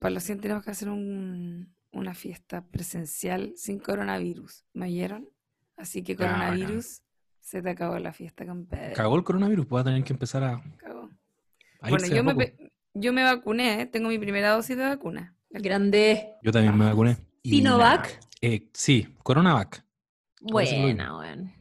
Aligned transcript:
para 0.00 0.14
los 0.14 0.22
100 0.22 0.40
tenemos 0.40 0.64
que 0.64 0.70
hacer 0.70 0.88
un- 0.88 1.74
una 1.92 2.14
fiesta 2.14 2.64
presencial 2.66 3.52
sin 3.56 3.78
coronavirus. 3.78 4.64
¿Me 4.74 4.86
oyeron? 4.86 5.28
Así 5.76 6.02
que 6.02 6.16
coronavirus, 6.16 7.02
se 7.40 7.62
te 7.62 7.70
acabó 7.70 7.98
la 7.98 8.12
fiesta 8.12 8.44
Pedro. 8.66 8.94
Cagó 8.94 9.16
el 9.16 9.24
coronavirus, 9.24 9.66
pues 9.66 9.78
va 9.78 9.80
a 9.82 9.84
tener 9.84 10.04
que 10.04 10.12
empezar 10.12 10.44
a, 10.44 10.62
Cagó. 10.76 11.08
a 11.80 11.88
Bueno, 11.88 12.06
yo 12.06 12.22
me, 12.24 12.54
yo 12.94 13.12
vacuné, 13.24 13.86
tengo 13.86 14.08
mi 14.08 14.18
primera 14.18 14.50
dosis 14.50 14.76
de 14.76 14.84
vacuna. 14.84 15.34
Grande. 15.50 16.34
Yo 16.42 16.52
también 16.52 16.76
me 16.76 16.84
vacuné. 16.86 17.16
Sinovac. 17.42 18.20
Eh, 18.42 18.68
sí, 18.74 19.14
Coronavac. 19.22 19.84
Buena, 20.40 21.16
weón. 21.18 21.52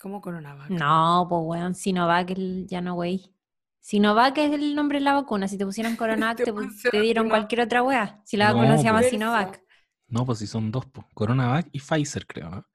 ¿Cómo 0.00 0.20
coronavirus? 0.20 0.70
No, 0.78 1.26
pues 1.28 1.40
weón, 1.44 1.74
Sinovac 1.74 2.30
el- 2.30 2.66
ya 2.66 2.80
no, 2.80 2.94
wey. 2.94 3.34
Sinovac 3.80 4.36
es 4.38 4.52
el 4.52 4.74
nombre 4.74 4.98
de 4.98 5.04
la 5.04 5.14
vacuna. 5.14 5.48
Si 5.48 5.56
te 5.58 5.64
pusieran 5.64 5.96
Coronavac, 5.96 6.36
Te 6.38 6.44
te, 6.44 6.52
pu- 6.52 6.64
pusieron 6.66 6.90
te 6.90 7.00
dieron 7.00 7.26
una- 7.26 7.34
cualquier 7.36 7.60
otra 7.62 7.82
wea. 7.82 8.20
Si 8.24 8.36
la 8.36 8.48
No, 8.50 8.54
vacuna 8.58 8.76
se 8.78 8.84
llama 8.84 8.98
pues. 9.00 9.10
Sinovac. 9.10 9.62
No, 10.08 10.26
pues 10.26 10.38
si 10.40 10.46
son 10.46 10.70
dos, 10.70 10.86
pues. 10.86 11.06
Coronavac 11.14 11.68
y 11.72 11.78
Pfizer, 11.80 12.26
creo, 12.26 12.50
¿no? 12.50 12.66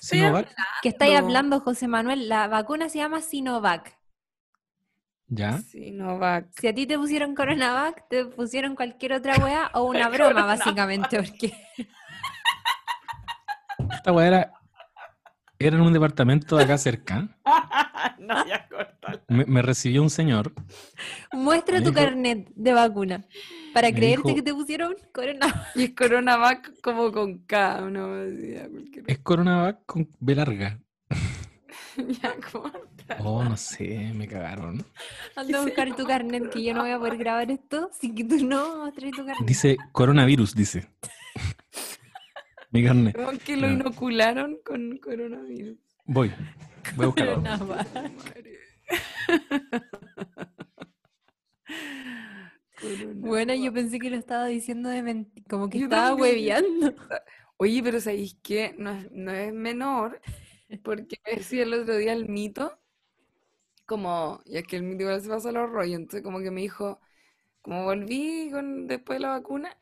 Sinovac, 0.00 0.54
¿Qué 0.80 0.90
estáis 0.90 1.16
hablando, 1.18 1.58
José 1.60 1.88
Manuel? 1.88 2.28
La 2.28 2.46
vacuna 2.46 2.88
se 2.88 2.98
llama 2.98 3.20
Sinovac. 3.20 3.98
ya. 5.26 5.58
Sinovac. 5.58 6.46
Si 6.58 6.68
a 6.68 6.74
ti 6.74 6.86
te 6.86 6.96
pusieron 6.96 7.34
Coronavac, 7.34 8.08
te 8.08 8.24
pusieron 8.26 8.76
cualquier 8.76 9.14
otra 9.14 9.36
wea 9.44 9.70
o 9.74 9.82
una 9.84 10.08
broma, 10.08 10.44
básicamente, 10.46 11.20
porque 11.20 11.52
Esta 13.92 14.12
weá 14.12 14.26
era, 14.28 14.52
era 15.58 15.76
en 15.76 15.82
un 15.82 15.92
departamento 15.92 16.56
de 16.56 16.64
acá 16.64 16.78
cerca. 16.78 17.28
no, 18.18 18.46
ya 18.46 18.68
corta. 18.68 19.22
Me, 19.28 19.44
me 19.46 19.62
recibió 19.62 20.02
un 20.02 20.10
señor. 20.10 20.52
muestra 21.32 21.78
Me 21.78 21.84
tu 21.84 21.90
dijo- 21.90 22.04
carnet 22.04 22.48
de 22.54 22.72
vacuna 22.72 23.24
para 23.74 23.92
creerte 23.92 24.28
dijo- 24.28 24.34
que 24.36 24.42
te 24.42 24.54
pusieron 24.54 24.94
Coronavac. 25.12 25.76
Y 25.76 25.84
es 25.84 25.90
coronavac 25.94 26.80
como 26.80 27.12
con 27.12 27.38
K, 27.38 27.80
no 27.82 28.08
me 28.08 28.24
decía 28.26 28.68
cualquier 28.68 29.04
Es 29.06 29.18
Coronavac 29.18 29.84
con 29.86 30.08
B 30.20 30.34
larga. 30.34 30.78
Ya 32.22 32.32
corta. 32.52 33.16
Oh, 33.24 33.42
no 33.42 33.56
sé, 33.56 34.12
me 34.14 34.28
cagaron. 34.28 34.84
Anda 35.34 35.58
a 35.58 35.62
buscar 35.64 35.96
tu 35.96 36.04
carnet, 36.06 36.48
que 36.48 36.62
yo 36.62 36.72
no 36.72 36.82
voy 36.82 36.92
a 36.92 36.98
poder 36.98 37.16
grabar 37.16 37.50
esto, 37.50 37.90
sin 37.98 38.14
que 38.14 38.22
tú 38.22 38.36
no 38.46 38.92
traes 38.92 39.12
tu 39.16 39.26
carnet. 39.26 39.44
Dice 39.44 39.76
coronavirus, 39.90 40.54
dice. 40.54 40.86
Mi 42.70 42.84
carne. 42.84 43.12
Como 43.14 43.36
que 43.38 43.56
lo 43.56 43.68
inocularon 43.68 44.58
con 44.64 44.98
coronavirus. 44.98 45.76
Voy. 46.08 46.32
Voy 46.96 47.04
a 47.04 47.06
buscarlo. 47.06 47.42
Bueno, 53.20 53.54
yo 53.54 53.72
pensé 53.72 53.98
que 53.98 54.10
lo 54.10 54.16
estaba 54.16 54.46
diciendo 54.46 54.88
de 54.88 55.02
menti- 55.02 55.44
como 55.48 55.68
que 55.68 55.78
Yo 55.78 55.84
estaba 55.84 56.08
también. 56.10 56.36
hueveando. 56.36 56.94
Oye, 57.56 57.82
pero 57.82 58.00
¿sabéis 58.00 58.36
qué? 58.42 58.74
No 58.78 58.90
es, 58.90 59.10
no 59.12 59.32
es 59.32 59.52
menor, 59.52 60.20
porque 60.84 61.16
me 61.26 61.36
decía 61.36 61.64
el 61.64 61.74
otro 61.74 61.96
día 61.96 62.12
el 62.12 62.28
mito, 62.28 62.78
como, 63.86 64.40
ya 64.46 64.62
que 64.62 64.76
el 64.76 64.82
mito 64.82 65.02
igual 65.02 65.20
se 65.22 65.28
pasa 65.28 65.52
los 65.52 65.70
rollos, 65.70 65.96
entonces 65.96 66.22
como 66.22 66.40
que 66.40 66.50
me 66.50 66.60
dijo, 66.60 67.00
como 67.62 67.84
volví 67.84 68.50
con, 68.52 68.88
después 68.88 69.18
de 69.18 69.22
la 69.22 69.30
vacuna, 69.30 69.78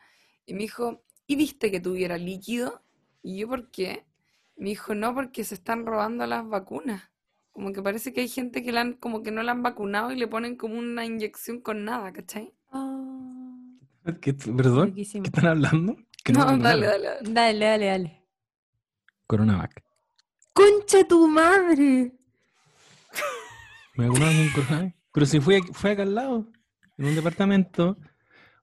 y 0.47 0.55
me 0.55 0.61
dijo, 0.61 1.05
¿y 1.29 1.37
viste 1.37 1.73
que 1.73 1.81
tuviera 1.81 2.19
líquido? 2.19 2.83
Y 3.23 3.39
yo, 3.39 3.49
¿por 3.49 3.71
qué? 3.73 4.06
Me 4.57 4.71
dijo, 4.71 4.95
no, 4.95 5.15
porque 5.15 5.45
se 5.45 5.55
están 5.55 5.85
robando 5.85 6.27
las 6.27 6.49
vacunas. 6.49 7.11
Como 7.53 7.73
que 7.73 7.83
parece 7.83 8.13
que 8.13 8.21
hay 8.23 8.29
gente 8.29 8.63
que 8.63 8.73
la 8.73 8.83
han, 8.83 8.95
como 8.95 9.23
que 9.23 9.31
no 9.31 9.43
la 9.43 9.53
han 9.53 9.63
vacunado 9.63 10.13
y 10.13 10.17
le 10.17 10.29
ponen 10.29 10.57
como 10.57 10.79
una 10.79 11.05
inyección 11.05 11.61
con 11.61 11.85
nada, 11.85 12.13
¿cachai? 12.13 12.53
¿Qué, 14.21 14.35
¿Perdón? 14.35 14.89
Riquísimo. 14.89 15.25
¿Qué 15.25 15.29
están 15.29 15.47
hablando? 15.47 15.97
Que 16.23 16.33
No, 16.33 16.45
dale, 16.45 16.87
dale, 16.87 17.07
dale. 17.07 17.19
Dale, 17.23 17.65
dale, 17.65 17.87
dale. 17.87 18.23
Coronavac. 19.27 19.83
¡Concha 20.53 21.07
tu 21.07 21.27
madre! 21.29 22.13
Me 23.97 24.07
vacunaron 24.07 24.37
con 24.37 24.63
coronavirus. 24.63 24.95
Pero 25.13 25.27
si 25.27 25.41
fue, 25.41 25.63
fue 25.73 25.93
acá 25.93 26.03
al 26.03 26.15
lado, 26.15 26.47
en 26.99 27.07
un 27.07 27.15
departamento, 27.15 27.97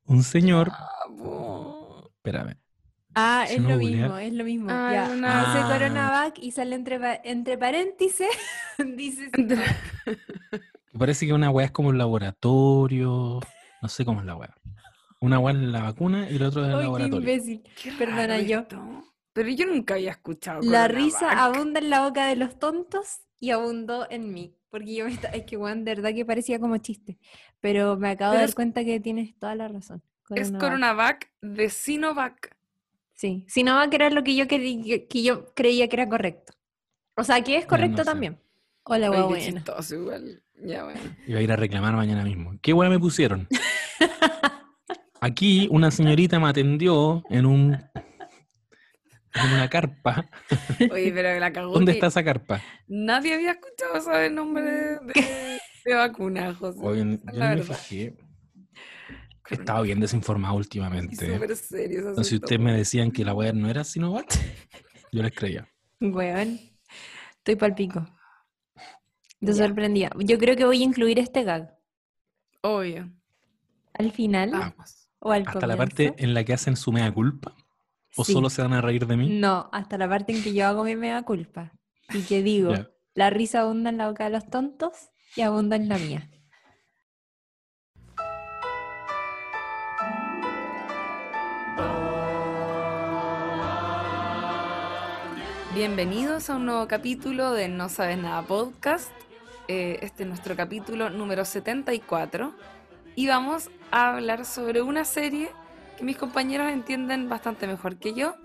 un 0.05 0.23
señor. 0.23 0.69
Ah, 0.71 1.07
po. 1.17 2.11
Espérame. 2.15 2.62
Ah, 3.15 3.45
es 3.49 3.59
no 3.61 3.69
lo 3.69 3.75
googlear. 3.75 4.01
mismo, 4.09 4.17
es 4.17 4.33
lo 4.33 4.43
mismo. 4.43 4.67
Ah, 4.71 4.91
ya. 4.93 5.09
una- 5.13 5.39
Dice 5.45 5.59
Ah. 5.63 5.69
Coronavac 5.71 6.39
y 6.39 6.51
sale 6.51 6.75
entre, 6.75 7.21
entre 7.23 7.57
paréntesis. 7.57 8.27
dice 8.95 9.29
Parece 10.97 11.25
que 11.25 11.33
una 11.33 11.49
weá 11.49 11.65
es 11.65 11.71
como 11.71 11.89
un 11.89 11.97
laboratorio. 11.97 13.39
No 13.81 13.89
sé 13.89 14.05
cómo 14.05 14.19
es 14.21 14.25
la 14.25 14.35
weá. 14.35 14.53
Una 15.19 15.39
weá 15.39 15.53
es 15.55 15.61
la 15.61 15.81
vacuna 15.81 16.29
y 16.29 16.37
la 16.37 16.49
otra 16.49 16.61
es 16.63 16.67
el 16.67 16.73
¡Ay, 16.73 16.79
qué 16.79 16.83
laboratorio. 16.85 17.19
imbécil! 17.19 17.63
Qué 17.81 17.91
Perdona 17.93 18.39
yo. 18.41 18.59
esto. 18.59 19.03
Pero 19.33 19.49
yo 19.49 19.65
nunca 19.65 19.95
había 19.95 20.11
escuchado 20.11 20.61
La 20.61 20.87
risa 20.87 21.43
abunda 21.43 21.79
en 21.79 21.89
la 21.89 22.03
boca 22.03 22.27
de 22.27 22.35
los 22.35 22.59
tontos 22.59 23.21
y 23.39 23.49
abundó 23.51 24.05
en 24.11 24.31
mí. 24.31 24.55
Porque 24.69 24.93
yo 24.95 25.05
me 25.05 25.11
estaba... 25.11 25.33
Es 25.35 25.43
que, 25.45 25.57
weón, 25.57 25.83
de 25.85 25.95
verdad 25.95 26.13
que 26.13 26.25
parecía 26.25 26.59
como 26.59 26.77
chiste. 26.77 27.17
Pero 27.59 27.97
me 27.97 28.09
acabo 28.11 28.31
Pero 28.31 28.39
de 28.39 28.43
dar 28.43 28.49
es- 28.49 28.55
cuenta 28.55 28.83
que 28.83 28.99
tienes 28.99 29.35
toda 29.39 29.55
la 29.55 29.67
razón. 29.67 30.03
Es 30.29 30.51
Coronavac. 30.51 30.59
Coronavac 30.61 31.31
de 31.41 31.69
Sinovac. 31.69 32.55
Sí. 33.13 33.45
Sinovac 33.47 33.93
era 33.93 34.09
lo 34.09 34.23
que 34.23 34.35
yo, 34.35 34.45
querí- 34.47 35.07
que 35.07 35.23
yo 35.23 35.53
creía 35.53 35.87
que 35.87 35.95
era 35.95 36.09
correcto. 36.09 36.53
O 37.15 37.23
sea, 37.23 37.41
que 37.43 37.57
es 37.57 37.65
correcto 37.65 37.97
no 37.97 38.03
sé. 38.03 38.09
también. 38.09 38.39
Hola, 38.85 39.07
guau, 39.09 39.21
qué 39.29 39.35
buena. 39.35 39.53
chistoso 39.53 39.95
igual. 39.95 40.43
Ya, 40.65 40.83
bueno. 40.83 40.99
Iba 41.27 41.39
a 41.39 41.41
ir 41.41 41.51
a 41.51 41.55
reclamar 41.55 41.95
mañana 41.95 42.23
mismo. 42.23 42.57
¿Qué 42.61 42.73
weá 42.73 42.89
me 42.89 42.99
pusieron? 42.99 43.47
Aquí 45.21 45.67
una 45.71 45.89
señorita 45.91 46.39
me 46.39 46.49
atendió 46.49 47.23
en 47.29 47.45
un 47.45 47.73
en 49.35 49.51
una 49.53 49.69
carpa. 49.69 50.29
Oye, 50.91 51.11
pero 51.13 51.39
la 51.39 51.51
cagó 51.53 51.73
¿Dónde 51.73 51.93
está 51.93 52.07
esa 52.07 52.23
carpa? 52.23 52.61
Nadie 52.87 53.33
había 53.35 53.51
escuchado 53.53 53.95
ese 53.97 54.29
nombre 54.29 54.63
de, 54.63 54.99
de, 54.99 55.59
de 55.85 55.93
vacuna, 55.95 56.53
José. 56.53 56.79
Oye, 56.83 56.99
yo 56.99 57.39
no 57.39 57.55
me 57.55 57.63
fijé. 57.63 58.15
He 59.53 59.59
estado 59.59 59.83
bien 59.83 59.99
desinformado 59.99 60.55
últimamente. 60.55 61.33
súper 61.33 61.55
serio 61.55 62.23
si 62.23 62.35
ustedes 62.35 62.59
me 62.59 62.73
decían 62.75 63.11
que 63.11 63.23
la 63.25 63.33
weá 63.33 63.53
no 63.53 63.69
era 63.69 63.83
Sinovac, 63.83 64.27
yo 65.11 65.21
les 65.23 65.31
creía. 65.33 65.67
Weón. 65.99 66.59
Estoy 67.37 67.55
pal 67.55 67.75
pico. 67.75 68.05
Te 69.39 69.53
sorprendía. 69.53 70.09
Yo 70.19 70.37
creo 70.37 70.55
que 70.55 70.65
voy 70.65 70.81
a 70.81 70.85
incluir 70.85 71.19
este 71.19 71.43
gag. 71.43 71.77
Obvio. 72.61 73.11
Al 73.93 74.11
final 74.11 74.51
Vamos. 74.51 75.09
o 75.19 75.31
al 75.31 75.43
Hasta 75.45 75.67
la 75.67 75.75
parte 75.75 76.13
en 76.17 76.33
la 76.33 76.43
que 76.43 76.53
hacen 76.53 76.75
su 76.77 76.91
mea 76.91 77.11
culpa. 77.13 77.53
¿O 78.15 78.23
Sí. 78.23 78.33
solo 78.33 78.49
se 78.49 78.61
van 78.61 78.73
a 78.73 78.81
reír 78.81 79.05
de 79.07 79.17
mí? 79.17 79.39
No, 79.39 79.69
hasta 79.73 79.97
la 79.97 80.07
parte 80.07 80.33
en 80.33 80.43
que 80.43 80.53
yo 80.53 80.65
hago 80.67 80.83
mi 80.83 80.95
mega 80.95 81.23
culpa. 81.23 81.73
Y 82.13 82.21
que 82.21 82.41
digo, 82.43 82.73
la 83.15 83.29
risa 83.29 83.61
abunda 83.61 83.89
en 83.89 83.97
la 83.97 84.07
boca 84.07 84.23
de 84.25 84.29
los 84.29 84.47
tontos 84.49 84.91
y 85.35 85.41
abunda 85.41 85.75
en 85.75 85.89
la 85.89 85.97
mía. 85.97 86.29
Bienvenidos 95.73 96.49
a 96.49 96.55
un 96.55 96.65
nuevo 96.65 96.87
capítulo 96.87 97.51
de 97.51 97.67
No 97.67 97.89
Sabes 97.89 98.17
Nada 98.17 98.41
Podcast. 98.43 99.11
Eh, 99.67 99.99
este 100.01 100.23
es 100.23 100.29
nuestro 100.29 100.55
capítulo 100.55 101.09
número 101.09 101.45
74 101.45 102.53
y 103.15 103.27
vamos 103.27 103.69
a 103.91 104.09
hablar 104.15 104.45
sobre 104.45 104.81
una 104.81 105.05
serie 105.05 105.49
que 105.97 106.03
mis 106.03 106.17
compañeros 106.17 106.71
entienden 106.71 107.29
bastante 107.29 107.65
mejor 107.67 107.97
que 107.97 108.13
yo. 108.13 108.35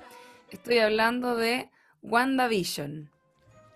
Estoy 0.51 0.79
hablando 0.79 1.37
de 1.37 1.71
WandaVision. 2.03 3.11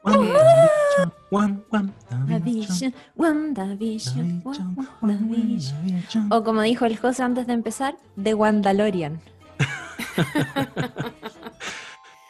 WandaVision, 0.04 1.12
Wan- 1.30 1.64
WandaVision, 1.70 2.94
WandaVision, 3.16 4.42
WandaVision, 4.42 4.42
Wan- 4.44 4.88
WandaVision. 5.02 6.32
O 6.32 6.42
como 6.42 6.62
dijo 6.62 6.86
el 6.86 6.96
José 6.96 7.22
antes 7.22 7.46
de 7.46 7.52
empezar, 7.52 7.96
de 8.16 8.34
Wandalorian. 8.34 9.20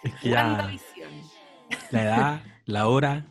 Es 0.03 0.13
que 0.17 0.31
ya 0.31 0.45
WandaVision. 0.49 0.92
La 1.93 2.03
edad, 2.03 2.43
la 2.67 2.89
hora 2.89 3.25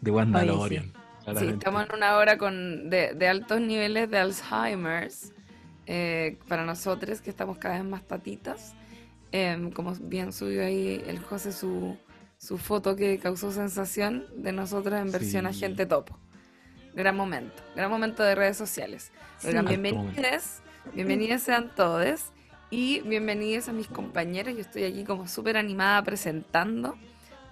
de 0.00 0.10
Wandalorian. 0.10 0.84
Sí, 0.84 0.90
claramente. 1.24 1.54
estamos 1.54 1.86
en 1.88 1.94
una 1.94 2.16
hora 2.16 2.38
con, 2.38 2.90
de, 2.90 3.14
de 3.14 3.28
altos 3.28 3.60
niveles 3.60 4.10
de 4.10 4.18
Alzheimer's 4.18 5.32
eh, 5.86 6.38
para 6.48 6.64
nosotros 6.64 7.20
que 7.20 7.30
estamos 7.30 7.58
cada 7.58 7.76
vez 7.76 7.84
más 7.84 8.02
tatitas. 8.02 8.74
Em, 9.32 9.70
como 9.70 9.94
bien 9.94 10.32
subió 10.32 10.64
ahí 10.64 11.02
el 11.06 11.20
José 11.20 11.52
su, 11.52 11.96
su 12.38 12.58
foto 12.58 12.96
que 12.96 13.18
causó 13.18 13.52
sensación 13.52 14.26
de 14.36 14.52
nosotros 14.52 14.98
en 15.00 15.12
versión 15.12 15.44
Sí. 15.52 15.64
agente 15.64 15.86
topo. 15.86 16.18
Gran 16.94 17.16
momento, 17.16 17.62
gran 17.76 17.90
momento 17.90 18.24
de 18.24 18.34
redes 18.34 18.56
sociales. 18.56 19.12
Sí. 19.38 19.50
Bienvenidos, 19.52 20.60
bienvenidos 20.94 21.42
sean 21.42 21.70
todos 21.76 22.32
y 22.70 23.00
bienvenidos 23.02 23.68
a 23.68 23.72
mis 23.72 23.86
compañeros. 23.86 24.54
Yo 24.54 24.60
estoy 24.60 24.82
aquí 24.84 25.04
como 25.04 25.28
súper 25.28 25.56
animada 25.56 26.02
presentando 26.02 26.96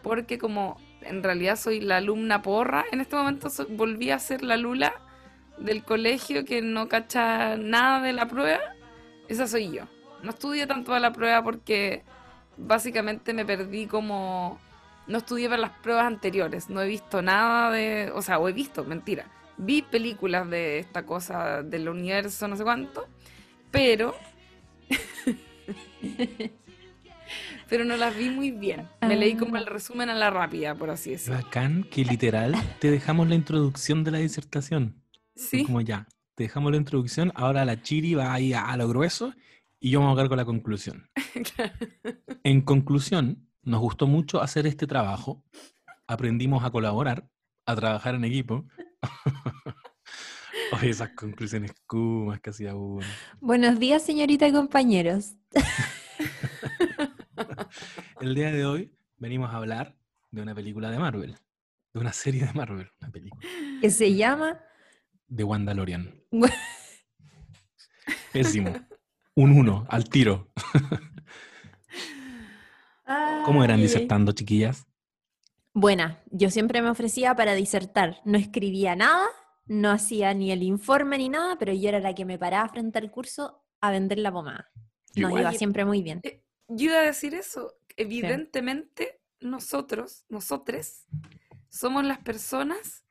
porque 0.03 0.39
como 0.39 0.81
en 1.03 1.23
realidad 1.23 1.57
soy 1.57 1.81
la 1.81 1.99
alumna 1.99 2.43
porra, 2.43 2.85
en 2.93 3.01
este 3.01 3.17
momento 3.17 3.49
volví 3.71 4.11
a 4.11 4.19
ser 4.19 4.43
la 4.43 4.57
lula 4.57 4.95
del 5.59 5.85
colegio 5.85 6.45
que 6.45 6.63
no 6.63 6.89
cacha 6.89 7.57
nada 7.57 8.01
de 8.01 8.13
la 8.13 8.29
prueba 8.29 8.61
Esa 9.29 9.47
soy 9.47 9.73
yo. 9.73 9.85
No 10.23 10.31
estudié 10.31 10.67
tanto 10.67 10.89
para 10.89 11.01
la 11.01 11.13
prueba 11.13 11.43
porque 11.43 12.03
básicamente 12.57 13.33
me 13.33 13.45
perdí 13.45 13.87
como... 13.87 14.59
No 15.07 15.19
estudié 15.19 15.49
para 15.49 15.61
las 15.61 15.71
pruebas 15.79 16.07
anteriores. 16.07 16.69
No 16.69 16.83
he 16.83 16.89
visto 16.89 17.23
nada 17.23 17.71
de... 17.71 18.11
O 18.15 18.23
sea, 18.23 18.39
o 18.39 18.49
he 18.49 18.53
visto, 18.53 18.85
mentira. 18.85 19.27
Vi 19.57 19.83
películas 19.83 20.49
de 20.51 20.79
esta 20.79 21.05
cosa 21.07 21.63
del 21.63 21.89
universo, 21.89 22.49
no 22.49 22.57
sé 22.57 22.65
cuánto. 22.65 23.07
Pero... 23.71 24.15
pero 27.69 27.85
no 27.85 27.97
las 27.97 28.17
vi 28.17 28.31
muy 28.31 28.51
bien. 28.51 28.89
Me 29.03 29.17
leí 29.17 29.35
como 29.35 29.57
el 29.57 29.67
resumen 29.67 30.09
a 30.09 30.15
la 30.15 30.31
rápida, 30.31 30.75
por 30.75 30.91
así 30.91 31.11
decirlo. 31.11 31.43
Bacán 31.43 31.85
que 31.85 32.05
literal 32.05 32.55
te 32.81 32.91
dejamos 32.91 33.29
la 33.29 33.35
introducción 33.35 34.05
de 34.05 34.11
la 34.11 34.19
disertación. 34.19 35.03
Sí. 35.37 35.65
Como 35.65 35.81
ya, 35.81 36.09
te 36.35 36.45
dejamos 36.45 36.73
la 36.73 36.79
introducción, 36.79 37.33
ahora 37.35 37.65
la 37.65 37.83
chiri 37.83 38.15
va 38.15 38.33
ahí 38.33 38.53
a, 38.53 38.65
a 38.65 38.77
lo 38.77 38.89
grueso 38.89 39.35
y 39.81 39.91
yo 39.91 40.01
me 40.01 40.07
voy 40.07 40.15
a 40.15 40.17
quedar 40.17 40.29
con 40.29 40.39
la 40.39 40.45
conclusión. 40.45 41.09
Claro. 41.55 41.73
En 42.45 42.63
conclusión, 42.63 43.49
nos 43.63 43.81
gustó 43.81 44.07
mucho 44.07 44.41
hacer 44.41 44.67
este 44.67 44.87
trabajo. 44.87 45.45
Aprendimos 46.07 46.65
a 46.65 46.71
colaborar, 46.71 47.29
a 47.67 47.77
trabajar 47.77 48.15
en 48.15 48.25
equipo. 48.25 48.65
Oye, 50.73 50.91
esas 50.91 51.11
conclusiones 51.11 51.73
kumas 51.87 52.41
que 52.41 52.51
hacía 52.51 52.75
uno. 52.75 53.07
Buenos 53.41 53.79
días, 53.79 54.03
señorita 54.03 54.49
y 54.49 54.53
compañeros. 54.53 55.35
El 58.21 58.35
día 58.35 58.53
de 58.53 58.65
hoy 58.65 58.93
venimos 59.17 59.53
a 59.53 59.57
hablar 59.57 59.97
de 60.31 60.43
una 60.43 60.55
película 60.55 60.91
de 60.91 60.99
Marvel. 60.99 61.37
De 61.93 62.01
una 62.01 62.13
serie 62.13 62.45
de 62.45 62.53
Marvel. 62.53 62.91
Una 63.01 63.11
película. 63.11 63.47
Que 63.81 63.91
se 63.91 64.15
llama. 64.15 64.61
De 65.27 65.45
Wandalorian. 65.45 66.23
Pésimo. 68.33 68.75
Un 69.35 69.53
uno, 69.53 69.87
al 69.89 70.09
tiro. 70.09 70.53
¿Cómo 73.45 73.65
eran 73.65 73.81
disertando, 73.81 74.33
chiquillas? 74.33 74.87
Buena, 75.73 76.23
yo 76.31 76.51
siempre 76.51 76.83
me 76.83 76.91
ofrecía 76.91 77.35
para 77.35 77.55
disertar. 77.55 78.21
No 78.25 78.37
escribía 78.37 78.97
nada, 78.97 79.27
no 79.67 79.91
hacía 79.91 80.35
ni 80.35 80.51
el 80.51 80.63
informe 80.63 81.19
ni 81.19 81.29
nada, 81.29 81.57
pero 81.59 81.73
yo 81.73 81.89
era 81.89 82.01
la 82.01 82.15
que 82.15 82.25
me 82.25 82.39
paraba 82.39 82.69
frente 82.69 82.99
al 82.99 83.11
curso 83.11 83.65
a 83.81 83.91
vender 83.91 84.19
la 84.19 84.33
pomada. 84.33 84.71
Nos 85.15 85.31
Igual. 85.31 85.43
iba 85.43 85.53
siempre 85.53 85.85
muy 85.85 86.03
bien. 86.03 86.21
Yo 86.69 86.91
iba 86.91 86.99
a 87.01 87.03
decir 87.03 87.35
eso. 87.35 87.75
Evidentemente, 87.97 89.21
nosotros, 89.41 90.25
nosotres, 90.29 91.07
somos 91.69 92.05
las 92.05 92.19
personas 92.19 93.05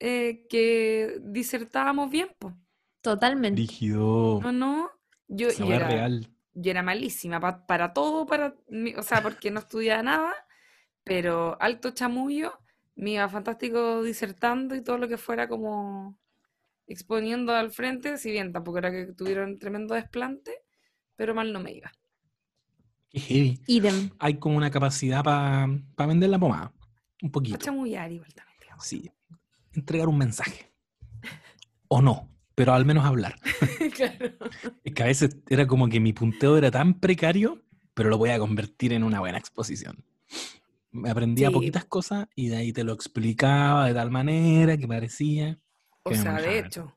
eh, 0.00 0.46
que 0.48 1.18
disertábamos 1.22 2.10
bien, 2.10 2.28
po. 2.38 2.54
Totalmente. 3.02 3.60
Rígido. 3.60 4.40
No, 4.40 4.52
no. 4.52 4.90
Yo, 5.28 5.50
yo 5.50 5.74
era, 5.74 5.88
real. 5.88 6.28
yo 6.54 6.70
era 6.70 6.82
malísima 6.82 7.40
pa- 7.40 7.66
para 7.66 7.92
todo, 7.92 8.26
para, 8.26 8.54
mi- 8.68 8.94
o 8.94 9.02
sea, 9.02 9.22
porque 9.22 9.50
no 9.50 9.60
estudiaba 9.60 10.02
nada, 10.02 10.34
pero 11.04 11.56
alto 11.60 11.90
chamullo, 11.92 12.58
me 12.96 13.12
iba 13.12 13.28
fantástico 13.28 14.02
disertando 14.02 14.74
y 14.74 14.82
todo 14.82 14.98
lo 14.98 15.08
que 15.08 15.18
fuera 15.18 15.48
como 15.48 16.18
exponiendo 16.86 17.52
al 17.54 17.70
frente, 17.70 18.18
si 18.18 18.30
bien 18.30 18.52
tampoco 18.52 18.78
era 18.78 18.90
que 18.90 19.12
tuviera 19.14 19.44
un 19.44 19.58
tremendo 19.58 19.94
desplante, 19.94 20.62
pero 21.16 21.34
mal 21.34 21.52
no 21.52 21.60
me 21.60 21.72
iba. 21.72 21.92
Qué 23.14 23.20
heavy. 23.20 23.60
Idem. 23.68 24.10
Hay 24.18 24.34
como 24.38 24.56
una 24.56 24.70
capacidad 24.70 25.22
para 25.22 25.68
vender 26.08 26.28
la 26.30 26.38
pomada. 26.38 26.72
Un 27.22 27.30
poquito. 27.30 27.58
chamullar 27.58 28.10
igual 28.10 28.34
también, 28.34 28.58
digamos. 28.60 28.84
Sí. 28.84 29.10
Entregar 29.72 30.08
un 30.08 30.18
mensaje. 30.18 30.72
O 31.88 32.02
no, 32.02 32.28
pero 32.54 32.74
al 32.74 32.84
menos 32.84 33.04
hablar. 33.04 33.36
Claro. 33.94 34.32
Es 34.82 34.92
que 34.94 35.02
a 35.02 35.06
veces 35.06 35.36
era 35.48 35.66
como 35.68 35.88
que 35.88 36.00
mi 36.00 36.12
punteo 36.12 36.56
era 36.58 36.70
tan 36.70 36.94
precario, 36.98 37.62
pero 37.94 38.08
lo 38.10 38.18
voy 38.18 38.30
a 38.30 38.38
convertir 38.40 38.92
en 38.92 39.04
una 39.04 39.20
buena 39.20 39.38
exposición. 39.38 40.04
Me 40.90 41.10
aprendía 41.10 41.48
Sí. 41.48 41.54
poquitas 41.54 41.84
cosas 41.84 42.26
y 42.34 42.48
de 42.48 42.56
ahí 42.56 42.72
te 42.72 42.82
lo 42.82 42.92
explicaba 42.92 43.86
de 43.86 43.94
tal 43.94 44.10
manera 44.10 44.76
que 44.76 44.88
parecía. 44.88 45.58
O 46.02 46.10
que 46.10 46.16
sea, 46.16 46.40
de 46.40 46.58
hecho, 46.58 46.96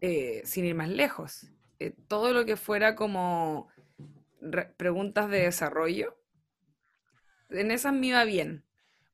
eh, 0.00 0.40
sin 0.44 0.64
ir 0.64 0.74
más 0.74 0.88
lejos, 0.88 1.46
eh, 1.78 1.94
todo 2.08 2.32
lo 2.32 2.46
que 2.46 2.56
fuera 2.56 2.94
como 2.94 3.68
preguntas 4.76 5.28
de 5.30 5.42
desarrollo, 5.42 6.16
en 7.50 7.70
esas 7.70 7.92
me 7.92 8.08
iba 8.08 8.24
bien. 8.24 8.64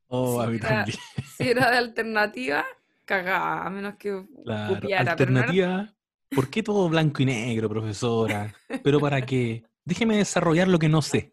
Oh, 0.08 0.40
a 0.40 0.46
Sí, 0.46 0.50
mí 0.52 0.56
era- 0.58 0.68
también. 0.68 0.98
Si 1.36 1.48
era 1.48 1.70
de 1.70 1.76
alternativa, 1.78 2.64
cagaba, 3.04 3.66
a 3.66 3.70
menos 3.70 3.96
que 3.96 4.24
Claro. 4.44 4.80
copiara, 4.80 5.16
pero 5.16 5.30
no 5.30 5.38
era- 5.40 5.48
Alternativa. 5.50 5.94
¿Por 6.30 6.50
qué 6.50 6.62
todo 6.62 6.88
blanco 6.88 7.22
y 7.22 7.26
negro, 7.26 7.68
profesora? 7.70 8.54
¿Pero 8.82 9.00
para 9.00 9.22
qué? 9.24 9.64
Déjeme 9.84 10.16
desarrollar 10.18 10.68
lo 10.68 10.78
que 10.78 10.88
no 10.88 11.00
sé. 11.00 11.32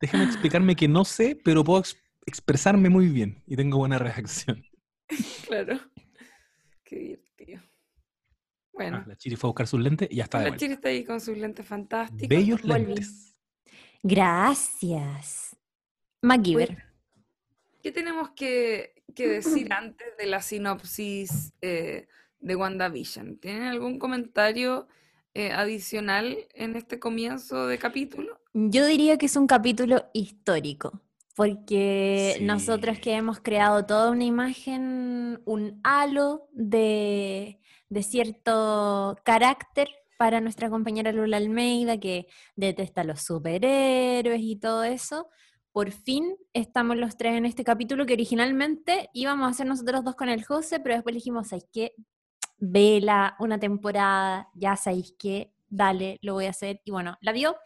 Déjeme 0.00 0.24
explicarme 0.24 0.74
que 0.76 0.88
no 0.88 1.04
sé, 1.04 1.38
pero 1.44 1.62
puedo 1.64 1.80
ex- 1.80 1.96
expresarme 2.26 2.88
muy 2.88 3.08
bien 3.08 3.42
y 3.46 3.56
tengo 3.56 3.78
buena 3.78 3.98
reacción. 3.98 4.64
Claro. 5.46 5.78
Qué 6.84 6.96
divertido. 6.96 7.25
Bueno, 8.76 8.98
Ah, 8.98 9.04
la 9.08 9.16
Chiri 9.16 9.36
fue 9.36 9.48
a 9.48 9.50
buscar 9.50 9.66
sus 9.66 9.80
lentes 9.80 10.08
y 10.10 10.16
ya 10.16 10.24
está 10.24 10.38
de 10.38 10.44
la 10.44 10.50
vuelta. 10.50 10.60
Chiri 10.64 10.74
está 10.74 10.88
ahí 10.90 11.04
con 11.04 11.20
sus 11.20 11.36
lentes 11.36 11.66
fantásticos. 11.66 12.28
Bellos 12.28 12.62
Volví. 12.62 12.84
lentes. 12.86 13.34
Gracias. 14.02 15.56
MacGyver. 16.22 16.84
¿Qué 17.82 17.92
tenemos 17.92 18.30
que, 18.30 19.02
que 19.14 19.28
decir 19.28 19.72
antes 19.72 20.06
de 20.18 20.26
la 20.26 20.42
sinopsis 20.42 21.52
eh, 21.60 22.08
de 22.40 22.56
WandaVision? 22.56 23.38
¿Tienen 23.38 23.62
algún 23.64 23.98
comentario 23.98 24.88
eh, 25.34 25.52
adicional 25.52 26.36
en 26.54 26.76
este 26.76 26.98
comienzo 26.98 27.66
de 27.66 27.78
capítulo? 27.78 28.40
Yo 28.54 28.86
diría 28.86 29.18
que 29.18 29.26
es 29.26 29.36
un 29.36 29.46
capítulo 29.46 30.06
histórico, 30.14 31.00
porque 31.34 32.38
nosotros 32.42 32.98
que 32.98 33.12
hemos 33.14 33.40
creado 33.40 33.84
toda 33.86 34.10
una 34.10 34.24
imagen, 34.24 35.40
un 35.44 35.80
halo 35.84 36.48
de, 36.52 37.60
de 37.88 38.02
cierto 38.02 39.16
carácter 39.24 39.88
para 40.18 40.40
nuestra 40.40 40.70
compañera 40.70 41.12
Lula 41.12 41.36
Almeida, 41.36 41.98
que 41.98 42.26
detesta 42.56 43.04
los 43.04 43.22
superhéroes 43.22 44.40
y 44.40 44.56
todo 44.56 44.84
eso. 44.84 45.28
Por 45.72 45.90
fin 45.92 46.36
estamos 46.52 46.96
los 46.96 47.16
tres 47.16 47.34
en 47.34 47.44
este 47.44 47.64
capítulo 47.64 48.06
que 48.06 48.14
originalmente 48.14 49.10
íbamos 49.12 49.46
a 49.46 49.50
hacer 49.50 49.66
nosotros 49.66 50.04
dos 50.04 50.16
con 50.16 50.28
el 50.28 50.44
José, 50.44 50.80
pero 50.80 50.94
después 50.94 51.14
dijimos, 51.14 51.48
¿sabéis 51.48 51.68
qué? 51.72 51.92
Vela, 52.58 53.36
una 53.38 53.58
temporada, 53.58 54.48
ya 54.54 54.76
sabéis 54.76 55.14
qué, 55.18 55.52
dale, 55.68 56.18
lo 56.22 56.34
voy 56.34 56.46
a 56.46 56.50
hacer. 56.50 56.80
Y 56.84 56.90
bueno, 56.90 57.16
la 57.20 57.32
vio. 57.32 57.56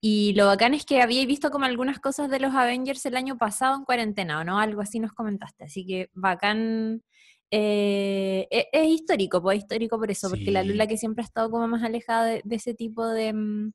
Y 0.00 0.34
lo 0.34 0.46
bacán 0.46 0.74
es 0.74 0.84
que 0.84 1.00
había 1.00 1.24
visto 1.26 1.50
como 1.50 1.64
algunas 1.64 1.98
cosas 2.00 2.28
de 2.28 2.40
los 2.40 2.54
Avengers 2.54 3.06
el 3.06 3.16
año 3.16 3.38
pasado 3.38 3.76
en 3.76 3.84
cuarentena, 3.84 4.40
¿o 4.40 4.44
no? 4.44 4.58
Algo 4.58 4.82
así 4.82 5.00
nos 5.00 5.12
comentaste. 5.12 5.64
Así 5.64 5.86
que 5.86 6.10
bacán. 6.12 7.02
Eh, 7.50 8.46
e- 8.50 8.68
es, 8.72 8.88
histórico, 8.88 9.40
pues 9.42 9.58
histórico 9.58 9.98
por 9.98 10.10
eso, 10.10 10.28
porque 10.28 10.50
la 10.50 10.62
Sí. 10.62 10.68
Lula 10.68 10.86
que 10.86 10.96
siempre 10.96 11.22
ha 11.22 11.26
estado 11.26 11.50
como 11.50 11.66
más 11.68 11.82
alejada 11.82 12.24
de, 12.26 12.40
de 12.44 12.56
ese 12.56 12.74
tipo 12.74 13.06
de, 13.06 13.32
mm, 13.32 13.72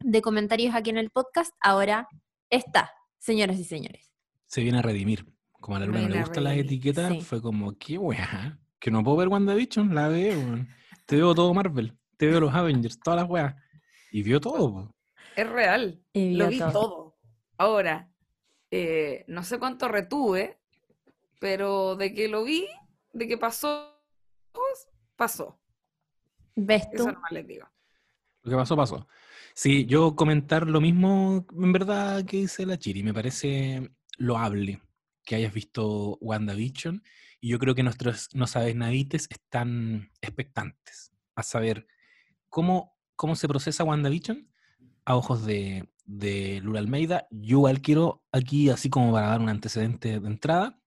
de 0.00 0.22
comentarios 0.22 0.74
aquí 0.74 0.90
en 0.90 0.98
el 0.98 1.10
podcast, 1.10 1.52
ahora 1.60 2.08
está, 2.50 2.90
señoras 3.18 3.58
y 3.58 3.64
señores. 3.64 4.12
Se 4.46 4.62
viene 4.62 4.78
a 4.78 4.82
redimir. 4.82 5.26
Como 5.52 5.76
a 5.76 5.80
la 5.80 5.86
luna 5.86 6.02
no 6.02 6.08
le 6.08 6.20
gustan 6.20 6.44
las 6.44 6.56
etiquetas, 6.56 7.12
sí. 7.12 7.20
fue 7.22 7.40
como, 7.42 7.76
qué 7.78 7.98
weá. 7.98 8.58
Que 8.78 8.90
no 8.90 9.02
puedo 9.02 9.16
ver 9.16 9.28
WandaVision, 9.28 9.94
la 9.94 10.06
veo. 10.08 10.64
Te 11.06 11.16
veo 11.16 11.34
todo 11.34 11.52
Marvel, 11.54 11.96
te 12.16 12.26
veo 12.26 12.38
los 12.40 12.54
Avengers, 12.54 13.00
todas 13.00 13.20
las 13.20 13.28
weas. 13.28 13.54
Y 14.12 14.22
vio 14.22 14.40
todo. 14.40 14.72
po. 14.72 14.94
Es 15.34 15.48
real, 15.48 16.00
Y 16.12 16.34
lo 16.34 16.48
vi 16.48 16.58
todo. 16.58 16.70
todo. 16.72 17.16
Ahora, 17.58 18.10
eh, 18.70 19.24
no 19.28 19.42
sé 19.42 19.58
cuánto 19.58 19.88
retuve, 19.88 20.60
pero 21.40 21.96
de 21.96 22.14
que 22.14 22.28
lo 22.28 22.44
vi, 22.44 22.66
de 23.16 23.26
que 23.26 23.38
pasó, 23.38 23.98
pasó. 25.16 25.58
¿Ves 26.54 26.90
tú? 26.90 27.02
Eso 27.02 27.12
nomás 27.12 27.32
les 27.32 27.46
digo. 27.46 27.66
Lo 28.42 28.50
que 28.50 28.56
pasó, 28.56 28.76
pasó. 28.76 29.08
Sí, 29.54 29.86
yo 29.86 30.14
comentar 30.14 30.66
lo 30.66 30.80
mismo, 30.80 31.46
en 31.50 31.72
verdad, 31.72 32.24
que 32.24 32.38
dice 32.38 32.66
la 32.66 32.78
Chiri. 32.78 33.02
Me 33.02 33.14
parece 33.14 33.90
loable 34.18 34.82
que 35.24 35.34
hayas 35.34 35.54
visto 35.54 36.18
WandaVision. 36.20 37.02
Y 37.40 37.48
yo 37.48 37.58
creo 37.58 37.74
que 37.74 37.82
nuestros 37.82 38.34
no 38.34 38.46
sabes 38.46 38.76
nadites 38.76 39.28
están 39.30 40.10
expectantes 40.20 41.12
a 41.34 41.42
saber 41.42 41.86
cómo, 42.50 42.98
cómo 43.14 43.34
se 43.34 43.48
procesa 43.48 43.84
WandaVision 43.84 44.50
a 45.06 45.16
ojos 45.16 45.46
de, 45.46 45.88
de 46.04 46.60
Lula 46.62 46.80
Almeida. 46.80 47.26
Yo 47.30 47.58
igual 47.58 47.80
quiero 47.80 48.24
aquí, 48.30 48.68
así 48.68 48.90
como 48.90 49.12
para 49.12 49.28
dar 49.28 49.40
un 49.40 49.48
antecedente 49.48 50.20
de 50.20 50.26
entrada, 50.26 50.78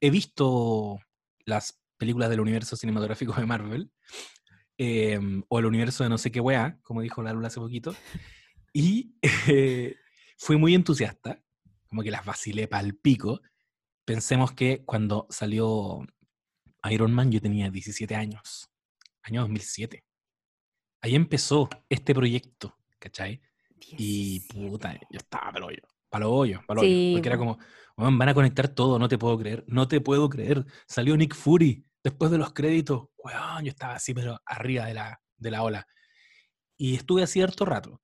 he 0.00 0.10
visto 0.10 1.00
las 1.46 1.80
películas 1.96 2.28
del 2.28 2.40
universo 2.40 2.76
cinematográfico 2.76 3.32
de 3.32 3.46
Marvel 3.46 3.90
em, 4.76 5.42
o 5.48 5.58
el 5.58 5.66
universo 5.66 6.04
de 6.04 6.10
no 6.10 6.18
sé 6.18 6.30
qué 6.30 6.40
weá, 6.40 6.78
como 6.82 7.00
dijo 7.00 7.22
la 7.22 7.32
Lula 7.32 7.48
hace 7.48 7.60
poquito, 7.60 7.96
y 8.72 9.16
eh, 9.48 9.96
fui 10.36 10.56
muy 10.56 10.74
entusiasta, 10.74 11.42
como 11.88 12.02
que 12.02 12.10
las 12.10 12.26
vacilé 12.26 12.68
pal 12.68 12.94
pico. 12.94 13.40
Pensemos 14.04 14.52
que 14.52 14.84
cuando 14.84 15.26
salió 15.30 16.04
Iron 16.90 17.12
Man 17.12 17.32
yo 17.32 17.40
tenía 17.40 17.70
17 17.70 18.14
años, 18.14 18.68
año 19.22 19.40
2007. 19.40 20.04
ahí 21.00 21.14
empezó 21.14 21.70
este 21.88 22.14
proyecto, 22.14 22.76
¿cachai? 22.98 23.40
Y 23.80 24.40
17. 24.40 24.68
puta, 24.68 24.94
yo 25.10 25.18
estaba 25.18 25.52
para 26.08 26.28
hoyo, 26.28 26.60
para 26.66 26.80
hoyo, 26.80 26.88
Sí, 26.88 27.12
Porque 27.14 27.28
era 27.28 27.38
como, 27.38 27.58
"Weón, 27.96 28.18
van 28.18 28.28
a 28.28 28.34
conectar 28.34 28.68
todo, 28.68 28.98
no 28.98 29.08
te 29.08 29.18
puedo 29.18 29.38
creer, 29.38 29.64
no 29.66 29.88
te 29.88 30.00
puedo 30.00 30.28
creer. 30.28 30.64
Salió 30.86 31.16
Nick 31.16 31.34
Fury 31.34 31.84
después 32.02 32.30
de 32.30 32.38
los 32.38 32.52
créditos. 32.52 33.08
Weón, 33.18 33.64
yo 33.64 33.70
estaba 33.70 33.94
así, 33.94 34.14
pero 34.14 34.40
arriba 34.46 34.86
de 34.86 34.94
la, 34.94 35.20
de 35.36 35.50
la 35.50 35.62
ola. 35.62 35.86
Y 36.76 36.94
estuve 36.94 37.22
así 37.22 37.40
harto 37.40 37.64
rato. 37.64 38.02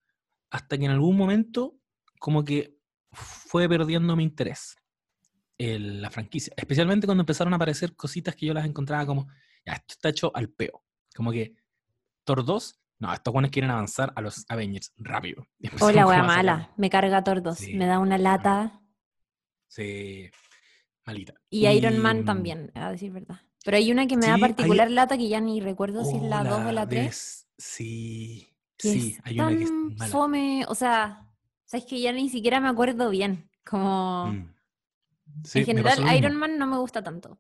Hasta 0.51 0.77
que 0.79 0.85
en 0.85 0.91
algún 0.91 1.17
momento, 1.17 1.77
como 2.19 2.45
que 2.45 2.77
fue 3.13 3.69
perdiendo 3.69 4.17
mi 4.17 4.25
interés 4.25 4.77
en 5.59 6.03
la 6.03 6.11
franquicia. 6.11 6.53
Especialmente 6.57 7.07
cuando 7.07 7.23
empezaron 7.23 7.53
a 7.53 7.57
aparecer 7.57 7.95
cositas 7.95 8.35
que 8.35 8.47
yo 8.47 8.55
las 8.55 8.67
encontraba 8.67 9.07
como, 9.07 9.29
ya, 9.65 9.75
esto 9.75 9.93
está 9.93 10.09
hecho 10.09 10.33
al 10.35 10.49
peo. 10.49 10.83
Como 11.15 11.31
que 11.31 11.55
Thor 12.25 12.45
2, 12.45 12.81
no, 13.03 13.13
estos 13.13 13.33
buenos 13.33 13.51
quieren 13.51 13.71
avanzar 13.71 14.13
a 14.15 14.21
los 14.21 14.45
Avengers 14.49 14.93
rápido. 14.97 15.47
Hola, 15.81 16.07
wea 16.07 16.23
mala. 16.23 16.73
Me 16.77 16.89
carga 16.89 17.25
Tordos. 17.25 17.59
Sí. 17.59 17.75
Me 17.75 17.87
da 17.87 17.99
una 17.99 18.17
lata. 18.17 18.81
Sí, 19.69 20.31
malita. 21.05 21.35
Y 21.51 21.67
Iron 21.67 21.99
Man 21.99 22.25
también, 22.25 22.71
a 22.75 22.91
decir 22.93 23.11
verdad. 23.13 23.41
Pero 23.65 23.77
hay 23.77 23.91
una 23.91 24.07
que 24.07 24.17
me 24.17 24.27
da 24.27 24.35
hay- 24.35 24.41
particular 24.41 24.91
lata 24.91 25.17
que 25.17 25.29
ya 25.29 25.41
ni 25.41 25.61
recuerdo 25.61 26.05
si 26.05 26.17
es 26.17 26.23
la 26.23 26.45
2 26.45 26.67
o 26.67 26.73
la 26.73 26.87
3. 26.89 27.05
ves, 27.07 27.49
Sí, 27.59 28.49
Que 28.77 28.89
sí, 28.93 29.17
es 29.19 29.21
hay 29.25 29.39
una 29.39 29.49
que 29.51 29.63
es 29.65 29.69
tan 29.71 29.95
mala. 29.97 30.07
fome. 30.13 30.65
O 30.69 30.75
sea, 30.75 31.29
sabes 31.65 31.87
que 31.87 32.01
ya 32.01 32.13
ni 32.13 32.29
siquiera 32.29 32.61
me 32.61 32.69
acuerdo 32.69 33.11
bien. 33.11 33.49
Como. 33.65 34.27
Mm. 34.33 34.55
Sí, 35.45 35.61
en 35.61 35.65
general. 35.67 36.17
Iron 36.17 36.37
Man 36.37 36.59
no 36.59 36.67
me 36.67 36.77
gusta 36.79 37.03
tanto. 37.03 37.39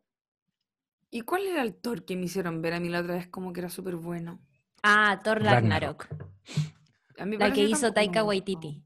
¿Y 1.11 1.23
cuál 1.23 1.43
era 1.47 1.63
el 1.63 1.75
Thor 1.75 2.05
que 2.05 2.17
me 2.17 2.25
hicieron 2.25 2.63
ver 2.63 2.75
a 2.75 2.81
mí 2.81 2.89
la 2.89 3.01
otra 3.01 3.15
vez 3.17 3.27
como 3.29 3.53
que 3.53 3.61
era 3.61 3.69
súper 3.69 3.97
bueno? 3.97 4.41
Ah, 4.83 5.21
Thor 5.23 5.43
Ragnarok. 5.43 6.09
Ragnarok. 6.11 6.33
A 7.19 7.25
mí 7.25 7.37
me 7.37 7.49
La 7.49 7.53
que 7.53 7.63
hizo 7.65 7.93
Taika. 7.93 8.25
Waititi. 8.25 8.83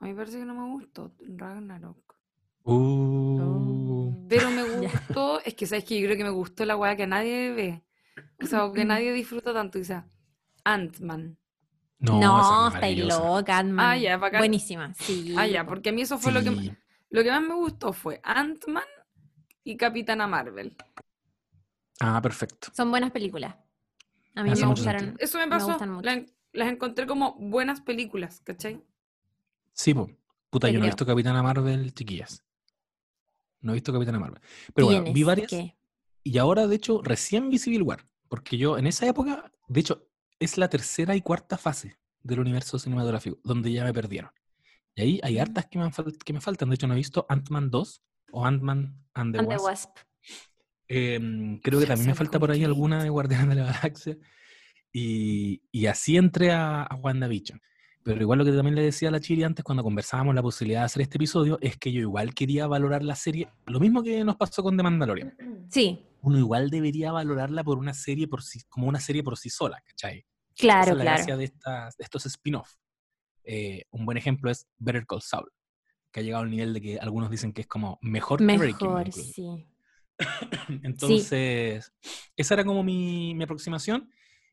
A 0.00 0.04
mí 0.04 0.10
me 0.10 0.16
parece 0.16 0.38
que 0.38 0.44
no 0.44 0.54
me 0.54 0.72
gustó 0.72 1.14
Ragnarok. 1.20 2.16
Uh, 2.62 4.26
Pero 4.28 4.50
me 4.50 4.62
gustó, 4.80 5.40
es 5.44 5.54
que 5.54 5.66
sabes 5.66 5.84
que 5.84 5.98
yo 5.98 6.06
creo 6.06 6.16
que 6.16 6.24
me 6.24 6.30
gustó 6.30 6.64
la 6.64 6.76
weá 6.76 6.94
que 6.96 7.06
nadie 7.06 7.52
ve. 7.52 7.82
O 8.42 8.46
sea, 8.46 8.64
o 8.64 8.72
que 8.72 8.84
nadie 8.84 9.12
disfruta 9.12 9.52
tanto. 9.52 9.78
O 9.78 9.84
sea, 9.84 10.06
Ant-Man. 10.64 11.38
no, 12.00 12.20
No, 12.20 12.68
es 12.82 12.98
loca, 13.06 13.58
Ant-Man. 13.58 13.86
Ah, 13.86 13.96
ya, 13.96 14.16
bacán. 14.18 14.40
Buenísima, 14.40 14.92
sí. 14.94 15.34
Ah, 15.38 15.46
ya, 15.46 15.64
po. 15.64 15.70
porque 15.70 15.88
a 15.90 15.92
mí 15.92 16.02
eso 16.02 16.18
fue 16.18 16.32
lo 16.32 16.42
que, 16.42 16.76
lo 17.10 17.22
que 17.22 17.30
más 17.30 17.42
me 17.42 17.54
gustó 17.54 17.92
fue 17.92 18.20
Ant-Man 18.22 18.84
y 19.64 19.76
Capitana 19.76 20.26
Marvel. 20.26 20.76
Ah, 22.00 22.20
perfecto. 22.22 22.68
Son 22.74 22.90
buenas 22.90 23.10
películas. 23.10 23.54
A 24.40 24.44
mí 24.44 24.50
me 24.50 24.56
mucho 24.56 24.68
gustaron. 24.68 25.16
Eso 25.18 25.38
me 25.38 25.46
Me 25.46 25.50
pasó. 25.50 25.66
gustan 25.66 25.90
mucho. 25.90 26.02
la 26.06 26.12
en- 26.14 26.32
las 26.52 26.68
encontré 26.68 27.06
como 27.06 27.34
buenas 27.38 27.80
películas, 27.80 28.40
¿cachai? 28.44 28.82
Sí, 29.72 29.94
po. 29.94 30.10
Puta, 30.50 30.66
Te 30.66 30.72
yo 30.72 30.80
no 30.80 30.84
he 30.84 30.88
visto 30.88 31.06
Capitana 31.06 31.42
Marvel, 31.42 31.94
chiquillas. 31.94 32.42
No 33.60 33.72
he 33.72 33.74
visto 33.74 33.92
Capitana 33.92 34.18
Marvel. 34.18 34.40
Pero 34.74 34.86
bueno, 34.88 35.12
vi 35.12 35.22
varias. 35.22 35.52
Y 36.24 36.38
ahora, 36.38 36.66
de 36.66 36.74
hecho, 36.76 37.00
recién 37.02 37.50
vi 37.50 37.58
Civil 37.58 37.82
War. 37.82 38.06
Porque 38.28 38.56
yo, 38.58 38.76
en 38.78 38.86
esa 38.86 39.06
época, 39.06 39.50
de 39.68 39.80
hecho, 39.80 40.08
es 40.38 40.58
la 40.58 40.68
tercera 40.68 41.14
y 41.14 41.20
cuarta 41.22 41.56
fase 41.56 41.98
del 42.22 42.40
universo 42.40 42.78
cinematográfico, 42.78 43.38
donde 43.44 43.72
ya 43.72 43.84
me 43.84 43.92
perdieron. 43.92 44.30
Y 44.94 45.02
ahí 45.02 45.20
hay 45.22 45.36
Mm. 45.36 45.40
hartas 45.40 45.66
que 45.66 45.78
me, 45.78 45.90
que 46.24 46.32
me 46.32 46.40
faltan. 46.40 46.68
De 46.68 46.74
hecho, 46.74 46.86
no 46.88 46.94
he 46.94 46.96
visto 46.96 47.26
Ant-Man 47.28 47.70
2 47.70 48.02
o 48.32 48.44
Ant-Man 48.44 49.04
and 49.14 49.34
the 49.34 49.38
And 49.40 49.48
the 49.48 49.56
Wasp. 49.56 49.90
Em, 50.92 51.60
creo 51.60 51.78
que 51.78 51.86
también 51.86 52.08
me 52.08 52.14
falta 52.16 52.40
por 52.40 52.50
ahí 52.50 52.64
alguna 52.64 53.00
de 53.00 53.10
Guardianes 53.10 53.48
de 53.48 53.54
la 53.54 53.72
Galaxia. 53.72 54.18
Y, 54.92 55.62
y 55.70 55.86
así 55.86 56.16
entré 56.16 56.50
a, 56.50 56.82
a 56.82 56.96
WandaVision. 56.96 57.60
Pero 58.02 58.20
igual 58.20 58.40
lo 58.40 58.44
que 58.44 58.50
también 58.50 58.74
le 58.74 58.82
decía 58.82 59.08
a 59.08 59.12
la 59.12 59.20
Chiri 59.20 59.44
antes 59.44 59.62
cuando 59.62 59.84
conversábamos 59.84 60.34
la 60.34 60.42
posibilidad 60.42 60.80
de 60.80 60.86
hacer 60.86 61.02
este 61.02 61.16
episodio 61.16 61.58
es 61.60 61.76
que 61.76 61.92
yo 61.92 62.00
igual 62.00 62.34
quería 62.34 62.66
valorar 62.66 63.04
la 63.04 63.14
serie, 63.14 63.48
lo 63.66 63.78
mismo 63.78 64.02
que 64.02 64.24
nos 64.24 64.36
pasó 64.36 64.64
con 64.64 64.76
The 64.76 64.82
Mandalorian. 64.82 65.36
Sí, 65.70 66.04
Uno 66.22 66.36
igual 66.36 66.70
debería 66.70 67.12
valorarla 67.12 67.62
por 67.62 67.78
una 67.78 67.94
serie 67.94 68.26
por 68.26 68.42
sí, 68.42 68.60
como 68.68 68.88
una 68.88 68.98
serie 68.98 69.22
por 69.22 69.38
sí 69.38 69.48
sola, 69.48 69.80
¿cachai? 69.86 70.18
Esa 70.18 70.26
claro, 70.56 70.90
es 70.92 70.98
la 70.98 71.04
claro. 71.04 71.16
gracia 71.18 71.36
de, 71.36 71.44
estas, 71.44 71.96
de 71.96 72.02
estos 72.02 72.26
spin-off. 72.26 72.74
Eh, 73.44 73.84
un 73.92 74.04
buen 74.04 74.18
ejemplo 74.18 74.50
es 74.50 74.66
Better 74.78 75.06
Call 75.06 75.22
Saul, 75.22 75.48
que 76.10 76.18
ha 76.18 76.22
llegado 76.24 76.42
al 76.42 76.50
nivel 76.50 76.74
de 76.74 76.80
que 76.80 76.98
algunos 76.98 77.30
dicen 77.30 77.52
que 77.52 77.60
es 77.60 77.68
como 77.68 78.00
mejor, 78.02 78.40
que 78.40 78.44
Breaking 78.56 78.92
Bad 78.92 79.06
Mejor, 79.06 79.66
sí. 80.96 81.32
Entonces, 81.34 81.92
esa 82.36 82.54
era 82.54 82.64
como 82.64 82.82
mi, 82.82 83.34
mi 83.34 83.44
aproximación. 83.44 84.10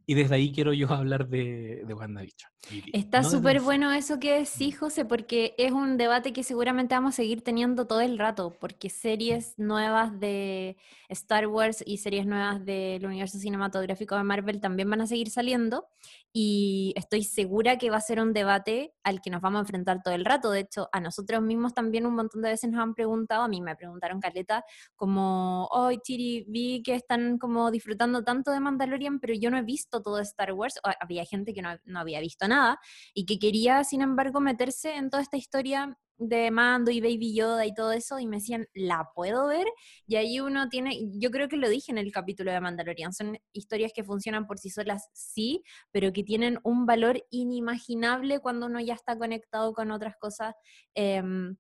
Y 0.10 0.16
desde 0.16 0.36
ahí 0.36 0.52
quiero 0.54 0.74
yo 0.74 0.88
hablar 0.92 1.28
de, 1.28 1.84
de 1.86 1.94
WandaVision. 1.94 2.50
Está 2.92 3.22
no 3.22 3.30
súper 3.30 3.62
bueno 3.62 3.92
eso 3.94 4.20
que 4.20 4.40
decís, 4.40 4.78
José, 4.78 5.06
porque 5.06 5.54
es 5.58 5.72
un 5.72 5.98
debate 5.98 6.34
que 6.34 6.44
seguramente 6.44 6.96
vamos 6.96 7.14
a 7.14 7.18
seguir 7.18 7.42
teniendo 7.42 7.88
todo 7.88 8.02
el 8.02 8.18
rato, 8.18 8.56
porque 8.60 8.90
series 8.90 9.54
nuevas 9.58 10.20
de 10.20 10.76
Star 11.10 11.48
Wars 11.48 11.84
y 11.86 11.98
series 11.98 12.26
nuevas 12.26 12.66
del 12.66 13.06
universo 13.06 13.38
cinematográfico 13.38 14.16
de 14.16 14.24
Marvel 14.24 14.60
también 14.60 14.90
van 14.90 15.02
a 15.02 15.08
seguir 15.08 15.30
saliendo 15.30 15.88
y 16.34 16.94
estoy 16.96 17.24
segura 17.24 17.78
que 17.78 17.90
va 17.90 17.98
a 17.98 18.02
ser 18.02 18.20
un 18.20 18.34
debate 18.34 18.94
al 19.04 19.22
que 19.22 19.30
nos 19.30 19.42
vamos 19.42 19.58
a 19.58 19.62
enfrentar 19.62 20.04
todo 20.04 20.14
el 20.14 20.26
rato. 20.26 20.52
De 20.52 20.60
hecho, 20.60 20.90
a 20.92 21.00
nosotros 21.00 21.42
mismos 21.42 21.74
también 21.74 22.06
un 22.06 22.16
montón 22.16 22.42
de 22.42 22.50
veces 22.50 22.70
nos 22.70 22.82
han 22.82 22.94
preguntado, 22.94 23.44
a 23.44 23.48
mí 23.48 23.62
me 23.62 23.76
preguntaron 23.76 24.20
Caleta, 24.20 24.64
como, 24.96 25.68
hoy 25.72 26.00
Chiri, 26.04 26.46
vi 26.48 26.84
que 26.84 26.96
están 26.96 27.38
como 27.38 27.72
disfrutando 27.72 28.24
tanto 28.24 28.52
de 28.52 28.60
Mandalorian, 28.60 29.20
pero 29.20 29.34
yo 29.34 29.50
no 29.50 29.58
he 29.58 29.64
visto 29.64 29.97
todo 30.02 30.20
Star 30.20 30.54
Wars, 30.54 30.80
había 31.00 31.26
gente 31.26 31.54
que 31.54 31.62
no, 31.62 31.78
no 31.86 32.00
había 32.00 32.20
visto 32.20 32.48
nada 32.48 32.80
y 33.14 33.26
que 33.26 33.40
quería, 33.40 33.84
sin 33.84 34.02
embargo, 34.02 34.40
meterse 34.40 34.96
en 34.96 35.10
toda 35.10 35.24
esta 35.24 35.38
historia 35.38 35.98
de 36.18 36.50
Mando 36.52 36.92
y 36.92 37.00
Baby 37.00 37.36
Yoda 37.36 37.66
y 37.66 37.74
todo 37.74 37.92
eso, 37.92 38.20
y 38.20 38.26
me 38.26 38.38
decían, 38.38 38.68
¿la 38.74 39.10
puedo 39.14 39.48
ver? 39.48 39.68
Y 40.08 40.16
ahí 40.16 40.40
uno 40.40 40.68
tiene, 40.70 41.00
yo 41.20 41.30
creo 41.32 41.48
que 41.48 41.58
lo 41.58 41.70
dije 41.70 41.92
en 41.92 41.98
el 41.98 42.12
capítulo 42.12 42.52
de 42.52 42.60
Mandalorian, 42.60 43.14
son 43.14 43.38
historias 43.54 43.92
que 43.94 44.04
funcionan 44.04 44.48
por 44.48 44.58
sí 44.58 44.70
solas, 44.70 45.10
sí, 45.14 45.64
pero 45.92 46.12
que 46.14 46.24
tienen 46.24 46.60
un 46.64 46.86
valor 46.86 47.24
inimaginable 47.30 48.40
cuando 48.40 48.66
uno 48.66 48.80
ya 48.80 48.96
está 48.96 49.18
conectado 49.18 49.74
con 49.74 49.92
otras 49.92 50.16
cosas 50.20 50.56
em, 50.96 51.56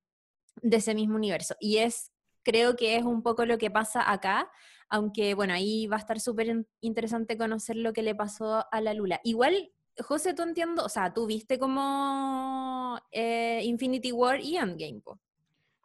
de 0.62 0.78
ese 0.78 0.96
mismo 0.96 1.16
universo. 1.16 1.56
Y 1.60 1.78
es, 1.78 2.12
creo 2.48 2.78
que 2.78 2.96
es 2.96 3.04
un 3.04 3.22
poco 3.22 3.46
lo 3.46 3.58
que 3.58 3.70
pasa 3.70 4.10
acá, 4.10 4.50
aunque 4.88 5.34
bueno, 5.36 5.54
ahí 5.54 5.86
va 5.88 5.98
a 5.98 6.00
estar 6.00 6.20
súper 6.22 6.48
in- 6.48 6.68
interesante 6.80 7.38
conocer 7.38 7.76
lo 7.76 7.92
que 7.92 8.02
le 8.04 8.16
pasó 8.16 8.66
a 8.72 8.80
la 8.82 8.94
Lula. 8.94 9.20
Igual, 9.26 9.72
José, 10.00 10.34
tú 10.34 10.44
entiendo, 10.44 10.86
o 10.86 10.90
sea, 10.90 11.14
tú 11.14 11.26
viste 11.28 11.60
como 11.60 12.98
eh, 13.12 13.60
Infinity 13.66 14.14
War 14.14 14.40
y 14.40 14.56
Endgame, 14.58 15.02
po. 15.04 15.20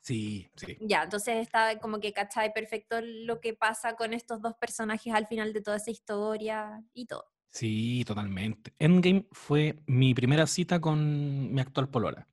Sí, 0.03 0.49
sí. 0.57 0.77
Ya, 0.81 1.03
entonces 1.05 1.37
está 1.37 1.79
como 1.81 1.99
que 1.99 2.13
cachai 2.13 2.53
perfecto 2.53 3.01
lo 3.01 3.41
que 3.41 3.55
pasa 3.55 3.95
con 3.97 4.13
estos 4.13 4.41
dos 4.41 4.55
personajes 4.55 5.13
al 5.15 5.27
final 5.27 5.53
de 5.53 5.63
toda 5.63 5.77
esa 5.79 5.91
historia 5.91 6.81
y 6.95 7.07
todo. 7.07 7.25
Sí, 7.51 8.05
totalmente. 8.07 8.73
Endgame 8.79 9.27
fue 9.33 9.83
mi 9.87 10.15
primera 10.15 10.47
cita 10.47 10.81
con 10.81 11.53
mi 11.53 11.61
actual 11.61 11.89
polola. 11.89 12.27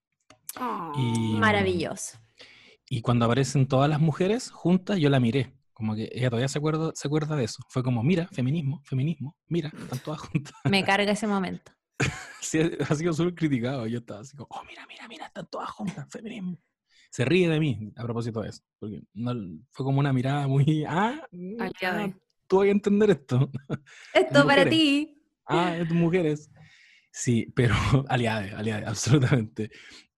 Y- 0.96 1.34
Mm. 1.36 1.40
Maravilloso. 1.40 2.18
Y 2.90 3.02
cuando 3.02 3.26
aparecen 3.26 3.68
todas 3.68 3.88
las 3.88 4.00
mujeres 4.00 4.50
juntas, 4.50 4.98
yo 4.98 5.10
la 5.10 5.20
miré. 5.20 5.54
Como 5.74 5.96
que 5.96 6.10
ella 6.12 6.30
todavía 6.30 6.48
se 6.48 6.58
acuerda, 6.58 6.92
se 6.96 7.08
acuerda 7.08 7.36
de 7.36 7.44
eso. 7.46 7.64
Fue 7.70 7.84
como, 7.84 8.04
mira, 8.04 8.28
feminismo, 8.32 8.82
feminismo, 8.84 9.38
mira, 9.48 9.72
están 9.78 10.00
todas 10.00 10.20
juntas. 10.22 10.54
Me 10.66 10.84
carga 10.84 11.12
ese 11.12 11.28
momento. 11.28 11.72
Sí, 12.42 12.58
ha 12.58 12.96
sido 12.96 13.12
súper 13.14 13.36
criticado. 13.36 13.86
Yo 13.86 14.00
estaba 14.00 14.22
así 14.22 14.36
como, 14.36 14.48
oh, 14.52 14.64
mira, 14.64 14.86
mira, 14.88 15.08
mira, 15.10 15.26
están 15.26 15.46
todas 15.52 15.70
juntas, 15.72 16.08
feminismo. 16.10 16.58
Se 17.12 17.26
ríe 17.26 17.50
de 17.50 17.60
mí 17.60 17.92
a 17.98 18.04
propósito 18.04 18.42
de 18.42 18.50
eso. 18.50 18.64
Porque 18.80 19.02
no, 19.14 19.34
fue 19.72 19.86
como 19.86 20.00
una 20.00 20.14
mirada 20.14 20.48
muy, 20.48 20.86
ah, 20.88 21.22
ah, 21.60 22.10
tú 22.48 22.58
vas 22.58 22.68
a 22.68 22.72
entender 22.72 23.12
esto. 23.12 23.52
Esto 24.14 24.48
para 24.48 24.68
ti. 24.68 25.22
Ah, 25.46 25.76
es 25.76 25.92
mujeres. 25.92 26.50
Sí, 27.12 27.52
pero 27.56 27.76
aliade, 28.08 28.52
aliade, 28.52 28.86
absolutamente. 28.86 29.70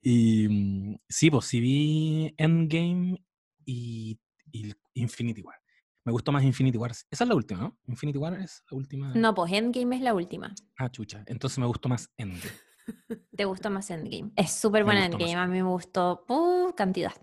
Y 0.01 0.47
mm, 0.47 0.99
sí, 1.07 1.29
pues 1.29 1.45
sí 1.45 1.59
vi 1.59 2.33
Endgame 2.37 3.23
y, 3.65 4.19
y 4.51 4.73
Infinity 4.93 5.41
War. 5.41 5.55
Me 6.03 6.11
gustó 6.11 6.31
más 6.31 6.43
Infinity 6.43 6.77
War. 6.77 6.91
Esa 6.91 7.05
es 7.11 7.27
la 7.27 7.35
última, 7.35 7.61
¿no? 7.61 7.77
Infinity 7.87 8.17
War 8.17 8.33
es 8.33 8.63
la 8.71 8.77
última. 8.77 9.13
No, 9.13 9.35
pues 9.35 9.51
Endgame 9.51 9.97
es 9.97 10.01
la 10.01 10.13
última. 10.15 10.53
Ah, 10.77 10.89
chucha. 10.89 11.23
Entonces 11.27 11.59
me 11.59 11.67
gustó 11.67 11.89
más 11.89 12.11
Endgame. 12.17 12.51
¿Te 13.37 13.45
gustó 13.45 13.69
más 13.69 13.89
Endgame? 13.91 14.31
Es 14.35 14.51
súper 14.51 14.83
buena 14.83 15.01
más 15.01 15.11
Endgame, 15.11 15.35
a 15.35 15.47
mí 15.47 15.61
me 15.61 15.69
gustó 15.69 16.25
uh, 16.27 16.73
cantidad. 16.75 17.13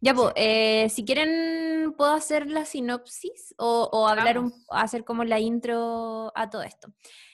Ya, 0.00 0.14
pues, 0.14 0.32
eh, 0.34 0.88
si 0.90 1.04
quieren, 1.04 1.94
puedo 1.96 2.12
hacer 2.12 2.48
la 2.48 2.64
sinopsis 2.64 3.54
o, 3.56 3.88
o 3.92 4.08
hablar, 4.08 4.38
un, 4.38 4.52
hacer 4.70 5.04
como 5.04 5.22
la 5.22 5.38
intro 5.38 6.32
a 6.34 6.50
todo 6.50 6.62
esto. 6.62 6.92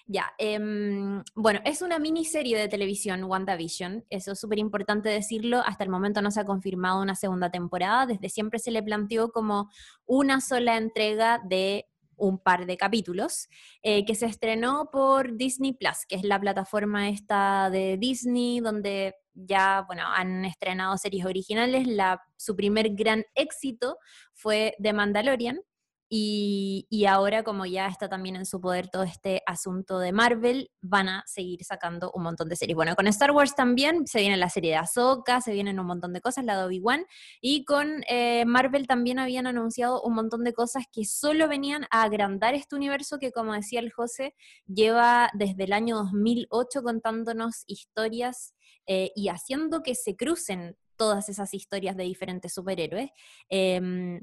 Ya, 0.08 0.32
em, 0.38 1.24
bueno, 1.34 1.60
es 1.64 1.82
una 1.82 1.98
miniserie 1.98 2.56
de 2.56 2.68
televisión, 2.68 3.24
WandaVision, 3.24 4.04
eso 4.08 4.32
es 4.32 4.38
súper 4.38 4.60
importante 4.60 5.08
decirlo, 5.08 5.62
hasta 5.66 5.82
el 5.82 5.90
momento 5.90 6.22
no 6.22 6.30
se 6.30 6.40
ha 6.40 6.44
confirmado 6.44 7.02
una 7.02 7.16
segunda 7.16 7.50
temporada, 7.50 8.06
desde 8.06 8.28
siempre 8.28 8.60
se 8.60 8.70
le 8.70 8.84
planteó 8.84 9.32
como 9.32 9.68
una 10.04 10.40
sola 10.40 10.76
entrega 10.76 11.40
de 11.44 11.86
un 12.16 12.38
par 12.38 12.66
de 12.66 12.76
capítulos, 12.76 13.48
eh, 13.82 14.04
que 14.04 14.14
se 14.14 14.26
estrenó 14.26 14.90
por 14.92 15.36
Disney 15.36 15.72
Plus, 15.72 16.06
que 16.08 16.14
es 16.14 16.22
la 16.22 16.40
plataforma 16.40 17.08
esta 17.08 17.68
de 17.70 17.96
Disney, 17.98 18.60
donde 18.60 19.16
ya, 19.34 19.84
bueno, 19.86 20.04
han 20.06 20.44
estrenado 20.44 20.96
series 20.96 21.26
originales. 21.26 21.86
La, 21.86 22.22
su 22.36 22.56
primer 22.56 22.94
gran 22.94 23.24
éxito 23.34 23.98
fue 24.32 24.74
The 24.80 24.92
Mandalorian, 24.92 25.60
y, 26.08 27.04
ahora, 27.08 27.42
como 27.42 27.66
ya 27.66 27.88
está 27.88 28.08
también 28.08 28.36
en 28.36 28.46
su 28.46 28.60
poder 28.60 28.88
todo 28.88 29.02
este 29.02 29.42
asunto 29.44 29.98
de 29.98 30.12
Marvel, 30.12 30.70
van 30.80 31.08
a 31.08 31.24
seguir 31.26 31.64
sacando 31.64 32.12
un 32.14 32.22
montón 32.22 32.48
de 32.48 32.56
series. 32.56 32.76
Bueno, 32.76 32.94
con 32.94 33.06
Star 33.08 33.32
Wars 33.32 33.54
también 33.56 34.06
se 34.06 34.20
viene 34.20 34.36
la 34.36 34.48
serie 34.48 34.70
de 34.70 34.76
Ahsoka, 34.76 35.40
se 35.40 35.52
vienen 35.52 35.80
un 35.80 35.86
montón 35.86 36.12
de 36.12 36.20
cosas, 36.20 36.44
la 36.44 36.56
de 36.56 36.64
Obi-Wan, 36.64 37.06
y 37.40 37.64
con 37.64 38.04
eh, 38.08 38.44
Marvel 38.46 38.86
también 38.86 39.18
habían 39.18 39.46
anunciado 39.46 40.00
un 40.02 40.14
montón 40.14 40.44
de 40.44 40.52
cosas 40.52 40.84
que 40.92 41.04
solo 41.04 41.48
venían 41.48 41.86
a 41.90 42.02
agrandar 42.02 42.54
este 42.54 42.76
universo 42.76 43.18
que, 43.18 43.32
como 43.32 43.54
decía 43.54 43.80
el 43.80 43.92
José, 43.92 44.34
lleva 44.66 45.30
desde 45.34 45.64
el 45.64 45.72
año 45.72 45.96
2008 45.96 46.82
contándonos 46.82 47.64
historias 47.66 48.54
eh, 48.86 49.10
y 49.16 49.28
haciendo 49.28 49.82
que 49.82 49.96
se 49.96 50.14
crucen 50.14 50.76
todas 50.96 51.28
esas 51.28 51.52
historias 51.52 51.96
de 51.96 52.04
diferentes 52.04 52.54
superhéroes. 52.54 53.10
Em, 53.48 54.22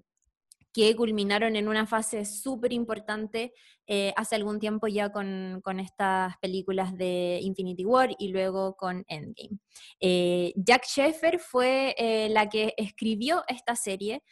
que 0.74 0.96
culminaron 0.96 1.56
en 1.56 1.68
una 1.68 1.86
fase 1.86 2.26
súper 2.26 2.74
importante 2.74 3.54
eh, 3.86 4.14
hace 4.16 4.36
algún 4.36 4.60
tiempo 4.60 4.88
ya 4.88 5.12
con, 5.12 5.62
estas 5.80 6.36
películas 6.38 6.98
de 6.98 7.40
Infinity 7.42 7.86
War 7.86 8.16
y 8.18 8.30
luego 8.30 8.76
con 8.76 9.06
Endgame. 9.08 9.60
Eh, 10.00 10.52
Jack 10.56 10.86
Sheffer 10.86 11.40
fue 11.40 11.94
eh, 11.98 12.30
la 12.30 12.50
que 12.50 12.74
escribió 12.78 13.44
esta 13.48 13.76
serie, 13.76 14.24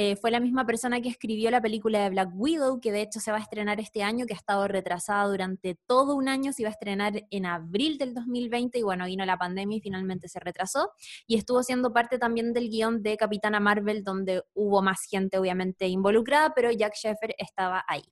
eh, 0.00 0.14
fue 0.14 0.30
la 0.30 0.38
misma 0.38 0.64
persona 0.64 1.00
que 1.00 1.08
escribió 1.08 1.50
la 1.50 1.60
película 1.60 2.04
de 2.04 2.10
Black 2.10 2.30
Widow, 2.32 2.80
que 2.80 2.92
de 2.92 3.02
hecho 3.02 3.18
se 3.18 3.32
va 3.32 3.38
a 3.38 3.40
estrenar 3.40 3.80
este 3.80 4.04
año, 4.04 4.26
que 4.26 4.32
ha 4.32 4.36
estado 4.36 4.68
retrasada 4.68 5.26
durante 5.26 5.74
todo 5.74 6.14
un 6.14 6.28
año, 6.28 6.52
se 6.52 6.62
iba 6.62 6.68
a 6.68 6.72
estrenar 6.72 7.24
en 7.32 7.46
abril 7.46 7.98
del 7.98 8.14
2020 8.14 8.78
y 8.78 8.82
bueno, 8.84 9.06
vino 9.06 9.26
la 9.26 9.36
pandemia 9.36 9.78
y 9.78 9.80
finalmente 9.80 10.28
se 10.28 10.38
retrasó. 10.38 10.92
Y 11.26 11.36
estuvo 11.36 11.64
siendo 11.64 11.92
parte 11.92 12.16
también 12.16 12.52
del 12.52 12.70
guion 12.70 13.02
de 13.02 13.16
Capitana 13.16 13.58
Marvel, 13.58 14.04
donde 14.04 14.44
hubo 14.54 14.82
más 14.82 15.02
gente 15.02 15.36
obviamente 15.36 15.88
involucrada, 15.88 16.54
pero 16.54 16.70
Jack 16.70 16.94
Sheffer 16.94 17.34
estaba 17.36 17.84
ahí. 17.88 18.04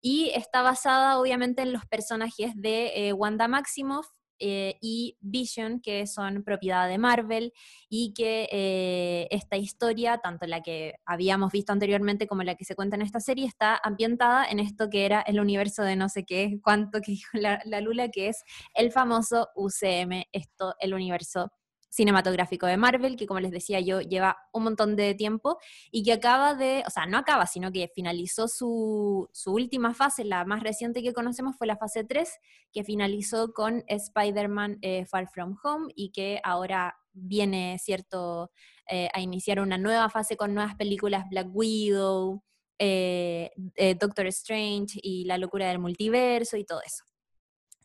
Y 0.00 0.30
está 0.34 0.62
basada 0.62 1.18
obviamente 1.20 1.60
en 1.60 1.74
los 1.74 1.84
personajes 1.84 2.52
de 2.56 3.08
eh, 3.08 3.12
Wanda 3.12 3.46
Maximoff, 3.46 4.06
eh, 4.38 4.76
y 4.80 5.16
Vision, 5.20 5.80
que 5.80 6.06
son 6.06 6.42
propiedad 6.44 6.88
de 6.88 6.98
Marvel, 6.98 7.52
y 7.88 8.12
que 8.14 8.48
eh, 8.50 9.28
esta 9.30 9.56
historia, 9.56 10.18
tanto 10.18 10.46
la 10.46 10.62
que 10.62 10.94
habíamos 11.04 11.52
visto 11.52 11.72
anteriormente 11.72 12.26
como 12.26 12.42
la 12.42 12.54
que 12.54 12.64
se 12.64 12.74
cuenta 12.74 12.96
en 12.96 13.02
esta 13.02 13.20
serie, 13.20 13.46
está 13.46 13.80
ambientada 13.82 14.46
en 14.46 14.58
esto 14.58 14.90
que 14.90 15.06
era 15.06 15.20
el 15.22 15.40
universo 15.40 15.82
de 15.82 15.96
no 15.96 16.08
sé 16.08 16.24
qué, 16.24 16.58
cuánto 16.62 17.00
que 17.00 17.12
dijo 17.12 17.30
la, 17.34 17.60
la 17.64 17.80
Lula, 17.80 18.08
que 18.10 18.28
es 18.28 18.44
el 18.74 18.92
famoso 18.92 19.48
UCM, 19.54 20.24
esto, 20.32 20.74
el 20.80 20.94
universo 20.94 21.52
cinematográfico 21.88 22.66
de 22.66 22.76
Marvel, 22.76 23.16
que 23.16 23.26
como 23.26 23.40
les 23.40 23.50
decía 23.50 23.80
yo, 23.80 24.00
lleva 24.00 24.36
un 24.52 24.64
montón 24.64 24.96
de 24.96 25.14
tiempo 25.14 25.58
y 25.90 26.02
que 26.02 26.12
acaba 26.12 26.54
de, 26.54 26.82
o 26.86 26.90
sea, 26.90 27.06
no 27.06 27.18
acaba, 27.18 27.46
sino 27.46 27.72
que 27.72 27.90
finalizó 27.94 28.48
su, 28.48 29.28
última 29.46 29.94
fase, 29.94 30.24
la 30.24 30.44
más 30.44 30.62
reciente 30.62 31.02
que 31.02 31.12
conocemos 31.12 31.56
fue 31.56 31.66
la 31.66 31.76
fase 31.76 32.04
3, 32.04 32.30
que 32.72 32.84
finalizó 32.84 33.52
con 33.52 33.84
Spider-Man 33.86 34.78
eh, 34.82 35.06
Far 35.06 35.28
From 35.28 35.56
Home 35.62 35.92
y 35.94 36.10
que 36.10 36.40
ahora 36.44 36.96
viene, 37.12 37.78
¿cierto?, 37.78 38.50
eh, 38.88 39.08
a 39.14 39.20
iniciar 39.20 39.60
una 39.60 39.78
nueva 39.78 40.08
fase 40.10 40.36
con 40.36 40.54
nuevas 40.54 40.76
películas, 40.76 41.24
Black 41.30 41.48
Widow, 41.52 42.42
eh, 42.78 43.50
Doctor 43.98 44.26
Strange 44.26 45.00
y 45.02 45.24
la 45.24 45.38
locura 45.38 45.68
del 45.68 45.78
multiverso 45.78 46.56
y 46.56 46.64
todo 46.64 46.82
eso. 46.82 47.04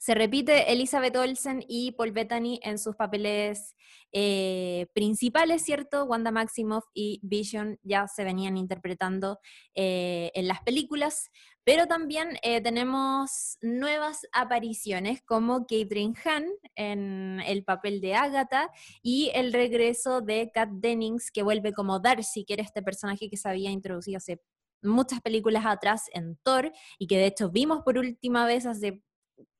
Se 0.01 0.15
repite 0.15 0.71
Elizabeth 0.71 1.15
Olsen 1.15 1.63
y 1.67 1.91
Paul 1.91 2.11
Bettany 2.11 2.59
en 2.63 2.79
sus 2.79 2.95
papeles 2.95 3.75
eh, 4.11 4.87
principales, 4.95 5.61
¿cierto? 5.61 6.05
Wanda 6.05 6.31
Maximoff 6.31 6.85
y 6.95 7.19
Vision 7.21 7.77
ya 7.83 8.07
se 8.07 8.23
venían 8.23 8.57
interpretando 8.57 9.37
eh, 9.75 10.31
en 10.33 10.47
las 10.47 10.59
películas, 10.63 11.29
pero 11.63 11.85
también 11.85 12.39
eh, 12.41 12.61
tenemos 12.61 13.59
nuevas 13.61 14.25
apariciones 14.33 15.21
como 15.21 15.67
Catherine 15.67 16.15
Hahn 16.25 16.47
en 16.73 17.39
el 17.45 17.63
papel 17.63 18.01
de 18.01 18.15
Agatha 18.15 18.71
y 19.03 19.29
el 19.35 19.53
regreso 19.53 20.21
de 20.21 20.49
Kat 20.51 20.69
Dennings 20.71 21.29
que 21.29 21.43
vuelve 21.43 21.73
como 21.73 21.99
Darcy, 21.99 22.43
que 22.43 22.53
era 22.53 22.63
este 22.63 22.81
personaje 22.81 23.29
que 23.29 23.37
se 23.37 23.47
había 23.47 23.69
introducido 23.69 24.17
hace 24.17 24.41
muchas 24.81 25.21
películas 25.21 25.63
atrás 25.67 26.05
en 26.11 26.37
Thor 26.37 26.71
y 26.97 27.05
que 27.05 27.19
de 27.19 27.27
hecho 27.27 27.51
vimos 27.51 27.83
por 27.83 27.99
última 27.99 28.47
vez 28.47 28.65
hace 28.65 29.03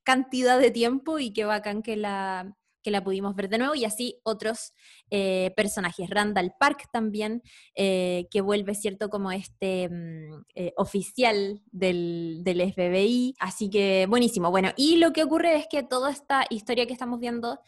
cantidad 0.04 0.60
de 0.60 0.72
tiempo 0.72 1.20
y 1.20 1.34
qué 1.34 1.46
bacán 1.46 1.82
que 1.82 1.96
la, 1.96 2.56
que 2.82 2.92
la 2.92 3.04
pudimos 3.04 3.36
ver 3.36 3.50
de 3.50 3.58
nuevo, 3.58 3.76
y 3.76 3.86
así 3.86 4.20
otros 4.24 4.74
eh, 5.10 5.52
personajes. 5.56 6.10
Randall 6.10 6.54
Park 6.60 6.88
también, 6.92 7.42
eh, 7.76 8.28
que 8.32 8.42
vuelve, 8.42 8.76
¿cierto?, 8.76 9.10
como 9.10 9.32
este 9.32 9.90
mm, 9.90 10.44
eh, 10.56 10.74
oficial 10.78 11.62
del, 11.72 12.42
del, 12.44 12.74
FBI. 12.74 13.36
Así 13.40 13.70
que 13.70 14.06
buenísimo. 14.10 14.52
Bueno, 14.52 14.72
y 14.76 14.98
lo 14.98 15.14
que 15.14 15.24
ocurre 15.24 15.56
es 15.58 15.68
que 15.70 15.84
toda 15.84 16.12
esta 16.12 16.46
historia 16.50 16.86
que 16.86 16.94
estamos 16.94 17.20
viendo 17.20 17.60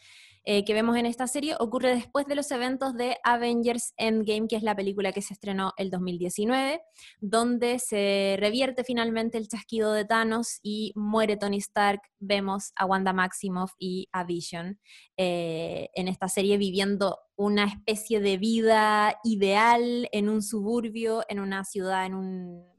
eh, 0.46 0.64
que 0.64 0.74
vemos 0.74 0.96
en 0.96 1.06
esta 1.06 1.26
serie 1.26 1.56
ocurre 1.58 1.94
después 1.94 2.26
de 2.26 2.34
los 2.34 2.50
eventos 2.50 2.94
de 2.94 3.16
Avengers 3.24 3.94
Endgame, 3.96 4.46
que 4.46 4.56
es 4.56 4.62
la 4.62 4.76
película 4.76 5.12
que 5.12 5.22
se 5.22 5.32
estrenó 5.32 5.72
el 5.78 5.90
2019, 5.90 6.82
donde 7.20 7.78
se 7.78 8.36
revierte 8.38 8.84
finalmente 8.84 9.38
el 9.38 9.48
chasquido 9.48 9.92
de 9.92 10.04
Thanos 10.04 10.60
y 10.62 10.92
muere 10.96 11.36
Tony 11.36 11.58
Stark. 11.58 12.00
Vemos 12.18 12.72
a 12.76 12.84
Wanda 12.84 13.12
Maximoff 13.12 13.72
y 13.78 14.08
a 14.12 14.24
Vision 14.24 14.78
eh, 15.16 15.88
en 15.94 16.08
esta 16.08 16.28
serie 16.28 16.58
viviendo 16.58 17.18
una 17.36 17.64
especie 17.64 18.20
de 18.20 18.36
vida 18.36 19.18
ideal 19.24 20.08
en 20.12 20.28
un 20.28 20.42
suburbio, 20.42 21.24
en 21.28 21.40
una 21.40 21.64
ciudad, 21.64 22.04
en 22.04 22.14
un 22.14 22.73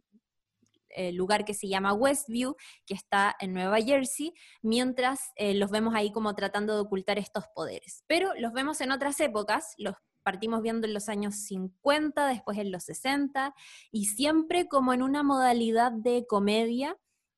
eh, 0.95 1.11
lugar 1.11 1.45
que 1.45 1.53
se 1.53 1.67
llama 1.67 1.93
Westview, 1.93 2.55
que 2.85 2.93
está 2.93 3.35
en 3.39 3.53
Nueva 3.53 3.81
Jersey, 3.81 4.33
mientras 4.61 5.19
eh, 5.35 5.53
los 5.53 5.71
vemos 5.71 5.95
ahí 5.95 6.11
como 6.11 6.35
tratando 6.35 6.73
de 6.75 6.81
ocultar 6.81 7.17
estos 7.19 7.45
poderes. 7.53 8.03
Pero 8.07 8.33
los 8.39 8.53
vemos 8.53 8.81
en 8.81 8.91
otras 8.91 9.19
épocas, 9.19 9.73
los 9.77 9.95
partimos 10.23 10.61
viendo 10.61 10.87
en 10.87 10.93
los 10.93 11.07
años 11.07 11.35
50, 11.35 12.27
después 12.27 12.57
en 12.57 12.71
los 12.71 12.83
60, 12.85 13.53
y 13.91 14.05
siempre 14.05 14.67
como 14.67 14.91
en 14.93 15.03
una 15.03 15.21
modalidad 15.21 15.91
de 15.91 16.25
comedia, 16.27 16.97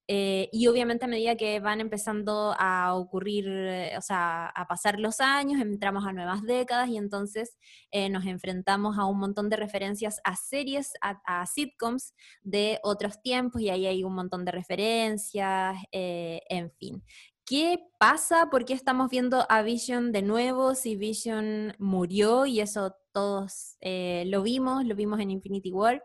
eh, 0.10 0.48
y 0.54 0.68
obviamente 0.68 1.04
a 1.04 1.08
medida 1.10 1.36
que 1.36 1.60
van 1.60 1.82
empezando 1.82 2.56
a 2.58 2.96
ocurrir, 2.96 3.46
eh, 3.50 3.98
o 3.98 4.02
sea, 4.02 4.48
a 4.48 4.66
pasar 4.66 5.00
los 5.00 5.20
años, 5.20 5.62
entramos 5.62 6.06
a 6.06 6.14
nuevas 6.14 6.44
décadas 6.44 6.88
y 6.88 6.98
entonces 6.98 7.58
eh, 7.92 8.10
nos 8.10 8.26
enfrentamos 8.26 8.98
a 8.98 9.06
un 9.06 9.20
montón 9.20 9.50
de 9.50 9.58
referencias 9.58 10.22
a 10.24 10.38
series, 10.38 10.94
a, 11.02 11.46
sitcoms 11.46 12.14
de 12.42 12.80
otros 12.84 13.22
tiempos 13.22 13.62
y 13.62 13.70
ahí 13.70 13.86
hay 13.86 14.04
un 14.04 14.16
montón 14.16 14.46
de 14.46 14.52
referencias, 14.52 15.78
en 15.92 16.72
fin. 16.72 17.04
¿Qué 17.46 17.80
pasa? 17.98 18.50
¿Por 18.50 18.66
qué 18.66 18.74
estamos 18.74 19.10
viendo 19.10 19.46
a 19.50 19.62
Vision 19.62 20.12
de 20.12 20.22
nuevo 20.22 20.76
si 20.76 20.96
Vision 20.96 21.74
murió 21.80 22.46
y 22.46 22.60
eso 22.62 22.96
todos 23.14 23.78
lo 23.82 24.42
vimos, 24.44 24.86
lo 24.86 24.96
vimos 24.96 25.20
en 25.20 25.32
Infinity 25.32 25.72
War? 25.72 26.04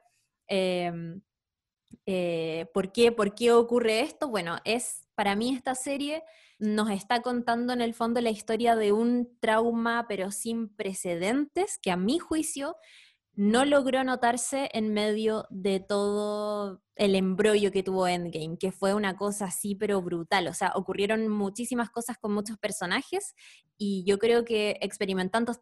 Eh, 2.07 2.67
¿por, 2.73 2.93
qué, 2.93 3.13
¿Por 3.13 3.35
qué 3.35 3.53
ocurre 3.53 4.01
esto? 4.01 4.29
Bueno, 4.29 4.59
es 4.65 5.07
para 5.15 5.37
mí 5.37 5.55
esta 5.55 5.75
serie 5.75 6.23
nos 6.59 6.91
está 6.91 7.23
contando 7.23 7.73
en 7.73 7.81
el 7.81 7.93
fondo 7.93 8.21
la 8.21 8.31
historia 8.31 8.77
de 8.77 8.93
un 8.93 9.37
trauma, 9.41 10.07
pero 10.09 10.31
sin 10.31 10.69
precedentes, 10.69 11.79
que 11.79 11.91
a 11.91 11.97
mi 11.97 12.19
juicio 12.19 12.77
no 13.35 13.65
logró 13.65 14.05
notarse 14.05 14.69
en 14.73 14.93
medio 14.93 15.47
de 15.51 15.81
todo 15.81 16.83
el 16.97 17.15
embrollo 17.15 17.73
que 17.73 17.83
tuvo 17.83 18.07
Endgame, 18.07 18.59
que 18.59 18.73
fue 18.73 18.95
una 18.95 19.17
cosa 19.17 19.47
así 19.47 19.75
pero 19.75 20.03
brutal. 20.03 20.49
O 20.49 20.55
sea, 20.55 20.73
ocurrieron 20.75 21.29
muchísimas 21.29 21.91
cosas 21.91 22.19
con 22.19 22.33
muchos 22.33 22.59
personajes 22.59 23.35
y 23.79 24.05
yo 24.07 24.19
creo 24.19 24.45
que 24.45 24.79
experimentamos 24.81 25.59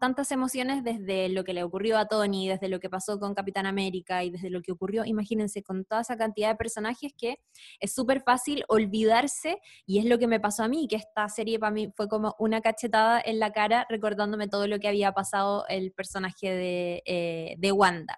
tantas 0.00 0.32
emociones 0.32 0.82
desde 0.82 1.28
lo 1.28 1.44
que 1.44 1.52
le 1.52 1.62
ocurrió 1.62 1.98
a 1.98 2.06
Tony, 2.06 2.48
desde 2.48 2.68
lo 2.68 2.80
que 2.80 2.90
pasó 2.90 3.20
con 3.20 3.34
Capitán 3.34 3.66
América 3.66 4.24
y 4.24 4.30
desde 4.30 4.50
lo 4.50 4.62
que 4.62 4.72
ocurrió, 4.72 5.04
imagínense, 5.04 5.62
con 5.62 5.84
toda 5.84 6.00
esa 6.00 6.16
cantidad 6.16 6.48
de 6.48 6.56
personajes 6.56 7.12
que 7.16 7.36
es 7.78 7.94
súper 7.94 8.22
fácil 8.22 8.64
olvidarse 8.68 9.58
y 9.86 9.98
es 9.98 10.04
lo 10.06 10.18
que 10.18 10.26
me 10.26 10.40
pasó 10.40 10.64
a 10.64 10.68
mí, 10.68 10.88
que 10.88 10.96
esta 10.96 11.28
serie 11.28 11.58
para 11.58 11.72
mí 11.72 11.92
fue 11.96 12.08
como 12.08 12.34
una 12.38 12.60
cachetada 12.60 13.22
en 13.24 13.38
la 13.38 13.52
cara 13.52 13.86
recordándome 13.88 14.48
todo 14.48 14.66
lo 14.66 14.78
que 14.80 14.88
había 14.88 15.12
pasado 15.12 15.64
el 15.68 15.92
personaje 15.92 16.50
de, 16.50 17.02
eh, 17.06 17.54
de 17.58 17.72
Wanda. 17.72 18.16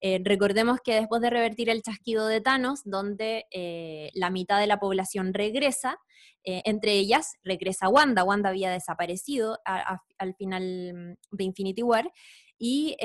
Eh, 0.00 0.20
recordemos 0.24 0.78
que 0.82 0.94
después 0.94 1.22
de 1.22 1.30
revertir 1.30 1.70
el 1.70 1.82
chasquido 1.82 2.26
de 2.26 2.40
Thanos, 2.40 2.82
donde 2.84 3.46
eh, 3.50 4.10
la 4.14 4.30
mitad 4.30 4.60
de 4.60 4.66
la 4.66 4.78
población 4.78 5.34
regresa, 5.34 5.98
eh, 6.44 6.62
entre 6.64 6.92
ellas 6.92 7.34
regresa 7.42 7.88
Wanda. 7.88 8.24
Wanda 8.24 8.50
había 8.50 8.70
desaparecido 8.70 9.58
al 9.64 10.34
final 10.36 11.18
de 11.30 11.44
Infinity 11.44 11.82
War. 11.82 12.10
Y 12.58 12.96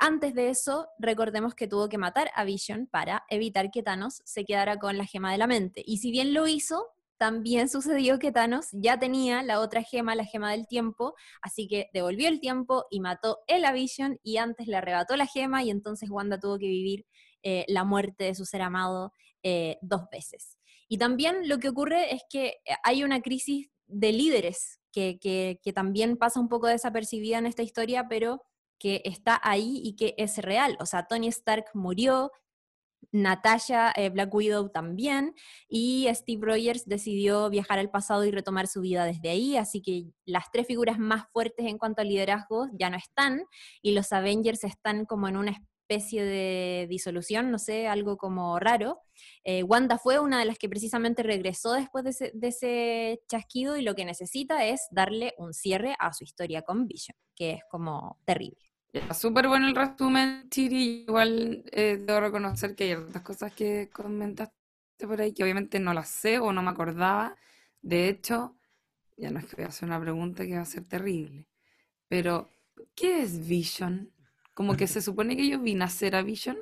antes 0.00 0.34
de 0.34 0.48
eso, 0.48 0.88
recordemos 0.98 1.54
que 1.54 1.68
tuvo 1.68 1.88
que 1.88 1.98
matar 1.98 2.30
a 2.34 2.44
Vision 2.44 2.86
para 2.86 3.24
evitar 3.28 3.70
que 3.70 3.82
Thanos 3.82 4.22
se 4.24 4.44
quedara 4.44 4.78
con 4.78 4.96
la 4.96 5.04
gema 5.04 5.30
de 5.30 5.38
la 5.38 5.46
mente. 5.46 5.82
Y 5.84 5.98
si 5.98 6.10
bien 6.10 6.32
lo 6.32 6.46
hizo, 6.46 6.86
también 7.24 7.70
sucedió 7.70 8.18
que 8.18 8.32
Thanos 8.32 8.68
ya 8.70 8.98
tenía 8.98 9.42
la 9.42 9.60
otra 9.60 9.82
gema, 9.82 10.14
la 10.14 10.26
gema 10.26 10.50
del 10.50 10.66
tiempo, 10.66 11.14
así 11.40 11.66
que 11.66 11.88
devolvió 11.94 12.28
el 12.28 12.38
tiempo 12.38 12.84
y 12.90 13.00
mató 13.00 13.38
el 13.46 13.64
Vision 13.72 14.18
y 14.22 14.36
antes 14.36 14.66
le 14.66 14.76
arrebató 14.76 15.16
la 15.16 15.26
gema 15.26 15.62
y 15.62 15.70
entonces 15.70 16.10
Wanda 16.10 16.38
tuvo 16.38 16.58
que 16.58 16.66
vivir 16.66 17.06
eh, 17.42 17.64
la 17.66 17.82
muerte 17.82 18.24
de 18.24 18.34
su 18.34 18.44
ser 18.44 18.60
amado 18.60 19.14
eh, 19.42 19.78
dos 19.80 20.02
veces. 20.12 20.58
Y 20.86 20.98
también 20.98 21.48
lo 21.48 21.56
que 21.56 21.70
ocurre 21.70 22.14
es 22.14 22.20
que 22.28 22.58
hay 22.82 23.04
una 23.04 23.22
crisis 23.22 23.70
de 23.86 24.12
líderes 24.12 24.80
que, 24.92 25.18
que 25.18 25.72
también 25.72 26.18
pasa 26.18 26.40
un 26.40 26.50
poco 26.50 26.66
desapercibida 26.66 27.38
en 27.38 27.46
esta 27.46 27.62
historia, 27.62 28.06
pero 28.06 28.42
que 28.78 29.00
está 29.06 29.40
ahí 29.42 29.80
y 29.82 29.96
que 29.96 30.14
es 30.18 30.36
real. 30.36 30.76
O 30.78 30.84
sea, 30.84 31.06
Tony 31.06 31.28
Stark 31.28 31.70
murió, 31.72 32.32
Natasha 33.14 33.92
eh, 33.96 34.10
Black 34.10 34.34
Widow 34.34 34.70
también, 34.70 35.34
y 35.68 36.08
Steve 36.12 36.44
Rogers 36.44 36.84
decidió 36.86 37.48
viajar 37.48 37.78
al 37.78 37.90
pasado 37.90 38.24
y 38.24 38.32
retomar 38.32 38.66
su 38.66 38.80
vida 38.80 39.04
desde 39.04 39.30
ahí, 39.30 39.56
así 39.56 39.80
que 39.80 40.06
las 40.26 40.50
tres 40.50 40.66
figuras 40.66 40.98
más 40.98 41.26
fuertes 41.32 41.66
en 41.66 41.78
cuanto 41.78 42.02
a 42.02 42.04
liderazgo 42.04 42.66
ya 42.72 42.90
no 42.90 42.96
están, 42.96 43.44
y 43.82 43.92
los 43.92 44.12
Avengers 44.12 44.64
están 44.64 45.04
como 45.06 45.28
en 45.28 45.36
una 45.36 45.52
especie 45.52 46.24
de 46.24 46.86
disolución, 46.88 47.50
no 47.52 47.58
sé, 47.58 47.86
algo 47.86 48.16
como 48.16 48.58
raro. 48.58 49.00
Eh, 49.44 49.62
Wanda 49.62 49.98
fue 49.98 50.18
una 50.18 50.40
de 50.40 50.46
las 50.46 50.58
que 50.58 50.68
precisamente 50.68 51.22
regresó 51.22 51.72
después 51.74 52.04
de 52.04 52.10
ese, 52.10 52.32
de 52.34 52.48
ese 52.48 53.22
chasquido 53.28 53.76
y 53.76 53.82
lo 53.82 53.94
que 53.94 54.04
necesita 54.04 54.64
es 54.64 54.88
darle 54.90 55.34
un 55.38 55.52
cierre 55.52 55.94
a 56.00 56.12
su 56.12 56.24
historia 56.24 56.62
con 56.62 56.88
Vision, 56.88 57.16
que 57.36 57.52
es 57.52 57.60
como 57.70 58.18
terrible. 58.24 58.73
Súper 59.12 59.48
bueno 59.48 59.66
el 59.66 59.74
resumen, 59.74 60.48
Chiri. 60.50 61.04
Igual 61.08 61.64
eh, 61.72 61.98
debo 62.04 62.20
reconocer 62.20 62.74
que 62.74 62.84
hay 62.84 62.92
otras 62.94 63.22
cosas 63.22 63.52
que 63.52 63.90
comentaste 63.92 64.54
por 64.98 65.20
ahí 65.20 65.32
que 65.32 65.42
obviamente 65.42 65.80
no 65.80 65.92
las 65.92 66.08
sé 66.08 66.38
o 66.38 66.52
no 66.52 66.62
me 66.62 66.70
acordaba. 66.70 67.36
De 67.82 68.08
hecho, 68.08 68.56
ya 69.16 69.30
no 69.30 69.38
es 69.38 69.46
que 69.46 69.56
voy 69.56 69.64
a 69.64 69.68
hacer 69.68 69.88
una 69.88 70.00
pregunta 70.00 70.46
que 70.46 70.54
va 70.56 70.62
a 70.62 70.66
ser 70.66 70.84
terrible. 70.84 71.46
Pero, 72.08 72.48
¿qué 72.94 73.22
es 73.22 73.46
Vision? 73.46 74.12
Como 74.54 74.76
que 74.76 74.86
se 74.86 75.02
supone 75.02 75.36
que 75.36 75.48
yo 75.48 75.58
vi 75.58 75.74
nacer 75.74 76.14
a 76.16 76.22
Vision. 76.22 76.58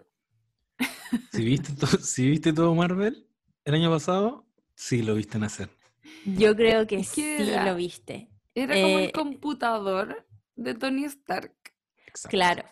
Si 1.31 1.45
viste, 1.45 1.73
si 1.99 2.31
viste 2.31 2.55
todo 2.55 2.75
Marvel 2.75 3.27
el 3.67 3.75
año 3.75 3.91
pasado, 3.91 4.47
sí 4.75 5.03
lo 5.03 5.15
viste 5.15 5.39
nacer. 5.39 5.69
Yo 6.25 6.57
creo 6.57 6.87
que 6.87 7.05
sí 7.05 7.37
lo 7.65 7.77
viste. 7.77 8.31
Era 8.55 8.75
como 8.75 8.99
el 8.99 9.05
eh, 9.05 9.13
computador 9.13 10.27
de 10.57 10.75
Tony 10.75 11.05
Stark. 11.05 11.53
Claro. 12.29 12.65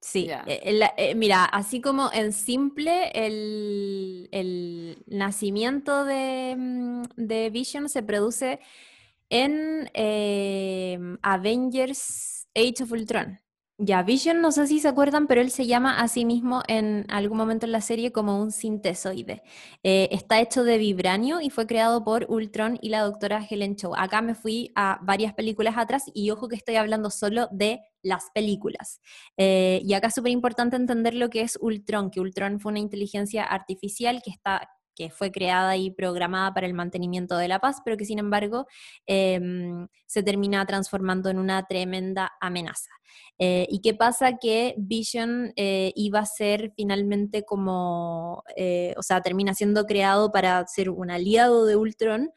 Sí, 0.00 0.28
eh, 0.30 0.92
eh, 0.96 1.14
mira, 1.16 1.44
así 1.44 1.80
como 1.80 2.10
en 2.12 2.32
simple 2.32 3.10
el, 3.14 5.02
nacimiento 5.06 6.04
mm, 6.04 7.02
de, 7.16 7.50
Vision 7.50 7.88
se 7.88 8.04
produce 8.04 8.60
en 9.28 9.90
em, 9.94 11.18
Avengers 11.22 12.46
Age 12.54 12.84
of 12.84 12.92
Ultron. 12.92 13.40
Ya, 13.80 14.02
Vision, 14.02 14.40
no 14.40 14.50
sé 14.50 14.66
si 14.66 14.80
se 14.80 14.88
acuerdan, 14.88 15.28
pero 15.28 15.40
él 15.40 15.52
se 15.52 15.64
llama 15.68 16.00
a 16.00 16.08
sí 16.08 16.24
mismo 16.24 16.62
en 16.66 17.06
algún 17.08 17.38
momento 17.38 17.64
en 17.64 17.70
la 17.70 17.80
serie 17.80 18.10
como 18.10 18.40
un 18.42 18.50
sintesoide. 18.50 19.40
Eh, 19.84 20.08
está 20.10 20.40
hecho 20.40 20.64
de 20.64 20.78
vibranio 20.78 21.40
y 21.40 21.50
fue 21.50 21.68
creado 21.68 22.02
por 22.02 22.26
Ultron 22.28 22.76
y 22.82 22.88
la 22.88 23.02
doctora 23.02 23.40
Helen 23.48 23.76
Cho. 23.76 23.96
Acá 23.96 24.20
me 24.20 24.34
fui 24.34 24.72
a 24.74 24.98
varias 25.02 25.32
películas 25.34 25.76
atrás 25.78 26.06
y 26.12 26.28
ojo 26.30 26.48
que 26.48 26.56
estoy 26.56 26.74
hablando 26.74 27.08
solo 27.10 27.46
de 27.52 27.80
las 28.02 28.30
películas. 28.34 29.00
Eh, 29.36 29.80
y 29.84 29.92
acá 29.94 30.08
es 30.08 30.14
súper 30.14 30.32
importante 30.32 30.74
entender 30.74 31.14
lo 31.14 31.30
que 31.30 31.42
es 31.42 31.56
Ultron, 31.60 32.10
que 32.10 32.18
Ultron 32.18 32.58
fue 32.58 32.70
una 32.72 32.80
inteligencia 32.80 33.44
artificial 33.44 34.22
que 34.24 34.30
está 34.30 34.68
que 34.98 35.10
fue 35.10 35.30
creada 35.30 35.76
y 35.76 35.92
programada 35.92 36.52
para 36.52 36.66
el 36.66 36.74
mantenimiento 36.74 37.36
de 37.36 37.46
la 37.46 37.60
paz, 37.60 37.76
pero 37.84 37.96
que 37.96 38.04
sin 38.04 38.18
embargo 38.18 38.66
em, 39.06 39.86
se 40.06 40.24
termina 40.24 40.66
transformando 40.66 41.30
en 41.30 41.38
una 41.38 41.64
tremenda 41.68 42.32
amenaza. 42.40 42.90
Eh, 43.38 43.68
¿Y 43.70 43.80
qué 43.80 43.94
pasa? 43.94 44.38
Que 44.38 44.74
Vision 44.76 45.52
eh, 45.54 45.92
iba 45.94 46.18
a 46.18 46.26
ser 46.26 46.72
finalmente 46.74 47.44
como, 47.44 48.42
eh, 48.56 48.92
o 48.96 49.02
sea, 49.04 49.20
termina 49.20 49.54
siendo 49.54 49.86
creado 49.86 50.32
para 50.32 50.66
ser 50.66 50.90
un 50.90 51.12
aliado 51.12 51.64
de 51.64 51.76
Ultron, 51.76 52.30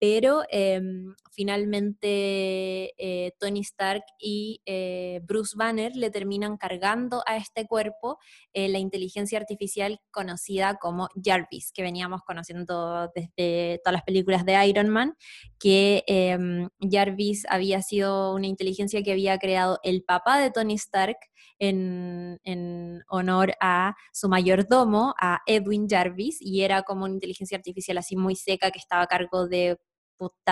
pero 0.00 0.42
em, 0.50 1.14
finalmente 1.32 2.94
eh, 2.96 3.32
Tony 3.38 3.60
Stark 3.60 4.04
y 4.18 4.60
eh, 4.66 5.20
Bruce 5.24 5.54
Banner 5.56 5.94
le 5.94 6.10
terminan 6.10 6.56
cargando 6.56 7.22
a 7.26 7.36
este 7.36 7.66
cuerpo 7.66 8.18
eh, 8.52 8.68
la 8.68 8.78
inteligencia 8.78 9.38
artificial 9.38 10.00
conocida 10.10 10.76
como 10.76 11.08
Jarvis, 11.22 11.72
que 11.72 11.82
veníamos 11.82 12.22
conociendo 12.22 13.10
desde 13.14 13.80
todas 13.84 13.94
las 13.94 14.02
películas 14.02 14.44
de 14.44 14.66
Iron 14.66 14.88
Man, 14.88 15.14
que 15.58 16.04
em, 16.06 16.68
Jarvis 16.80 17.46
había 17.48 17.82
sido 17.82 18.34
una 18.34 18.46
inteligencia 18.46 19.02
que 19.02 19.12
había 19.12 19.38
creado 19.38 19.78
el 19.82 20.02
papá 20.02 20.40
de 20.40 20.50
Tony 20.50 20.74
Stark 20.74 21.18
en, 21.58 22.40
en 22.44 23.02
honor 23.08 23.54
a 23.60 23.94
su 24.12 24.28
mayordomo, 24.28 25.14
a 25.20 25.40
Edwin 25.46 25.88
Jarvis, 25.88 26.38
y 26.40 26.62
era 26.62 26.82
como 26.82 27.04
una 27.04 27.14
inteligencia 27.14 27.56
artificial 27.56 27.98
así 27.98 28.16
muy 28.16 28.36
seca 28.36 28.70
que 28.70 28.78
estaba 28.78 29.02
a 29.02 29.06
cargo 29.06 29.48
de 29.48 29.78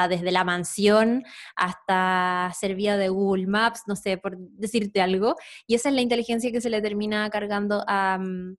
desde 0.09 0.33
la 0.33 0.45
mansión 0.45 1.25
hasta 1.57 2.53
servía 2.59 2.97
de 2.97 3.09
Google 3.09 3.47
Maps, 3.47 3.83
no 3.87 3.97
sé, 3.97 4.19
por 4.19 4.37
decirte 4.39 5.01
algo. 5.01 5.37
Y 5.67 5.75
esa 5.75 5.89
es 5.89 5.95
la 5.95 6.03
inteligencia 6.03 6.53
que 6.53 6.61
se 6.61 6.71
le 6.71 6.83
termina 6.83 7.29
cargando 7.31 7.85
a, 7.87 8.19
mm, 8.19 8.57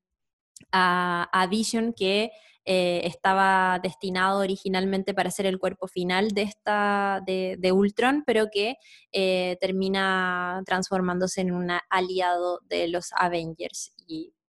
Vision, 1.50 1.94
que 1.94 2.32
eh, 2.66 3.02
estaba 3.06 3.80
destinado 3.82 4.40
originalmente 4.40 5.14
para 5.14 5.32
ser 5.32 5.46
el 5.46 5.58
cuerpo 5.58 5.88
final 5.88 6.32
de, 6.32 6.42
esta, 6.42 7.22
de, 7.26 7.72
Ultron, 7.72 8.24
pero 8.26 8.48
que 8.52 8.76
eh, 9.14 9.58
termina 9.62 10.62
transformándose 10.66 11.42
en 11.42 11.52
un 11.54 11.70
aliado 11.90 12.60
de 12.66 12.90
los 12.90 13.12
Avengers. 13.14 13.94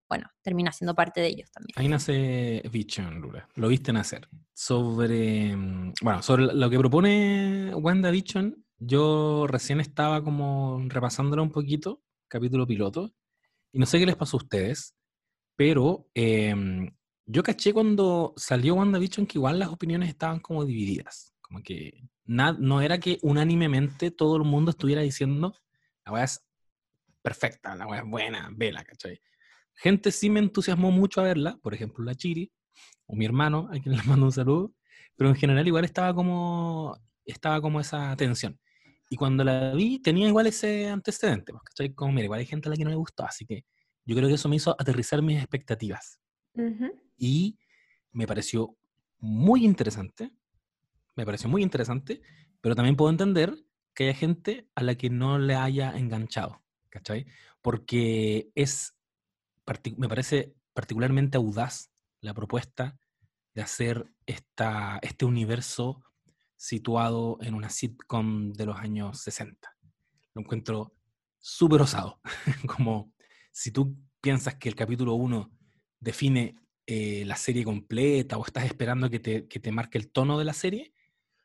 Bueno, 0.09 0.29
termina 0.43 0.73
siendo 0.73 0.95
parte 0.95 1.21
de 1.21 1.29
ellos 1.29 1.51
también. 1.51 1.75
Ahí 1.77 1.89
nace 1.89 2.63
Vision, 2.71 3.21
Lula. 3.21 3.49
Lo 3.55 3.69
viste 3.69 3.93
nacer. 3.93 4.29
Sobre, 4.55 5.57
mm, 5.57 5.95
bueno, 6.03 6.23
sobre 6.23 6.47
lo 6.47 6.71
que 6.71 6.79
propone 6.79 7.75
WandaVision, 7.75 8.65
yo 8.79 9.47
recién 9.49 9.81
estaba 9.81 10.23
como 10.23 10.83
repasándolo 10.87 11.43
un 11.43 11.51
poquito, 11.51 12.03
capítulo 12.29 12.67
piloto, 12.67 13.15
y 13.73 13.79
no 13.79 13.87
sé 13.87 13.99
qué 13.99 14.07
les 14.07 14.17
pasó 14.17 14.37
a 14.37 14.43
ustedes, 14.43 14.95
pero 15.57 16.09
em, 16.15 16.95
yo 17.27 17.43
caché 17.43 17.73
cuando 17.73 18.35
salió 18.37 18.75
WandaVision 18.75 19.27
que 19.27 19.39
igual 19.39 19.59
las 19.59 19.69
opiniones 19.69 20.09
estaban 20.09 20.41
como 20.41 20.65
divididas. 20.65 21.35
Como 21.41 21.63
que 21.63 22.09
no 22.25 22.81
era 22.81 22.99
que 22.99 23.19
unánimemente 23.23 24.11
todo 24.11 24.37
el 24.37 24.43
mundo 24.45 24.71
estuviera 24.71 25.03
diciendo, 25.03 25.55
la 26.05 26.13
weá 26.13 26.25
es 26.25 26.45
perfecta, 27.23 27.75
la 27.75 27.87
weá 27.87 28.01
es 28.01 28.07
buena, 28.07 28.51
vela, 28.53 28.85
¿cachai? 28.85 29.21
Gente 29.77 30.11
sí 30.11 30.31
me 30.31 30.41
entusiasmó 30.41 30.91
mucho 30.91 31.21
a 31.21 31.25
verla, 31.25 31.59
por 31.63 31.75
ejemplo 31.75 32.05
la 32.05 32.15
Chiri, 32.15 32.51
o 33.07 33.15
mi 33.15 33.25
hermano, 33.25 33.69
a 33.73 33.79
quien 33.79 33.95
le 33.97 34.03
mando 34.05 34.27
un 34.27 34.33
saludo, 34.33 34.73
pero 35.17 35.31
en 35.31 35.37
general 35.37 35.67
igual 35.67 35.85
estaba 35.85 36.15
como, 36.15 36.97
estaba 37.25 37.61
como 37.61 37.81
esa 37.81 38.15
tensión. 38.17 38.59
Y 39.09 39.17
cuando 39.17 39.45
la 39.45 39.73
vi 39.73 40.01
tenía 40.01 40.27
igual 40.27 40.47
ese 40.49 40.89
antecedente, 40.89 41.53
porque 41.53 41.69
estoy 41.71 41.95
como, 41.95 42.13
mira, 42.13 42.25
igual 42.25 42.41
hay 42.41 42.47
gente 42.47 42.69
a 42.69 42.71
la 42.71 42.77
que 42.77 42.85
no 42.85 42.91
le 42.91 42.97
gustó, 42.97 43.25
así 43.25 43.47
que 43.47 43.65
yo 44.05 44.17
creo 44.17 44.29
que 44.29 44.35
eso 44.35 44.49
me 44.49 44.57
hizo 44.57 44.75
aterrizar 44.79 45.23
mis 45.23 45.39
expectativas. 45.39 46.21
Y 47.19 47.59
me 48.13 48.27
pareció 48.27 48.77
muy 49.19 49.65
interesante, 49.65 50.33
me 51.15 51.25
pareció 51.25 51.49
muy 51.49 51.63
interesante, 51.63 52.21
pero 52.61 52.75
también 52.75 52.97
puedo 52.97 53.11
entender 53.11 53.55
que 53.95 54.05
haya 54.05 54.15
gente 54.15 54.69
a 54.75 54.83
la 54.83 54.95
que 54.95 55.11
no 55.11 55.39
le 55.39 55.55
haya 55.55 55.97
enganchado, 55.97 56.63
¿cachai? 56.89 57.27
Porque 57.63 58.51
es 58.55 58.96
me 59.97 60.09
parece 60.09 60.55
particularmente 60.73 61.37
audaz 61.37 61.91
la 62.21 62.35
propuesta 62.35 62.99
de 63.55 63.63
hacer 63.63 64.13
esta, 64.27 64.99
este 65.03 65.25
universo 65.25 66.03
situado 66.57 67.39
en 67.41 67.55
una 67.55 67.71
sitcom 67.71 68.53
de 68.53 68.67
los 68.67 68.77
años 68.77 69.21
60. 69.21 69.69
Lo 70.35 70.43
encuentro 70.43 70.95
súper 71.39 71.83
osado. 71.83 72.21
Como 72.67 73.13
si 73.53 73.71
tú 73.71 73.97
piensas 74.21 74.57
que 74.57 74.69
el 74.69 74.75
capítulo 74.75 75.15
1 75.15 75.51
define 76.01 76.57
eh, 76.87 77.25
la 77.25 77.37
serie 77.37 77.65
completa 77.65 78.37
o 78.37 78.45
estás 78.45 78.65
esperando 78.65 79.11
que 79.11 79.21
te, 79.21 79.49
que 79.49 79.61
te, 79.61 79.73
marque 79.73 79.99
el 79.99 80.11
tono 80.11 80.39
de 80.39 80.45
la 80.45 80.53
serie, 80.53 80.93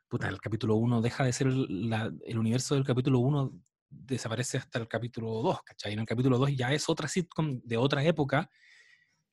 puta, 0.07 0.27
el 0.27 0.41
capítulo 0.41 0.75
1 0.75 1.01
deja 1.01 1.23
de 1.23 1.33
ser 1.33 1.47
el 1.47 2.37
universo 2.37 2.75
del 2.75 2.83
capítulo 2.83 3.19
1 3.19 3.53
desaparece 3.91 4.57
hasta 4.57 4.79
el 4.79 4.87
capítulo 4.87 5.41
2, 5.41 5.61
¿cachai? 5.63 5.93
En 5.93 5.99
el 5.99 6.05
capítulo 6.05 6.37
2 6.37 6.55
ya 6.55 6.71
es 6.73 6.89
otra 6.89 7.07
sitcom 7.07 7.61
de 7.63 7.77
otra 7.77 8.03
época. 8.03 8.49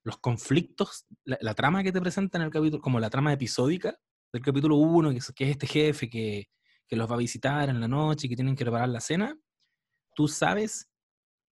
Los 0.03 0.19
conflictos, 0.19 1.07
la, 1.25 1.55
trama 1.55 1.83
que 1.83 1.93
te 1.93 2.01
presenta 2.01 2.39
en 2.39 2.45
el 2.45 2.51
capítulo, 2.51 2.83
como 2.83 3.01
la 3.01 3.11
trama 3.11 3.33
episódica 3.33 3.97
del 4.33 4.43
capítulo 4.43 4.77
1, 4.77 5.11
que 5.11 5.21
que 5.35 5.45
es 5.45 5.51
este 5.51 5.67
jefe 5.67 6.11
que, 6.11 6.49
que, 6.87 6.97
los 6.97 7.11
va 7.11 7.15
a 7.15 7.19
visitar 7.19 7.69
en 7.69 7.81
la 7.81 7.89
noche 7.89 8.27
y 8.27 8.31
que 8.31 8.37
tienen 8.37 8.57
que 8.57 8.65
preparar 8.65 8.89
la 8.89 9.01
cena, 9.01 9.37
tú 10.15 10.29
sabes 10.29 10.91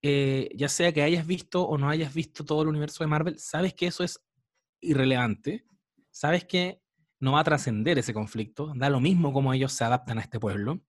eh, 0.03 0.51
ya 0.55 0.69
sea 0.69 0.93
que 0.93 1.03
hayas 1.03 1.27
visto 1.27 1.67
o 1.67 1.79
no 1.79 1.89
hayas 1.89 2.15
visto 2.15 2.45
todo 2.45 2.63
el 2.63 2.69
universo 2.69 3.03
de 3.03 3.09
Marvel, 3.09 3.39
sabes 3.39 3.75
que 3.75 3.89
eso 3.89 4.05
es 4.05 4.25
irrelevante, 4.81 5.65
sabes 6.11 6.45
que 6.45 6.81
no 7.19 7.33
va 7.33 7.41
a 7.41 7.45
trascender 7.45 7.99
ese 7.99 8.15
conflicto, 8.15 8.73
da 8.77 8.91
lo 8.91 9.01
mismo 9.01 9.33
como 9.33 9.53
ellos 9.53 9.73
se 9.73 9.85
adaptan 9.85 10.19
a 10.19 10.21
este 10.21 10.39
pueblo, 10.39 10.81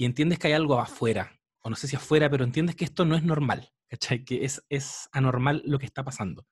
y 0.00 0.06
entiendes 0.06 0.38
que 0.38 0.46
hay 0.46 0.54
algo 0.54 0.80
afuera, 0.80 1.38
o 1.60 1.68
no 1.68 1.76
sé 1.76 1.86
si 1.86 1.94
afuera, 1.94 2.30
pero 2.30 2.42
entiendes 2.42 2.74
que 2.74 2.86
esto 2.86 3.04
no 3.04 3.16
es 3.16 3.22
normal. 3.22 3.70
Que 4.24 4.46
es, 4.46 4.64
es 4.70 5.10
anormal 5.12 5.62
lo 5.66 5.78
que 5.78 5.84
está 5.84 6.02
pasando. 6.02 6.46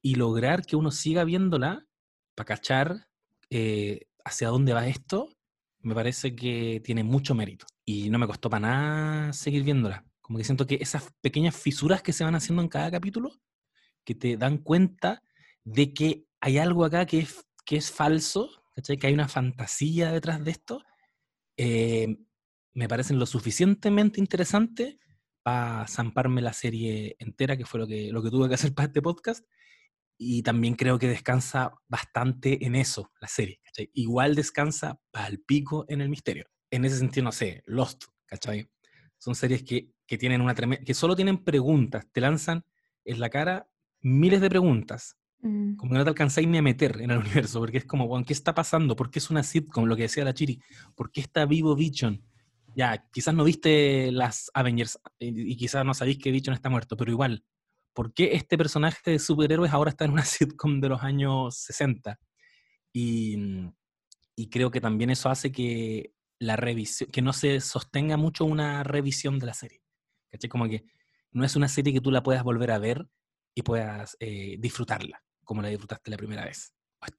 Y 0.00 0.14
lograr 0.14 0.64
que 0.64 0.74
uno 0.74 0.90
siga 0.90 1.24
viéndola 1.24 1.86
para 2.34 2.46
cachar 2.46 3.06
eh, 3.50 4.06
hacia 4.24 4.48
dónde 4.48 4.72
va 4.72 4.86
esto, 4.86 5.28
me 5.80 5.94
parece 5.94 6.34
que 6.34 6.80
tiene 6.82 7.04
mucho 7.04 7.34
mérito. 7.34 7.66
Y 7.84 8.08
no 8.08 8.18
me 8.18 8.26
costó 8.26 8.48
para 8.48 8.60
nada 8.60 9.32
seguir 9.34 9.62
viéndola. 9.62 10.06
Como 10.22 10.38
que 10.38 10.44
siento 10.44 10.66
que 10.66 10.78
esas 10.80 11.12
pequeñas 11.20 11.54
fisuras 11.54 12.00
que 12.00 12.14
se 12.14 12.24
van 12.24 12.34
haciendo 12.34 12.62
en 12.62 12.68
cada 12.68 12.90
capítulo, 12.90 13.42
que 14.04 14.14
te 14.14 14.38
dan 14.38 14.56
cuenta 14.56 15.22
de 15.64 15.92
que 15.92 16.24
hay 16.40 16.56
algo 16.56 16.86
acá 16.86 17.04
que 17.04 17.18
es, 17.18 17.44
que 17.66 17.76
es 17.76 17.92
falso, 17.92 18.48
que 18.74 19.06
hay 19.06 19.12
una 19.12 19.28
fantasía 19.28 20.12
detrás 20.12 20.42
de 20.42 20.50
esto, 20.50 20.82
eh, 21.58 22.16
me 22.74 22.88
parecen 22.88 23.18
lo 23.18 23.26
suficientemente 23.26 24.20
interesante 24.20 24.98
para 25.42 25.86
zamparme 25.86 26.42
la 26.42 26.52
serie 26.52 27.16
entera, 27.18 27.56
que 27.56 27.66
fue 27.66 27.80
lo 27.80 27.86
que, 27.86 28.10
lo 28.10 28.22
que 28.22 28.30
tuve 28.30 28.48
que 28.48 28.54
hacer 28.54 28.74
para 28.74 28.86
este 28.86 29.02
podcast. 29.02 29.46
Y 30.16 30.42
también 30.42 30.74
creo 30.74 30.98
que 30.98 31.08
descansa 31.08 31.72
bastante 31.88 32.64
en 32.64 32.76
eso, 32.76 33.10
la 33.20 33.28
serie. 33.28 33.60
¿cachai? 33.64 33.90
Igual 33.94 34.34
descansa 34.34 35.00
para 35.10 35.34
pico 35.46 35.84
en 35.88 36.00
el 36.00 36.08
misterio. 36.08 36.46
En 36.70 36.84
ese 36.84 36.98
sentido, 36.98 37.24
no 37.24 37.32
sé, 37.32 37.62
Lost, 37.66 38.04
¿cachai? 38.26 38.68
Son 39.18 39.34
series 39.34 39.64
que, 39.64 39.90
que 40.06 40.18
tienen 40.18 40.40
una 40.40 40.54
que 40.54 40.94
solo 40.94 41.16
tienen 41.16 41.42
preguntas, 41.42 42.06
te 42.12 42.20
lanzan 42.20 42.64
en 43.04 43.20
la 43.20 43.28
cara 43.28 43.68
miles 44.00 44.40
de 44.40 44.48
preguntas. 44.48 45.16
Mm. 45.40 45.76
Como 45.76 45.92
que 45.92 45.98
no 45.98 46.04
te 46.04 46.10
alcanzáis 46.10 46.48
ni 46.48 46.58
a 46.58 46.62
meter 46.62 47.00
en 47.00 47.10
el 47.10 47.18
universo, 47.48 47.58
porque 47.60 47.78
es 47.78 47.84
como, 47.84 48.06
bueno, 48.06 48.24
¿qué 48.24 48.32
está 48.32 48.54
pasando? 48.54 48.96
¿Por 48.96 49.10
qué 49.10 49.18
es 49.18 49.30
una 49.30 49.42
sitcom? 49.42 49.84
Lo 49.86 49.96
que 49.96 50.02
decía 50.02 50.24
la 50.24 50.34
Chiri. 50.34 50.60
¿Por 50.94 51.10
qué 51.10 51.20
está 51.20 51.44
vivo 51.44 51.74
Vision? 51.74 52.22
Ya, 52.74 53.08
quizás 53.12 53.34
no 53.34 53.44
viste 53.44 54.10
las 54.12 54.50
Avengers 54.54 54.98
y 55.18 55.56
quizás 55.56 55.84
no 55.84 55.94
sabéis 55.94 56.18
que 56.18 56.30
Vision 56.30 56.54
está 56.54 56.70
muerto, 56.70 56.96
pero 56.96 57.10
igual, 57.10 57.44
¿por 57.92 58.12
qué 58.12 58.34
este 58.34 58.58
personaje 58.58 59.12
de 59.12 59.18
superhéroes 59.18 59.72
ahora 59.72 59.90
está 59.90 60.04
en 60.04 60.12
una 60.12 60.24
sitcom 60.24 60.80
de 60.80 60.88
los 60.88 61.02
años 61.02 61.56
60? 61.56 62.18
Y, 62.92 63.36
y 64.36 64.48
creo 64.50 64.70
que 64.70 64.80
también 64.80 65.10
eso 65.10 65.30
hace 65.30 65.52
que 65.52 66.12
la 66.38 66.56
revisión, 66.56 67.10
que 67.10 67.22
no 67.22 67.32
se 67.32 67.60
sostenga 67.60 68.16
mucho 68.16 68.44
una 68.44 68.82
revisión 68.82 69.38
de 69.38 69.46
la 69.46 69.54
serie. 69.54 69.82
¿Cachai? 70.30 70.50
Como 70.50 70.68
que 70.68 70.84
no 71.32 71.44
es 71.44 71.56
una 71.56 71.68
serie 71.68 71.92
que 71.92 72.00
tú 72.00 72.10
la 72.10 72.22
puedas 72.22 72.42
volver 72.42 72.70
a 72.70 72.78
ver 72.78 73.08
y 73.54 73.62
puedas 73.62 74.16
eh, 74.20 74.56
disfrutarla 74.58 75.22
como 75.44 75.62
la 75.62 75.68
disfrutaste 75.68 76.10
la 76.10 76.16
primera 76.16 76.44
vez. 76.44 76.74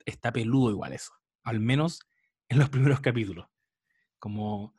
Está 0.06 0.34
peludo 0.34 0.72
igual 0.72 0.94
eso, 0.94 1.14
al 1.44 1.60
menos 1.60 2.00
en 2.50 2.60
los 2.60 2.70
primeros 2.72 3.00
capítulos. 3.00 3.48
Como 4.20 4.74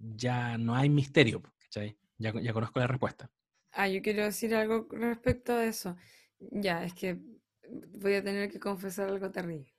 ya 0.00 0.58
no 0.58 0.74
hay 0.74 0.88
misterio, 0.90 1.42
¿cachai? 1.58 1.96
Ya, 2.18 2.32
ya 2.40 2.52
conozco 2.52 2.80
la 2.80 2.86
respuesta. 2.86 3.30
Ah, 3.72 3.88
yo 3.88 4.02
quiero 4.02 4.24
decir 4.24 4.54
algo 4.54 4.86
respecto 4.90 5.52
a 5.54 5.64
eso. 5.64 5.96
Ya, 6.40 6.84
es 6.84 6.94
que 6.94 7.18
voy 7.92 8.14
a 8.14 8.24
tener 8.24 8.50
que 8.50 8.60
confesar 8.60 9.08
algo 9.08 9.30
terrible. 9.30 9.72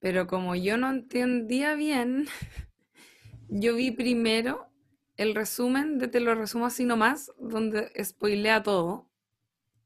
Pero 0.00 0.26
como 0.26 0.54
yo 0.56 0.76
no 0.78 0.90
entendía 0.90 1.74
bien, 1.74 2.26
yo 3.48 3.74
vi 3.76 3.90
primero 3.90 4.68
el 5.16 5.34
resumen 5.34 5.98
de 5.98 6.08
Te 6.08 6.20
lo 6.20 6.34
resumo 6.34 6.66
así 6.66 6.84
nomás, 6.84 7.30
donde 7.38 7.92
spoilea 8.02 8.62
todo, 8.62 9.10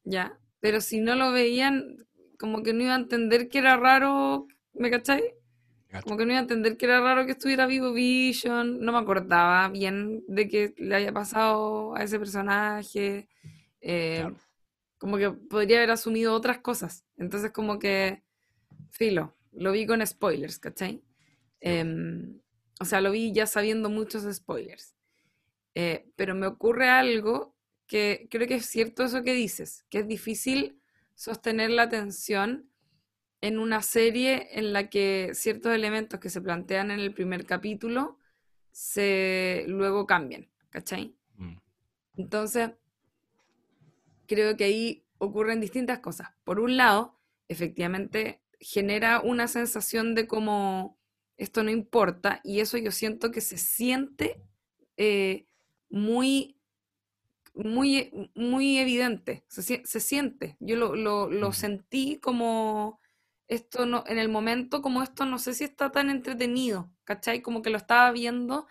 ¿ya? 0.05 0.41
Pero 0.61 0.83
si 0.83 1.01
no 1.01 1.17
lo 1.17 1.33
veían, 1.33 2.07
como 2.39 2.63
que 2.65 2.75
no 2.75 2.85
iba 2.85 2.95
a 2.95 2.99
entender 2.99 3.51
que 3.51 3.59
era 3.61 3.79
raro, 3.79 4.49
¿me 4.75 4.91
cachai? 4.91 5.36
Como 6.03 6.17
que 6.17 6.25
no 6.27 6.33
iba 6.33 6.39
a 6.39 6.43
entender 6.43 6.77
que 6.77 6.87
era 6.87 7.01
raro 7.01 7.27
que 7.27 7.33
estuviera 7.33 7.67
vivo 7.67 7.93
Vision, 7.93 8.81
no 8.81 8.93
me 8.93 8.99
acordaba 8.99 9.69
bien 9.69 10.25
de 10.29 10.49
que 10.49 10.75
le 10.79 10.95
haya 10.95 11.13
pasado 11.13 11.95
a 11.97 12.03
ese 12.03 12.19
personaje, 12.19 13.29
eh, 13.81 14.19
Claro. 14.21 14.37
como 14.99 15.19
que 15.19 15.31
podría 15.31 15.79
haber 15.79 15.91
asumido 15.91 16.35
otras 16.35 16.59
cosas, 16.59 17.05
entonces 17.17 17.53
como 17.53 17.79
que, 17.79 18.23
filo, 18.91 19.35
lo 19.53 19.73
vi 19.73 19.87
con 19.87 20.05
spoilers, 20.07 20.59
¿cachai? 20.59 21.03
Em, 21.61 22.41
o 22.81 22.85
sea, 22.85 23.01
lo 23.01 23.11
vi 23.11 23.33
ya 23.33 23.47
sabiendo 23.47 23.89
muchos 23.91 24.23
spoilers. 24.35 24.95
Eh, 25.75 26.07
pero 26.17 26.35
me 26.35 26.47
ocurre 26.47 26.89
algo 26.89 27.55
que 27.87 28.29
creo 28.31 28.49
que 28.49 28.57
es 28.57 28.67
cierto 28.67 29.05
eso 29.05 29.23
que 29.23 29.33
dices, 29.35 29.85
que 29.91 29.99
es 30.01 30.09
difícil 30.09 30.81
sostener 31.15 31.71
la 31.71 31.83
atención 31.83 32.71
en 33.41 33.59
una 33.59 33.83
serie 33.83 34.49
en 34.59 34.73
la 34.73 34.89
que 34.91 35.31
ciertos 35.35 35.75
elementos 35.75 36.21
que 36.21 36.31
se 36.31 36.41
plantean 36.41 36.91
en 36.91 37.01
el 37.01 37.15
primer 37.15 37.47
capítulo 37.47 38.19
se 38.73 39.65
luego 39.69 40.07
cambian, 40.07 40.49
¿cachai? 40.71 41.17
Mm. 41.39 41.57
Entonces, 42.17 42.73
creo 44.27 44.57
que 44.57 44.65
ahí 44.65 45.05
ocurren 45.19 45.61
distintas 45.61 46.01
cosas. 46.01 46.29
Por 46.45 46.61
un 46.61 46.77
lado, 46.77 47.19
efectivamente, 47.49 48.43
genera 48.61 49.21
una 49.21 49.49
sensación 49.49 50.15
de 50.15 50.27
como 50.27 50.99
esto 51.37 51.63
no 51.63 51.71
importa 51.71 52.41
y 52.45 52.61
eso 52.61 52.79
yo 52.79 52.91
siento 52.91 53.31
que 53.31 53.41
se 53.43 53.59
siente 53.59 54.41
eh, 54.97 55.47
muy, 55.91 56.57
muy, 57.55 58.31
muy 58.35 58.79
evidente, 58.79 59.45
se, 59.49 59.83
se 59.85 60.01
siente. 60.01 60.57
Yo 60.61 60.77
lo, 60.77 60.95
lo- 60.97 61.53
sentí 61.53 62.19
como 62.21 63.01
esto 63.49 63.87
no, 63.87 64.05
en 64.07 64.19
el 64.19 64.29
momento 64.29 64.83
como 64.83 65.03
esto 65.03 65.25
no 65.27 65.39
sé 65.39 65.55
si 65.55 65.65
está 65.65 65.93
tan 65.93 66.11
entretenido, 66.11 66.91
¿cachai? 67.05 67.43
Como 67.43 67.63
que 67.63 67.71
lo 67.71 67.79
estaba 67.79 68.11
viendo, 68.13 68.67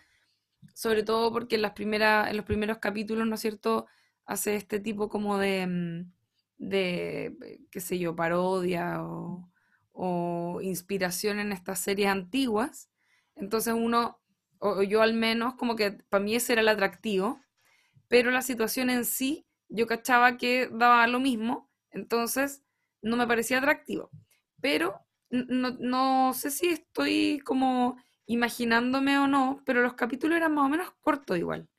sobre 0.73 1.03
todo 1.03 1.31
porque 1.31 1.55
en 1.55 1.61
las 1.63 1.73
en 1.79 2.37
los 2.37 2.45
primeros 2.45 2.79
capítulos, 2.79 3.27
¿no 3.27 3.35
es 3.35 3.41
cierto? 3.41 3.87
Hace 4.25 4.55
este 4.55 4.79
tipo 4.79 5.09
como 5.09 5.37
de, 5.37 5.67
mm, 5.67 6.13
de, 6.57 7.25
eh, 7.43 7.59
qué 7.71 7.79
sé 7.81 7.99
yo, 7.99 8.15
parodia 8.15 9.03
o, 9.03 9.49
o 9.93 10.59
inspiración 10.61 11.39
en 11.39 11.51
estas 11.51 11.79
series 11.79 12.09
antiguas. 12.09 12.89
Entonces 13.35 13.73
uno, 13.75 14.19
o 14.59 14.83
yo 14.83 15.01
al 15.01 15.13
menos, 15.13 15.55
como 15.55 15.75
que 15.75 15.91
para 16.09 16.23
mí 16.23 16.35
ese 16.35 16.53
era 16.53 16.61
el 16.61 16.69
atractivo, 16.69 17.39
pero 18.07 18.31
la 18.31 18.41
situación 18.41 18.89
en 18.89 19.05
sí, 19.05 19.47
yo 19.69 19.87
cachaba 19.87 20.37
que 20.37 20.69
daba 20.71 21.07
lo 21.07 21.19
mismo, 21.19 21.69
entonces 21.91 22.63
no 23.01 23.17
me 23.17 23.27
parecía 23.27 23.59
atractivo. 23.59 24.09
Pero 24.61 24.99
no, 25.29 25.71
no 25.79 26.33
sé 26.33 26.51
si 26.51 26.67
estoy 26.67 27.39
como 27.45 27.97
imaginándome 28.25 29.17
o 29.19 29.27
no, 29.27 29.61
pero 29.65 29.81
los 29.81 29.93
capítulos 29.93 30.37
eran 30.37 30.53
más 30.53 30.65
o 30.65 30.69
menos 30.69 30.91
cortos 31.01 31.37
igual, 31.37 31.69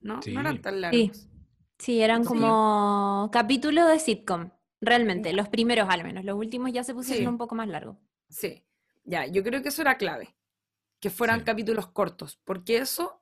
¿no? 0.00 0.20
No 0.26 0.40
eran 0.40 0.60
tan 0.60 0.80
largos. 0.80 1.28
sí, 1.78 2.00
eran 2.00 2.24
como 2.24 3.28
capítulos 3.32 3.88
de 3.88 3.98
sitcom, 3.98 4.50
realmente, 4.80 5.32
los 5.32 5.48
primeros 5.48 5.88
al 5.90 6.02
menos, 6.04 6.24
los 6.24 6.36
últimos 6.36 6.72
ya 6.72 6.84
se 6.84 6.94
pusieron 6.94 7.22
Sí. 7.24 7.28
un 7.28 7.38
poco 7.38 7.54
más 7.54 7.68
largos. 7.68 7.96
Sí, 8.28 8.64
ya, 9.04 9.26
yo 9.26 9.42
creo 9.44 9.62
que 9.62 9.68
eso 9.68 9.82
era 9.82 9.96
clave, 9.98 10.34
que 11.00 11.10
fueran 11.10 11.40
Sí. 11.40 11.44
capítulos 11.44 11.86
cortos, 11.88 12.40
porque 12.44 12.78
eso 12.78 13.20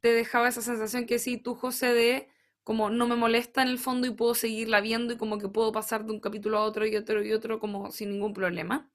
te 0.00 0.12
dejaba 0.12 0.48
esa 0.48 0.62
sensación 0.62 1.06
que 1.06 1.18
sí, 1.18 1.36
tú, 1.38 1.54
José, 1.54 1.94
de 1.94 2.28
como 2.64 2.90
no 2.90 3.06
me 3.08 3.16
molesta 3.16 3.62
en 3.62 3.68
el 3.68 3.78
fondo 3.78 4.06
y 4.06 4.10
puedo 4.12 4.34
seguirla 4.34 4.80
viendo 4.80 5.14
y 5.14 5.16
como 5.16 5.38
que 5.38 5.48
puedo 5.48 5.72
pasar 5.72 6.04
de 6.04 6.12
un 6.12 6.20
capítulo 6.20 6.58
a 6.58 6.64
otro 6.64 6.86
y 6.86 6.96
otro 6.96 7.22
y 7.24 7.32
otro 7.32 7.58
como 7.58 7.90
sin 7.90 8.10
ningún 8.10 8.34
problema, 8.34 8.90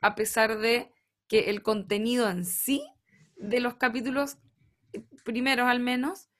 a 0.00 0.14
pesar 0.14 0.58
de 0.58 0.92
que 1.28 1.50
el 1.50 1.62
contenido 1.62 2.28
en 2.30 2.44
sí 2.44 2.84
de 3.36 3.60
los 3.60 3.74
capítulos 3.76 4.38
eh, 4.92 5.02
primeros 5.24 5.68
al 5.68 5.80
menos 5.80 6.30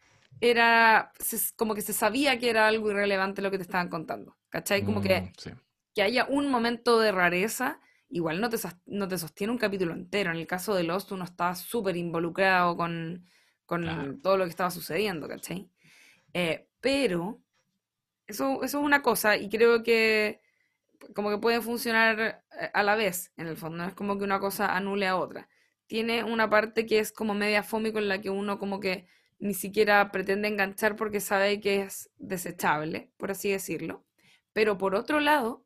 era 0.40 1.12
como 1.56 1.74
que 1.74 1.82
se 1.82 1.92
sabía 1.92 2.38
que 2.38 2.50
era 2.50 2.68
algo 2.68 2.90
irrelevante 2.90 3.42
lo 3.42 3.50
que 3.50 3.58
te 3.58 3.64
estaban 3.64 3.88
contando, 3.88 4.36
¿cachai? 4.50 4.84
Como 4.84 5.00
que 5.00 5.24
Mm, 5.24 5.32
sí. 5.38 5.50
que 5.94 6.02
haya 6.02 6.26
un 6.28 6.50
momento 6.50 7.00
de 7.00 7.12
rareza, 7.12 7.80
igual 8.08 8.40
no 8.40 8.48
te, 8.50 8.56
no 8.86 9.08
te 9.08 9.18
sostiene 9.18 9.52
un 9.52 9.58
capítulo 9.58 9.92
entero. 9.94 10.30
En 10.30 10.36
el 10.36 10.46
caso 10.46 10.74
de 10.74 10.84
Lost, 10.84 11.12
uno 11.12 11.24
estaba 11.24 11.54
súper 11.54 11.96
involucrado 11.96 12.76
con, 12.76 13.26
con 13.66 13.82
Claro. 13.82 14.20
todo 14.22 14.36
lo 14.36 14.44
que 14.44 14.50
estaba 14.50 14.70
sucediendo, 14.70 15.28
¿cachai? 15.28 15.70
Eh, 16.34 16.68
pero 16.80 17.40
eso, 18.26 18.62
eso 18.62 18.78
es 18.78 18.84
una 18.84 19.02
cosa 19.02 19.36
y 19.36 19.48
creo 19.48 19.82
que 19.82 20.40
como 21.14 21.30
que 21.30 21.38
puede 21.38 21.60
funcionar 21.60 22.44
eh, 22.60 22.70
a 22.74 22.82
la 22.82 22.96
vez, 22.96 23.32
en 23.36 23.46
el 23.46 23.56
fondo. 23.56 23.78
No 23.78 23.86
es 23.86 23.94
como 23.94 24.18
que 24.18 24.24
una 24.24 24.40
cosa 24.40 24.76
anule 24.76 25.06
a 25.06 25.16
otra. 25.16 25.48
Tiene 25.86 26.24
una 26.24 26.50
parte 26.50 26.86
que 26.86 26.98
es 26.98 27.12
como 27.12 27.34
media 27.34 27.62
fómico 27.62 27.98
en 27.98 28.08
la 28.08 28.20
que 28.20 28.30
uno 28.30 28.58
como 28.58 28.80
que 28.80 29.06
ni 29.38 29.54
siquiera 29.54 30.10
pretende 30.10 30.48
enganchar 30.48 30.96
porque 30.96 31.20
sabe 31.20 31.60
que 31.60 31.82
es 31.82 32.10
desechable, 32.18 33.10
por 33.16 33.30
así 33.30 33.50
decirlo. 33.50 34.04
Pero 34.52 34.78
por 34.78 34.94
otro 34.94 35.20
lado, 35.20 35.64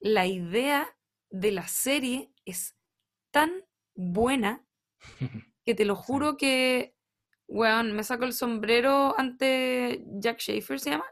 la 0.00 0.26
idea 0.26 0.96
de 1.30 1.52
la 1.52 1.66
serie 1.68 2.30
es 2.44 2.76
tan 3.30 3.50
buena 3.94 4.64
que 5.64 5.74
te 5.74 5.84
lo 5.84 5.96
juro 5.96 6.36
que 6.36 6.94
weón, 7.48 7.92
me 7.94 8.04
saco 8.04 8.24
el 8.24 8.32
sombrero 8.34 9.18
ante 9.18 10.04
Jack 10.20 10.38
Schaefer, 10.38 10.78
¿se 10.78 10.90
llama? 10.90 11.06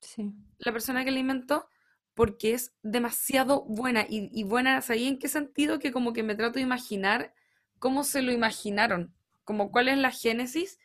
Sí. 0.00 0.32
La 0.58 0.72
persona 0.72 1.04
que 1.04 1.10
la 1.10 1.18
inventó, 1.18 1.68
porque 2.14 2.54
es 2.54 2.74
demasiado 2.82 3.64
buena. 3.64 4.06
Y, 4.08 4.30
y 4.32 4.44
buena, 4.44 4.80
¿sabes 4.80 5.02
en 5.02 5.18
qué 5.18 5.28
sentido? 5.28 5.78
Que 5.78 5.92
como 5.92 6.12
que 6.12 6.22
me 6.22 6.34
trato 6.34 6.54
de 6.54 6.62
imaginar 6.62 7.34
cómo 7.78 8.02
se 8.02 8.22
lo 8.22 8.32
imaginaron, 8.32 9.14
como 9.44 9.70
cuál 9.70 9.88
es 9.88 9.98
la 9.98 10.10
génesis, 10.10 10.78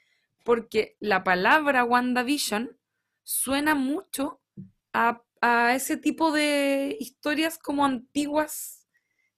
porque 0.43 0.97
la 0.99 1.23
palabra 1.23 1.83
WandaVision 1.85 2.77
suena 3.23 3.75
mucho 3.75 4.41
a, 4.91 5.23
a 5.41 5.75
ese 5.75 5.95
tipo 5.95 6.31
de 6.31 6.97
historias 6.99 7.57
como 7.57 7.85
antiguas, 7.85 8.87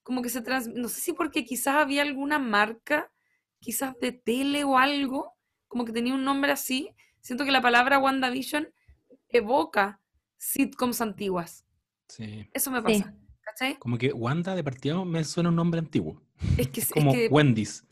como 0.01 0.21
que 0.21 0.29
se 0.29 0.41
trans... 0.41 0.67
No 0.69 0.87
sé 0.87 1.01
si 1.01 1.13
porque 1.13 1.45
quizás 1.45 1.75
había 1.75 2.01
alguna 2.01 2.39
marca, 2.39 3.11
quizás 3.59 3.99
de 3.99 4.11
tele 4.11 4.63
o 4.63 4.77
algo, 4.77 5.35
como 5.71 5.85
que 5.85 5.93
tenía 5.93 6.13
un 6.13 6.25
nombre 6.25 6.51
así. 6.51 6.89
Siento 7.21 7.45
que 7.45 7.51
la 7.51 7.61
palabra 7.61 7.97
WandaVision 7.97 8.67
evoca 9.29 10.01
sitcoms 10.37 10.99
antiguas. 11.01 11.65
Sí. 12.09 12.49
Eso 12.53 12.71
me 12.71 12.79
Sí. 12.79 12.83
pasa. 13.01 13.15
¿Cachai? 13.43 13.79
Como 13.79 13.97
que 13.97 14.11
Wanda 14.13 14.53
de 14.55 14.63
partida 14.63 15.03
me 15.05 15.23
suena 15.23 15.49
un 15.49 15.55
nombre 15.55 15.79
antiguo. 15.79 16.21
Es 16.57 16.67
que, 16.69 16.81
es 16.81 16.89
Como 16.91 17.13
que 17.13 17.27
Wendy's. 17.29 17.85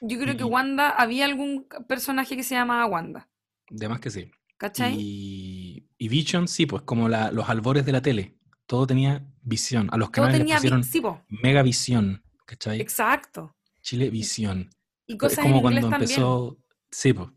yo 0.00 0.18
creo 0.18 0.36
que 0.36 0.42
y- 0.42 0.46
Wanda, 0.46 0.90
había 0.90 1.24
algún 1.26 1.66
personaje 1.88 2.36
que 2.36 2.42
se 2.42 2.54
llamaba 2.56 2.86
Wanda. 2.86 3.28
De 3.70 3.88
más 3.88 4.00
que 4.00 4.10
sí. 4.10 4.30
¿Cachai? 4.58 4.94
Y, 4.98 5.88
y 5.98 6.08
Vision, 6.08 6.48
sí, 6.48 6.66
pues 6.66 6.82
como 6.82 7.08
la- 7.08 7.30
los 7.30 7.48
albores 7.48 7.84
de 7.86 7.92
la 7.92 8.02
tele. 8.02 8.36
Todo 8.66 8.86
tenía 8.86 9.24
visión. 9.42 9.88
A 9.92 9.96
los 9.96 10.08
Todo 10.10 10.24
canales 10.26 10.38
les 10.38 10.40
tenía 10.44 10.54
vi- 10.56 10.60
pusieron 10.60 10.84
sí, 10.84 11.02
Mega 11.42 11.62
Visión. 11.62 12.22
¿Cachai? 12.46 12.80
exacto. 12.80 13.54
Chile 13.80 14.10
Visión. 14.10 14.70
Y 15.06 15.14
Es 15.14 15.18
cosas 15.18 15.38
en 15.38 15.44
como 15.50 15.62
cuando 15.62 15.80
también. 15.82 16.02
empezó. 16.02 16.58
Sí, 16.92 17.12
pues. 17.12 17.28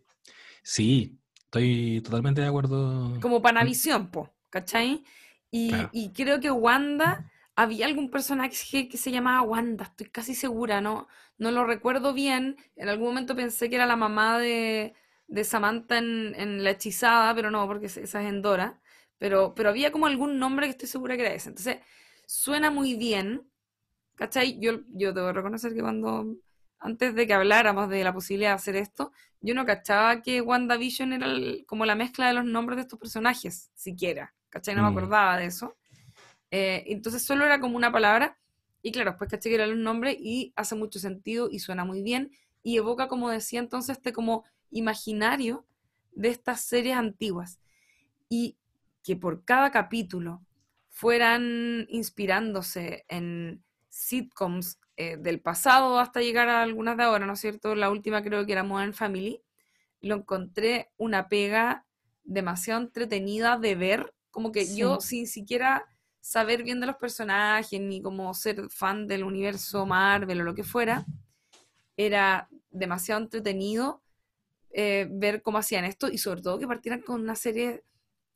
Sí, 0.64 1.20
estoy 1.46 2.02
totalmente 2.04 2.42
de 2.42 2.48
acuerdo. 2.48 3.14
Como 3.22 3.42
Panavisión, 3.42 4.12
po, 4.12 4.34
¿cachai? 4.50 5.04
Y, 5.52 5.70
Claro. 5.70 5.90
y 5.94 6.14
creo 6.14 6.40
que 6.40 6.52
Wanda, 6.52 7.32
había 7.56 7.86
algún 7.86 8.12
personaje 8.12 8.90
que 8.90 8.98
se 8.98 9.12
llamaba 9.12 9.42
Wanda, 9.42 9.86
estoy 9.86 10.08
casi 10.10 10.36
segura, 10.36 10.82
¿no? 10.82 11.08
No 11.38 11.52
lo 11.52 11.66
recuerdo 11.66 12.14
bien. 12.14 12.58
En 12.76 12.90
algún 12.90 13.08
momento 13.10 13.36
pensé 13.36 13.70
que 13.70 13.76
era 13.78 13.86
la 13.86 13.96
mamá 13.96 14.40
de, 14.40 14.94
de 15.28 15.44
Samantha 15.44 15.98
en, 15.98 16.34
en 16.36 16.64
La 16.64 16.72
Hechizada, 16.72 17.34
pero 17.36 17.52
no, 17.52 17.68
porque 17.68 17.88
esa 17.88 18.02
es 18.02 18.16
en 18.16 18.42
Dora. 18.42 18.82
Pero, 19.18 19.56
pero 19.56 19.70
había 19.70 19.92
como 19.92 20.08
algún 20.08 20.40
nombre 20.40 20.68
que 20.68 20.72
estoy 20.72 20.90
segura 20.90 21.16
que 21.16 21.24
era 21.26 21.34
ese. 21.34 21.50
Entonces, 21.50 21.78
suena 22.28 22.70
muy 22.72 22.96
bien, 22.96 23.50
¿cachai? 24.16 24.60
Yo, 24.60 24.82
yo 24.90 25.14
debo 25.14 25.32
reconocer 25.34 25.74
que 25.74 25.82
cuando, 25.82 26.36
antes 26.80 27.16
de 27.16 27.28
que 27.28 27.34
habláramos 27.34 27.90
de 27.90 28.04
la 28.04 28.14
posibilidad 28.14 28.52
de 28.52 28.56
hacer 28.56 28.76
esto, 28.76 29.12
yo 29.46 29.56
no 29.56 29.66
cachaba 29.66 30.22
que 30.22 30.42
WandaVision 30.42 31.14
era 31.14 31.28
el- 31.28 31.66
como 31.68 31.86
la 31.86 31.96
mezcla 31.96 32.28
de 32.28 32.34
los 32.36 32.46
nombres 32.46 32.78
de 32.78 32.84
estos 32.84 33.00
personajes, 33.00 33.72
siquiera, 33.76 34.34
¿cachai? 34.50 34.76
No 34.76 34.84
me 34.84 34.88
Mm. 34.88 34.90
acordaba 34.90 35.38
de 35.38 35.46
eso. 35.48 35.78
Eh, 36.52 36.84
entonces 36.88 37.24
solo 37.26 37.46
era 37.46 37.60
como 37.60 37.78
una 37.78 37.92
palabra, 37.92 38.38
y 38.82 38.92
claro, 38.92 39.12
después 39.12 39.30
caché 39.30 39.50
que 39.50 39.56
eran 39.56 39.72
los 39.72 39.80
nombres 39.80 40.18
y 40.20 40.54
hace 40.56 40.76
mucho 40.76 41.00
sentido 41.00 41.50
y 41.52 41.60
suena 41.60 41.86
muy 41.86 42.02
bien, 42.04 42.32
y 42.64 42.78
evoca, 42.78 43.08
como 43.08 43.30
decía 43.30 43.60
entonces, 43.60 43.98
este 43.98 44.14
como 44.14 44.46
imaginario 44.72 45.66
de 46.14 46.30
estas 46.30 46.62
series 46.62 46.98
antiguas. 46.98 47.60
Y 48.30 48.58
que 49.04 49.16
por 49.16 49.44
cada 49.46 49.72
capítulo 49.72 50.44
fueran 50.90 51.86
inspirándose 51.90 53.06
en 53.08 53.64
sitcoms 53.90 54.80
eh, 54.98 55.18
del 55.18 55.42
pasado 55.42 56.00
hasta 56.00 56.22
llegar 56.22 56.48
a 56.50 56.62
algunas 56.62 56.96
de 56.98 57.04
ahora, 57.04 57.26
¿no 57.26 57.34
es 57.34 57.40
cierto? 57.40 57.76
La 57.76 57.90
última 57.90 58.24
creo 58.24 58.46
que 58.46 58.54
era 58.54 58.64
Modern 58.64 58.94
Family. 58.94 59.42
Lo 60.02 60.16
encontré 60.16 60.92
una 60.98 61.28
pega 61.28 61.86
demasiado 62.24 62.82
entretenida 62.82 63.58
de 63.58 63.76
ver, 63.76 64.14
como 64.32 64.52
que 64.52 64.76
yo 64.76 65.00
sin 65.02 65.28
siquiera 65.28 65.86
saber 66.22 66.64
bien 66.64 66.80
de 66.80 66.88
los 66.88 66.96
personajes 66.96 67.80
ni 67.80 68.02
como 68.02 68.34
ser 68.34 68.70
fan 68.70 69.08
del 69.08 69.24
universo 69.24 69.86
Marvel 69.86 70.42
o 70.42 70.44
lo 70.44 70.56
que 70.56 70.64
fuera, 70.64 71.06
era 71.98 72.50
demasiado 72.72 73.22
entretenido 73.22 74.02
eh, 74.72 75.08
ver 75.10 75.42
cómo 75.42 75.60
hacían 75.60 75.86
esto 75.86 76.08
y 76.08 76.18
sobre 76.18 76.42
todo 76.42 76.60
que 76.60 76.68
partieran 76.68 77.02
con 77.02 77.22
una 77.22 77.36
serie 77.36 77.84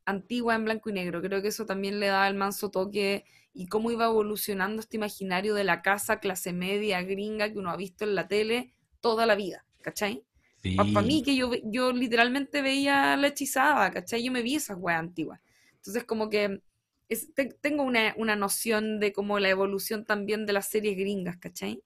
antigua 0.09 0.55
en 0.55 0.65
blanco 0.65 0.89
y 0.89 0.93
negro. 0.93 1.21
Creo 1.21 1.41
que 1.41 1.47
eso 1.49 1.65
también 1.65 1.99
le 1.99 2.07
daba 2.07 2.27
el 2.27 2.35
manso 2.35 2.69
toque 2.71 3.25
y 3.53 3.67
cómo 3.67 3.91
iba 3.91 4.05
evolucionando 4.05 4.79
este 4.81 4.97
imaginario 4.97 5.53
de 5.53 5.63
la 5.63 5.81
casa 5.81 6.19
clase 6.19 6.53
media 6.53 7.01
gringa 7.01 7.51
que 7.51 7.57
uno 7.59 7.69
ha 7.71 7.77
visto 7.77 8.03
en 8.03 8.15
la 8.15 8.27
tele 8.27 8.73
toda 9.01 9.25
la 9.25 9.35
vida, 9.35 9.65
¿cachai? 9.81 10.23
Sí. 10.61 10.75
Para 10.75 11.05
mí, 11.05 11.23
que 11.23 11.35
yo, 11.35 11.51
yo 11.63 11.91
literalmente 11.93 12.61
veía 12.61 13.15
la 13.15 13.27
hechizada, 13.27 13.91
¿cachai? 13.91 14.23
Yo 14.23 14.31
me 14.31 14.41
vi 14.41 14.55
esas 14.55 14.77
weas 14.79 14.99
antiguas. 14.99 15.39
Entonces, 15.75 16.03
como 16.03 16.29
que 16.29 16.61
es- 17.07 17.33
te- 17.33 17.53
tengo 17.61 17.83
una, 17.83 18.13
una 18.17 18.35
noción 18.35 18.99
de 18.99 19.13
como 19.13 19.39
la 19.39 19.49
evolución 19.49 20.05
también 20.05 20.45
de 20.45 20.53
las 20.53 20.67
series 20.69 20.97
gringas, 20.97 21.37
¿cachai? 21.37 21.81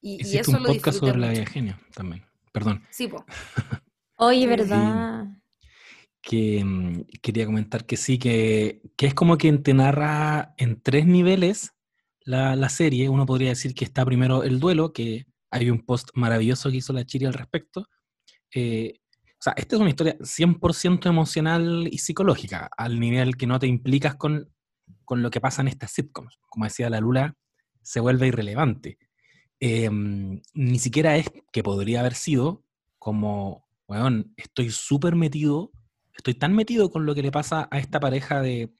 Y, 0.00 0.18
y 0.26 0.38
eso 0.38 0.52
un 0.52 0.62
lo 0.62 0.68
podcast 0.68 0.98
sobre 0.98 1.18
la 1.18 1.26
mucho. 1.28 1.40
Vía 1.40 1.46
Genio 1.50 1.78
también. 1.94 2.24
Perdón. 2.52 2.84
Sí, 2.90 3.08
po. 3.08 3.24
Oye, 4.16 4.46
Sí. 4.56 5.41
Que 6.22 6.64
mm, 6.64 7.02
quería 7.20 7.46
comentar 7.46 7.84
que 7.84 7.96
sí, 7.96 8.18
que, 8.18 8.80
que 8.96 9.06
es 9.06 9.14
como 9.14 9.36
que 9.36 9.52
te 9.58 9.74
narra 9.74 10.54
en 10.56 10.80
tres 10.80 11.06
niveles 11.06 11.72
la, 12.20 12.56
la 12.56 12.68
serie. 12.68 13.08
Uno 13.08 13.26
podría 13.26 13.50
decir 13.50 13.74
que 13.74 13.84
está 13.84 14.04
primero 14.04 14.44
el 14.44 14.60
duelo, 14.60 14.92
que 14.92 15.26
hay 15.50 15.68
un 15.68 15.84
post 15.84 16.10
maravilloso 16.14 16.70
que 16.70 16.78
hizo 16.78 16.92
la 16.92 17.04
Chiri 17.04 17.26
al 17.26 17.34
respecto. 17.34 17.88
Eh, 18.54 19.00
o 19.32 19.42
sea, 19.42 19.54
esta 19.56 19.74
es 19.74 19.80
una 19.80 19.90
historia 19.90 20.16
100% 20.18 21.06
emocional 21.08 21.88
y 21.90 21.98
psicológica, 21.98 22.70
al 22.76 23.00
nivel 23.00 23.36
que 23.36 23.48
no 23.48 23.58
te 23.58 23.66
implicas 23.66 24.14
con, 24.14 24.48
con 25.04 25.20
lo 25.20 25.30
que 25.30 25.40
pasa 25.40 25.62
en 25.62 25.68
estas 25.68 25.90
sitcoms. 25.90 26.38
Como 26.48 26.64
decía 26.64 26.88
la 26.88 27.00
Lula, 27.00 27.34
se 27.82 27.98
vuelve 27.98 28.28
irrelevante. 28.28 28.98
Eh, 29.58 29.90
ni 29.90 30.78
siquiera 30.78 31.16
es 31.16 31.30
que 31.52 31.62
podría 31.62 32.00
haber 32.00 32.14
sido 32.14 32.64
como, 33.00 33.66
weón, 33.88 34.32
estoy 34.36 34.70
súper 34.70 35.16
metido 35.16 35.72
estoy 36.16 36.34
tan 36.34 36.54
metido 36.54 36.90
con 36.90 37.06
lo 37.06 37.14
que 37.14 37.22
le 37.22 37.32
pasa 37.32 37.68
a 37.70 37.78
esta 37.78 38.00
pareja 38.00 38.40
de. 38.42 38.72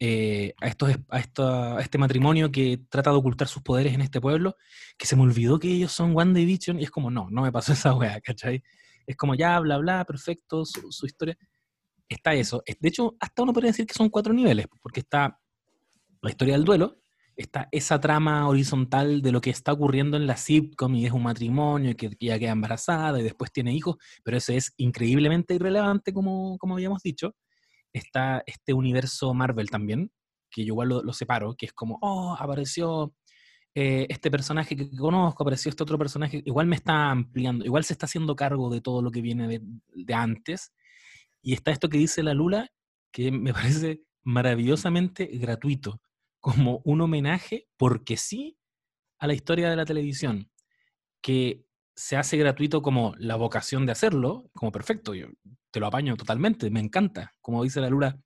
eh, 0.00 0.54
a, 0.60 0.68
estos, 0.68 0.90
a, 1.10 1.18
esta- 1.20 1.78
a 1.78 1.80
este 1.80 1.98
matrimonio 1.98 2.52
que 2.52 2.80
trata 2.90 3.10
de 3.10 3.16
ocultar 3.16 3.48
sus 3.48 3.62
poderes 3.62 3.94
en 3.94 4.02
este 4.02 4.20
pueblo, 4.20 4.56
que 4.98 5.06
se 5.06 5.16
me 5.16 5.22
olvidó 5.22 5.58
que 5.58 5.68
ellos 5.72 5.92
son 5.92 6.16
One 6.18 6.38
Division 6.38 6.78
y 6.80 6.84
es 6.84 6.90
como, 6.90 7.10
no, 7.10 7.28
no 7.30 7.42
me 7.42 7.52
pasó 7.52 7.72
esa 7.74 7.94
wea, 7.94 8.20
¿cachai? 8.20 8.62
Es 9.06 9.16
como 9.16 9.34
ya, 9.34 9.58
bla, 9.60 9.78
bla, 9.78 10.04
perfecto, 10.04 10.64
su, 10.66 10.92
su 10.92 11.06
historia. 11.06 11.36
Está 12.08 12.34
eso. 12.34 12.62
Es- 12.66 12.78
De 12.80 12.88
hecho, 12.88 13.16
hasta 13.20 13.42
uno 13.42 13.52
podría 13.52 13.70
decir 13.72 13.86
que 13.86 13.94
son 13.94 14.10
cuatro 14.10 14.32
niveles, 14.34 14.66
porque 14.82 15.00
está 15.00 15.38
la 16.22 16.30
historia 16.30 16.54
del 16.54 16.64
duelo, 16.64 16.98
está 17.36 17.68
esa 17.70 18.00
trama 18.00 18.48
horizontal 18.48 19.20
de 19.22 19.32
lo 19.32 19.40
que 19.40 19.50
está 19.50 19.72
ocurriendo 19.72 20.16
en 20.16 20.26
la 20.26 20.36
sitcom 20.36 20.94
y 20.94 21.06
es 21.06 21.12
un 21.12 21.22
matrimonio 21.22 21.90
y 21.90 21.94
que, 21.94 22.10
ella 22.18 22.38
queda 22.38 22.52
embarazada 22.52 23.20
y 23.20 23.22
después 23.22 23.52
tiene 23.52 23.74
hijos, 23.74 23.96
pero 24.24 24.36
eso 24.36 24.52
es 24.52 24.72
increíblemente 24.78 25.54
irrelevante, 25.54 26.12
como, 26.12 26.58
como 26.58 26.74
habíamos 26.74 27.02
dicho. 27.02 27.34
Está 27.92 28.42
este 28.46 28.72
universo 28.74 29.32
Marvel 29.34 29.70
también, 29.70 30.10
que 30.50 30.62
yo 30.62 30.68
igual 30.68 30.88
lo, 30.88 31.12
separo, 31.12 31.54
que 31.56 31.66
es 31.66 31.72
como, 31.72 31.98
oh, 32.02 32.36
apareció 32.38 33.14
eh, 33.74 34.06
este 34.08 34.30
personaje 34.30 34.76
que 34.76 34.90
conozco, 34.90 35.42
apareció 35.42 35.70
este 35.70 35.82
otro 35.82 35.98
personaje, 35.98 36.42
igual 36.44 36.66
me 36.66 36.76
está 36.76 37.10
ampliando, 37.10 37.64
igual 37.64 37.84
se 37.84 37.92
está 37.92 38.06
haciendo 38.06 38.36
cargo 38.36 38.70
de 38.70 38.80
todo 38.80 39.02
lo 39.02 39.10
que 39.10 39.22
viene 39.22 39.60
de 39.94 40.14
antes. 40.14 40.72
Y 41.42 41.52
está 41.52 41.70
esto 41.70 41.88
que 41.88 41.98
dice 41.98 42.22
la 42.22 42.34
Lula, 42.34 42.68
que 43.12 43.30
me 43.30 43.52
parece 43.54 44.02
maravillosamente 44.24 45.26
gratuito, 45.26 46.00
como 46.46 46.80
un 46.84 47.00
homenaje, 47.00 47.66
porque 47.76 48.16
sí, 48.16 48.56
a 49.18 49.26
la 49.26 49.34
historia 49.34 49.68
de 49.68 49.74
la 49.74 49.84
televisión, 49.84 50.48
que 51.20 51.64
se 51.96 52.16
hace 52.16 52.36
gratuito 52.36 52.82
como 52.82 53.14
la 53.18 53.34
vocación 53.34 53.84
de 53.84 53.90
hacerlo, 53.90 54.48
como 54.54 54.70
perfecto, 54.70 55.12
yo 55.12 55.26
te 55.72 55.80
lo 55.80 55.88
apaño 55.88 56.16
totalmente, 56.16 56.70
me 56.70 56.78
encanta, 56.78 57.32
como 57.40 57.64
dice 57.64 57.80
la 57.80 57.90
Lula, 57.90 58.16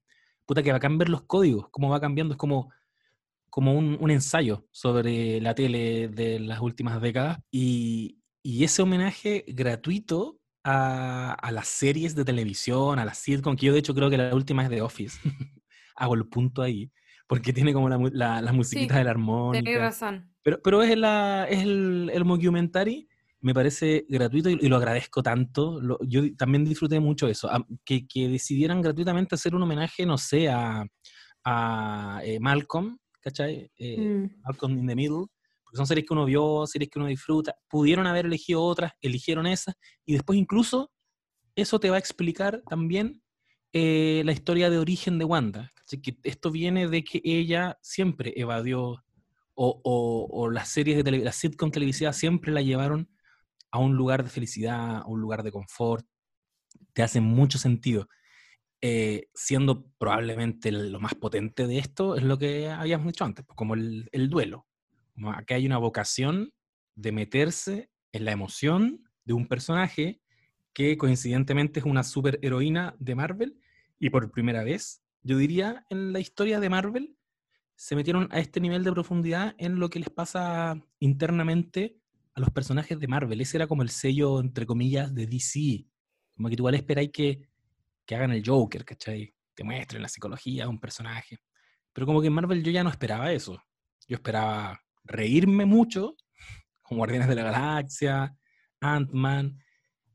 puta 0.45 0.63
que 0.63 0.71
bacán 0.71 0.99
ver 0.99 1.09
los 1.09 1.23
códigos, 1.23 1.71
cómo 1.71 1.89
va 1.89 1.99
cambiando, 1.99 2.35
es 2.35 2.39
como, 2.39 2.71
como 3.49 3.73
un, 3.73 3.97
un 3.99 4.11
ensayo 4.11 4.67
sobre 4.71 5.41
la 5.41 5.55
tele 5.55 6.09
de 6.09 6.41
las 6.41 6.61
últimas 6.61 7.01
décadas, 7.01 7.39
y, 7.51 8.19
y 8.43 8.65
ese 8.65 8.83
homenaje 8.83 9.47
gratuito 9.49 10.39
a, 10.63 11.33
a 11.33 11.53
las 11.53 11.69
series 11.69 12.15
de 12.15 12.27
televisión, 12.27 12.99
a 12.99 13.07
las 13.07 13.17
sitcom, 13.17 13.57
que 13.57 13.65
yo 13.65 13.73
de 13.73 13.79
hecho 13.79 13.95
creo 13.95 14.11
que 14.11 14.19
la 14.19 14.35
última 14.35 14.63
es 14.65 14.69
The 14.69 14.83
Office, 14.83 15.19
hago 15.97 16.13
el 16.13 16.29
punto 16.29 16.61
ahí, 16.61 16.93
porque 17.31 17.53
tiene 17.53 17.73
como 17.73 17.89
la, 17.89 17.97
la, 18.13 18.43
la 18.43 18.53
musiquita 18.53 18.99
de 18.99 19.05
la 19.05 19.15
Tenés 19.53 19.79
razón. 19.79 20.35
Pero, 20.43 20.61
pero 20.65 20.83
es, 20.83 20.99
la, 20.99 21.47
es 21.49 21.63
el, 21.63 22.11
el 22.13 22.25
mockumentary, 22.25 23.07
me 23.41 23.55
parece 23.55 24.05
gratuito 24.09 24.51
y, 24.51 24.59
y 24.61 24.67
lo 24.69 24.75
agradezco 24.75 25.23
tanto. 25.23 25.81
Lo- 25.81 26.01
yo 26.03 26.23
también 26.35 26.65
disfruté 26.65 26.99
mucho 26.99 27.29
eso. 27.29 27.49
a- 27.49 27.65
que, 27.85 28.05
que 28.09 28.29
decidieran 28.29 28.83
gratuitamente 28.83 29.37
hacer 29.37 29.55
un 29.55 29.63
homenaje, 29.63 30.05
no 30.05 30.19
sé, 30.19 30.49
a, 30.49 30.85
a 31.45 32.21
eh, 32.25 32.41
Malcolm, 32.41 32.99
¿cachai? 33.21 33.71
Eh, 33.79 33.97
Mm. 34.01 34.41
Malcolm 34.43 34.79
in 34.79 34.89
the 34.89 34.97
Middle, 34.97 35.27
porque 35.63 35.77
son 35.77 35.87
series 35.87 36.05
que 36.09 36.13
uno 36.15 36.25
vio, 36.25 36.67
series 36.67 36.91
que 36.91 36.99
uno 36.99 37.07
disfruta. 37.07 37.55
Pudieron 37.69 38.09
haber 38.09 38.27
elegido 38.27 38.61
otras, 38.61 38.91
eligieron 39.01 39.47
esas, 39.47 39.77
y 40.05 40.15
después 40.15 40.37
incluso 40.37 40.91
eso 41.55 41.79
te 41.79 41.91
va 41.91 41.95
a 41.97 42.01
explicar 42.01 42.61
también 42.69 43.23
eh, 43.73 44.23
la 44.25 44.33
historia 44.33 44.69
de 44.69 44.79
origen 44.79 45.17
de 45.21 45.25
Wanda. 45.27 45.71
Que 45.99 46.17
esto 46.23 46.51
viene 46.51 46.89
de 46.89 47.03
que 47.03 47.21
ella 47.25 47.79
siempre 47.83 48.33
evadió, 48.37 49.03
o, 49.55 50.49
las 50.51 50.69
series 50.69 50.97
de 50.97 51.05
televisión, 51.05 51.27
las 51.27 51.37
sitcom 51.37 51.71
televisivas 51.71 52.17
siempre 52.17 52.53
la 52.53 52.63
llevaron 52.63 53.11
a 53.71 53.79
un 53.79 53.95
lugar 53.95 54.25
de 54.25 54.31
felicidad, 54.31 54.99
a 54.99 55.07
un 55.07 55.21
lugar 55.21 55.43
de 55.43 55.53
confort. 55.53 56.07
Te 56.93 57.03
hace 57.03 57.21
mucho 57.21 57.59
sentido. 57.59 58.09
Eh, 58.83 59.29
siendo 59.35 59.87
probablemente 59.99 60.73
lo 60.73 61.01
más 61.01 61.15
potente 61.15 61.67
de 61.67 61.79
esto, 61.79 62.17
es 62.17 62.23
lo 62.23 62.39
que 62.39 62.71
habíamos 62.71 63.09
dicho 63.09 63.25
antes, 63.25 63.45
pues, 63.45 63.57
como 63.57 63.75
el, 63.75 64.09
el 64.13 64.31
duelo. 64.31 64.67
Como 65.15 65.33
aquí 65.33 65.55
hay 65.55 65.67
una 65.67 65.77
vocación 65.77 66.53
de 66.95 67.13
meterse 67.13 67.91
en 68.13 68.25
la 68.25 68.33
emoción 68.33 69.05
de 69.25 69.35
un 69.35 69.47
personaje 69.47 70.21
que 70.73 70.97
coincidentemente 70.97 71.81
es 71.81 71.87
una 71.87 72.05
superheroína 72.05 72.95
de 72.99 73.15
Marvel 73.15 73.61
y 73.99 74.11
por 74.11 74.31
primera 74.31 74.65
vez, 74.65 75.03
yo 75.23 75.37
diría, 75.37 75.87
en 75.91 76.13
la 76.13 76.21
historia 76.21 76.61
de 76.61 76.69
Marvel, 76.69 77.17
se 77.77 77.97
metieron 77.97 78.29
a 78.31 78.41
este 78.41 78.61
nivel 78.61 78.85
de 78.85 78.93
profundidad 78.93 79.55
en 79.59 79.79
lo 79.79 79.89
que 79.89 80.01
les 80.01 80.11
pasa 80.11 80.81
internamente 80.99 81.97
a 82.35 82.41
los 82.41 82.51
personajes 82.51 82.99
de 82.99 83.09
Marvel. 83.09 83.41
Ese 83.41 83.57
era 83.57 83.67
como 83.67 83.83
el 83.83 83.91
sello, 83.91 84.41
entre 84.41 84.67
comillas, 84.67 85.15
de 85.15 85.27
DC. 85.27 85.87
Como 86.35 86.49
que 86.49 86.55
igual 86.55 86.75
esperáis 86.75 87.11
que 87.11 87.51
que 88.11 88.17
hagan 88.17 88.33
el 88.33 88.43
Joker, 88.45 88.85
¿cachai? 88.85 89.33
Te 89.55 89.63
muestren 89.63 90.03
la 90.03 90.09
psicología 90.09 90.65
de 90.65 90.69
un 90.69 90.81
personaje. 90.81 91.39
Pero 91.93 92.09
como 92.09 92.21
que 92.21 92.27
en 92.27 92.33
Marvel 92.33 92.65
yo 92.65 92.73
ya 92.73 92.83
no 92.83 92.91
esperaba 92.91 93.31
eso. 93.31 93.63
Yo 94.09 94.17
esperaba 94.17 94.81
reírme 95.05 95.65
mucho 95.65 96.17
con 96.83 96.99
Guardianes 96.99 97.29
de 97.29 97.37
la 97.37 97.45
Galaxia, 97.45 98.37
Ant-Man, 98.81 99.63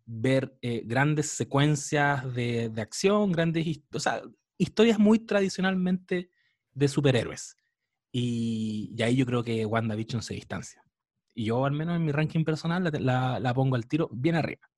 ver 0.05 0.57
eh, 0.61 0.81
grandes 0.83 1.29
secuencias 1.29 2.33
de, 2.33 2.69
acción, 2.75 3.31
grandes 3.31 3.65
o 3.93 3.99
sea, 4.01 4.21
historias 4.57 4.99
muy 4.99 5.19
tradicionalmente 5.19 6.29
de 6.73 6.87
superhéroes. 6.87 7.57
Y, 8.11 8.95
ahí 9.03 9.15
yo 9.15 9.25
creo 9.25 9.43
que 9.43 9.65
WandaVision 9.65 10.21
se 10.21 10.35
distancia. 10.35 10.81
Y 11.33 11.45
yo, 11.45 11.65
al 11.65 11.73
menos 11.73 11.97
en 11.97 12.05
mi 12.05 12.11
ranking 12.11 12.45
personal, 12.45 12.83
la, 12.99 13.53
pongo 13.53 13.75
al 13.75 13.87
tiro 13.87 14.09
bien 14.11 14.35
arriba. 14.35 14.69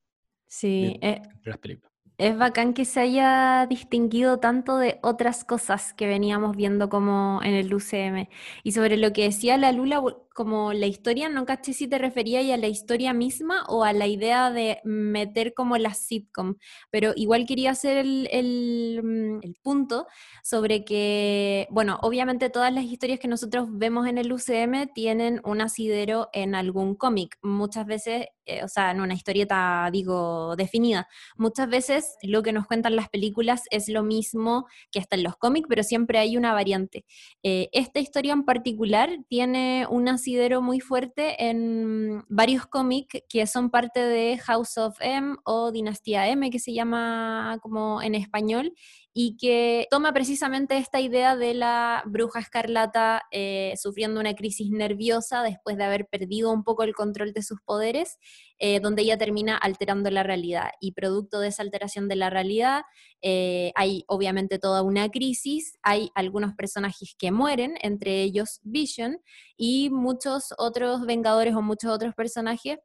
Sí, 0.48 0.98
eh, 1.02 1.22
las 1.44 1.58
películas. 1.60 1.92
Es 2.18 2.36
bacán 2.36 2.74
que 2.74 2.84
se 2.84 3.02
haya 3.02 3.68
distinguido 3.68 4.40
tanto 4.40 4.78
de 4.78 4.98
otras 5.04 5.44
cosas 5.44 5.94
que 5.94 6.08
veníamos 6.08 6.56
viendo 6.58 6.90
como 6.90 7.42
en 7.44 7.54
el 7.54 7.72
UCM. 7.72 8.28
Y 8.64 8.72
sobre 8.72 8.98
lo 8.98 9.14
que 9.14 9.26
decía 9.26 9.56
la 9.58 9.72
Lula, 9.72 10.02
como 10.38 10.72
la 10.72 10.86
historia, 10.86 11.30
no 11.30 11.48
caché 11.48 11.74
si 11.74 11.88
te 11.88 11.98
refería 11.98 12.54
a 12.54 12.58
la 12.58 12.68
historia 12.68 13.12
misma 13.12 13.66
o 13.70 13.84
a 13.84 13.92
la 13.92 14.06
idea 14.06 14.52
de 14.52 14.80
meter 14.84 15.56
como 15.56 15.80
la 15.80 15.96
sitcom, 15.96 16.58
pero 16.92 17.14
igual 17.16 17.48
quería 17.48 17.72
hacer 17.72 17.98
el, 17.98 19.02
mm, 19.04 19.40
el, 19.42 19.56
punto 19.64 20.06
sobre 20.44 20.86
que, 20.86 21.68
bueno, 21.72 21.98
obviamente 22.04 22.52
todas 22.52 22.72
las 22.72 22.84
historias 22.84 23.20
que 23.20 23.28
nosotros 23.28 23.68
vemos 23.72 24.06
en 24.06 24.20
el 24.20 24.32
UCM 24.32 24.94
tienen 24.94 25.42
un 25.44 25.60
asidero 25.60 26.30
en 26.34 26.54
algún 26.54 26.94
cómic, 26.94 27.40
muchas 27.42 27.88
veces, 27.88 28.28
eh, 28.46 28.64
o 28.64 28.68
sea, 28.68 28.92
en 28.92 29.02
una 29.02 29.16
historieta, 29.16 29.90
digo, 29.92 30.56
definida. 30.56 31.08
Muchas 31.36 31.68
veces 31.68 32.16
lo 32.22 32.44
que 32.44 32.54
nos 32.54 32.68
cuentan 32.68 32.96
las 32.96 33.10
películas 33.10 33.64
es 33.72 33.90
lo 33.90 34.04
mismo 34.04 34.68
que 34.92 35.00
está 35.00 35.16
en 35.16 35.24
los 35.24 35.36
cómics, 35.36 35.68
pero 35.68 35.82
siempre 35.82 36.20
hay 36.20 36.38
una 36.38 36.54
variante. 36.54 37.06
Eh, 37.42 37.70
esta 37.72 38.00
historia 38.00 38.34
en 38.34 38.46
particular 38.46 39.10
tiene 39.28 39.88
una 39.90 40.20
muy 40.62 40.80
fuerte 40.80 41.48
en 41.48 42.24
varios 42.28 42.66
cómics 42.66 43.24
que 43.30 43.48
son 43.48 43.70
parte 43.70 44.00
de 44.00 44.38
House 44.40 44.78
of 44.78 44.98
M 45.00 45.36
o 45.46 45.72
Dinastía 45.72 46.28
M, 46.28 46.50
que 46.50 46.60
se 46.60 46.74
llama 46.74 47.58
como 47.62 48.02
en 48.02 48.14
español, 48.14 48.74
y 49.20 49.36
que 49.36 49.88
toma 49.90 50.14
precisamente 50.14 50.78
esta 50.78 51.02
idea 51.02 51.36
de 51.36 51.56
la 51.56 52.04
bruja 52.06 52.40
escarlata 52.40 53.24
eh, 53.32 53.74
sufriendo 53.76 54.20
una 54.20 54.36
crisis 54.36 54.70
nerviosa 54.70 55.42
después 55.42 55.76
de 55.76 55.86
haber 55.86 56.06
perdido 56.06 56.54
un 56.54 56.64
poco 56.64 56.84
el 56.84 56.94
control 56.94 57.34
de 57.34 57.42
sus 57.42 57.60
poderes, 57.62 58.20
eh, 58.60 58.80
donde 58.80 59.02
ella 59.02 59.18
termina 59.18 59.58
alterando 59.58 60.12
la 60.12 60.22
realidad. 60.22 60.70
Y 60.80 60.92
producto 60.92 61.40
de 61.40 61.48
esa 61.48 61.64
alteración 61.64 62.08
de 62.08 62.16
la 62.16 62.30
realidad, 62.30 62.84
eh, 63.24 63.72
hay 63.74 64.04
obviamente 64.08 64.60
toda 64.60 64.84
una 64.84 65.10
crisis, 65.10 65.80
hay 65.82 66.12
algunos 66.14 66.54
personajes 66.54 67.16
que 67.18 67.32
mueren, 67.32 67.74
entre 67.82 68.22
ellos 68.22 68.60
Vision, 68.62 69.18
y 69.58 69.90
muchos 69.90 70.54
otros 70.60 71.08
Vengadores 71.08 71.56
o 71.56 71.64
muchos 71.64 71.90
otros 71.90 72.14
personajes 72.14 72.78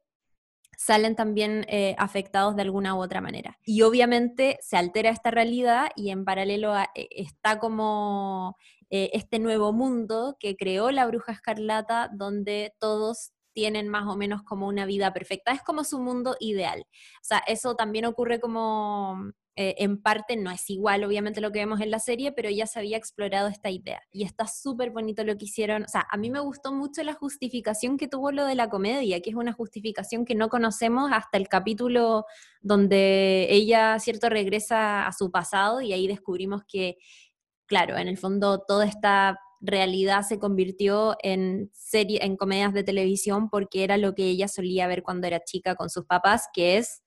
salen 0.83 1.15
también 1.15 1.65
eh, 1.69 1.95
afectados 1.97 2.57
de 2.57 2.61
alguna 2.61 2.93
u 2.95 3.01
otra 3.01 3.21
manera. 3.21 3.57
Y 3.63 3.83
obviamente 3.83 4.57
se 4.61 4.75
altera 4.75 5.09
esta 5.11 5.31
realidad 5.31 5.91
y 5.95 6.09
en 6.09 6.25
paralelo 6.25 6.75
eh, 6.77 7.07
está 7.11 7.57
como 7.57 8.57
eh, 8.89 9.09
este 9.13 9.39
nuevo 9.39 9.71
mundo 9.71 10.35
que 10.41 10.57
creó 10.57 10.91
la 10.91 11.05
bruja 11.05 11.31
escarlata 11.31 12.09
donde 12.13 12.73
todos 12.79 13.31
tienen 13.53 13.87
más 13.87 14.07
o 14.07 14.17
menos 14.17 14.43
como 14.43 14.67
una 14.67 14.85
vida 14.85 15.13
perfecta. 15.13 15.53
Es 15.53 15.61
como 15.61 15.85
su 15.85 15.99
mundo 15.99 16.35
ideal. 16.41 16.81
O 16.81 17.23
sea, 17.23 17.37
eso 17.47 17.75
también 17.75 18.03
ocurre 18.03 18.41
como 18.41 19.31
eh, 19.55 19.75
en 19.77 20.01
parte 20.01 20.35
no 20.35 20.49
es 20.49 20.67
igual, 20.71 21.03
obviamente, 21.03 21.39
lo 21.39 21.51
que 21.51 21.59
vemos 21.59 21.79
en 21.79 21.91
la 21.91 21.99
serie, 21.99 22.31
pero 22.31 22.49
ya 22.49 22.65
se 22.65 22.79
había 22.79 22.97
explorado 22.97 23.47
esta 23.47 23.69
idea. 23.69 24.01
Y 24.11 24.23
está 24.23 24.47
súper 24.47 24.89
bonito 24.89 25.23
lo 25.23 25.37
que 25.37 25.45
hicieron. 25.45 25.83
O 25.83 25.87
sea, 25.87 26.07
a 26.09 26.17
mí 26.17 26.31
me 26.31 26.39
gustó 26.39 26.73
mucho 26.73 27.03
la 27.03 27.13
justificación 27.13 27.97
que 27.97 28.07
tuvo 28.07 28.31
lo 28.31 28.45
de 28.45 28.55
la 28.55 28.69
comedia, 28.69 29.21
que 29.21 29.29
es 29.29 29.35
una 29.35 29.53
justificación 29.53 30.25
que 30.25 30.33
no 30.33 30.49
conocemos 30.49 31.11
hasta 31.13 31.37
el 31.37 31.47
capítulo 31.47 32.25
donde 32.61 33.47
ella, 33.51 33.99
cierto, 33.99 34.29
regresa 34.29 35.05
a 35.05 35.11
su 35.11 35.29
pasado 35.29 35.81
y 35.81 35.93
ahí 35.93 36.07
descubrimos 36.07 36.63
que, 36.67 36.97
claro, 37.67 37.97
en 37.97 38.07
el 38.07 38.17
fondo 38.17 38.63
toda 38.67 38.85
esta 38.85 39.39
realidad 39.61 40.23
se 40.23 40.39
convirtió 40.39 41.15
en 41.21 41.69
serie, 41.73 42.25
en 42.25 42.37
comedias 42.37 42.73
de 42.73 42.83
televisión 42.83 43.49
porque 43.49 43.83
era 43.83 43.97
lo 43.97 44.13
que 44.15 44.25
ella 44.25 44.47
solía 44.47 44.87
ver 44.87 45.03
cuando 45.03 45.27
era 45.27 45.43
chica 45.43 45.75
con 45.75 45.89
sus 45.89 46.05
papás, 46.05 46.47
que 46.53 46.77
es 46.77 47.03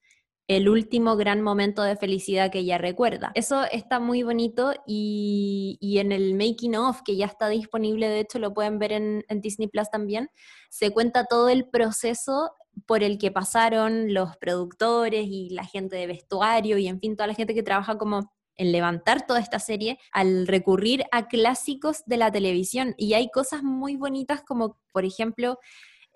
el 0.49 0.69
último 0.69 1.17
gran 1.17 1.43
momento 1.43 1.83
de 1.83 1.97
felicidad 1.97 2.51
que 2.51 2.61
ella 2.61 2.79
recuerda. 2.79 3.33
Eso 3.35 3.65
está 3.65 3.99
muy 3.99 4.23
bonito 4.23 4.73
y, 4.87 5.97
en 5.99 6.13
el 6.13 6.35
making 6.35 6.77
of, 6.77 7.03
que 7.05 7.17
ya 7.17 7.27
está 7.27 7.49
disponible, 7.49 8.09
de 8.09 8.21
hecho 8.21 8.39
lo 8.39 8.55
pueden 8.55 8.79
ver 8.79 8.93
en, 8.93 9.25
Disney 9.41 9.69
Plus 9.69 9.91
también, 9.91 10.31
se 10.71 10.91
cuenta 10.91 11.25
todo 11.25 11.49
el 11.49 11.69
proceso 11.69 12.53
por 12.87 13.03
el 13.03 13.19
que 13.19 13.31
pasaron 13.31 14.13
los 14.15 14.37
productores 14.37 15.27
y 15.29 15.51
la 15.51 15.65
gente 15.65 15.97
de 15.97 16.07
vestuario 16.07 16.79
y 16.79 16.89
en 16.89 17.01
fin, 17.01 17.17
toda 17.17 17.27
la 17.27 17.35
gente 17.35 17.55
que 17.55 17.63
trabaja 17.63 17.99
como 17.99 18.33
en 18.57 18.73
levantar 18.73 19.27
toda 19.27 19.41
esta 19.41 19.59
serie 19.59 19.99
al 20.13 20.47
recurrir 20.47 21.05
a 21.13 21.29
clásicos 21.29 22.03
de 22.07 22.17
la 22.17 22.31
televisión. 22.31 22.95
Y 22.97 23.15
hay 23.15 23.31
cosas 23.31 23.63
muy 23.63 23.97
bonitas 23.97 24.43
como, 24.43 24.79
por 24.93 25.05
ejemplo, 25.05 25.59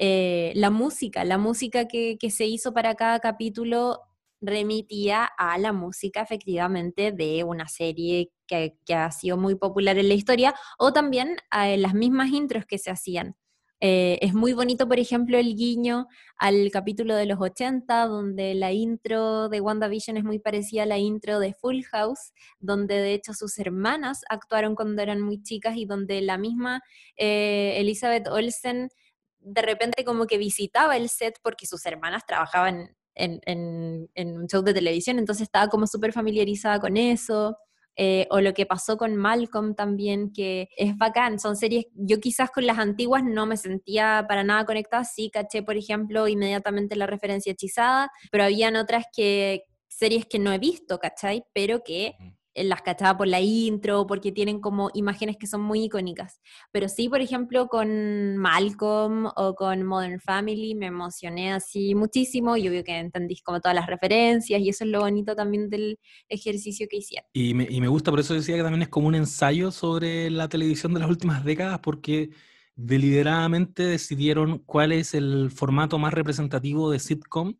eh, 0.02 0.52
la 0.54 0.70
música, 0.70 1.24
la 1.24 1.36
música 1.36 1.86
que, 1.86 2.16
se 2.30 2.46
hizo 2.46 2.72
para 2.72 2.94
cada 2.94 3.20
capítulo 3.20 4.00
remitía 4.40 5.24
a 5.24 5.58
la 5.58 5.72
música 5.72 6.22
efectivamente 6.22 7.12
de 7.12 7.44
una 7.44 7.68
serie 7.68 8.30
que, 8.46 8.74
ha 8.94 9.10
sido 9.12 9.36
muy 9.36 9.54
popular 9.54 9.98
en 9.98 10.08
la 10.08 10.14
historia 10.14 10.54
o 10.78 10.92
también 10.92 11.36
a 11.50 11.68
las 11.76 11.94
mismas 11.94 12.30
intros 12.30 12.66
que 12.66 12.78
se 12.78 12.90
hacían. 12.90 13.36
Eh, 13.82 14.18
es 14.20 14.34
muy 14.34 14.52
bonito, 14.52 14.86
por 14.86 14.98
ejemplo, 14.98 15.38
el 15.38 15.56
guiño 15.56 16.06
al 16.36 16.70
capítulo 16.70 17.14
de 17.14 17.24
los 17.24 17.40
80, 17.40 18.06
donde 18.06 18.54
la 18.54 18.72
intro 18.72 19.48
de 19.48 19.62
WandaVision 19.62 20.18
es 20.18 20.24
muy 20.24 20.38
parecida 20.38 20.82
a 20.82 20.86
la 20.86 20.98
intro 20.98 21.38
de 21.38 21.54
Full 21.54 21.82
House, 21.90 22.32
donde 22.58 22.96
de 22.96 23.14
hecho 23.14 23.32
sus 23.32 23.58
hermanas 23.58 24.22
actuaron 24.28 24.74
cuando 24.74 25.00
eran 25.00 25.22
muy 25.22 25.42
chicas 25.42 25.76
y 25.76 25.86
donde 25.86 26.20
la 26.20 26.36
misma 26.36 26.82
eh, 27.16 27.74
Elizabeth 27.78 28.28
Olsen 28.28 28.90
de 29.38 29.62
repente 29.62 30.04
como 30.04 30.26
que 30.26 30.36
visitaba 30.36 30.98
el 30.98 31.08
set 31.08 31.38
porque 31.42 31.66
sus 31.66 31.86
hermanas 31.86 32.26
trabajaban 32.26 32.94
en, 33.20 34.36
un 34.36 34.46
show 34.48 34.62
de 34.62 34.74
televisión, 34.74 35.18
entonces 35.18 35.42
estaba 35.42 35.68
como 35.68 35.86
súper 35.86 36.12
familiarizada 36.12 36.80
con 36.80 36.96
eso. 36.96 37.56
Eh, 37.96 38.26
o 38.30 38.40
lo 38.40 38.54
que 38.54 38.64
pasó 38.64 38.96
con 38.96 39.16
Malcolm 39.16 39.74
también, 39.74 40.32
que 40.32 40.68
es 40.76 40.96
bacán, 40.96 41.38
son 41.38 41.56
series, 41.56 41.86
yo 41.92 42.18
quizás 42.18 42.50
con 42.50 42.64
las 42.64 42.78
antiguas 42.78 43.22
no 43.24 43.44
me 43.44 43.58
sentía 43.58 44.24
para 44.26 44.42
nada 44.42 44.64
conectada, 44.64 45.04
sí 45.04 45.28
caché, 45.28 45.62
por 45.62 45.76
ejemplo, 45.76 46.26
inmediatamente 46.26 46.96
la 46.96 47.06
referencia 47.06 47.52
hechizada, 47.52 48.10
pero 48.30 48.44
habían 48.44 48.76
otras 48.76 49.04
que, 49.12 49.64
series 50.00 50.24
que 50.24 50.38
no 50.38 50.52
he 50.52 50.58
visto, 50.58 50.98
¿cachai? 50.98 51.44
Pero 51.52 51.82
que 51.84 52.14
las 52.54 52.82
cachaba 52.82 53.16
por 53.16 53.28
la 53.28 53.40
intro, 53.40 54.06
porque 54.06 54.32
tienen 54.32 54.60
como 54.60 54.90
imágenes 54.94 55.36
que 55.36 55.46
son 55.46 55.60
muy 55.60 55.84
icónicas. 55.84 56.40
Pero 56.72 56.88
sí, 56.88 57.08
por 57.08 57.20
ejemplo, 57.20 57.68
con 57.68 58.36
Malcolm 58.36 59.26
o 59.36 59.54
con 59.54 59.84
Modern 59.84 60.20
Family 60.20 60.74
me 60.74 60.86
emocioné 60.86 61.52
así 61.52 61.94
muchísimo. 61.94 62.56
Yo 62.56 62.70
veo 62.70 62.84
que 62.84 62.98
entendís 62.98 63.42
como 63.42 63.60
todas 63.60 63.74
las 63.74 63.86
referencias 63.86 64.60
y 64.60 64.68
eso 64.68 64.84
es 64.84 64.90
lo 64.90 65.00
bonito 65.00 65.34
también 65.36 65.70
del 65.70 65.98
ejercicio 66.28 66.86
que 66.90 66.98
hicieron. 66.98 67.28
Y 67.32 67.54
me, 67.54 67.66
y 67.70 67.80
me 67.80 67.88
gusta, 67.88 68.10
por 68.10 68.20
eso 68.20 68.34
decía 68.34 68.56
que 68.56 68.62
también 68.62 68.82
es 68.82 68.88
como 68.88 69.08
un 69.08 69.14
ensayo 69.14 69.70
sobre 69.70 70.30
la 70.30 70.48
televisión 70.48 70.92
de 70.94 71.00
las 71.00 71.08
últimas 71.08 71.44
décadas, 71.44 71.78
porque 71.80 72.30
deliberadamente 72.74 73.84
decidieron 73.84 74.58
cuál 74.58 74.92
es 74.92 75.14
el 75.14 75.50
formato 75.50 75.98
más 75.98 76.14
representativo 76.14 76.90
de 76.90 76.98
sitcom 76.98 77.54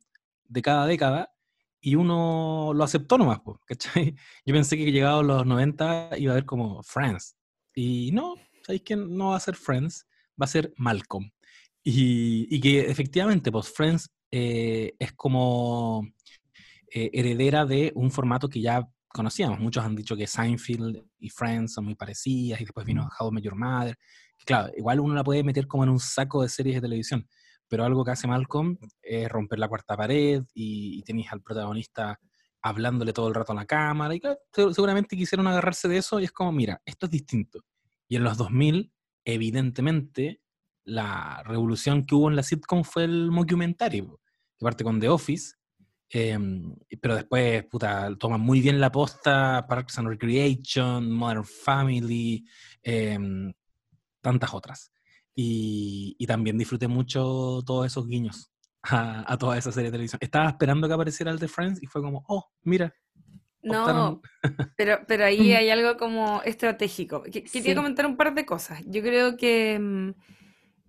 de 0.49 0.63
cada 0.63 0.87
década 0.87 1.33
y 1.81 1.95
uno 1.95 2.73
lo 2.75 2.85
aceptó 2.85 3.17
nomás, 3.19 3.41
po, 3.41 3.61
¿cachai? 3.67 4.15
Yo 4.47 4.55
pensé 4.55 4.77
que 4.77 4.93
llegado 4.93 5.21
a 5.21 5.23
los 5.23 5.47
90 5.47 6.11
iba 6.19 6.33
a 6.33 6.35
haber 6.35 6.45
como 6.45 6.83
Friends. 6.83 7.37
Y 7.75 8.11
no, 8.13 8.35
¿sabéis 8.65 8.83
que 8.83 8.97
no 8.97 9.31
va 9.31 9.37
a 9.37 9.41
ser 9.41 9.57
Friends? 9.57 10.07
Va 10.41 10.45
a 10.45 10.49
ser 10.49 10.73
Malcolm. 10.77 11.31
Y, 11.83 12.55
y 12.55 12.61
que 12.61 12.81
efectivamente, 12.91 13.51
pues 13.51 13.73
Friends 13.73 14.11
eh, 14.31 14.95
es 14.99 15.13
como 15.15 16.07
eh, 16.93 17.11
heredera 17.13 17.65
de 17.65 17.93
un 17.95 18.11
formato 18.11 18.49
que 18.49 18.61
ya 18.61 18.87
conocíamos. 19.09 19.59
Muchos 19.59 19.85
han 19.85 19.97
dicho 19.97 20.17
que 20.17 20.27
Seinfeld 20.27 21.03
y 21.19 21.31
Friends 21.31 21.75
son 21.75 21.87
muy 21.87 21.95
parecidas, 21.95 22.61
y 22.61 22.65
después 22.65 22.87
vino 22.87 23.09
How 23.19 23.29
I 23.29 23.33
Met 23.33 23.45
Your 23.45 23.57
Mother. 23.57 23.97
Claro, 24.45 24.73
igual 24.77 25.01
uno 25.01 25.15
la 25.15 25.25
puede 25.25 25.43
meter 25.43 25.67
como 25.67 25.85
en 25.85 25.91
un 25.91 26.01
saco 26.01 26.43
de 26.43 26.49
series 26.49 26.77
de 26.77 26.81
televisión, 26.83 27.29
pero 27.71 27.85
algo 27.85 28.05
que 28.05 28.11
hace 28.11 28.27
Malcolm 28.27 28.77
es 29.01 29.29
romper 29.29 29.61
la 29.61 29.69
cuarta 29.69 29.97
pared 29.97 30.43
y, 30.53 31.01
tenéis 31.05 31.33
al 31.33 31.41
protagonista 31.41 32.19
hablándole 32.61 33.13
todo 33.15 33.29
el 33.29 33.35
rato 33.35 33.53
a 33.53 33.55
la 33.55 33.65
cámara, 33.65 34.15
y 34.15 34.21
seguramente 34.53 35.17
quisieron 35.17 35.47
agarrarse 35.47 35.89
de 35.89 35.97
eso 35.97 36.21
y 36.21 36.25
es 36.25 36.33
como, 36.33 36.53
mira, 36.53 36.83
esto 36.85 37.07
es 37.07 37.13
distinto. 37.13 37.61
Y 38.07 38.17
en 38.17 38.25
los 38.25 38.37
2000, 38.37 38.93
evidentemente, 39.25 40.43
la 40.85 41.43
revolución 41.45 42.05
que 42.05 42.17
hubo 42.17 42.29
en 42.29 42.37
la 42.37 42.43
sitcom 42.43 42.83
fue 42.83 43.05
el 43.05 43.31
mockumentary, 43.31 44.03
que 44.03 44.65
parte 44.65 44.85
con 44.85 44.99
The 45.01 45.09
Office, 45.09 45.55
em, 46.11 46.75
pero 47.01 47.15
después, 47.15 47.65
puta, 47.67 48.15
toman 48.19 48.41
muy 48.41 48.61
bien 48.61 48.81
la 48.81 48.91
posta 48.91 49.65
Parks 49.69 49.99
and 49.99 50.09
Recreation, 50.09 51.11
Modern 51.11 51.45
Family, 51.45 52.45
em, 52.83 53.53
tantas 54.21 54.53
otras. 54.53 54.90
Y, 55.35 56.27
también 56.27 56.59
disfruté 56.59 56.87
mucho 56.87 57.63
todos 57.67 57.87
esos 57.87 58.07
guiños 58.07 58.53
a, 58.83 59.37
toda 59.39 59.59
esa 59.59 59.73
serie 59.73 59.89
de 59.89 59.93
televisión. 59.93 60.19
Estaba 60.23 60.49
esperando 60.49 60.87
que 60.87 60.95
apareciera 60.95 61.31
el 61.31 61.39
de 61.39 61.49
Friends 61.49 61.83
y 61.83 61.87
fue 61.87 62.03
como, 62.03 62.25
oh, 62.29 62.51
mira. 62.63 62.95
No, 63.63 64.23
pero, 64.77 65.01
pero 65.07 65.25
ahí 65.27 65.53
hay 65.53 65.71
algo 65.71 65.97
como 65.97 66.43
estratégico. 66.43 67.23
Quería 67.23 67.75
comentar 67.75 68.07
un 68.07 68.17
par 68.17 68.35
de 68.35 68.47
cosas. 68.47 68.83
Yo 68.87 69.03
creo 69.03 69.37
que 69.37 69.79
mm, 69.79 70.11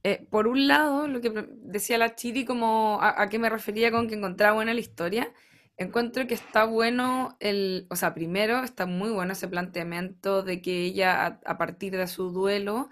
eh, 0.03 0.25
por 0.29 0.47
un 0.47 0.67
lado, 0.67 1.07
lo 1.07 1.21
que 1.21 1.47
decía 1.63 1.97
la 1.97 2.15
Chiri, 2.15 2.43
como 2.43 2.99
a, 3.01 3.29
qué 3.29 3.37
me 3.37 3.49
refería 3.49 3.91
con 3.91 4.07
que 4.07 4.15
encontraba 4.15 4.55
buena 4.55 4.73
la 4.73 4.79
historia, 4.79 5.31
encuentro 5.77 6.25
que 6.27 6.33
está 6.33 6.65
bueno 6.65 7.37
el, 7.39 7.85
o 7.89 7.95
sea, 7.95 8.13
primero 8.13 8.63
está 8.63 8.87
muy 8.87 9.11
bueno 9.11 9.33
ese 9.33 9.47
planteamiento 9.47 10.41
de 10.43 10.61
que 10.61 10.85
ella 10.85 11.39
a, 11.45 11.57
partir 11.57 11.95
de 11.95 12.07
su 12.07 12.31
duelo 12.31 12.89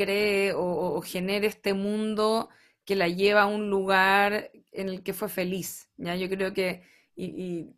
cree 0.00 0.52
o, 0.54 1.00
genere 1.02 1.46
este 1.46 1.74
mundo 1.74 2.48
que 2.84 2.96
la 2.96 3.08
lleva 3.08 3.42
a 3.42 3.46
un 3.46 3.68
lugar 3.68 4.50
en 4.72 4.88
el 4.88 5.02
que 5.02 5.12
fue 5.12 5.28
feliz, 5.28 5.90
¿ya? 5.98 6.16
Yo 6.16 6.28
creo 6.30 6.54
que, 6.54 6.82
y, 7.16 7.68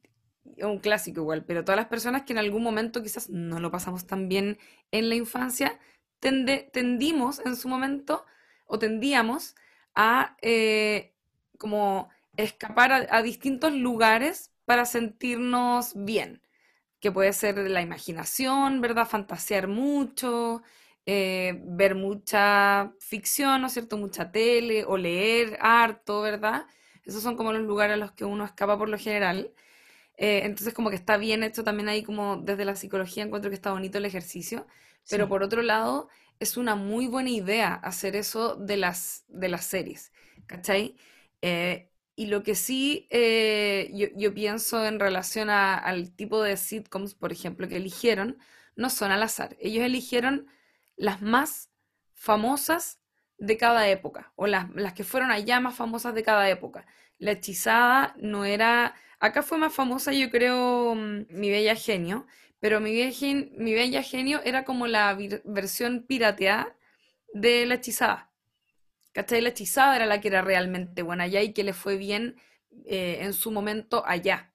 un 0.59 0.79
clásico 0.79 1.21
igual, 1.21 1.45
pero 1.45 1.65
todas 1.65 1.77
las 1.77 1.89
personas 1.89 2.23
que 2.23 2.33
en 2.33 2.39
algún 2.39 2.63
momento 2.63 3.03
quizás 3.03 3.31
no 3.31 3.59
lo 3.61 3.71
pasamos 3.71 4.07
tan 4.07 4.29
bien 4.29 4.59
en 4.93 5.09
la 5.09 5.15
infancia, 5.17 5.79
tendimos 6.21 7.41
en 7.45 7.57
su 7.57 7.69
momento, 7.69 8.25
o 8.67 8.79
tendíamos, 8.79 9.57
a 9.95 10.37
eh, 10.43 11.13
como 11.59 12.09
escapar 12.37 13.09
a, 13.11 13.23
distintos 13.23 13.73
lugares 13.73 14.53
para 14.65 14.85
sentirnos 14.85 15.93
bien, 15.97 16.43
que 17.01 17.13
puede 17.13 17.33
ser 17.33 17.59
la 17.59 17.83
imaginación, 17.83 18.81
¿verdad? 18.81 19.09
Fantasear 19.09 19.69
mucho, 19.69 20.63
eh, 21.07 21.61
ver 21.65 21.95
mucha 21.95 22.93
ficción, 23.01 23.61
¿no 23.61 23.67
es 23.69 23.73
cierto? 23.75 23.97
Mucha 23.99 24.31
tele, 24.33 24.85
o 24.85 24.97
leer 24.97 25.59
harto, 25.61 26.23
¿verdad? 26.23 26.67
Esos 27.05 27.23
son 27.23 27.37
como 27.37 27.53
los 27.53 27.63
lugares 27.63 27.95
a 27.95 27.97
los 27.99 28.13
que 28.13 28.25
uno 28.25 28.45
escapa 28.45 28.79
por 28.79 28.89
lo 28.89 28.99
general. 28.99 29.53
Eh, 30.17 30.43
entonces 30.45 30.75
como 30.75 30.91
que 30.91 30.97
está 30.97 31.17
bien 31.17 31.43
hecho 31.43 31.65
también 31.65 31.89
ahí 31.89 32.03
como 32.03 32.37
desde 32.37 32.65
la 32.65 32.77
psicología 32.77 33.25
encuentro 33.25 33.51
que 33.51 33.57
está 33.57 33.73
bonito 33.73 33.99
el 33.99 34.05
ejercicio. 34.05 34.67
Pero 35.11 35.29
por 35.29 35.43
otro 35.43 35.63
lado, 35.63 36.09
es 36.39 36.57
una 36.57 36.77
muy 36.77 37.07
buena 37.09 37.31
idea 37.31 37.75
hacer 37.75 38.17
eso 38.17 38.57
de 38.57 38.77
las, 38.77 39.25
de 39.29 39.49
las 39.49 39.65
series, 39.65 40.13
¿cachai? 40.47 40.97
Eh, 41.43 41.89
y 42.15 42.27
lo 42.27 42.43
que 42.43 42.55
sí 42.55 43.09
eh, 43.11 43.91
yo, 44.17 44.35
pienso 44.35 44.85
en 44.87 45.01
relación 45.01 45.51
al 45.51 46.13
tipo 46.15 46.43
de 46.43 46.57
sitcoms, 46.57 47.15
por 47.15 47.33
ejemplo, 47.33 47.69
que 47.69 47.77
eligieron, 47.77 48.39
no 48.77 48.91
son 48.91 49.11
al 49.11 49.23
azar. 49.23 49.57
Ellos 49.61 49.85
eligieron 49.85 50.47
las 51.03 51.21
más 51.21 51.69
famosas 52.15 53.01
de 53.37 53.57
cada 53.57 53.89
época, 53.89 54.33
o 54.37 54.47
las, 54.47 54.71
las 54.71 54.93
que 54.93 55.03
fueron 55.03 55.33
allá 55.33 55.59
más 55.59 55.75
famosas 55.75 56.15
de 56.15 56.23
cada 56.23 56.49
época. 56.49 56.87
La 57.19 57.33
hechizada 57.33 58.15
no 58.19 58.45
era... 58.45 58.95
Acá 59.19 59.43
fue 59.43 59.59
más 59.59 59.75
famosa, 59.75 60.13
yo 60.13 60.31
creo, 60.31 60.95
mm, 60.95 61.27
Mi 61.31 61.51
Bella 61.51 61.75
Genio, 61.75 62.27
pero 62.61 62.79
mi, 62.81 62.93
mi 63.57 63.75
Bella 63.75 64.03
Genio 64.05 64.41
era 64.45 64.65
como 64.65 64.87
la 64.87 65.19
versión 65.45 66.05
pirateada 66.07 66.77
de 67.35 67.67
La 67.67 67.75
Hechizada. 67.75 68.31
¿Cachai? 69.13 69.41
La 69.41 69.49
Hechizada 69.49 69.97
era 69.97 70.07
la 70.07 70.21
que 70.21 70.29
era 70.29 70.43
realmente 70.43 71.03
buena 71.03 71.25
allá 71.25 71.43
y 71.43 71.53
que 71.53 71.65
le 71.65 71.73
fue 71.73 71.97
bien 71.97 72.37
eh, 72.87 73.19
en 73.23 73.33
su 73.33 73.51
momento 73.51 74.05
allá. 74.07 74.52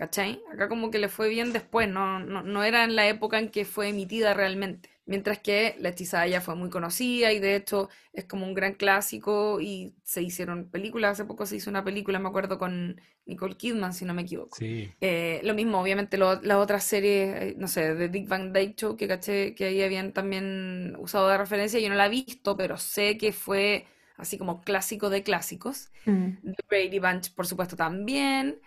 ¿Cachai? 0.00 0.42
Acá 0.50 0.68
como 0.68 0.90
que 0.90 0.98
le 0.98 1.08
fue 1.08 1.28
bien 1.28 1.52
después, 1.52 1.86
no, 1.86 2.20
no, 2.20 2.42
no 2.42 2.64
era 2.64 2.84
en 2.84 2.96
la 2.96 3.06
época 3.06 3.38
en 3.38 3.50
que 3.50 3.66
fue 3.66 3.88
emitida 3.88 4.32
realmente 4.32 4.88
mientras 5.10 5.40
que 5.40 5.74
La 5.80 5.88
hechizada 5.88 6.26
ya 6.28 6.40
fue 6.40 6.54
muy 6.54 6.70
conocida 6.70 7.32
y 7.32 7.40
de 7.40 7.56
hecho 7.56 7.88
es 8.12 8.26
como 8.26 8.46
un 8.46 8.54
gran 8.54 8.74
clásico 8.74 9.60
y 9.60 9.92
se 10.04 10.22
hicieron 10.22 10.70
películas, 10.70 11.12
hace 11.12 11.24
poco 11.24 11.46
se 11.46 11.56
hizo 11.56 11.68
una 11.68 11.82
película, 11.82 12.20
me 12.20 12.28
acuerdo, 12.28 12.58
con 12.58 13.00
Nicole 13.26 13.56
Kidman, 13.56 13.92
si 13.92 14.04
no 14.04 14.14
me 14.14 14.22
equivoco. 14.22 14.56
Eh, 14.60 15.40
lo 15.42 15.54
mismo, 15.54 15.80
obviamente, 15.80 16.16
las 16.16 16.56
otras 16.56 16.84
series, 16.84 17.42
eh, 17.42 17.54
no 17.58 17.66
sé, 17.66 17.94
de 17.96 18.08
Dick 18.08 18.28
Van 18.28 18.52
Dyke 18.52 18.76
Show, 18.76 18.96
que 18.96 19.08
caché 19.08 19.54
que 19.56 19.64
ahí 19.64 19.82
habían 19.82 20.12
también 20.12 20.94
usado 21.00 21.28
de 21.28 21.38
referencia, 21.38 21.80
yo 21.80 21.88
no 21.88 21.96
la 21.96 22.06
he 22.06 22.10
visto, 22.10 22.56
pero 22.56 22.78
sé 22.78 23.18
que 23.18 23.32
fue 23.32 23.86
así 24.16 24.38
como 24.38 24.60
clásico 24.60 25.10
de 25.10 25.24
clásicos. 25.24 25.90
Mm. 26.04 26.52
The 26.54 26.64
Brady 26.68 27.00
Bunch, 27.00 27.34
por 27.34 27.48
supuesto, 27.48 27.74
también. 27.74 28.60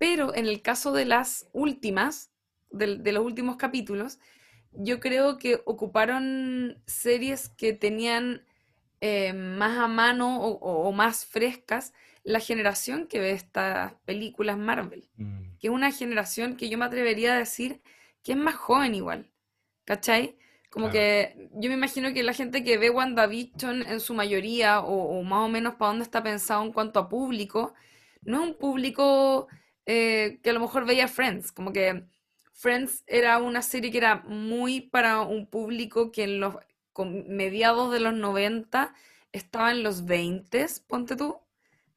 Pero 0.00 0.34
en 0.34 0.46
el 0.46 0.62
caso 0.62 0.92
de 0.92 1.04
las 1.04 1.50
últimas, 1.52 2.30
de 2.70 3.12
los 3.12 3.22
últimos 3.22 3.56
capítulos, 3.56 4.18
yo 4.72 4.98
creo 4.98 5.36
que 5.36 5.60
ocuparon 5.66 6.82
series 6.86 7.50
que 7.50 7.74
tenían 7.74 8.46
eh, 9.02 9.34
más 9.34 9.76
a 9.76 9.88
mano 9.88 10.40
o, 10.42 10.90
más 10.92 11.26
frescas 11.26 11.92
la 12.24 12.40
generación 12.40 13.08
que 13.08 13.20
ve 13.20 13.32
estas 13.32 13.92
películas 14.06 14.56
Marvel, 14.56 15.10
mm. 15.18 15.58
que 15.58 15.66
es 15.66 15.70
una 15.70 15.92
generación 15.92 16.56
que 16.56 16.70
yo 16.70 16.78
me 16.78 16.86
atrevería 16.86 17.34
a 17.34 17.38
decir 17.38 17.82
que 18.22 18.32
es 18.32 18.38
más 18.38 18.54
joven 18.54 18.94
igual, 18.94 19.30
¿cachai? 19.84 20.38
Como 20.70 20.88
que 20.88 21.50
yo 21.52 21.68
me 21.68 21.74
imagino 21.74 22.14
que 22.14 22.22
la 22.22 22.32
gente 22.32 22.64
que 22.64 22.78
ve 22.78 22.88
WandaVision 22.88 23.82
en 23.82 24.00
su 24.00 24.14
mayoría, 24.14 24.80
o, 24.80 25.22
más 25.24 25.44
o 25.44 25.48
menos 25.48 25.74
para 25.74 25.90
dónde 25.90 26.04
está 26.04 26.22
pensado 26.22 26.62
en 26.62 26.72
cuanto 26.72 27.00
a 27.00 27.08
público, 27.10 27.74
no 28.22 28.42
es 28.42 28.48
un 28.48 28.54
público 28.54 29.48
eh, 29.92 30.38
que 30.44 30.50
a 30.50 30.52
lo 30.52 30.60
mejor 30.60 30.86
veía 30.86 31.08
Friends, 31.08 31.50
como 31.50 31.72
que 31.72 32.04
Friends 32.52 33.02
era 33.08 33.38
una 33.38 33.60
serie 33.60 33.90
que 33.90 33.98
era 33.98 34.22
muy 34.24 34.82
para 34.82 35.22
un 35.22 35.48
público 35.48 36.12
que 36.12 36.22
en 36.22 36.38
los 36.38 36.54
mediados 37.26 37.92
de 37.92 37.98
los 37.98 38.14
90 38.14 38.94
estaba 39.32 39.72
en 39.72 39.82
los 39.82 40.04
20, 40.04 40.64
ponte 40.86 41.16
tú. 41.16 41.38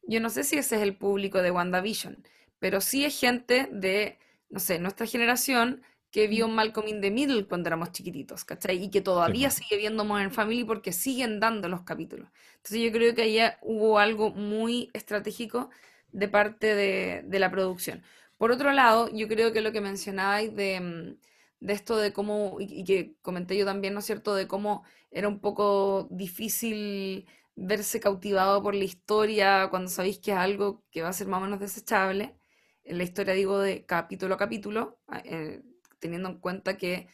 Yo 0.01 0.19
no 0.21 0.31
sé 0.31 0.43
si 0.43 0.57
ese 0.57 0.77
es 0.77 0.81
el 0.81 0.97
público 0.97 1.43
de 1.43 1.51
WandaVision, 1.51 2.23
pero 2.57 2.81
sí 2.81 3.05
es 3.05 3.19
gente 3.19 3.69
de, 3.71 4.17
no 4.49 4.59
sé, 4.59 4.79
nuestra 4.79 5.05
generación 5.05 5.83
que 6.09 6.27
vio 6.27 6.47
Malcolm 6.47 6.87
in 6.87 6.99
the 6.99 7.11
Middle 7.11 7.45
cuando 7.45 7.69
éramos 7.69 7.91
chiquititos, 7.91 8.43
¿cachai? 8.43 8.83
Y 8.83 8.89
que 8.89 9.01
todavía 9.01 9.51
sigue 9.51 9.77
viendo 9.77 10.03
Modern 10.03 10.31
Family 10.31 10.63
porque 10.63 10.93
siguen 10.93 11.39
dando 11.39 11.69
los 11.69 11.81
capítulos. 11.83 12.27
Entonces 12.55 12.81
yo 12.81 12.91
creo 12.91 13.13
que 13.13 13.21
ahí 13.21 13.39
hubo 13.61 13.99
algo 13.99 14.31
muy 14.31 14.89
estratégico 14.93 15.69
de 16.13 16.27
parte 16.29 16.75
de, 16.75 17.23
de 17.25 17.39
la 17.39 17.51
producción. 17.51 18.03
Por 18.37 18.51
otro 18.51 18.71
lado, 18.71 19.09
yo 19.13 19.27
creo 19.27 19.53
que 19.53 19.61
lo 19.61 19.71
que 19.71 19.81
mencionabais 19.81 20.55
de, 20.55 20.79
mm, 20.79 21.17
de 21.65 21.73
esto 21.73 21.97
de 21.97 22.13
cómo, 22.13 22.57
y, 22.59 22.83
que 22.83 23.15
comenté 23.21 23.57
yo 23.57 23.65
también, 23.65 23.93
¿no 23.93 23.99
es 23.99 24.05
cierto?, 24.05 24.35
de 24.35 24.47
cómo 24.47 24.83
era 25.11 25.27
un 25.27 25.39
poco 25.39 26.07
difícil 26.11 27.27
verse 27.55 27.99
cautivado 27.99 28.61
por 28.63 28.75
la 28.75 28.83
historia 28.83 29.67
cuando 29.69 29.89
sabéis 29.89 30.19
que 30.19 30.31
es 30.31 30.37
algo 30.37 30.83
que 30.91 31.01
va 31.03 31.09
a 31.09 31.13
ser 31.13 31.27
más 31.27 31.39
o 31.41 31.45
menos 31.45 31.59
desechable. 31.59 32.35
En 32.83 32.97
la 32.97 33.03
historia, 33.05 33.33
digo, 33.33 33.59
de 33.59 33.85
capítulo 33.85 34.35
a 34.35 34.37
capítulo, 34.37 34.99
eh, 35.25 35.61
teniendo 35.99 36.29
en 36.29 36.39
cuenta 36.39 36.77
que 36.77 37.07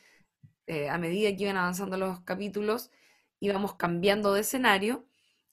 eh, 0.67 0.89
a 0.89 0.97
medida 0.97 1.35
que 1.35 1.43
iban 1.43 1.57
avanzando 1.57 1.97
los 1.97 2.21
capítulos, 2.21 2.91
íbamos 3.39 3.75
cambiando 3.75 4.33
de 4.33 4.41
escenario 4.41 5.05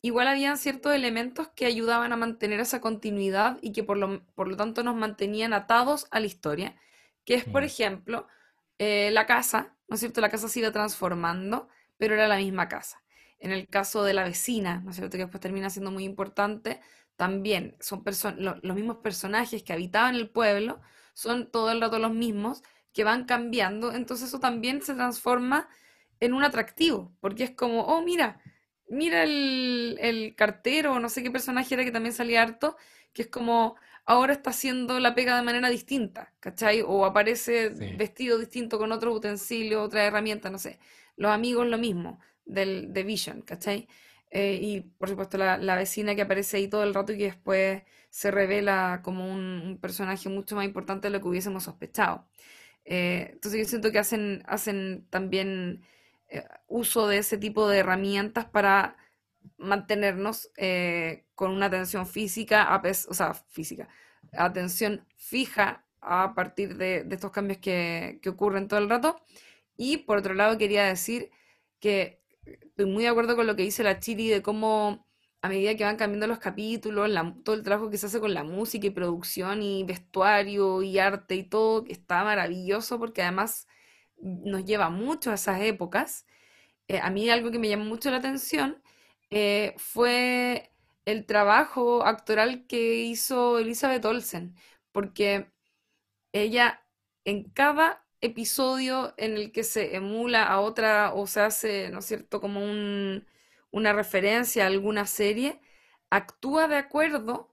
igual 0.06 0.28
habían 0.28 0.56
ciertos 0.58 0.94
elementos 0.94 1.48
que 1.48 1.66
ayudaban 1.66 2.12
a 2.12 2.16
mantener 2.16 2.60
esa 2.60 2.80
continuidad 2.80 3.58
y 3.60 3.72
que 3.72 3.82
por 3.82 3.96
lo, 3.96 4.24
por 4.34 4.48
lo 4.48 4.56
tanto 4.56 4.82
nos 4.82 4.94
mantenían 4.94 5.52
atados 5.52 6.06
a 6.10 6.20
la 6.20 6.26
historia, 6.26 6.76
que 7.24 7.34
es, 7.34 7.44
por 7.44 7.62
mm. 7.62 7.66
ejemplo, 7.66 8.26
eh, 8.78 9.10
la 9.12 9.26
casa, 9.26 9.74
¿no 9.88 9.94
es 9.94 10.00
cierto? 10.00 10.20
La 10.20 10.30
casa 10.30 10.48
se 10.48 10.60
iba 10.60 10.70
transformando, 10.70 11.68
pero 11.96 12.14
era 12.14 12.28
la 12.28 12.36
misma 12.36 12.68
casa. 12.68 13.02
En 13.38 13.52
el 13.52 13.68
caso 13.68 14.04
de 14.04 14.14
la 14.14 14.24
vecina, 14.24 14.80
¿no 14.80 14.90
es 14.90 14.96
cierto? 14.96 15.16
Que 15.16 15.24
después 15.24 15.40
termina 15.40 15.70
siendo 15.70 15.90
muy 15.90 16.04
importante, 16.04 16.80
también 17.16 17.76
son 17.80 18.04
los 18.62 18.76
mismos 18.76 18.98
personajes 18.98 19.62
que 19.62 19.72
habitaban 19.72 20.14
el 20.14 20.30
pueblo, 20.30 20.80
son 21.14 21.50
todo 21.50 21.70
el 21.70 21.80
rato 21.80 21.98
los 21.98 22.12
mismos, 22.12 22.62
que 22.92 23.04
van 23.04 23.24
cambiando, 23.24 23.92
entonces 23.92 24.28
eso 24.28 24.40
también 24.40 24.82
se 24.82 24.94
transforma 24.94 25.68
en 26.20 26.32
un 26.32 26.44
atractivo, 26.44 27.12
porque 27.20 27.44
es 27.44 27.50
como, 27.50 27.82
oh, 27.82 28.02
mira, 28.02 28.40
mira 28.88 29.22
el, 29.24 29.98
el 30.00 30.34
cartero, 30.34 30.98
no 31.00 31.08
sé 31.08 31.22
qué 31.22 31.30
personaje 31.30 31.74
era 31.74 31.84
que 31.84 31.92
también 31.92 32.14
salía 32.14 32.42
harto, 32.42 32.76
que 33.12 33.22
es 33.22 33.28
como, 33.28 33.76
ahora 34.04 34.32
está 34.32 34.50
haciendo 34.50 35.00
la 35.00 35.14
pega 35.14 35.36
de 35.36 35.42
manera 35.42 35.68
distinta, 35.68 36.32
¿cachai? 36.40 36.82
O 36.86 37.04
aparece 37.04 37.70
vestido 37.96 38.38
distinto 38.38 38.78
con 38.78 38.92
otro 38.92 39.12
utensilio, 39.12 39.82
otra 39.82 40.04
herramienta, 40.04 40.50
no 40.50 40.58
sé. 40.58 40.78
Los 41.16 41.32
amigos 41.32 41.66
lo 41.66 41.78
mismo, 41.78 42.20
del, 42.44 42.92
de 42.92 43.02
Vision, 43.04 43.42
¿cachai? 43.42 43.88
Eh, 44.30 44.58
y 44.60 44.80
por 44.82 45.08
supuesto 45.08 45.38
la, 45.38 45.76
vecina 45.76 46.14
que 46.14 46.22
aparece 46.22 46.58
ahí 46.58 46.68
todo 46.68 46.82
el 46.82 46.94
rato 46.94 47.12
y 47.12 47.18
que 47.18 47.24
después 47.24 47.82
se 48.10 48.30
revela 48.30 49.00
como 49.02 49.30
un, 49.32 49.78
personaje 49.80 50.28
mucho 50.28 50.56
más 50.56 50.64
importante 50.64 51.08
de 51.08 51.12
lo 51.12 51.20
que 51.20 51.28
hubiésemos 51.28 51.64
sospechado. 51.64 52.26
Eh, 52.84 53.30
entonces 53.32 53.60
yo 53.62 53.68
siento 53.68 53.92
que 53.92 53.98
hacen, 53.98 54.42
hacen 54.46 55.06
también 55.10 55.82
uso 56.66 57.08
de 57.08 57.18
ese 57.18 57.38
tipo 57.38 57.68
de 57.68 57.78
herramientas 57.78 58.46
para 58.46 58.96
mantenernos 59.58 60.50
con 61.34 61.52
una 61.52 61.66
atención 61.66 62.06
física, 62.06 62.80
o 63.08 63.14
sea, 63.14 63.34
física, 63.34 63.88
atención 64.32 65.06
fija 65.16 65.84
a 66.00 66.34
partir 66.34 66.76
de, 66.76 67.06
estos 67.10 67.30
cambios 67.32 67.58
que, 67.58 68.18
que 68.22 68.28
ocurren 68.28 68.68
todo 68.68 68.80
el 68.80 68.88
rato. 68.88 69.20
Y 69.76 69.98
por 69.98 70.18
otro 70.18 70.34
lado 70.34 70.58
quería 70.58 70.84
decir 70.84 71.30
que 71.80 72.22
estoy 72.44 72.86
muy 72.86 73.04
de 73.04 73.10
acuerdo 73.10 73.36
con 73.36 73.46
lo 73.46 73.56
que 73.56 73.62
dice 73.62 73.82
la 73.82 74.00
Chiri 74.00 74.28
de 74.28 74.42
cómo 74.42 75.06
a 75.42 75.48
medida 75.48 75.76
que 75.76 75.84
van 75.84 75.96
cambiando 75.96 76.26
los 76.26 76.38
capítulos, 76.38 77.10
todo 77.44 77.54
el 77.54 77.62
trabajo 77.62 77.90
que 77.90 77.98
se 77.98 78.06
hace 78.06 78.20
con 78.20 78.34
la 78.34 78.42
música 78.44 78.86
y 78.86 78.90
producción 78.90 79.62
y 79.62 79.84
vestuario 79.84 80.82
y 80.82 80.98
arte 80.98 81.36
y 81.36 81.44
todo, 81.44 81.84
está 81.88 82.24
maravilloso 82.24 82.98
porque 82.98 83.22
además 83.22 83.68
nos 84.20 84.64
lleva 84.64 84.90
mucho 84.90 85.30
a 85.30 85.34
esas 85.34 85.60
épocas. 85.62 86.26
Eh, 86.88 87.00
a 87.00 87.10
mí 87.10 87.30
algo 87.30 87.50
que 87.50 87.58
me 87.58 87.68
llamó 87.68 87.84
mucho 87.86 88.10
la 88.10 88.18
atención 88.18 88.82
eh, 89.30 89.74
fue 89.78 90.72
el 91.04 91.26
trabajo 91.26 92.04
actoral 92.04 92.66
que 92.66 92.96
hizo 93.04 93.58
Elizabeth 93.58 94.04
Olsen, 94.04 94.56
porque 94.92 95.50
ella 96.32 96.82
en 97.24 97.44
cada 97.50 98.04
episodio 98.20 99.14
en 99.18 99.36
el 99.36 99.52
que 99.52 99.64
se 99.64 99.96
emula 99.96 100.44
a 100.44 100.60
otra 100.60 101.12
o 101.14 101.26
se 101.26 101.40
hace, 101.40 101.90
¿no 101.90 102.00
es 102.00 102.06
cierto?, 102.06 102.40
como 102.40 102.60
una 103.70 103.92
referencia 103.92 104.64
a 104.64 104.66
alguna 104.68 105.06
serie, 105.06 105.60
actúa 106.10 106.68
de 106.68 106.76
acuerdo 106.76 107.52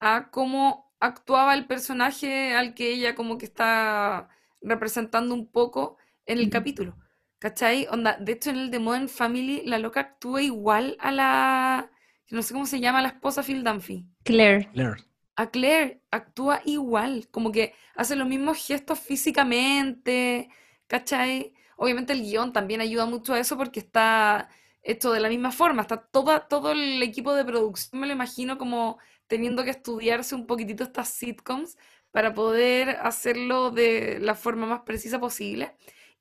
a 0.00 0.30
cómo 0.30 0.92
actuaba 1.00 1.54
el 1.54 1.66
personaje 1.66 2.54
al 2.54 2.74
que 2.74 2.92
ella 2.92 3.14
como 3.14 3.38
que 3.38 3.46
está 3.46 4.28
representando 4.62 5.34
un 5.34 5.46
poco 5.50 5.96
en 6.26 6.38
el 6.38 6.50
capítulo. 6.50 6.96
¿Cachai? 7.38 7.86
Onda, 7.90 8.16
de 8.18 8.32
hecho, 8.32 8.50
en 8.50 8.56
el 8.56 8.70
de 8.70 8.78
Modern 8.78 9.08
Family, 9.08 9.62
la 9.66 9.78
loca 9.78 10.00
actúa 10.00 10.42
igual 10.42 10.96
a 11.00 11.10
la. 11.10 11.90
No 12.30 12.42
sé 12.42 12.54
cómo 12.54 12.66
se 12.66 12.80
llama 12.80 13.02
la 13.02 13.08
esposa 13.08 13.42
Phil 13.42 13.62
Dunphy. 13.62 14.06
Claire. 14.24 14.70
Claire 14.72 15.04
a 15.36 15.50
Claire 15.50 16.02
actúa 16.10 16.60
igual, 16.64 17.28
como 17.30 17.52
que 17.52 17.74
hace 17.96 18.16
los 18.16 18.28
mismos 18.28 18.64
gestos 18.64 18.98
físicamente, 19.00 20.48
¿cachai? 20.86 21.54
Obviamente 21.76 22.12
el 22.12 22.22
guion 22.22 22.52
también 22.52 22.80
ayuda 22.80 23.06
mucho 23.06 23.34
a 23.34 23.40
eso 23.40 23.56
porque 23.56 23.80
está 23.80 24.48
hecho 24.82 25.12
de 25.12 25.20
la 25.20 25.28
misma 25.28 25.50
forma, 25.50 25.82
está 25.82 25.96
toda, 25.96 26.46
todo 26.46 26.72
el 26.72 27.02
equipo 27.02 27.34
de 27.34 27.44
producción, 27.44 28.00
me 28.00 28.06
lo 28.06 28.12
imagino 28.12 28.58
como 28.58 28.98
teniendo 29.26 29.64
que 29.64 29.70
estudiarse 29.70 30.34
un 30.34 30.46
poquitito 30.46 30.84
estas 30.84 31.08
sitcoms 31.08 31.76
para 32.12 32.34
poder 32.34 32.90
hacerlo 33.02 33.70
de 33.70 34.18
la 34.20 34.34
forma 34.34 34.66
más 34.66 34.82
precisa 34.82 35.18
posible. 35.18 35.74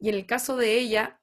Y 0.04 0.10
en 0.10 0.16
el 0.16 0.26
caso 0.26 0.58
de 0.58 0.78
ella, 0.80 1.22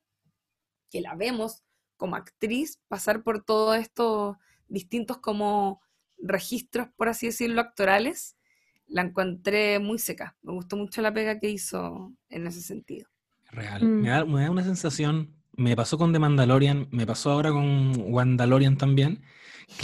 que 0.90 1.02
la 1.02 1.14
vemos 1.14 1.64
como 1.98 2.16
actriz 2.16 2.80
pasar 2.88 3.22
por 3.22 3.44
todos 3.44 3.76
estos 3.76 4.38
distintos 4.68 5.18
como 5.18 5.82
registros, 6.16 6.88
por 6.96 7.10
así 7.10 7.26
decirlo, 7.26 7.60
actorales, 7.60 8.38
la 8.86 9.02
encontré 9.02 9.80
muy 9.80 9.98
seca. 9.98 10.34
Me 10.40 10.54
gustó 10.54 10.78
mucho 10.78 11.02
la 11.02 11.12
pega 11.12 11.38
que 11.38 11.50
hizo 11.50 12.14
en 12.30 12.46
ese 12.46 12.62
sentido. 12.62 13.06
Real. 13.50 13.84
Mm. 13.84 14.00
Me, 14.00 14.08
da, 14.08 14.24
una 14.24 14.64
sensación, 14.64 15.36
me 15.52 15.76
pasó 15.76 15.98
con 15.98 16.14
The 16.14 16.18
Mandalorian, 16.18 16.88
me 16.90 17.06
pasó 17.06 17.32
ahora 17.32 17.50
con 17.50 17.92
Wandalorian 18.10 18.78
también, 18.78 19.22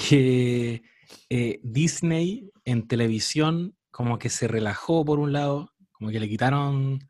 que 0.08 0.82
eh, 1.28 1.60
Disney 1.62 2.50
en 2.64 2.88
televisión 2.88 3.76
como 3.90 4.18
que 4.18 4.30
se 4.30 4.48
relajó 4.48 5.04
por 5.04 5.18
un 5.18 5.34
lado, 5.34 5.74
como 5.92 6.10
que 6.10 6.18
le 6.18 6.30
quitaron... 6.30 7.06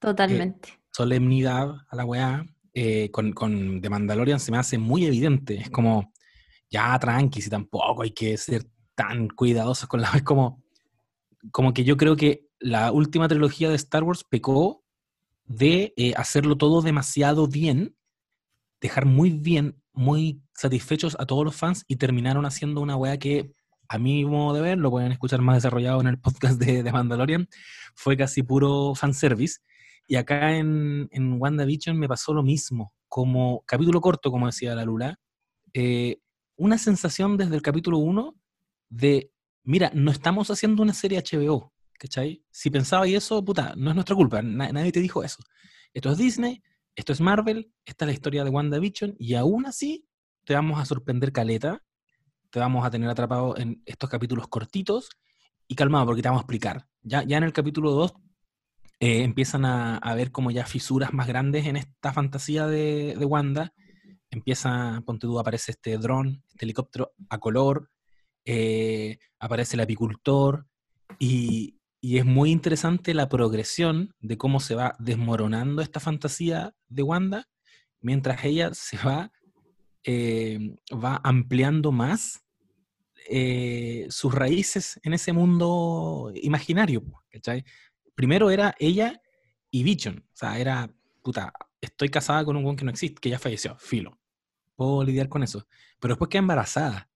Totalmente. 0.00 0.68
Eh, 0.68 0.79
solemnidad 0.92 1.74
a 1.88 1.96
la 1.96 2.04
weá. 2.04 2.46
Eh, 2.72 3.10
con, 3.10 3.32
con 3.32 3.80
The 3.80 3.90
Mandalorian 3.90 4.38
se 4.38 4.52
me 4.52 4.58
hace 4.58 4.78
muy 4.78 5.04
evidente. 5.04 5.56
Es 5.56 5.70
como, 5.70 6.12
ya 6.70 6.98
tranqui, 6.98 7.42
si 7.42 7.50
tampoco 7.50 8.02
hay 8.02 8.12
que 8.12 8.36
ser 8.36 8.64
tan 8.94 9.28
cuidadosos 9.28 9.88
con 9.88 10.00
la... 10.00 10.10
Es 10.14 10.22
como, 10.22 10.62
como 11.52 11.72
que 11.72 11.84
yo 11.84 11.96
creo 11.96 12.16
que 12.16 12.46
la 12.58 12.92
última 12.92 13.28
trilogía 13.28 13.68
de 13.68 13.76
Star 13.76 14.04
Wars 14.04 14.24
pecó 14.24 14.84
de 15.44 15.92
eh, 15.96 16.12
hacerlo 16.16 16.56
todo 16.56 16.82
demasiado 16.82 17.48
bien, 17.48 17.96
dejar 18.80 19.06
muy 19.06 19.30
bien, 19.30 19.82
muy 19.92 20.42
satisfechos 20.54 21.16
a 21.18 21.26
todos 21.26 21.44
los 21.44 21.56
fans 21.56 21.84
y 21.88 21.96
terminaron 21.96 22.46
haciendo 22.46 22.80
una 22.80 22.96
wea 22.96 23.18
que 23.18 23.52
a 23.88 23.98
mi 23.98 24.24
modo 24.24 24.54
de 24.54 24.60
ver, 24.60 24.78
lo 24.78 24.90
pueden 24.90 25.10
escuchar 25.10 25.40
más 25.40 25.56
desarrollado 25.56 26.00
en 26.00 26.06
el 26.06 26.18
podcast 26.20 26.60
de, 26.60 26.84
de 26.84 26.92
Mandalorian, 26.92 27.48
fue 27.94 28.16
casi 28.16 28.42
puro 28.44 28.94
fanservice. 28.94 29.58
Y 30.10 30.16
acá 30.16 30.56
en, 30.56 31.08
en 31.12 31.40
WandaVision 31.40 31.96
me 31.96 32.08
pasó 32.08 32.34
lo 32.34 32.42
mismo, 32.42 32.92
como 33.06 33.62
capítulo 33.64 34.00
corto, 34.00 34.32
como 34.32 34.46
decía 34.46 34.74
la 34.74 34.84
Lula, 34.84 35.20
eh, 35.72 36.18
una 36.56 36.78
sensación 36.78 37.36
desde 37.36 37.54
el 37.54 37.62
capítulo 37.62 37.98
1 37.98 38.34
de, 38.88 39.30
mira, 39.62 39.92
no 39.94 40.10
estamos 40.10 40.50
haciendo 40.50 40.82
una 40.82 40.94
serie 40.94 41.22
HBO, 41.22 41.72
¿cachai? 41.92 42.42
Si 42.50 42.70
pensaba 42.70 43.06
y 43.06 43.14
eso, 43.14 43.44
puta, 43.44 43.72
no 43.76 43.90
es 43.90 43.94
nuestra 43.94 44.16
culpa, 44.16 44.42
nadie 44.42 44.90
te 44.90 44.98
dijo 44.98 45.22
eso. 45.22 45.44
Esto 45.94 46.10
es 46.10 46.18
Disney, 46.18 46.60
esto 46.96 47.12
es 47.12 47.20
Marvel, 47.20 47.72
esta 47.84 48.04
es 48.04 48.08
la 48.08 48.12
historia 48.12 48.42
de 48.42 48.50
WandaVision, 48.50 49.14
y 49.16 49.34
aún 49.34 49.64
así 49.66 50.08
te 50.42 50.54
vamos 50.54 50.80
a 50.80 50.86
sorprender 50.86 51.30
caleta, 51.30 51.84
te 52.50 52.58
vamos 52.58 52.84
a 52.84 52.90
tener 52.90 53.08
atrapado 53.08 53.56
en 53.56 53.80
estos 53.86 54.10
capítulos 54.10 54.48
cortitos 54.48 55.08
y 55.68 55.76
calmado, 55.76 56.06
porque 56.06 56.22
te 56.22 56.28
vamos 56.28 56.40
a 56.40 56.46
explicar. 56.46 56.88
Ya, 57.00 57.22
ya 57.22 57.36
en 57.36 57.44
el 57.44 57.52
capítulo 57.52 57.92
2 57.92 58.12
eh, 59.02 59.22
empiezan 59.22 59.64
a, 59.64 60.14
ver 60.14 60.30
como 60.30 60.50
ya 60.50 60.66
fisuras 60.66 61.14
más 61.14 61.26
grandes 61.26 61.64
en 61.66 61.76
esta 61.76 62.12
fantasía 62.12 62.66
de, 62.66 63.16
Wanda, 63.24 63.72
empieza, 64.30 65.02
ponte 65.06 65.26
tú, 65.26 65.38
aparece 65.40 65.72
este 65.72 65.96
dron, 65.96 66.44
este 66.50 66.66
helicóptero 66.66 67.14
a 67.30 67.38
color, 67.38 67.90
eh, 68.44 69.18
aparece 69.38 69.76
el 69.76 69.80
apicultor 69.80 70.66
y, 71.18 71.76
es 72.02 72.24
muy 72.24 72.50
interesante 72.50 73.12
la 73.12 73.28
progresión 73.28 74.14
de 74.20 74.38
cómo 74.38 74.60
se 74.60 74.74
va 74.74 74.96
desmoronando 74.98 75.82
esta 75.82 76.00
fantasía 76.00 76.74
de 76.88 77.02
Wanda 77.02 77.46
mientras 78.00 78.42
ella 78.42 78.72
se 78.72 78.96
va, 78.96 79.30
eh, 80.04 80.76
va 80.92 81.20
ampliando 81.24 81.92
más 81.92 82.42
sus 84.08 84.34
raíces 84.34 84.98
en 85.04 85.12
ese 85.12 85.32
mundo 85.32 86.32
imaginario. 86.34 87.04
Primero 88.20 88.50
era 88.50 88.74
ella 88.78 89.22
y 89.70 89.82
Vision, 89.82 90.26
o 90.30 90.36
sea, 90.36 90.58
era, 90.58 90.94
puta, 91.22 91.54
estoy 91.80 92.10
casada 92.10 92.44
con 92.44 92.54
un 92.54 92.62
buen 92.62 92.76
que 92.76 92.84
no 92.84 92.90
existe, 92.90 93.18
que 93.18 93.30
ya 93.30 93.38
falleció, 93.38 93.78
filo. 93.78 94.20
Puedo 94.76 95.02
lidiar 95.04 95.30
con 95.30 95.42
eso. 95.42 95.66
Pero 95.98 96.12
después 96.12 96.28
queda 96.28 96.40
embarazada. 96.40 97.08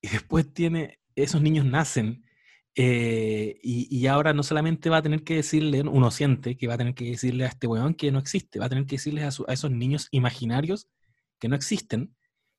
Y 0.00 0.06
después 0.06 0.54
tiene, 0.54 1.00
esos 1.16 1.42
niños 1.42 1.64
nacen 1.64 2.24
eh, 2.76 3.58
y, 3.60 4.06
ahora 4.06 4.34
no 4.34 4.44
solamente 4.44 4.88
va 4.88 4.98
a 4.98 5.02
tener 5.02 5.24
que 5.24 5.34
decirle, 5.34 5.80
uno 5.80 6.12
siente 6.12 6.56
que 6.56 6.68
va 6.68 6.74
a 6.74 6.78
tener 6.78 6.94
que 6.94 7.06
decirle 7.06 7.44
a 7.44 7.48
este 7.48 7.66
weón 7.66 7.94
que 7.94 8.12
no 8.12 8.20
existe, 8.20 8.60
va 8.60 8.66
a 8.66 8.68
tener 8.68 8.86
que 8.86 8.94
decirle 8.94 9.24
a, 9.24 9.30
esos 9.48 9.70
niños 9.72 10.06
imaginarios 10.12 10.86
que 11.40 11.48
no 11.48 11.56
existen, 11.56 12.14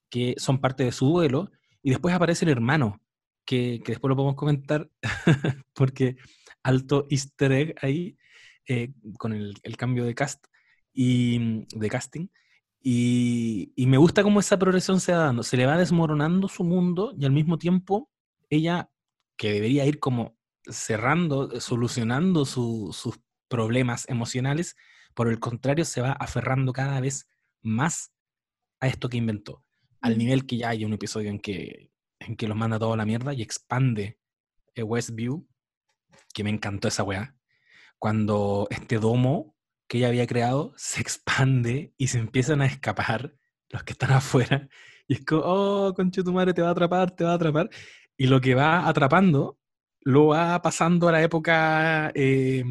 que 0.10 0.36
son 0.40 0.60
parte 0.60 0.84
de 0.84 0.92
su 0.92 1.08
duelo, 1.08 1.52
y 1.82 1.92
después 1.92 2.14
aparece 2.14 2.44
el 2.44 2.52
hermano, 2.52 3.02
que, 3.46 3.82
después 3.88 4.10
lo 4.10 4.18
podemos 4.18 4.36
comentar, 4.36 4.90
porque 5.74 6.18
alto 6.68 7.08
easter 7.10 7.52
egg 7.52 7.76
ahí, 7.82 8.18
eh, 8.68 8.92
con 9.18 9.34
el, 9.34 9.54
el, 9.64 9.78
cambio 9.78 10.04
de 10.04 10.14
cast 10.14 10.46
y 10.94 11.66
de 11.76 11.90
casting. 11.90 12.28
Y, 12.82 13.74
me 13.88 13.98
gusta 13.98 14.24
cómo 14.24 14.40
esa 14.40 14.60
progresión 14.60 15.00
se 15.00 15.14
va 15.14 15.20
dando. 15.20 15.44
Se 15.44 15.58
le 15.58 15.66
va 15.66 15.78
desmoronando 15.78 16.48
su 16.48 16.64
mundo 16.64 17.14
y 17.18 17.26
al 17.26 17.32
mismo 17.32 17.58
tiempo 17.58 18.10
ella, 18.50 18.90
que 19.38 19.54
debería 19.54 19.86
ir 19.86 20.00
como 20.00 20.38
cerrando, 20.70 21.52
eh, 21.52 21.62
solucionando 21.62 22.46
sus 22.46 23.20
problemas 23.48 24.08
emocionales, 24.10 24.76
por 25.14 25.30
el 25.30 25.40
contrario, 25.40 25.86
se 25.86 26.02
va 26.02 26.12
aferrando 26.12 26.74
cada 26.74 27.00
vez 27.00 27.28
más 27.62 28.12
a 28.80 28.88
esto 28.88 29.10
que 29.10 29.18
inventó. 29.18 29.64
Al 30.02 30.18
nivel 30.18 30.46
que 30.46 30.58
ya 30.58 30.70
hay 30.70 30.86
un 30.86 30.94
episodio 30.94 31.30
en 31.30 31.40
que, 31.40 31.92
en 32.20 32.36
que 32.36 32.48
los 32.48 32.58
manda 32.58 32.78
todo 32.78 32.94
a 32.94 32.98
la 32.98 33.06
mierda 33.06 33.34
y 33.34 33.42
expande 33.42 34.20
eh, 34.76 34.84
Westview, 34.84 35.48
que 36.34 36.44
me 36.44 36.50
encantó 36.50 36.88
esa 36.88 37.04
weá, 37.04 37.36
cuando 38.00 38.68
este 38.70 39.00
domo 39.00 39.56
que 39.88 40.00
ella 40.00 40.10
había 40.10 40.28
creado 40.28 40.74
se 40.76 41.02
expande 41.02 41.94
y 41.98 42.08
se 42.08 42.20
empiezan 42.20 42.62
a 42.62 42.66
escapar 42.66 43.34
los 43.70 43.84
que 43.84 43.94
están 43.94 44.12
afuera. 44.14 44.68
Y 45.08 45.16
es 45.16 45.26
como, 45.26 45.42
oh, 45.46 45.94
concha 45.94 46.24
tu 46.24 46.34
madre, 46.34 46.54
te 46.54 46.62
va 46.62 46.70
a 46.70 46.72
atrapar, 46.72 47.12
te 47.12 47.24
va 47.24 47.32
a 47.32 47.36
atrapar. 47.36 47.70
Y 48.18 48.28
lo 48.28 48.42
que 48.42 48.56
va 48.56 48.88
atrapando 48.88 49.58
lo 50.02 50.28
va 50.28 50.62
pasando 50.62 51.08
a 51.08 51.12
la 51.12 51.22
época, 51.22 52.12
eh, 52.16 52.64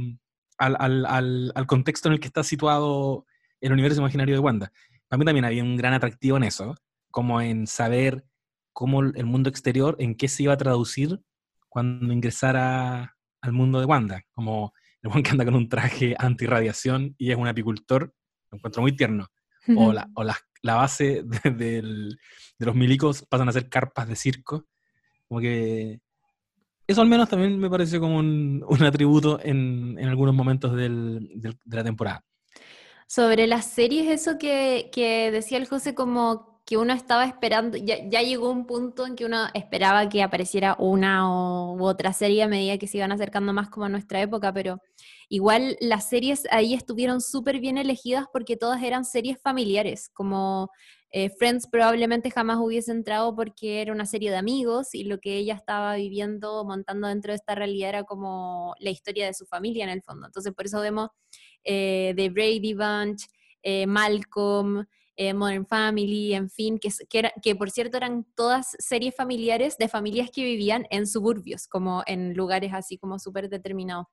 al, 0.59 0.77
al, 0.79 1.53
al, 1.55 1.67
contexto 1.67 2.09
en 2.09 2.15
el 2.15 2.21
que 2.21 2.29
está 2.29 2.43
situado 2.43 3.27
el 3.61 3.73
universo 3.73 4.01
imaginario 4.01 4.35
de 4.35 4.41
Wanda. 4.41 4.73
Para 5.09 5.19
mí 5.19 5.25
también 5.25 5.45
había 5.45 5.63
un 5.63 5.77
gran 5.77 5.93
atractivo 5.93 6.37
en 6.37 6.45
eso, 6.45 6.75
como 7.11 7.41
en 7.41 7.67
saber 7.67 8.25
cómo 8.73 9.01
el 9.03 9.25
mundo 9.25 9.49
exterior, 9.51 9.97
en 9.99 10.15
qué 10.15 10.29
se 10.29 10.45
iba 10.45 10.53
a 10.53 10.59
traducir 10.59 11.21
cuando 11.69 12.13
ingresara 12.13 13.16
al 13.41 13.53
mundo 13.53 13.80
de 13.80 13.87
Wanda. 13.87 14.22
Como 14.32 14.72
el 15.03 15.11
buen 15.11 15.22
que 15.22 15.30
anda 15.30 15.45
con 15.45 15.55
un 15.55 15.68
traje 15.68 16.14
antirradiación 16.18 17.14
y 17.18 17.30
es 17.30 17.37
un 17.37 17.49
apicultor, 17.49 18.14
lo 18.51 18.57
encuentro 18.57 18.82
muy 18.82 18.97
tierno. 18.97 19.28
O 19.76 19.93
la, 19.93 20.09
o 20.14 20.24
la, 20.24 20.37
la 20.62 20.74
base 20.74 21.22
de, 21.24 21.51
de, 21.51 22.16
los 22.59 22.74
milicos 22.74 23.24
pasan 23.28 23.49
a 23.49 23.53
ser 23.53 23.68
carpas 23.68 24.09
de 24.09 24.16
circo. 24.16 24.66
Como 25.28 25.41
que 25.41 26.01
eso 26.87 27.03
al 27.03 27.09
menos 27.09 27.28
también 27.28 27.59
me 27.59 27.68
pareció 27.68 28.01
como 28.01 28.18
un, 28.18 28.64
un 28.66 28.82
atributo 28.84 29.41
en, 29.43 29.97
en, 29.99 30.09
algunos 30.09 30.34
momentos 30.34 30.76
del, 30.76 31.28
del, 31.34 31.59
de 31.64 31.76
la 31.76 31.84
temporada. 31.84 32.24
Sobre 33.09 33.47
las 33.47 33.66
series, 33.66 34.09
eso 34.09 34.39
que, 34.39 34.91
que, 34.93 35.30
decía 35.30 35.59
el 35.59 35.66
José, 35.66 35.95
como 35.95 36.56
que 36.67 36.77
uno 36.77 36.93
estaba 36.93 37.25
esperando, 37.25 37.77
ya, 37.79 37.99
ya, 38.09 38.23
llegó 38.23 38.51
un 38.51 38.67
punto 38.67 39.07
en 39.07 39.14
que 39.14 39.25
uno 39.25 39.47
esperaba 39.55 40.09
que 40.09 40.23
apareciera 40.23 40.75
una 40.81 41.31
u 41.31 41.85
otra 41.85 42.12
serie 42.12 42.43
a 42.43 42.49
medida 42.49 42.77
que 42.77 42.89
se 42.89 42.99
iban 42.99 43.12
acercando 43.12 43.53
más 43.53 43.71
como 43.71 43.87
a 43.87 43.89
nuestra 43.89 44.21
época, 44.21 44.53
pero 44.53 44.81
igual 45.29 45.77
las 45.81 46.09
series 46.09 46.43
ahí 46.51 46.75
estuvieron 46.75 47.21
súper 47.21 47.61
bien 47.61 47.79
elegidas 47.79 48.27
porque 48.33 48.57
todas 48.57 48.83
eran 48.83 49.05
series 49.05 49.41
familiares, 49.41 50.11
como 50.12 50.71
eh, 51.12 51.31
Friends 51.31 51.69
probablemente 51.69 52.33
jamás 52.33 52.59
hubiese 52.59 52.91
entrado 52.91 53.35
porque 53.37 53.81
era 53.81 53.93
una 53.93 54.05
serie 54.05 54.31
de 54.31 54.37
amigos 54.37 54.93
y 54.93 55.05
lo 55.05 55.19
que 55.19 55.37
ella 55.37 55.55
estaba 55.55 55.95
viviendo, 55.95 56.64
montando 56.64 57.07
dentro 57.07 57.33
de 57.33 57.37
esta 57.37 57.55
realidad 57.55 57.91
era 57.91 58.05
como 58.05 58.75
la 58.81 58.91
historia 58.91 59.27
de 59.27 59.35
su 59.35 59.47
familia 59.47 59.85
en 59.85 59.91
el 59.91 60.03
fondo. 60.03 60.27
Entonces 60.27 60.53
por 60.53 60.67
eso 60.67 60.81
vemos 60.81 61.11
eh, 61.62 62.12
The 62.17 62.29
Brady 62.31 62.75
Bunch, 62.75 63.27
eh, 63.62 63.87
Malcolm, 63.87 64.85
eh, 65.17 65.35
Modern 65.35 65.67
Family, 65.67 66.35
en 66.35 66.51
fin, 66.51 66.79
que, 66.79 66.91
que, 67.09 67.19
era, 67.19 67.33
que, 67.43 67.57
por 67.57 67.71
cierto 67.71 67.97
eran 67.97 68.27
todas 68.35 68.77
series 68.79 69.14
familiares 69.14 69.79
de 69.79 69.89
familias 69.89 70.31
que 70.31 70.45
vivían 70.45 70.87
en 70.91 71.07
suburbios, 71.07 71.67
como 71.69 72.03
en 72.07 72.35
lugares 72.35 72.73
así 72.75 72.99
como 72.99 73.19
súper 73.19 73.49
determinados. 73.49 74.07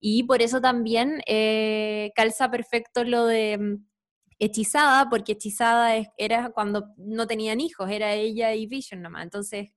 Y 0.00 0.24
por 0.24 0.42
eso 0.42 0.60
también 0.60 1.22
eh, 1.26 2.12
calza 2.14 2.50
perfecto 2.50 3.04
lo 3.04 3.26
de 3.26 3.58
mm, 3.58 3.86
hechizada, 4.38 5.08
porque 5.08 5.32
hechizada 5.32 5.96
es, 5.96 6.08
era 6.16 6.50
cuando 6.50 6.94
no 6.96 7.26
tenían 7.26 7.60
hijos, 7.60 7.90
era 7.90 8.14
ella 8.14 8.54
y 8.54 8.66
Vision 8.66 9.02
nomás. 9.02 9.24
Entonces, 9.24 9.70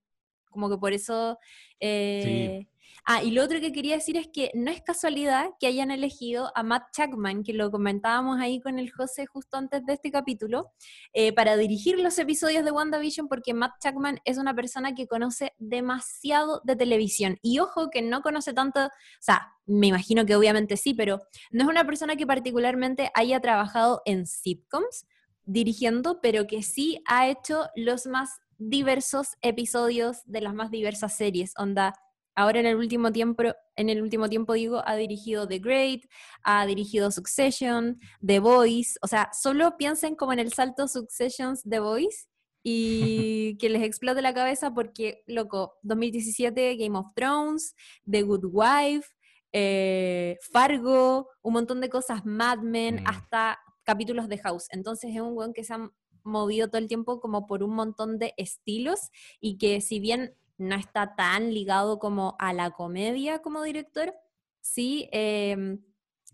como 0.50 0.70
que 0.70 0.78
por 0.78 0.94
eso... 0.94 1.38
Eh, 1.80 2.60
sí 2.62 2.73
Ah, 3.06 3.22
y 3.22 3.32
lo 3.32 3.44
otro 3.44 3.60
que 3.60 3.74
quería 3.74 3.96
decir 3.96 4.16
es 4.16 4.30
que 4.30 4.50
no 4.54 4.72
es 4.72 4.82
casualidad 4.82 5.50
que 5.60 5.68
hayan 5.68 5.92
elegido 5.92 6.52
a 6.56 6.64
Matt 6.64 6.84
Chapman, 6.94 7.44
que 7.44 7.52
lo 7.52 7.70
comentábamos 7.70 8.40
ahí 8.40 8.62
con 8.62 8.80
el 8.80 8.92
José 8.92 9.26
justo 9.26 9.58
antes 9.58 9.86
de 9.86 9.94
este 9.94 10.10
capítulo, 10.10 10.72
eh, 11.12 11.34
para 11.34 11.58
dirigir 11.58 12.00
los 12.00 12.18
episodios 12.18 12.64
de 12.64 12.72
WandaVision, 12.72 13.28
porque 13.28 13.54
Matt 13.54 13.74
Chapman 13.82 14.22
es 14.24 14.38
una 14.38 14.56
persona 14.56 14.96
que 14.96 15.08
conoce 15.08 15.54
demasiado 15.58 16.62
de 16.64 16.78
televisión. 16.78 17.38
Y 17.42 17.60
ojo 17.60 17.90
que 17.90 18.02
no 18.02 18.22
conoce 18.22 18.54
tanto, 18.54 18.86
o 18.86 18.90
sea, 19.20 19.52
me 19.66 19.88
imagino 19.88 20.26
que 20.26 20.38
obviamente 20.38 20.78
sí, 20.78 20.94
pero 20.94 21.22
no 21.52 21.64
es 21.64 21.70
una 21.70 21.86
persona 21.86 22.16
que 22.16 22.26
particularmente 22.26 23.12
haya 23.16 23.42
trabajado 23.42 24.02
en 24.06 24.26
sitcoms 24.28 25.06
dirigiendo, 25.46 26.22
pero 26.22 26.48
que 26.48 26.64
sí 26.64 27.02
ha 27.06 27.28
hecho 27.28 27.68
los 27.76 28.06
más 28.06 28.30
diversos 28.58 29.36
episodios 29.42 30.22
de 30.26 30.40
las 30.40 30.54
más 30.54 30.72
diversas 30.72 31.18
series. 31.18 31.54
Onda, 31.58 31.94
Ahora 32.36 32.60
en 32.60 32.66
el 32.66 32.76
último 32.76 33.12
tiempo, 33.12 33.44
en 33.76 33.90
el 33.90 34.02
último 34.02 34.30
tiempo 34.30 34.54
digo, 34.54 34.82
ha 34.86 34.96
dirigido 34.96 35.48
The 35.48 35.60
Great, 35.60 36.02
ha 36.44 36.66
dirigido 36.66 37.12
Succession, 37.12 38.00
The 38.26 38.40
Voice, 38.40 38.96
o 39.02 39.08
sea, 39.08 39.30
solo 39.34 39.78
piensen 39.78 40.16
como 40.16 40.34
en 40.34 40.40
el 40.40 40.52
salto 40.52 40.88
Successions 40.88 41.64
The 41.64 41.80
Voice 41.80 42.26
y 42.64 43.58
que 43.60 43.70
les 43.70 43.84
explote 43.84 44.22
la 44.22 44.34
cabeza 44.34 44.74
porque, 44.74 45.24
loco, 45.28 45.76
2017 45.84 46.76
Game 46.78 46.98
of 46.98 47.14
Thrones, 47.16 47.76
The 48.10 48.24
Good 48.24 48.46
Wife, 48.52 49.08
eh, 49.52 50.38
Fargo, 50.52 51.30
un 51.44 51.54
montón 51.54 51.82
de 51.82 51.90
cosas, 51.90 52.26
Mad 52.26 52.60
Men, 52.60 53.04
mm. 53.04 53.08
hasta 53.08 53.60
capítulos 53.84 54.28
de 54.28 54.40
House. 54.40 54.68
Entonces 54.72 55.12
es 55.14 55.22
un 55.22 55.36
buen 55.36 55.54
que 55.54 55.64
se 55.64 55.74
ha 55.74 55.92
movido 56.24 56.70
todo 56.70 56.80
el 56.80 56.88
tiempo 56.88 57.20
como 57.20 57.46
por 57.46 57.64
un 57.64 57.76
montón 57.76 58.18
de 58.18 58.34
estilos 58.38 59.12
y 59.40 59.58
que 59.58 59.82
si 59.82 60.00
bien 60.00 60.36
no 60.58 60.76
está 60.76 61.16
tan 61.16 61.54
ligado 61.54 62.00
como 62.00 62.36
a 62.40 62.54
la 62.54 62.72
comedia 62.72 63.40
como 63.40 63.64
director, 63.64 64.14
sí 64.62 65.10
em, 65.12 65.80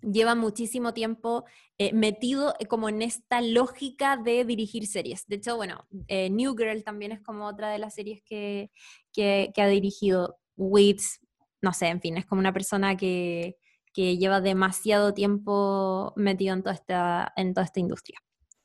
lleva 0.01 0.36
muchísimo 0.36 0.93
tiempo 0.93 1.45
eh, 1.78 1.93
metido 1.93 2.53
eh, 2.59 2.65
como 2.65 2.89
en 2.89 3.01
esta 3.01 3.41
lógica 3.41 4.17
de 4.17 4.45
dirigir 4.45 4.88
series. 4.88 5.28
De 5.28 5.38
hecho, 5.38 5.55
bueno, 5.55 5.88
eh, 6.07 6.30
New 6.30 6.55
Girl 6.55 6.84
también 6.84 7.11
es 7.11 7.22
como 7.22 7.45
otra 7.45 7.70
de 7.70 7.80
las 7.80 7.95
series 7.95 8.22
que, 8.24 8.72
que, 9.13 9.51
ha 9.57 9.67
dirigido. 9.67 10.38
Wits, 10.55 11.22
no 11.61 11.72
sé, 11.72 11.88
en 11.88 12.01
fin, 12.01 12.17
es 12.17 12.26
como 12.26 12.39
una 12.39 12.51
persona 12.51 12.97
que, 12.97 13.55
que 13.93 14.17
lleva 14.17 14.41
demasiado 14.41 15.13
tiempo 15.13 16.11
metido 16.17 16.53
en 16.53 16.63
toda, 16.63 16.76
esta, 16.76 17.34
en 17.38 17.53
toda 17.53 17.65
esta 17.65 17.80
industria. 17.80 18.20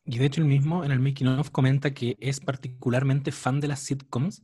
Y 0.04 0.18
de 0.18 0.26
hecho 0.26 0.40
el 0.42 0.48
mismo 0.48 0.84
en 0.84 0.90
el 0.90 0.98
making 0.98 1.28
of 1.28 1.50
comenta 1.50 1.94
que 1.94 2.16
es 2.20 2.40
particularmente 2.40 3.32
fan 3.32 3.60
de 3.60 3.68
las 3.68 3.80
sitcoms 3.80 4.42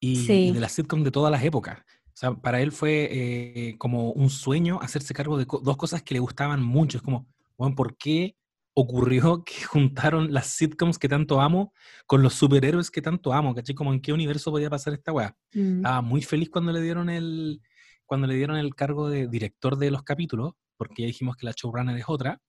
y, 0.00 0.52
de 0.52 0.60
la 0.60 0.68
sitcom 0.68 1.04
de 1.04 1.10
todas 1.10 1.30
las 1.30 1.44
épocas. 1.44 1.78
O 1.78 2.16
sea, 2.20 2.34
para 2.34 2.60
él 2.60 2.72
fue 2.72 3.08
eh, 3.10 3.78
como 3.78 4.12
un 4.12 4.30
sueño 4.30 4.78
hacerse 4.82 5.14
cargo 5.14 5.38
de 5.38 5.44
dos 5.44 5.76
cosas 5.76 6.02
que 6.02 6.14
le 6.14 6.20
gustaban 6.20 6.62
mucho. 6.62 6.98
Es 6.98 7.02
como, 7.02 7.28
bueno, 7.56 7.76
¿por 7.76 7.96
qué 7.96 8.36
ocurrió 8.74 9.44
que 9.44 9.62
juntaron 9.64 10.32
las 10.32 10.48
sitcoms 10.48 10.98
que 10.98 11.08
tanto 11.08 11.40
amo 11.40 11.72
con 12.06 12.22
los 12.22 12.34
superhéroes 12.34 12.90
que 12.90 13.02
tanto 13.02 13.32
amo? 13.32 13.54
¿Cachai? 13.54 13.74
Como 13.74 13.92
en 13.92 14.00
qué 14.00 14.12
universo 14.12 14.50
podía 14.50 14.70
pasar 14.70 14.94
esta 14.94 15.12
weá. 15.12 15.36
Mm. 15.54 15.76
Estaba 15.76 16.00
muy 16.02 16.22
feliz 16.22 16.50
cuando 16.50 16.72
le 16.72 16.80
dieron 16.80 17.08
el 17.10 17.60
cuando 18.06 18.26
le 18.26 18.34
dieron 18.34 18.56
el 18.56 18.74
cargo 18.74 19.08
de 19.08 19.28
director 19.28 19.78
de 19.78 19.92
los 19.92 20.02
capítulos, 20.02 20.54
porque 20.76 21.02
ya 21.02 21.06
dijimos 21.06 21.36
que 21.36 21.46
la 21.46 21.52
showrunner 21.52 21.96
es 21.96 22.06
otra. 22.08 22.40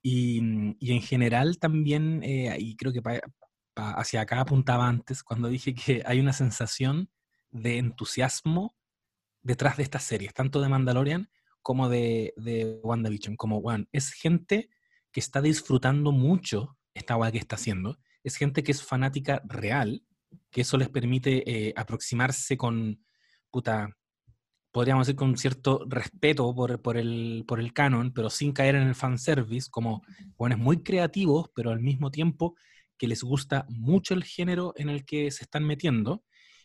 Y, 0.00 0.40
y 0.78 0.92
en 0.92 1.02
general 1.02 1.58
también, 1.58 2.22
eh, 2.22 2.56
y 2.60 2.76
creo 2.76 2.92
que 2.92 3.02
para 3.02 3.20
hacia 3.74 4.22
acá 4.22 4.40
apuntaba 4.40 4.88
antes 4.88 5.22
cuando 5.22 5.48
dije 5.48 5.74
que 5.74 6.02
hay 6.06 6.20
una 6.20 6.32
sensación 6.32 7.10
de 7.50 7.78
entusiasmo 7.78 8.76
detrás 9.42 9.76
de 9.76 9.82
estas 9.82 10.04
series, 10.04 10.34
tanto 10.34 10.60
de 10.60 10.68
Mandalorian 10.68 11.30
como 11.62 11.88
de, 11.88 12.34
de 12.36 12.80
WandaVision. 12.82 13.36
Como, 13.36 13.60
bueno, 13.60 13.86
es 13.92 14.12
gente 14.12 14.70
que 15.10 15.20
está 15.20 15.40
disfrutando 15.40 16.12
mucho 16.12 16.78
esta 16.94 17.14
guay 17.14 17.32
que 17.32 17.38
está 17.38 17.56
haciendo, 17.56 17.98
es 18.22 18.36
gente 18.36 18.62
que 18.62 18.72
es 18.72 18.82
fanática 18.82 19.42
real, 19.44 20.04
que 20.50 20.62
eso 20.62 20.76
les 20.76 20.88
permite 20.88 21.42
eh, 21.50 21.74
aproximarse 21.76 22.56
con, 22.56 23.04
puta, 23.50 23.90
podríamos 24.70 25.06
decir 25.06 25.16
con 25.16 25.36
cierto 25.36 25.84
respeto 25.86 26.54
por, 26.54 26.80
por, 26.80 26.96
el, 26.96 27.44
por 27.46 27.60
el 27.60 27.72
canon, 27.72 28.12
pero 28.12 28.30
sin 28.30 28.52
caer 28.52 28.76
en 28.76 28.88
el 28.88 28.94
fanservice, 28.94 29.70
como, 29.70 30.02
bueno, 30.36 30.56
es 30.56 30.60
muy 30.60 30.82
creativos, 30.82 31.50
pero 31.54 31.70
al 31.70 31.80
mismo 31.80 32.10
tiempo 32.10 32.54
que 32.98 33.08
les 33.08 33.22
gusta 33.22 33.66
mucho 33.68 34.14
el 34.14 34.24
género 34.24 34.74
en 34.76 34.88
el 34.88 35.04
que 35.04 35.30
se 35.30 35.44
están 35.44 35.64
metiendo. 35.64 36.22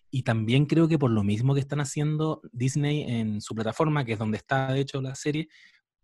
Y 0.09 0.23
también 0.23 0.65
creo 0.65 0.87
que 0.87 0.97
por 0.97 1.11
lo 1.11 1.23
mismo 1.23 1.53
que 1.53 1.59
están 1.59 1.81
haciendo 1.81 2.41
Disney 2.51 3.03
en 3.03 3.41
su 3.41 3.53
plataforma, 3.55 4.05
que 4.05 4.13
es 4.13 4.19
donde 4.19 4.37
está 4.37 4.71
de 4.71 4.81
hecho 4.81 5.01
la 5.01 5.15
serie, 5.15 5.49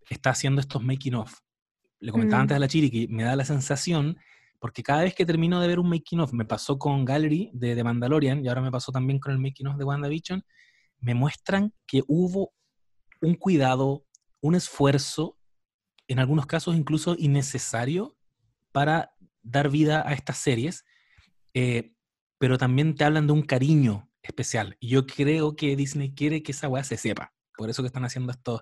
está 0.09 0.31
haciendo 0.31 0.61
estos 0.61 0.83
making 0.83 1.15
of. 1.15 1.33
Le 1.99 2.11
comentaba 2.11 2.41
antes 2.41 2.57
a 2.57 2.59
la 2.59 2.67
Chiri 2.67 2.91
que 2.91 3.07
me 3.07 3.23
da 3.23 3.35
la 3.35 3.45
sensación, 3.45 4.17
porque 4.59 4.83
cada 4.83 5.03
vez 5.03 5.15
que 5.15 5.25
termino 5.25 5.61
de 5.61 5.67
ver 5.67 5.79
un 5.79 5.89
making 5.89 6.19
of, 6.19 6.33
me 6.33 6.45
pasó 6.45 6.77
con 6.77 7.05
Gallery 7.05 7.51
de 7.53 7.75
The 7.75 7.83
Mandalorian 7.83 8.43
y 8.43 8.49
ahora 8.49 8.61
me 8.61 8.71
pasó 8.71 8.91
también 8.91 9.19
con 9.19 9.31
el 9.31 9.39
making 9.39 9.67
of 9.67 9.77
de 9.77 9.85
WandaVision, 9.85 10.43
me 10.99 11.13
muestran 11.13 11.73
que 11.85 12.03
hubo 12.07 12.53
un 13.21 13.35
cuidado, 13.35 14.05
un 14.41 14.55
esfuerzo, 14.55 15.37
en 16.07 16.19
algunos 16.19 16.45
casos 16.45 16.75
incluso 16.75 17.15
innecesario, 17.17 18.17
para 18.73 19.12
dar 19.43 19.69
vida 19.69 20.07
a 20.07 20.13
estas 20.13 20.37
series, 20.37 20.85
eh, 21.53 21.93
pero 22.39 22.57
también 22.57 22.95
te 22.95 23.03
hablan 23.03 23.27
de 23.27 23.33
un 23.33 23.43
cariño 23.43 24.09
especial. 24.23 24.77
Yo 24.81 25.05
creo 25.05 25.55
que 25.55 25.75
Disney 25.75 26.13
quiere 26.13 26.41
que 26.41 26.53
esa 26.53 26.67
weá 26.67 26.83
se 26.83 26.97
sepa. 26.97 27.33
Por 27.55 27.69
eso 27.69 27.83
que 27.83 27.87
están 27.87 28.05
haciendo 28.05 28.31
estos, 28.31 28.61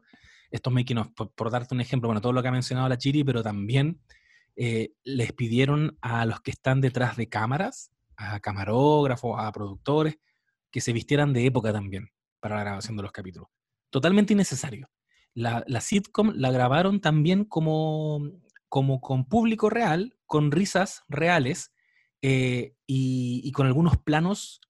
estos 0.50 0.74
making. 0.74 1.14
Por, 1.14 1.52
darte 1.52 1.74
un 1.74 1.82
ejemplo, 1.82 2.08
bueno, 2.08 2.22
todo 2.22 2.34
lo 2.34 2.42
que 2.42 2.50
ha 2.50 2.52
mencionado 2.52 2.90
la 2.90 2.98
Chiri, 2.98 3.24
pero 3.24 3.42
también 3.42 4.02
eh, 4.56 4.92
les 5.04 5.32
pidieron 5.32 5.98
a 6.02 6.26
los 6.26 6.42
que 6.42 6.52
están 6.52 6.82
detrás 6.82 7.16
de 7.16 7.30
cámaras, 7.30 7.92
a 8.18 8.40
camarógrafos, 8.40 9.40
a 9.40 9.52
productores, 9.52 10.18
que 10.72 10.82
se 10.82 10.94
vistieran 10.94 11.34
de 11.34 11.46
época 11.46 11.72
también 11.72 12.10
para 12.40 12.56
la 12.56 12.64
grabación 12.64 12.98
de 12.98 13.04
los 13.04 13.12
capítulos. 13.12 13.50
Totalmente 13.90 14.34
innecesario. 14.34 14.90
La 15.34 15.64
sitcom 15.80 16.34
la 16.36 16.52
grabaron 16.52 17.00
también 17.00 17.46
como, 17.46 18.22
como 18.72 19.02
con 19.02 19.26
público 19.26 19.70
real, 19.70 20.16
con 20.26 20.50
risas 20.50 21.04
reales 21.10 21.74
eh, 22.22 22.74
y, 22.88 23.42
y 23.44 23.52
con 23.52 23.68
algunos 23.68 23.98
planos 23.98 24.62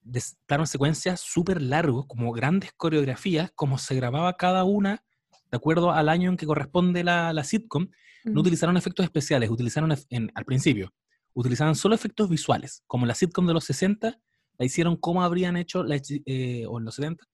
de 0.00 0.22
planos 0.46 0.70
secuencias 0.70 1.20
súper 1.20 1.60
largos, 1.60 2.06
como 2.06 2.30
grandes 2.30 2.72
coreografías, 2.76 3.50
como 3.56 3.78
se 3.78 3.96
grababa 3.96 4.36
cada 4.36 4.62
una 4.62 5.02
de 5.50 5.56
acuerdo 5.56 5.90
al 5.90 6.08
año 6.08 6.30
en 6.30 6.36
que 6.36 6.46
corresponde 6.46 7.02
la, 7.02 7.32
la 7.32 7.42
sitcom, 7.42 7.88
no 8.24 8.32
Mm. 8.32 8.38
utilizaron 8.38 8.76
efectos 8.76 9.02
especiales, 9.02 9.50
utilizaron 9.50 9.92
en- 10.10 10.30
al 10.36 10.44
principio, 10.44 10.94
utilizaban 11.34 11.74
solo 11.74 11.96
efectos 11.96 12.28
visuales, 12.28 12.84
como 12.86 13.06
la 13.06 13.16
sitcom 13.16 13.48
de 13.48 13.54
los 13.54 13.64
60, 13.64 14.20
la 14.56 14.64
hicieron 14.64 14.96
como 14.96 15.24
habrían 15.24 15.56
hecho, 15.56 15.82
la 15.82 16.00
eh, 16.26 16.64
o 16.68 16.78
en 16.78 16.84
los 16.84 16.94
70, 16.94 17.24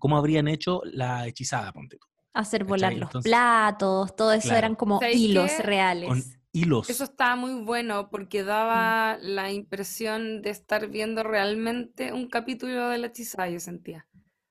como 0.00 0.16
habrían 0.16 0.48
hecho 0.48 0.82
la 0.86 1.28
hechizada, 1.28 1.72
ponte 1.72 1.98
tú, 1.98 2.08
Hacer 2.32 2.64
volar 2.64 2.90
¿Cachai? 2.90 3.00
los 3.00 3.08
Entonces- 3.08 3.30
platos, 3.30 4.16
todo 4.16 4.32
eso 4.32 4.42
Claro. 4.48 4.58
eran 4.58 4.74
como 4.76 4.98
¿Sabéis 5.00 5.20
hilos 5.20 5.50
qué? 5.50 5.62
reales. 5.62 6.08
con 6.08 6.22
hilos. 6.52 6.90
Eso 6.90 7.04
estaba 7.04 7.36
muy 7.36 7.54
bueno 7.64 8.08
porque 8.10 8.42
daba 8.44 9.16
la 9.20 9.52
impresión 9.52 10.42
de 10.42 10.50
estar 10.50 10.88
viendo 10.88 11.22
realmente 11.22 12.12
un 12.12 12.28
capítulo 12.28 12.88
de 12.88 12.98
la 12.98 13.06
hechizada, 13.08 13.48
yo 13.48 13.60
sentía. 13.60 14.06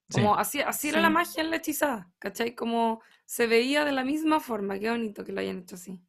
Sí. 0.09 0.21
Como 0.21 0.35
así, 0.35 0.59
así 0.61 0.89
era 0.89 1.01
la 1.01 1.09
magia 1.09 1.43
en 1.43 1.51
la 1.51 1.57
hechizada, 1.57 2.09
¿cachai? 2.19 2.55
Como 2.55 3.01
se 3.25 3.47
veía 3.47 3.85
de 3.85 3.91
la 3.91 4.03
misma 4.03 4.39
forma, 4.39 4.79
qué 4.79 4.89
bonito 4.89 5.23
que 5.23 5.31
lo 5.33 5.39
hayan 5.41 5.59
hecho 5.59 5.75
así. 5.75 5.99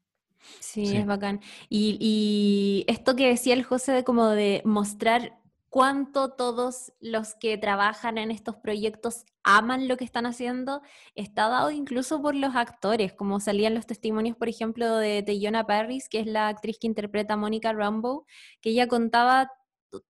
Sí, 0.59 0.87
Sí. 0.87 0.97
es 0.97 1.05
bacán. 1.07 1.41
Y, 1.69 1.99
y 2.01 2.91
esto 2.91 3.15
que 3.15 3.29
decía 3.29 3.53
el 3.55 3.63
José 3.63 3.93
de 3.93 4.05
como 4.05 4.29
de 4.31 4.63
mostrar 4.65 5.39
cuánto 5.69 6.31
todos 6.31 6.93
los 7.01 7.35
que 7.35 7.59
trabajan 7.59 8.17
en 8.17 8.31
estos 8.31 8.57
proyectos 8.57 9.27
aman 9.57 9.89
lo 9.89 9.97
que 9.97 10.05
están 10.05 10.27
haciendo, 10.27 10.83
está 11.15 11.49
dado 11.49 11.71
incluso 11.71 12.21
por 12.23 12.35
los 12.35 12.55
actores, 12.57 13.13
como 13.13 13.41
salían 13.41 13.75
los 13.75 13.87
testimonios, 13.87 14.37
por 14.37 14.49
ejemplo, 14.49 14.97
de 14.97 15.23
Teyona 15.23 15.67
Parris, 15.67 16.09
que 16.09 16.21
es 16.21 16.27
la 16.27 16.49
actriz 16.49 16.79
que 16.81 16.87
interpreta 16.87 17.35
a 17.35 17.37
Mónica 17.37 17.73
Rambeau, 17.73 18.25
que 18.61 18.71
ella 18.71 18.89
contaba 18.89 19.51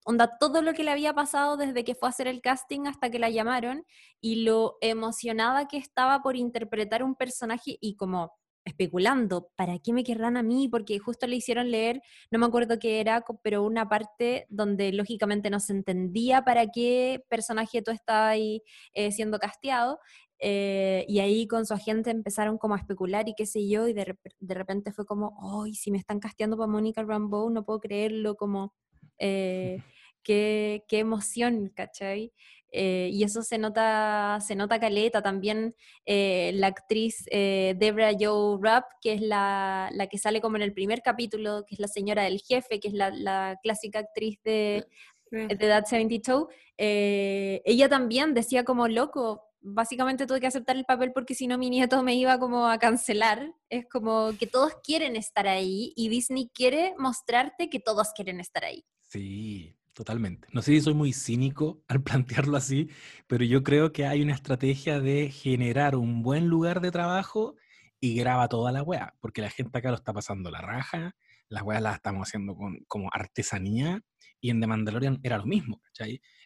onda, 0.05 0.37
todo 0.39 0.61
lo 0.61 0.73
que 0.73 0.83
le 0.83 0.91
había 0.91 1.13
pasado 1.13 1.57
desde 1.57 1.83
que 1.83 1.95
fue 1.95 2.09
a 2.09 2.11
hacer 2.11 2.27
el 2.27 2.41
casting 2.41 2.87
hasta 2.87 3.09
que 3.09 3.19
la 3.19 3.29
llamaron 3.29 3.85
y 4.19 4.43
lo 4.43 4.77
emocionada 4.81 5.67
que 5.67 5.77
estaba 5.77 6.21
por 6.21 6.35
interpretar 6.35 7.03
un 7.03 7.15
personaje 7.15 7.77
y 7.81 7.95
como 7.95 8.33
especulando, 8.65 9.49
¿para 9.55 9.79
qué 9.79 9.93
me 9.93 10.03
querrán 10.03 10.37
a 10.37 10.43
mí? 10.43 10.69
Porque 10.69 10.99
justo 10.99 11.27
le 11.27 11.35
hicieron 11.37 11.71
leer, 11.71 12.01
no 12.31 12.39
me 12.39 12.45
acuerdo 12.45 12.79
qué 12.79 12.99
era, 13.01 13.23
pero 13.43 13.63
una 13.63 13.89
parte 13.89 14.45
donde 14.49 14.91
lógicamente 14.93 15.49
no 15.49 15.59
se 15.59 15.73
entendía 15.73 16.43
para 16.43 16.67
qué 16.67 17.23
personaje 17.29 17.81
tú 17.81 17.91
estabas 17.91 18.31
ahí 18.33 18.63
eh, 18.93 19.11
siendo 19.11 19.39
casteado. 19.39 19.99
eh, 20.39 21.05
y 21.07 21.19
ahí 21.19 21.47
con 21.47 21.65
su 21.67 21.73
agente 21.73 22.09
empezaron 22.11 22.57
como 22.57 22.73
a 22.75 22.77
especular 22.79 23.29
y 23.29 23.35
qué 23.35 23.45
sé 23.45 23.67
yo, 23.69 23.87
y 23.87 23.93
de 23.93 24.53
repente 24.55 24.91
fue 24.91 25.05
como, 25.05 25.37
¡ay, 25.63 25.73
si 25.75 25.91
me 25.91 25.97
están 25.99 26.19
casteando 26.19 26.57
para 26.57 26.67
Mónica 26.71 27.03
Rambeau, 27.03 27.49
no 27.51 27.63
puedo 27.65 27.79
creerlo! 27.79 28.35
Como, 28.35 28.73
eh, 29.19 29.77
qué, 30.23 30.83
qué 30.87 30.99
emoción, 30.99 31.69
¿cachai? 31.75 32.33
Eh, 32.71 33.09
y 33.11 33.23
eso 33.23 33.43
se 33.43 33.57
nota, 33.57 34.39
se 34.39 34.55
nota 34.55 34.79
caleta 34.79 35.21
también 35.21 35.75
eh, 36.05 36.51
la 36.55 36.67
actriz 36.67 37.25
eh, 37.31 37.75
Debra 37.77 38.11
Joe 38.17 38.57
Rapp, 38.61 38.85
que 39.01 39.13
es 39.13 39.21
la, 39.21 39.89
la 39.93 40.07
que 40.07 40.17
sale 40.17 40.39
como 40.41 40.55
en 40.55 40.63
el 40.63 40.73
primer 40.73 41.01
capítulo, 41.01 41.65
que 41.67 41.75
es 41.75 41.79
la 41.79 41.87
señora 41.87 42.23
del 42.23 42.39
jefe, 42.39 42.79
que 42.79 42.87
es 42.87 42.93
la, 42.93 43.09
la 43.11 43.59
clásica 43.61 43.99
actriz 43.99 44.39
de, 44.43 44.85
Sí. 45.31 45.37
de 45.47 45.55
That 45.55 45.85
72, 45.85 46.47
eh, 46.77 47.61
ella 47.63 47.87
también 47.87 48.33
decía 48.33 48.65
como 48.65 48.89
loco, 48.89 49.45
básicamente 49.61 50.27
tuve 50.27 50.41
que 50.41 50.47
aceptar 50.47 50.75
el 50.75 50.83
papel 50.83 51.13
porque 51.13 51.35
si 51.35 51.47
no 51.47 51.57
mi 51.57 51.69
nieto 51.69 52.03
me 52.03 52.15
iba 52.15 52.37
como 52.37 52.67
a 52.67 52.77
cancelar. 52.79 53.53
Es 53.69 53.85
como 53.87 54.31
que 54.37 54.45
todos 54.45 54.73
quieren 54.83 55.15
estar 55.15 55.47
ahí 55.47 55.93
y 55.95 56.09
Disney 56.09 56.49
quiere 56.53 56.95
mostrarte 56.97 57.69
que 57.69 57.79
todos 57.79 58.09
quieren 58.13 58.41
estar 58.41 58.65
ahí. 58.65 58.83
Sí, 59.03 59.73
totalmente. 59.93 60.47
No 60.51 60.61
sé 60.61 60.73
si 60.73 60.81
soy 60.81 60.93
muy 60.93 61.13
cínico 61.13 61.83
al 61.87 62.01
plantearlo 62.03 62.57
así, 62.57 62.89
pero 63.27 63.43
yo 63.43 63.63
creo 63.63 63.91
que 63.91 64.05
hay 64.05 64.21
una 64.21 64.33
estrategia 64.33 64.99
de 64.99 65.29
generar 65.29 65.95
un 65.95 66.21
buen 66.21 66.47
lugar 66.47 66.81
de 66.81 66.91
trabajo 66.91 67.55
y 67.99 68.15
graba 68.15 68.47
toda 68.47 68.71
la 68.71 68.83
weá, 68.83 69.15
porque 69.19 69.41
la 69.41 69.49
gente 69.49 69.77
acá 69.77 69.89
lo 69.89 69.95
está 69.95 70.11
pasando 70.13 70.49
la 70.49 70.61
raja, 70.61 71.15
las 71.49 71.63
weas 71.63 71.81
las 71.81 71.95
estamos 71.95 72.27
haciendo 72.27 72.55
con, 72.55 72.79
como 72.87 73.09
artesanía, 73.11 74.01
y 74.39 74.49
en 74.49 74.59
The 74.59 74.67
Mandalorian 74.67 75.19
era 75.23 75.37
lo 75.37 75.45
mismo. 75.45 75.81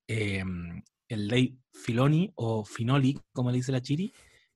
Em, 0.07 0.83
el 1.07 1.27
Dave 1.29 1.57
Filoni, 1.71 2.31
o 2.35 2.65
Finoli, 2.65 3.19
como 3.31 3.51
le 3.51 3.57
dice 3.57 3.71
la 3.71 3.81
Chiri, 3.81 4.13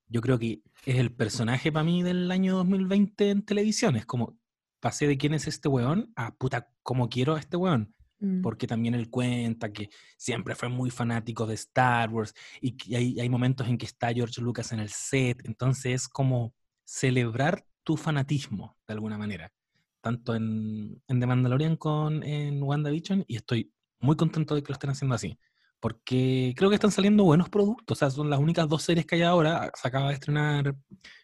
yo 0.08 0.22
creo 0.22 0.38
que 0.40 0.62
es 0.86 0.98
el 0.98 1.14
personaje 1.16 1.72
para 1.72 1.86
mí 1.86 2.04
del 2.04 2.30
año 2.32 2.58
2020 2.58 3.30
en 3.30 3.46
televisión. 3.46 3.96
Es 3.96 4.06
como, 4.06 4.38
pasé 4.82 5.08
de 5.08 5.18
quién 5.18 5.34
es 5.34 5.48
este 5.48 5.70
weón 5.70 6.12
a 6.16 6.36
puta, 6.36 6.70
cómo 6.84 7.10
quiero 7.10 7.36
a 7.36 7.40
este 7.40 7.56
weón 7.58 7.96
Mm. 8.22 8.42
porque 8.42 8.68
también 8.68 8.96
él 8.96 9.10
cuenta 9.10 9.72
que 9.72 9.90
siempre 10.18 10.54
fue 10.54 10.68
muy 10.68 10.90
fanático 10.90 11.46
de 11.48 11.54
Star 11.54 12.10
Wars 12.10 12.34
y 12.60 12.76
que 12.76 12.98
hay, 12.98 13.18
hay 13.18 13.30
momentos 13.30 13.66
en 13.68 13.78
que 13.78 13.86
está 13.86 14.12
George 14.12 14.42
Lucas 14.42 14.74
en 14.74 14.80
el 14.82 14.90
set, 14.90 15.42
entonces 15.46 15.94
es 15.94 16.08
como 16.10 16.54
celebrar 16.84 17.66
tu 17.82 17.96
fanatismo 17.96 18.76
de 18.86 18.94
alguna 18.94 19.18
manera, 19.18 19.54
tanto 20.02 20.36
en, 20.36 21.02
en 21.08 21.20
The 21.22 21.26
Mandalorian 21.28 21.78
con 21.78 22.22
en 22.24 22.62
WandaVision 22.62 23.24
y 23.26 23.38
estoy 23.38 23.72
muy 24.02 24.18
contento 24.18 24.54
de 24.54 24.64
que 24.64 24.70
lo 24.70 24.74
estén 24.74 24.90
haciendo 24.90 25.16
así, 25.16 25.40
porque 25.80 26.54
creo 26.58 26.70
que 26.70 26.76
están 26.76 26.92
saliendo 26.92 27.24
buenos 27.24 27.48
productos, 27.48 27.98
o 27.98 28.00
sea, 28.00 28.10
son 28.10 28.30
las 28.30 28.40
únicas 28.40 28.68
dos 28.68 28.84
series 28.84 29.06
que 29.06 29.16
hay 29.16 29.22
ahora, 29.22 29.72
se 29.74 29.88
acaba 29.88 30.10
de 30.10 30.16
estrenar 30.16 30.76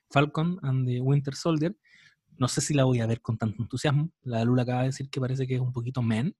Falcon 0.09 0.59
and 0.61 0.87
the 0.87 1.01
Winter 1.01 1.35
Soldier, 1.35 1.75
no 2.37 2.47
sé 2.47 2.61
si 2.61 2.73
la 2.73 2.85
voy 2.85 3.01
a 3.01 3.05
ver 3.05 3.19
con 3.19 3.37
tanto 3.37 3.61
entusiasmo, 3.61 4.11
la 4.21 4.45
Lula 4.45 4.61
acaba 4.61 4.81
de 4.81 4.87
decir 4.87 5.09
que 5.09 5.19
parece 5.19 5.45
que 5.45 5.55
es 5.55 5.61
un 5.61 5.73
poquito 5.73 6.01
men, 6.01 6.33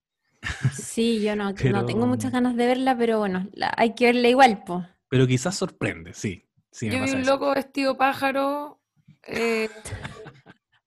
Sí, 0.73 1.21
yo 1.21 1.35
no, 1.35 1.53
no 1.71 1.85
tengo 1.85 2.07
muchas 2.07 2.31
ganas 2.31 2.55
de 2.55 2.65
verla, 2.67 2.97
pero 2.97 3.19
bueno, 3.19 3.47
la- 3.53 3.73
hay 3.77 3.95
que 3.95 4.05
verla 4.05 4.27
igual, 4.29 4.63
po. 4.63 4.85
Pero 5.09 5.27
quizás 5.27 5.55
sorprende, 5.55 6.13
sí. 6.13 6.43
Yo 6.81 6.89
vi 6.89 6.95
un 7.11 7.19
eso. 7.21 7.31
loco 7.31 7.53
vestido 7.55 7.97
pájaro. 7.97 8.81
eh, 9.23 9.69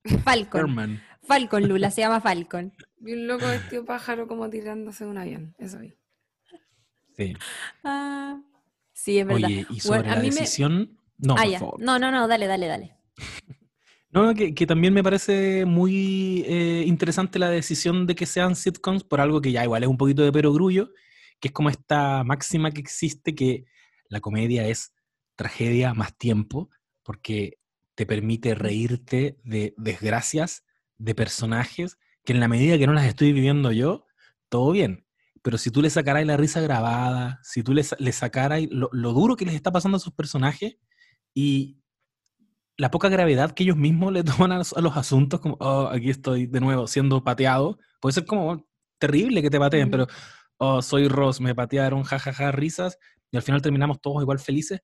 Falcon. 0.24 0.60
Herman. 0.60 1.02
Falcon, 1.22 1.68
Lula, 1.68 1.90
se 1.90 2.00
llama 2.02 2.20
Falcon. 2.20 2.72
vi 2.98 3.12
un 3.14 3.26
loco 3.26 3.46
vestido 3.46 3.84
pájaro 3.84 4.26
como 4.28 4.48
tirándose 4.50 5.04
de 5.04 5.10
un 5.10 5.18
avión. 5.18 5.54
Eso 5.58 5.78
vi. 5.78 5.94
Sí. 7.16 7.34
Ah, 7.84 8.40
sí, 8.92 9.18
es 9.18 9.26
verdad. 9.26 9.46
Oye, 9.46 9.66
y 9.70 9.80
sobre 9.80 10.00
Bueno, 10.00 10.14
la 10.14 10.20
me- 10.20 10.30
decisión. 10.30 10.98
No, 11.18 11.34
Ah, 11.36 11.42
por 11.44 11.58
favor. 11.58 11.80
No, 11.82 11.98
no, 11.98 12.10
no, 12.12 12.28
dale, 12.28 12.46
dale, 12.46 12.66
dale. 12.68 12.94
No, 14.10 14.34
que, 14.34 14.54
que 14.54 14.66
también 14.66 14.94
me 14.94 15.02
parece 15.02 15.66
muy 15.66 16.42
eh, 16.46 16.84
interesante 16.86 17.38
la 17.38 17.50
decisión 17.50 18.06
de 18.06 18.14
que 18.14 18.24
sean 18.24 18.56
sitcoms 18.56 19.04
por 19.04 19.20
algo 19.20 19.42
que 19.42 19.52
ya 19.52 19.64
igual 19.64 19.82
es 19.82 19.88
un 19.88 19.98
poquito 19.98 20.22
de 20.22 20.32
perogrullo, 20.32 20.92
que 21.40 21.48
es 21.48 21.52
como 21.52 21.68
esta 21.68 22.24
máxima 22.24 22.70
que 22.70 22.80
existe 22.80 23.34
que 23.34 23.66
la 24.08 24.20
comedia 24.20 24.66
es 24.66 24.94
tragedia 25.36 25.92
más 25.92 26.16
tiempo, 26.16 26.70
porque 27.02 27.58
te 27.94 28.06
permite 28.06 28.54
reírte 28.54 29.38
de 29.44 29.74
desgracias 29.76 30.64
de 30.96 31.14
personajes 31.14 31.98
que 32.24 32.32
en 32.32 32.40
la 32.40 32.48
medida 32.48 32.78
que 32.78 32.86
no 32.86 32.94
las 32.94 33.06
estoy 33.06 33.32
viviendo 33.32 33.72
yo, 33.72 34.06
todo 34.48 34.72
bien. 34.72 35.06
Pero 35.42 35.58
si 35.58 35.70
tú 35.70 35.82
le 35.82 35.90
sacaras 35.90 36.24
la 36.26 36.36
risa 36.36 36.60
grabada, 36.60 37.40
si 37.42 37.62
tú 37.62 37.74
le, 37.74 37.84
le 37.98 38.12
sacaras 38.12 38.62
lo, 38.70 38.88
lo 38.92 39.12
duro 39.12 39.36
que 39.36 39.44
les 39.44 39.54
está 39.54 39.70
pasando 39.70 39.96
a 39.96 39.98
esos 40.00 40.14
personajes 40.14 40.76
y 41.34 41.78
la 42.78 42.90
poca 42.90 43.08
gravedad 43.08 43.52
que 43.52 43.64
ellos 43.64 43.76
mismos 43.76 44.12
le 44.12 44.24
toman 44.24 44.52
a 44.52 44.58
los, 44.58 44.72
a 44.72 44.80
los 44.80 44.96
asuntos, 44.96 45.40
como, 45.40 45.56
oh, 45.60 45.88
aquí 45.92 46.10
estoy 46.10 46.46
de 46.46 46.60
nuevo 46.60 46.86
siendo 46.86 47.22
pateado, 47.22 47.78
puede 48.00 48.14
ser 48.14 48.24
como 48.24 48.66
terrible 48.98 49.42
que 49.42 49.50
te 49.50 49.58
pateen, 49.58 49.88
Mm. 49.88 49.90
pero, 49.90 50.06
oh, 50.58 50.80
soy 50.82 51.08
Ross, 51.08 51.40
me 51.40 51.54
patearon, 51.54 52.02
jajaja, 52.04 52.52
risas, 52.52 52.98
y 53.30 53.36
al 53.36 53.42
final 53.42 53.60
terminamos 53.62 54.00
todos 54.00 54.22
igual 54.22 54.38
felices. 54.38 54.80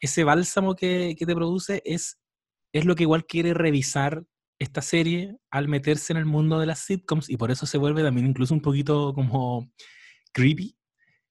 Ese 0.00 0.24
bálsamo 0.24 0.74
que, 0.74 1.14
que 1.18 1.26
te 1.26 1.34
produce 1.34 1.82
es, 1.84 2.18
es 2.72 2.84
lo 2.84 2.94
que 2.96 3.04
igual 3.04 3.24
quiere 3.26 3.54
revisar 3.54 4.24
esta 4.58 4.82
serie 4.82 5.36
al 5.50 5.68
meterse 5.68 6.12
en 6.12 6.18
el 6.18 6.26
mundo 6.26 6.58
de 6.58 6.66
las 6.66 6.80
sitcoms, 6.80 7.28
y 7.30 7.36
por 7.36 7.50
eso 7.50 7.66
se 7.66 7.78
vuelve 7.78 8.02
también 8.02 8.26
incluso 8.26 8.54
un 8.54 8.60
poquito 8.62 9.12
como 9.14 9.70
creepy, 10.32 10.76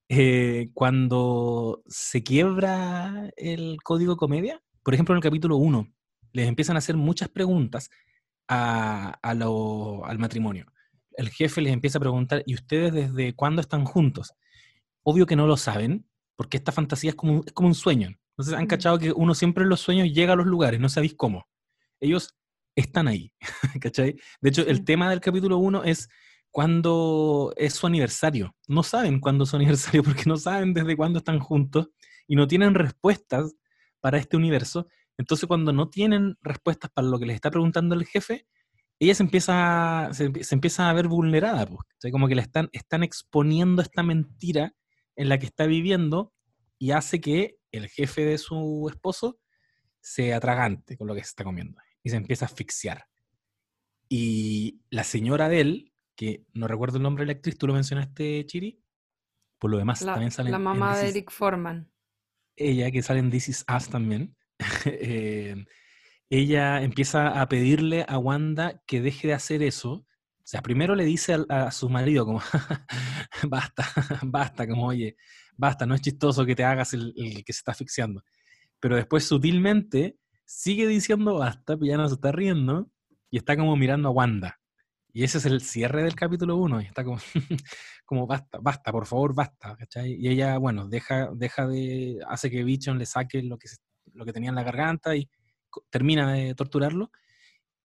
eh, 0.08 0.70
cuando 0.74 1.82
se 1.88 2.22
quiebra 2.22 3.30
el 3.36 3.78
código 3.82 4.16
comedia. 4.16 4.62
Por 4.82 4.94
ejemplo, 4.94 5.14
en 5.14 5.18
el 5.18 5.22
capítulo 5.22 5.56
1, 5.56 5.88
les 6.34 6.46
empiezan 6.48 6.76
a 6.76 6.80
hacer 6.80 6.96
muchas 6.98 7.30
preguntas 7.30 7.90
a, 8.48 9.18
a 9.22 9.34
lo- 9.34 10.04
al 10.04 10.18
matrimonio. 10.18 10.66
El 11.16 11.30
jefe 11.30 11.62
les 11.62 11.72
empieza 11.72 11.98
a 11.98 12.00
preguntar, 12.02 12.42
¿y 12.46 12.54
ustedes 12.54 12.92
desde 12.92 13.34
cuándo 13.34 13.62
están 13.62 13.84
juntos? 13.86 14.34
Obvio 15.02 15.26
que 15.26 15.36
no 15.36 15.46
lo 15.46 15.56
saben, 15.56 16.06
porque 16.36 16.56
esta 16.58 16.72
fantasía 16.72 17.10
es 17.10 17.16
como, 17.16 17.34
un- 17.34 17.42
es 17.46 17.52
como 17.52 17.68
un 17.68 17.74
sueño. 17.74 18.08
Entonces 18.32 18.54
han 18.54 18.66
cachado 18.66 18.98
que 18.98 19.12
uno 19.12 19.34
siempre 19.34 19.62
en 19.64 19.70
los 19.70 19.80
sueños 19.80 20.08
llega 20.12 20.34
a 20.34 20.36
los 20.36 20.46
lugares, 20.46 20.80
no 20.80 20.88
sabéis 20.88 21.14
cómo. 21.14 21.46
Ellos 22.00 22.34
están 22.76 23.08
ahí, 23.08 23.32
¿cachai? 23.80 24.16
De 24.40 24.48
hecho, 24.50 24.62
el 24.66 24.84
tema 24.84 25.08
del 25.10 25.20
capítulo 25.20 25.58
1 25.58 25.84
es 25.84 26.08
cuándo 26.50 27.52
es 27.56 27.74
su 27.74 27.86
aniversario. 27.86 28.56
No 28.68 28.82
saben 28.82 29.20
cuándo 29.20 29.44
es 29.44 29.50
su 29.50 29.56
aniversario 29.56 30.02
porque 30.04 30.24
no 30.26 30.36
saben 30.36 30.74
desde 30.74 30.96
cuándo 30.96 31.18
están 31.18 31.38
juntos 31.38 31.90
y 32.26 32.36
no 32.36 32.46
tienen 32.48 32.74
respuestas 32.74 33.54
para 34.00 34.18
este 34.18 34.36
universo. 34.36 34.88
Entonces, 35.16 35.46
cuando 35.46 35.72
no 35.72 35.88
tienen 35.88 36.36
respuestas 36.42 36.90
para 36.90 37.08
lo 37.08 37.18
que 37.18 37.26
les 37.26 37.36
está 37.36 37.50
preguntando 37.50 37.94
el 37.94 38.04
jefe, 38.04 38.46
ella 38.98 39.14
se 39.14 39.22
empieza, 39.22 40.08
se, 40.12 40.30
empieza 40.50 40.88
a 40.88 40.92
ver 40.92 41.08
vulnerada, 41.08 41.66
pues, 41.66 42.12
como 42.12 42.28
que 42.28 42.34
le 42.34 42.42
están, 42.42 42.68
están 42.72 43.02
exponiendo 43.02 43.82
esta 43.82 44.02
mentira 44.02 44.74
en 45.16 45.28
la 45.28 45.38
que 45.38 45.46
está 45.46 45.66
viviendo 45.66 46.32
y 46.78 46.92
hace 46.92 47.20
que 47.20 47.58
el 47.72 47.88
jefe 47.88 48.24
de 48.24 48.38
su 48.38 48.88
esposo 48.90 49.38
se 50.00 50.34
atragante 50.34 50.96
con 50.96 51.06
lo 51.06 51.14
que 51.14 51.22
se 51.22 51.28
está 51.28 51.44
comiendo 51.44 51.80
y 52.02 52.10
se 52.10 52.16
empieza 52.16 52.44
a 52.44 52.48
asfixiar. 52.48 53.06
Y 54.08 54.82
la 54.90 55.02
señora 55.02 55.48
de 55.48 55.60
él, 55.60 55.92
que 56.14 56.44
no 56.52 56.68
recuerdo 56.68 56.98
el 56.98 57.02
nombre 57.02 57.22
de 57.22 57.26
la 57.26 57.32
actriz, 57.32 57.56
tú 57.56 57.66
lo 57.66 57.74
mencionaste, 57.74 58.44
Chiri, 58.46 58.80
por 59.58 59.70
lo 59.70 59.78
demás 59.78 60.00
también 60.00 60.30
sale 60.30 60.50
La 60.50 60.58
mamá 60.58 60.96
de 60.98 61.08
Eric 61.08 61.30
Foreman. 61.30 61.90
Ella, 62.56 62.90
que 62.90 63.02
sale 63.02 63.20
en 63.20 63.30
This 63.30 63.48
Is 63.48 63.64
Us 63.74 63.88
también. 63.88 64.36
Eh, 64.86 65.56
ella 66.30 66.82
empieza 66.82 67.40
a 67.40 67.48
pedirle 67.48 68.04
a 68.08 68.18
Wanda 68.18 68.82
que 68.86 69.00
deje 69.00 69.28
de 69.28 69.34
hacer 69.34 69.62
eso. 69.62 69.92
O 69.92 70.46
sea, 70.46 70.62
primero 70.62 70.94
le 70.94 71.04
dice 71.04 71.36
a, 71.48 71.70
su 71.70 71.88
marido 71.88 72.26
como, 72.26 72.40
basta, 73.48 73.86
basta, 74.22 74.66
como, 74.66 74.86
oye, 74.86 75.16
basta, 75.56 75.86
no 75.86 75.94
es 75.94 76.00
chistoso 76.00 76.44
que 76.44 76.56
te 76.56 76.64
hagas 76.64 76.92
el, 76.94 77.14
que 77.44 77.52
se 77.52 77.58
está 77.58 77.72
asfixiando. 77.72 78.22
Pero 78.80 78.96
después 78.96 79.24
sutilmente 79.24 80.18
sigue 80.44 80.86
diciendo 80.86 81.38
basta, 81.38 81.76
pues 81.76 81.88
ya 81.88 81.96
no 81.96 82.08
se 82.08 82.14
está 82.14 82.32
riendo 82.32 82.90
y 83.30 83.38
está 83.38 83.56
como 83.56 83.76
mirando 83.76 84.08
a 84.08 84.12
Wanda. 84.12 84.60
Y 85.12 85.22
ese 85.22 85.38
es 85.38 85.46
el 85.46 85.60
cierre 85.60 86.02
del 86.02 86.16
capítulo 86.16 86.56
1 86.56 86.82
y 86.82 86.84
está 86.86 87.04
como, 87.04 87.18
como 88.04 88.26
basta, 88.26 88.58
basta, 88.60 88.90
por 88.90 89.06
favor, 89.06 89.34
basta, 89.34 89.76
Y 90.04 90.28
ella, 90.28 90.58
bueno, 90.58 90.88
deja, 90.88 91.30
deja 91.32 91.68
de, 91.68 92.18
hace 92.28 92.50
que 92.50 92.64
Bichon 92.64 92.98
le 92.98 93.06
saque 93.06 93.42
lo 93.42 93.56
que, 93.56 93.68
lo 94.14 94.24
que 94.24 94.32
tenía 94.32 94.50
en 94.50 94.56
la 94.56 94.62
garganta 94.62 95.14
y 95.14 95.28
termina 95.90 96.32
de 96.32 96.54
torturarlo 96.54 97.10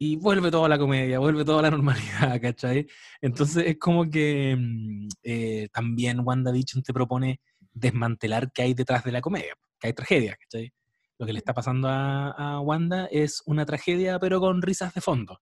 y 0.02 0.16
vuelve 0.16 0.50
toda 0.50 0.70
la 0.70 0.80
comedia, 0.80 1.20
vuelve 1.20 1.44
toda 1.44 1.62
la 1.62 1.72
normalidad, 1.72 2.42
¿cachai? 2.42 2.88
Entonces 3.22 3.66
es 3.68 3.78
como 3.78 4.10
que 4.10 4.56
mm, 4.58 5.08
eh, 5.24 5.68
también 5.74 6.22
WandaVision 6.22 6.82
te 6.84 6.94
propone 6.94 7.42
desmantelar 7.74 8.52
qué 8.52 8.64
hay 8.64 8.74
detrás 8.74 9.04
de 9.04 9.12
la 9.12 9.22
comedia, 9.22 9.54
que 9.80 9.88
hay 9.88 9.94
tragedia, 9.94 10.38
¿cachai? 10.38 10.72
Lo 11.18 11.26
que 11.26 11.34
le 11.34 11.40
está 11.40 11.54
pasando 11.54 11.90
a, 11.90 12.62
Wanda 12.62 13.08
es 13.12 13.44
una 13.46 13.66
tragedia, 13.66 14.20
pero 14.20 14.40
con 14.40 14.62
risas 14.62 14.94
de 14.94 15.02
fondo. 15.02 15.42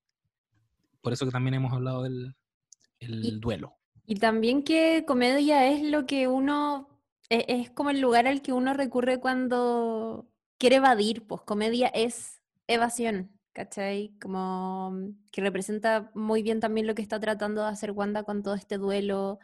Por 1.01 1.13
eso 1.13 1.25
que 1.25 1.31
también 1.31 1.53
hemos 1.53 1.71
hablado 1.71 2.01
del 2.01 2.33
duelo. 3.39 3.75
Y 4.07 4.15
también 4.15 4.63
que 4.63 5.03
comedia 5.05 5.67
es 5.67 5.83
lo 5.83 6.07
que 6.07 6.27
uno, 6.27 6.89
e, 7.29 7.45
es 7.47 7.69
como 7.69 7.91
el 7.91 8.01
lugar 8.01 8.25
al 8.25 8.41
que 8.41 8.53
uno 8.53 8.73
recurre 8.73 9.19
cuando 9.19 10.27
quiere 10.57 10.77
evadir, 10.77 11.25
pues 11.27 11.41
comedia 11.41 11.87
es 11.87 12.41
evasión, 12.67 13.31
¿cachai? 13.53 14.15
Como 14.21 14.93
que 15.31 15.41
representa 15.41 16.11
muy 16.13 16.43
bien 16.43 16.59
también 16.59 16.87
lo 16.87 16.95
que 16.95 17.01
está 17.01 17.19
tratando 17.19 17.63
de 17.63 17.69
hacer 17.69 17.91
Wanda 17.91 18.23
con 18.23 18.43
todo 18.43 18.55
este 18.55 18.77
duelo 18.77 19.39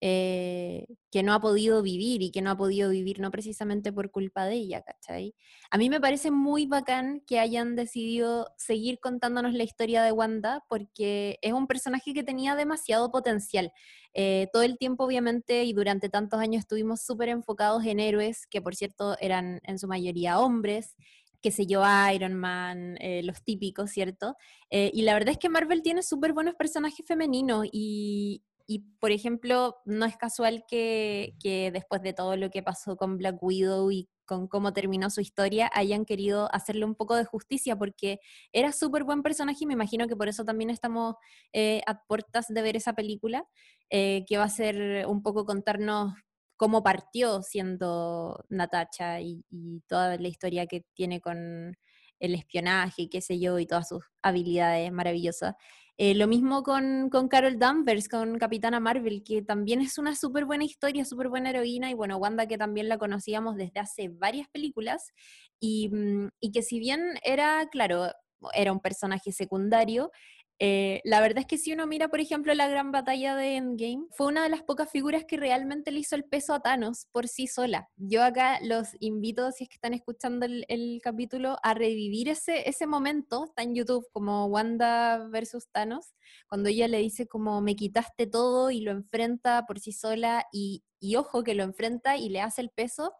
eh, 0.00 0.86
que 1.10 1.22
no 1.22 1.32
ha 1.32 1.40
podido 1.40 1.82
vivir 1.82 2.22
y 2.22 2.30
que 2.30 2.42
no 2.42 2.50
ha 2.50 2.56
podido 2.56 2.90
vivir 2.90 3.20
no 3.20 3.30
precisamente 3.30 3.92
por 3.92 4.10
culpa 4.10 4.46
de 4.46 4.54
ella, 4.54 4.82
¿cachai? 4.82 5.34
A 5.70 5.78
mí 5.78 5.90
me 5.90 6.00
parece 6.00 6.30
muy 6.30 6.66
bacán 6.66 7.22
que 7.26 7.40
hayan 7.40 7.74
decidido 7.76 8.48
seguir 8.56 9.00
contándonos 9.00 9.54
la 9.54 9.64
historia 9.64 10.02
de 10.02 10.12
Wanda 10.12 10.64
porque 10.68 11.38
es 11.42 11.52
un 11.52 11.66
personaje 11.66 12.14
que 12.14 12.22
tenía 12.22 12.54
demasiado 12.54 13.10
potencial. 13.10 13.72
Eh, 14.14 14.48
todo 14.52 14.62
el 14.62 14.78
tiempo, 14.78 15.04
obviamente, 15.04 15.64
y 15.64 15.72
durante 15.72 16.08
tantos 16.08 16.40
años 16.40 16.60
estuvimos 16.60 17.02
súper 17.02 17.28
enfocados 17.28 17.84
en 17.84 18.00
héroes, 18.00 18.46
que 18.46 18.62
por 18.62 18.74
cierto 18.74 19.16
eran 19.20 19.60
en 19.64 19.78
su 19.78 19.88
mayoría 19.88 20.38
hombres, 20.40 20.94
qué 21.40 21.50
sé 21.50 21.66
yo, 21.66 21.82
Iron 22.12 22.34
Man, 22.34 22.96
eh, 23.00 23.22
los 23.22 23.42
típicos, 23.42 23.90
¿cierto? 23.90 24.36
Eh, 24.70 24.90
y 24.92 25.02
la 25.02 25.14
verdad 25.14 25.30
es 25.30 25.38
que 25.38 25.48
Marvel 25.48 25.82
tiene 25.82 26.02
súper 26.02 26.32
buenos 26.32 26.54
personajes 26.54 27.06
femeninos 27.06 27.66
y, 27.70 28.42
y, 28.68 28.80
por 29.00 29.12
ejemplo, 29.12 29.78
no 29.86 30.04
es 30.04 30.16
casual 30.18 30.64
que, 30.68 31.34
que, 31.42 31.70
después 31.72 32.02
de 32.02 32.12
todo 32.12 32.36
lo 32.36 32.50
que 32.50 32.62
pasó 32.62 32.96
con 32.96 33.16
Black 33.16 33.42
Widow 33.42 33.90
y 33.90 34.08
con 34.26 34.46
cómo 34.46 34.74
terminó 34.74 35.08
su 35.08 35.22
historia, 35.22 35.70
hayan 35.74 36.04
querido 36.04 36.54
hacerle 36.54 36.84
un 36.84 36.94
poco 36.94 37.16
de 37.16 37.24
justicia 37.24 37.76
porque 37.76 38.20
era 38.52 38.72
súper 38.72 39.04
buen 39.04 39.22
personaje 39.22 39.60
y 39.62 39.66
me 39.66 39.72
imagino 39.72 40.06
que 40.06 40.16
por 40.16 40.28
eso 40.28 40.44
también 40.44 40.68
estamos 40.68 41.16
eh, 41.54 41.80
a 41.86 42.04
puertas 42.04 42.46
de 42.48 42.60
ver 42.62 42.76
esa 42.76 42.92
película, 42.92 43.44
que 43.90 44.36
va 44.36 44.44
a 44.44 44.50
ser 44.50 45.06
un 45.06 45.22
poco 45.22 45.46
contarnos 45.46 46.12
cómo 46.58 46.82
partió 46.82 47.40
siendo 47.42 48.44
Natacha 48.50 49.20
y, 49.22 49.44
toda 49.86 50.18
la 50.18 50.28
historia 50.28 50.66
que 50.66 50.84
tiene 50.94 51.20
con 51.20 51.76
el 52.20 52.34
espionaje 52.34 53.02
y 53.02 53.08
qué 53.08 53.22
sé 53.22 53.38
yo, 53.40 53.58
y 53.58 53.66
todas 53.66 53.88
sus 53.88 54.04
habilidades 54.22 54.92
maravillosas. 54.92 55.54
Eh, 56.00 56.14
lo 56.14 56.28
mismo 56.28 56.62
con, 56.62 57.10
Carol 57.28 57.58
Danvers, 57.58 58.08
con 58.08 58.38
Capitana 58.38 58.78
Marvel, 58.78 59.24
que 59.24 59.42
también 59.42 59.80
es 59.80 59.98
una 59.98 60.14
súper 60.14 60.44
buena 60.44 60.62
historia, 60.62 61.04
súper 61.04 61.28
buena 61.28 61.50
heroína, 61.50 61.90
y 61.90 61.94
bueno, 61.94 62.18
Wanda 62.18 62.46
que 62.46 62.56
también 62.56 62.88
la 62.88 62.98
conocíamos 62.98 63.56
desde 63.56 63.80
hace 63.80 64.08
varias 64.08 64.46
películas, 64.48 65.12
y, 65.58 65.88
mm, 65.88 66.28
y 66.38 66.52
que 66.52 66.62
si 66.62 66.78
bien 66.78 67.00
era, 67.24 67.66
claro, 67.68 68.12
era 68.54 68.70
un 68.72 68.78
personaje 68.78 69.32
secundario, 69.32 70.12
eh, 70.60 71.00
la 71.04 71.20
verdad 71.20 71.38
es 71.38 71.46
que 71.46 71.56
si 71.58 71.72
uno 71.72 71.86
mira, 71.86 72.08
por 72.08 72.18
ejemplo, 72.18 72.52
la 72.54 72.66
gran 72.66 72.90
batalla 72.90 73.36
de 73.36 73.56
Endgame, 73.56 74.06
fue 74.10 74.26
una 74.26 74.42
de 74.42 74.48
las 74.48 74.62
pocas 74.62 74.90
figuras 74.90 75.24
que 75.24 75.36
realmente 75.36 75.92
le 75.92 76.00
hizo 76.00 76.16
el 76.16 76.24
peso 76.24 76.52
a 76.52 76.60
Thanos 76.60 77.06
por 77.12 77.28
sí 77.28 77.46
sola. 77.46 77.88
Yo 77.96 78.24
acá 78.24 78.58
los 78.62 78.88
invito, 78.98 79.52
si 79.52 79.64
es 79.64 79.68
que 79.68 79.76
están 79.76 79.94
escuchando 79.94 80.46
el, 80.46 81.00
capítulo, 81.02 81.58
a 81.62 81.74
revivir 81.74 82.28
ese, 82.28 82.68
ese 82.68 82.86
momento, 82.88 83.44
está 83.44 83.62
en 83.62 83.76
YouTube, 83.76 84.06
como 84.12 84.46
Wanda 84.46 85.28
versus 85.28 85.68
Thanos, 85.70 86.14
cuando 86.48 86.68
ella 86.68 86.88
le 86.88 86.98
dice 86.98 87.28
como 87.28 87.60
me 87.60 87.76
quitaste 87.76 88.26
todo 88.26 88.70
y 88.70 88.80
lo 88.80 88.90
enfrenta 88.90 89.64
por 89.66 89.78
sí 89.78 89.92
sola 89.92 90.46
y, 90.52 90.82
ojo 91.16 91.44
que 91.44 91.54
lo 91.54 91.62
enfrenta 91.62 92.16
y 92.16 92.28
le 92.30 92.40
hace 92.40 92.62
el 92.62 92.70
peso, 92.70 93.12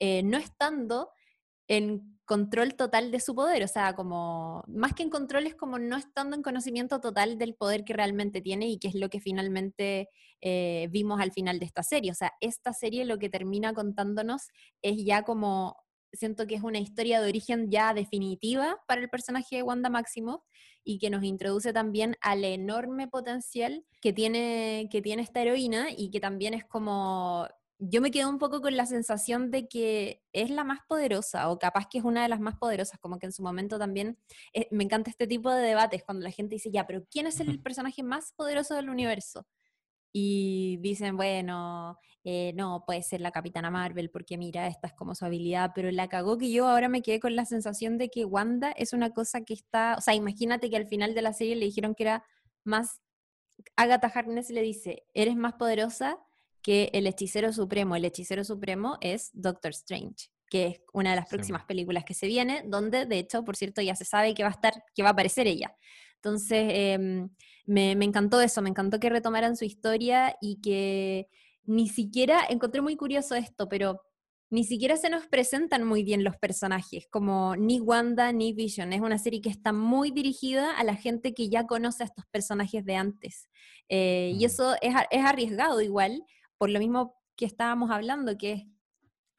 eh, 0.00 0.22
no 0.24 0.38
estando 0.38 1.10
en 1.70 2.18
control 2.24 2.74
total 2.74 3.12
de 3.12 3.20
su 3.20 3.32
poder, 3.36 3.62
o 3.62 3.68
sea, 3.68 3.94
como 3.94 4.64
más 4.66 4.92
que 4.92 5.04
en 5.04 5.10
control 5.10 5.46
es 5.46 5.54
como 5.54 5.78
no 5.78 5.96
estando 5.96 6.34
en 6.34 6.42
conocimiento 6.42 7.00
total 7.00 7.38
del 7.38 7.54
poder 7.54 7.84
que 7.84 7.92
realmente 7.92 8.40
tiene 8.40 8.68
y 8.68 8.78
que 8.78 8.88
es 8.88 8.96
lo 8.96 9.08
que 9.08 9.20
finalmente 9.20 10.08
eh, 10.40 10.88
vimos 10.90 11.20
al 11.20 11.30
final 11.30 11.60
de 11.60 11.66
esta 11.66 11.84
serie. 11.84 12.10
O 12.10 12.14
sea, 12.14 12.32
esta 12.40 12.72
serie 12.72 13.04
lo 13.04 13.20
que 13.20 13.30
termina 13.30 13.72
contándonos 13.72 14.48
es 14.82 15.04
ya 15.04 15.22
como, 15.22 15.76
siento 16.12 16.48
que 16.48 16.56
es 16.56 16.62
una 16.62 16.80
historia 16.80 17.20
de 17.20 17.28
origen 17.28 17.70
ya 17.70 17.94
definitiva 17.94 18.78
para 18.88 19.00
el 19.00 19.08
personaje 19.08 19.56
de 19.56 19.62
Wanda 19.62 19.90
Máximo 19.90 20.44
y 20.82 20.98
que 20.98 21.10
nos 21.10 21.22
introduce 21.22 21.72
también 21.72 22.16
al 22.20 22.44
enorme 22.44 23.06
potencial 23.06 23.84
que 24.00 24.12
tiene, 24.12 24.88
que 24.90 25.02
tiene 25.02 25.22
esta 25.22 25.42
heroína 25.42 25.86
y 25.96 26.10
que 26.10 26.18
también 26.18 26.54
es 26.54 26.64
como 26.64 27.46
yo 27.80 28.02
me 28.02 28.10
quedo 28.10 28.28
un 28.28 28.38
poco 28.38 28.60
con 28.60 28.76
la 28.76 28.84
sensación 28.84 29.50
de 29.50 29.66
que 29.66 30.22
es 30.32 30.50
la 30.50 30.64
más 30.64 30.80
poderosa 30.86 31.48
o 31.50 31.58
capaz 31.58 31.86
que 31.90 31.98
es 31.98 32.04
una 32.04 32.22
de 32.22 32.28
las 32.28 32.38
más 32.38 32.56
poderosas, 32.56 33.00
como 33.00 33.18
que 33.18 33.26
en 33.26 33.32
su 33.32 33.42
momento 33.42 33.78
también 33.78 34.18
eh, 34.52 34.68
me 34.70 34.84
encanta 34.84 35.10
este 35.10 35.26
tipo 35.26 35.50
de 35.50 35.62
debates 35.62 36.04
cuando 36.04 36.22
la 36.22 36.30
gente 36.30 36.56
dice, 36.56 36.70
ya, 36.70 36.86
pero 36.86 37.04
¿quién 37.10 37.26
es 37.26 37.40
el 37.40 37.46
personaje 37.62 38.02
más 38.02 38.32
poderoso 38.36 38.74
del 38.74 38.90
universo? 38.90 39.46
Y 40.12 40.78
dicen, 40.82 41.16
bueno, 41.16 41.98
eh, 42.24 42.52
no, 42.54 42.84
puede 42.86 43.02
ser 43.02 43.22
la 43.22 43.30
Capitana 43.30 43.70
Marvel 43.70 44.10
porque 44.10 44.36
mira, 44.36 44.66
esta 44.66 44.88
es 44.88 44.92
como 44.92 45.14
su 45.14 45.24
habilidad, 45.24 45.72
pero 45.74 45.90
la 45.90 46.08
cagó 46.08 46.36
que 46.36 46.50
yo 46.52 46.68
ahora 46.68 46.88
me 46.88 47.00
quedé 47.00 47.18
con 47.18 47.34
la 47.34 47.46
sensación 47.46 47.96
de 47.96 48.10
que 48.10 48.26
Wanda 48.26 48.72
es 48.72 48.92
una 48.92 49.10
cosa 49.10 49.42
que 49.42 49.54
está, 49.54 49.94
o 49.96 50.00
sea, 50.02 50.14
imagínate 50.14 50.68
que 50.68 50.76
al 50.76 50.86
final 50.86 51.14
de 51.14 51.22
la 51.22 51.32
serie 51.32 51.56
le 51.56 51.64
dijeron 51.66 51.94
que 51.94 52.02
era 52.04 52.24
más, 52.64 53.00
Agatha 53.76 54.08
Harkness 54.08 54.50
le 54.50 54.62
dice, 54.62 55.04
eres 55.14 55.36
más 55.36 55.54
poderosa 55.54 56.18
que 56.62 56.90
el 56.92 57.06
hechicero 57.06 57.52
supremo, 57.52 57.96
el 57.96 58.04
hechicero 58.04 58.44
supremo 58.44 58.98
es 59.00 59.30
Doctor 59.32 59.70
Strange, 59.70 60.30
que 60.48 60.66
es 60.66 60.80
una 60.92 61.10
de 61.10 61.16
las 61.16 61.28
próximas 61.28 61.64
películas 61.64 62.04
que 62.04 62.14
se 62.14 62.26
viene, 62.26 62.62
donde 62.66 63.06
de 63.06 63.18
hecho, 63.18 63.44
por 63.44 63.56
cierto, 63.56 63.80
ya 63.80 63.94
se 63.94 64.04
sabe 64.04 64.34
que 64.34 64.42
va 64.42 64.50
a 64.50 64.52
estar, 64.52 64.74
que 64.94 65.02
va 65.02 65.10
a 65.10 65.12
aparecer 65.12 65.46
ella. 65.46 65.74
Entonces, 66.16 66.70
em, 66.74 67.30
me, 67.66 67.92
encantó 67.92 68.40
eso, 68.40 68.60
me 68.60 68.68
encantó 68.68 69.00
que 69.00 69.08
retomaran 69.08 69.56
su 69.56 69.64
historia 69.64 70.36
y 70.40 70.60
que 70.60 71.28
ni 71.64 71.88
siquiera, 71.88 72.44
encontré 72.48 72.82
muy 72.82 72.96
curioso 72.96 73.34
esto, 73.36 73.68
pero 73.68 74.00
ni 74.50 74.64
siquiera 74.64 74.96
se 74.96 75.08
nos 75.08 75.26
presentan 75.28 75.84
muy 75.84 76.02
bien 76.02 76.24
los 76.24 76.36
personajes, 76.36 77.06
como 77.08 77.54
ni 77.56 77.80
Wanda 77.80 78.32
ni 78.32 78.52
Vision. 78.52 78.92
Es 78.92 79.00
una 79.00 79.18
serie 79.18 79.40
que 79.40 79.48
está 79.48 79.72
muy 79.72 80.10
dirigida 80.10 80.76
a 80.76 80.84
la 80.84 80.96
gente 80.96 81.32
que 81.32 81.48
ya 81.48 81.66
conoce 81.66 82.02
a 82.02 82.06
estos 82.06 82.26
personajes 82.26 82.84
de 82.84 82.96
antes. 82.96 83.48
Eh, 83.88 84.32
y 84.36 84.44
eso 84.44 84.74
es, 84.82 84.94
es, 85.10 85.24
arriesgado 85.24 85.80
igual, 85.80 86.24
por 86.60 86.68
lo 86.68 86.78
mismo 86.78 87.16
que 87.36 87.46
estábamos 87.46 87.90
hablando, 87.90 88.36
que 88.36 88.68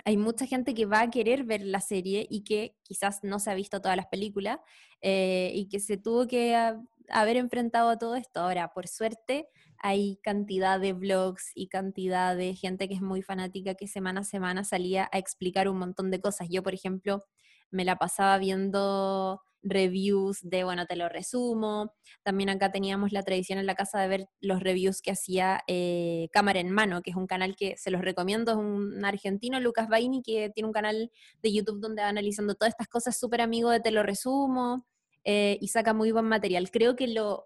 hay 0.06 0.18
mucha 0.18 0.48
gente 0.48 0.74
que 0.74 0.88
va 0.88 1.02
a 1.02 1.12
querer 1.12 1.44
ver 1.44 1.62
la 1.62 1.80
serie 1.80 2.26
y 2.28 2.44
que 2.44 2.76
quizás 2.82 3.20
no 3.22 3.38
se 3.38 3.52
ha 3.52 3.54
visto 3.54 3.80
todas 3.80 3.96
las 3.96 4.08
películas 4.08 4.58
eh, 5.02 5.52
y 5.54 5.70
que 5.70 5.80
se 5.80 5.98
tuvo 5.98 6.26
que 6.26 6.56
haber 7.10 7.38
enfrentado 7.38 7.92
a 7.92 8.00
todo 8.00 8.16
esto. 8.16 8.40
Ahora, 8.40 8.74
por 8.74 8.88
suerte, 8.88 9.48
hay 9.78 10.18
cantidad 10.24 10.80
de 10.80 10.94
blogs 10.94 11.52
y 11.54 11.68
cantidad 11.68 12.36
de 12.36 12.56
gente 12.56 12.88
que 12.88 12.96
es 12.96 13.04
muy 13.04 13.22
fanática 13.22 13.76
que 13.76 13.88
semana 13.88 14.22
a 14.22 14.24
semana 14.24 14.64
salía 14.64 15.08
a 15.12 15.20
explicar 15.20 15.70
un 15.70 15.78
montón 15.78 16.10
de 16.10 16.22
cosas. 16.22 16.48
Yo, 16.50 16.64
por 16.64 16.74
ejemplo, 16.74 17.24
me 17.70 17.86
la 17.86 17.98
pasaba 17.98 18.40
viendo 18.40 19.44
reviews 19.64 20.40
de, 20.42 20.64
bueno, 20.64 20.86
te 20.86 20.96
lo 20.96 21.10
resumo. 21.10 21.94
También 22.24 22.50
acá 22.50 22.72
teníamos 22.72 23.12
la 23.12 23.24
tradición 23.24 23.60
en 23.60 23.66
la 23.66 23.76
casa 23.76 24.00
de 24.00 24.08
ver 24.08 24.28
los 24.40 24.62
reviews 24.62 25.02
que 25.02 25.12
hacía 25.12 25.62
eh, 25.68 26.30
Cámara 26.32 26.60
en 26.60 26.72
Mano, 26.72 27.02
que 27.02 27.12
es 27.12 27.16
un 27.16 27.28
canal 27.28 27.56
que 27.56 27.76
se 27.78 27.92
los 27.92 28.02
recomiendo, 28.02 28.52
es 28.52 28.58
un 28.58 29.04
argentino, 29.06 29.60
Lucas 29.60 29.88
Baini, 29.88 30.22
que 30.22 30.50
tiene 30.50 30.68
un 30.68 30.74
canal 30.74 31.12
de 31.42 31.54
YouTube 31.54 31.80
donde 31.80 32.02
va 32.02 32.10
analizando 32.10 32.56
todas 32.56 32.74
estas 32.74 32.88
cosas, 32.88 33.18
súper 33.18 33.42
amigo 33.42 33.70
de 33.70 33.80
Te 33.80 33.92
lo 33.92 34.04
resumo, 34.04 34.86
eh, 35.24 35.58
y 35.62 35.68
saca 35.68 35.94
muy 35.94 36.12
buen 36.12 36.26
material. 36.26 36.72
Creo 36.72 36.96
que 36.96 37.08
lo 37.08 37.46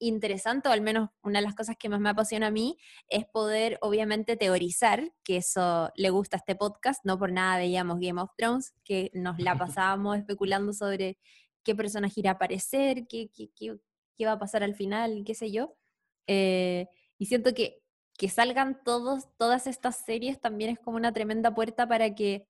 interesante, 0.00 0.68
o 0.68 0.72
al 0.72 0.80
menos 0.80 1.10
una 1.22 1.40
de 1.40 1.44
las 1.44 1.54
cosas 1.54 1.76
que 1.78 1.88
más 1.88 2.00
me 2.00 2.08
apasiona 2.08 2.48
a 2.48 2.50
mí, 2.50 2.78
es 3.08 3.26
poder 3.26 3.78
obviamente 3.82 4.36
teorizar, 4.36 5.12
que 5.22 5.36
eso 5.36 5.90
le 5.94 6.10
gusta 6.10 6.36
a 6.36 6.38
este 6.38 6.56
podcast, 6.56 7.04
no 7.04 7.18
por 7.18 7.30
nada 7.30 7.58
veíamos 7.58 7.98
Game 8.00 8.20
of 8.20 8.30
Thrones, 8.36 8.74
que 8.84 9.10
nos 9.14 9.38
la 9.38 9.56
pasábamos 9.58 10.18
especulando 10.18 10.72
sobre 10.72 11.18
qué 11.62 11.74
personaje 11.74 12.20
irá 12.20 12.32
a 12.32 12.34
aparecer, 12.34 13.06
qué, 13.06 13.30
qué, 13.34 13.50
qué, 13.54 14.26
va 14.26 14.32
a 14.32 14.38
pasar 14.38 14.62
al 14.62 14.74
final, 14.74 15.22
qué 15.24 15.34
sé 15.34 15.50
yo. 15.50 15.76
Eh, 16.26 16.86
y 17.18 17.26
siento 17.26 17.54
que, 17.54 17.82
que 18.18 18.28
salgan 18.28 18.82
todos, 18.84 19.28
todas 19.38 19.66
estas 19.66 20.04
series 20.04 20.40
también 20.40 20.70
es 20.70 20.78
como 20.78 20.96
una 20.96 21.12
tremenda 21.12 21.54
puerta 21.54 21.88
para 21.88 22.14
que 22.14 22.46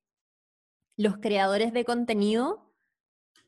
los 0.97 1.19
creadores 1.19 1.73
de 1.73 1.85
contenido 1.85 2.71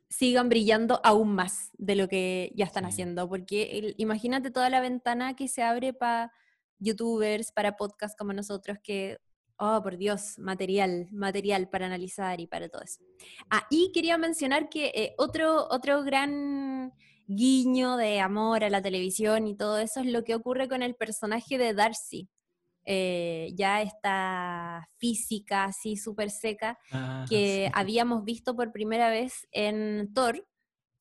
sigan 0.08 0.48
brillando 0.48 1.00
aún 1.04 1.34
más 1.34 1.70
de 1.74 1.96
lo 1.96 2.06
que 2.08 2.52
ya 2.54 2.66
están 2.66 2.84
haciendo, 2.84 3.28
porque 3.28 3.94
imagínate 3.96 4.50
toda 4.50 4.68
la 4.68 4.80
ventana 4.80 5.34
que 5.34 5.48
se 5.48 5.62
abre 5.62 5.94
para 5.94 6.32
youtubers, 6.78 7.50
para 7.50 7.76
podcasts 7.76 8.16
como 8.16 8.32
nosotros, 8.32 8.78
que, 8.82 9.18
oh, 9.62 9.80
por 9.82 9.96
Dios, 9.96 10.38
material, 10.38 11.08
material 11.12 11.68
para 11.68 11.86
analizar 11.86 12.40
y 12.40 12.46
para 12.48 12.68
todo 12.68 12.82
eso. 12.82 13.00
Ah, 13.48 13.64
y 13.70 13.92
quería 13.92 14.18
mencionar 14.18 14.68
que 14.68 14.86
eh, 14.94 15.14
otro, 15.18 15.68
otro 15.70 16.02
gran 16.02 16.92
guiño 17.28 17.96
de 17.96 18.20
amor 18.20 18.64
a 18.64 18.70
la 18.70 18.82
televisión 18.82 19.46
y 19.46 19.56
todo 19.56 19.78
eso 19.78 20.00
es 20.00 20.06
lo 20.06 20.24
que 20.24 20.34
ocurre 20.34 20.68
con 20.68 20.82
el 20.82 20.96
personaje 20.96 21.58
de 21.58 21.74
Darcy. 21.74 22.28
Eh, 22.84 23.52
ya 23.54 23.80
esta 23.80 24.88
física 24.96 25.66
así 25.66 25.96
súper 25.96 26.30
seca 26.30 26.80
Ah, 26.90 27.24
que 27.28 27.66
sí. 27.66 27.72
habíamos 27.74 28.24
visto 28.24 28.56
por 28.56 28.72
primera 28.72 29.08
vez 29.10 29.46
en 29.52 30.12
Thor 30.12 30.44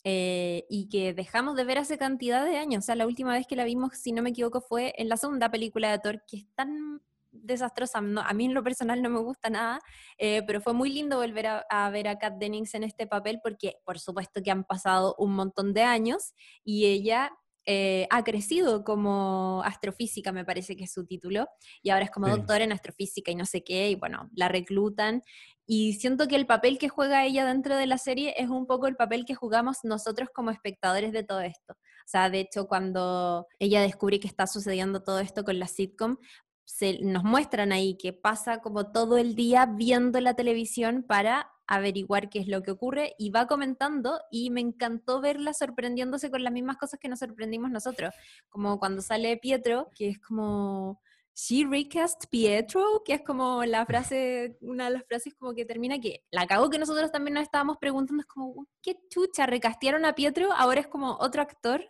eh, 0.04 0.66
y 0.70 0.90
que 0.90 1.16
dejamos 1.16 1.56
de 1.56 1.64
ver 1.64 1.80
hace 1.80 1.98
cantidad 1.98 2.46
de 2.46 2.58
años. 2.58 2.84
O 2.84 2.86
sea, 2.86 2.96
la 2.96 3.08
última 3.08 3.34
vez 3.34 3.48
que 3.48 3.56
la 3.56 3.64
vimos, 3.64 3.98
si 3.98 4.12
no 4.12 4.22
me 4.22 4.30
equivoco, 4.30 4.62
fue 4.62 4.94
en 4.98 5.10
la 5.10 5.18
segunda 5.18 5.50
película 5.50 5.90
de 5.90 5.98
Thor, 5.98 6.24
que 6.28 6.38
es 6.38 6.46
tan 6.54 7.02
desastrosa. 7.32 8.02
no- 8.02 8.22
a 8.22 8.34
mí 8.34 8.46
en 8.46 8.54
lo 8.54 8.64
personal 8.64 9.02
no 9.02 9.10
me 9.10 9.20
gusta 9.20 9.50
nada, 9.50 9.80
eh, 10.18 10.44
pero 10.46 10.62
fue 10.62 10.74
muy 10.74 10.92
lindo 10.92 11.18
volver 11.18 11.48
a, 11.48 11.66
a 11.70 11.90
ver 11.90 12.08
a 12.08 12.18
Kat 12.20 12.36
Dennings 12.38 12.74
en 12.76 12.84
este 12.84 13.08
papel 13.08 13.40
porque 13.44 13.76
por 13.86 14.00
supuesto 14.00 14.42
que 14.44 14.52
han 14.52 14.64
pasado 14.64 15.16
un 15.18 15.34
montón 15.34 15.74
de 15.74 15.84
años 15.84 16.34
y 16.64 16.86
ella... 16.86 17.32
eh, 17.68 18.08
ha 18.10 18.24
crecido 18.24 18.84
como 18.84 19.62
astrofísica, 19.64 20.32
me 20.32 20.44
parece 20.44 20.76
que 20.76 20.86
es 20.86 20.92
su 20.92 21.06
título, 21.06 21.48
y 21.84 21.92
ahora 21.92 22.06
es 22.06 22.12
como 22.12 22.26
Sí. 22.26 22.32
doctora 22.34 22.64
en 22.64 22.72
astrofísica 22.72 23.30
y 23.30 23.36
no 23.36 23.46
sé 23.46 23.64
qué, 23.64 23.92
y 23.92 23.96
bueno, 23.96 24.32
la 24.34 24.48
reclutan 24.48 25.22
y 25.68 25.94
siento 25.94 26.28
que 26.28 26.36
el 26.38 26.48
papel 26.48 26.80
que 26.80 26.90
juega 26.90 27.24
ella 27.24 27.46
dentro 27.46 27.78
de 27.78 27.86
la 27.86 28.00
serie 28.00 28.34
es 28.36 28.50
un 28.50 28.66
poco 28.66 28.88
el 28.88 28.96
papel 28.96 29.26
que 29.26 29.36
jugamos 29.36 29.78
nosotros 29.84 30.30
como 30.34 30.50
espectadores 30.50 31.12
de 31.14 31.24
todo 31.24 31.42
esto. 31.42 31.74
O 31.74 32.08
sea, 32.08 32.32
de 32.32 32.40
hecho, 32.40 32.68
cuando 32.68 33.46
ella 33.60 33.82
descubre 33.84 34.20
que 34.20 34.28
está 34.28 34.48
sucediendo 34.48 35.04
todo 35.04 35.20
esto 35.20 35.44
con 35.44 35.60
la 35.60 35.68
sitcom, 35.68 36.18
se, 36.66 37.00
nos 37.02 37.24
muestran 37.24 37.72
ahí 37.72 37.98
que 37.98 38.14
pasa 38.14 38.62
como 38.62 38.92
todo 38.92 39.18
el 39.18 39.36
día 39.36 39.66
viendo 39.66 40.20
la 40.20 40.36
televisión 40.36 41.04
para 41.04 41.52
averiguar 41.68 42.30
qué 42.30 42.40
es 42.40 42.48
lo 42.48 42.62
que 42.64 42.72
ocurre 42.72 43.16
y 43.18 43.30
va 43.30 43.48
comentando 43.48 44.20
y 44.30 44.50
me 44.50 44.62
encantó 44.62 45.22
verla 45.22 45.54
sorprendiéndose 45.54 46.30
con 46.30 46.44
las 46.44 46.52
mismas 46.52 46.78
cosas 46.78 47.00
que 47.00 47.08
nos 47.08 47.20
sorprendimos 47.20 47.72
nosotros, 47.72 48.14
como 48.50 48.78
cuando 48.78 49.02
sale 49.02 49.38
Pietro, 49.38 49.90
que 49.96 50.10
es 50.10 50.20
como 50.20 51.00
She 51.34 51.66
recast 51.66 52.26
Pietro, 52.30 53.04
que 53.06 53.14
es 53.14 53.22
como 53.22 53.64
la 53.64 53.86
frase, 53.86 54.58
una 54.62 54.86
de 54.86 54.92
las 54.92 55.06
frases 55.06 55.34
como 55.34 55.54
que 55.54 55.66
termina 55.66 56.00
que 56.00 56.24
la 56.30 56.46
cago 56.46 56.70
que 56.70 56.78
nosotros 56.78 57.12
también 57.12 57.36
nos 57.36 57.44
estábamos 57.44 57.78
preguntando, 57.78 58.22
es 58.22 58.28
como, 58.28 58.68
¿qué 58.82 58.98
chucha? 59.10 59.46
¿Recastearon 59.46 60.04
a 60.06 60.14
Pietro? 60.14 60.52
Ahora 60.52 60.82
es 60.82 60.88
como 60.88 61.18
otro 61.20 61.42
actor. 61.42 61.84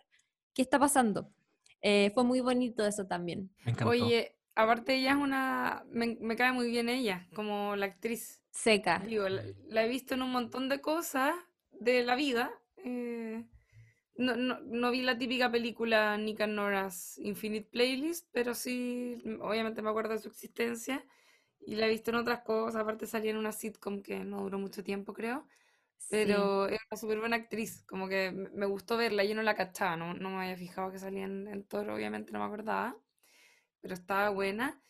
¿Qué 0.54 0.62
está 0.62 0.78
pasando? 0.78 1.32
Eh, 1.80 2.10
fue 2.14 2.22
muy 2.22 2.40
bonito 2.40 2.86
eso 2.86 3.06
también. 3.06 3.50
Me 3.64 3.72
encantó. 3.72 3.90
Oye, 3.90 4.36
aparte 4.54 4.94
ella 4.96 5.10
es 5.12 5.16
una... 5.16 5.84
Me, 5.90 6.16
me 6.20 6.36
cae 6.36 6.52
muy 6.52 6.68
bien 6.70 6.88
ella, 6.88 7.26
como 7.34 7.76
la 7.76 7.86
actriz. 7.86 8.40
Seca. 8.50 8.98
Digo, 8.98 9.28
la, 9.28 9.42
la 9.68 9.84
he 9.84 9.88
visto 9.88 10.14
en 10.14 10.22
un 10.22 10.30
montón 10.32 10.68
de 10.68 10.80
cosas 10.80 11.34
de 11.72 12.02
la 12.04 12.14
vida. 12.14 12.50
eh, 12.84 13.44
no, 14.16 14.36
no, 14.36 14.60
no 14.60 14.90
vi 14.90 15.02
la 15.02 15.16
típica 15.18 15.50
película 15.50 16.16
Nick 16.18 16.42
and 16.42 16.54
Nora's 16.54 17.18
Infinite 17.18 17.68
Playlist, 17.70 18.28
pero 18.32 18.54
sí, 18.54 19.22
obviamente 19.40 19.82
me 19.82 19.90
acuerdo 19.90 20.12
de 20.12 20.18
su 20.18 20.28
existencia. 20.28 21.04
Y 21.60 21.76
la 21.76 21.86
he 21.86 21.90
visto 21.90 22.10
en 22.10 22.16
otras 22.16 22.40
cosas, 22.40 22.80
aparte 22.82 23.06
salía 23.06 23.30
en 23.30 23.36
una 23.38 23.52
sitcom 23.52 24.02
que 24.02 24.24
no 24.24 24.42
duró 24.42 24.58
mucho 24.58 24.82
tiempo, 24.84 25.12
creo. 25.14 25.46
Sí. 25.98 26.08
Pero 26.10 26.66
es 26.68 26.78
una 26.90 26.98
súper 27.00 27.20
buena 27.20 27.36
actriz, 27.36 27.84
como 27.84 28.08
que 28.08 28.32
me 28.32 28.66
gustó 28.66 28.96
verla, 28.98 29.24
yo 29.24 29.34
no 29.34 29.42
la 29.42 29.54
cachaba, 29.56 29.96
no, 29.96 30.14
no 30.14 30.30
me 30.30 30.42
había 30.44 30.56
fijado 30.56 30.92
que 30.92 30.98
salía 30.98 31.24
en, 31.24 31.48
en 31.48 31.64
Thor, 31.64 31.88
obviamente 31.90 32.32
no 32.32 32.40
me 32.40 32.44
acordaba, 32.46 32.96
pero 33.82 33.94
estaba 33.94 34.30
buena. 34.30 34.80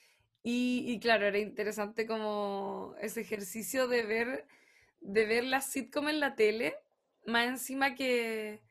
Y, 0.45 0.85
y 0.89 1.01
claro, 1.01 1.27
era 1.27 1.39
interesante 1.41 2.07
como 2.07 2.95
ese 3.01 3.23
ejercicio 3.23 3.89
de 3.89 4.05
ver, 4.05 4.47
de 5.01 5.27
ver 5.27 5.45
la 5.45 5.63
sitcom 5.63 6.09
en 6.11 6.21
la 6.21 6.37
tele, 6.37 6.77
más 7.27 7.47
encima 7.47 7.97
que 7.97 8.63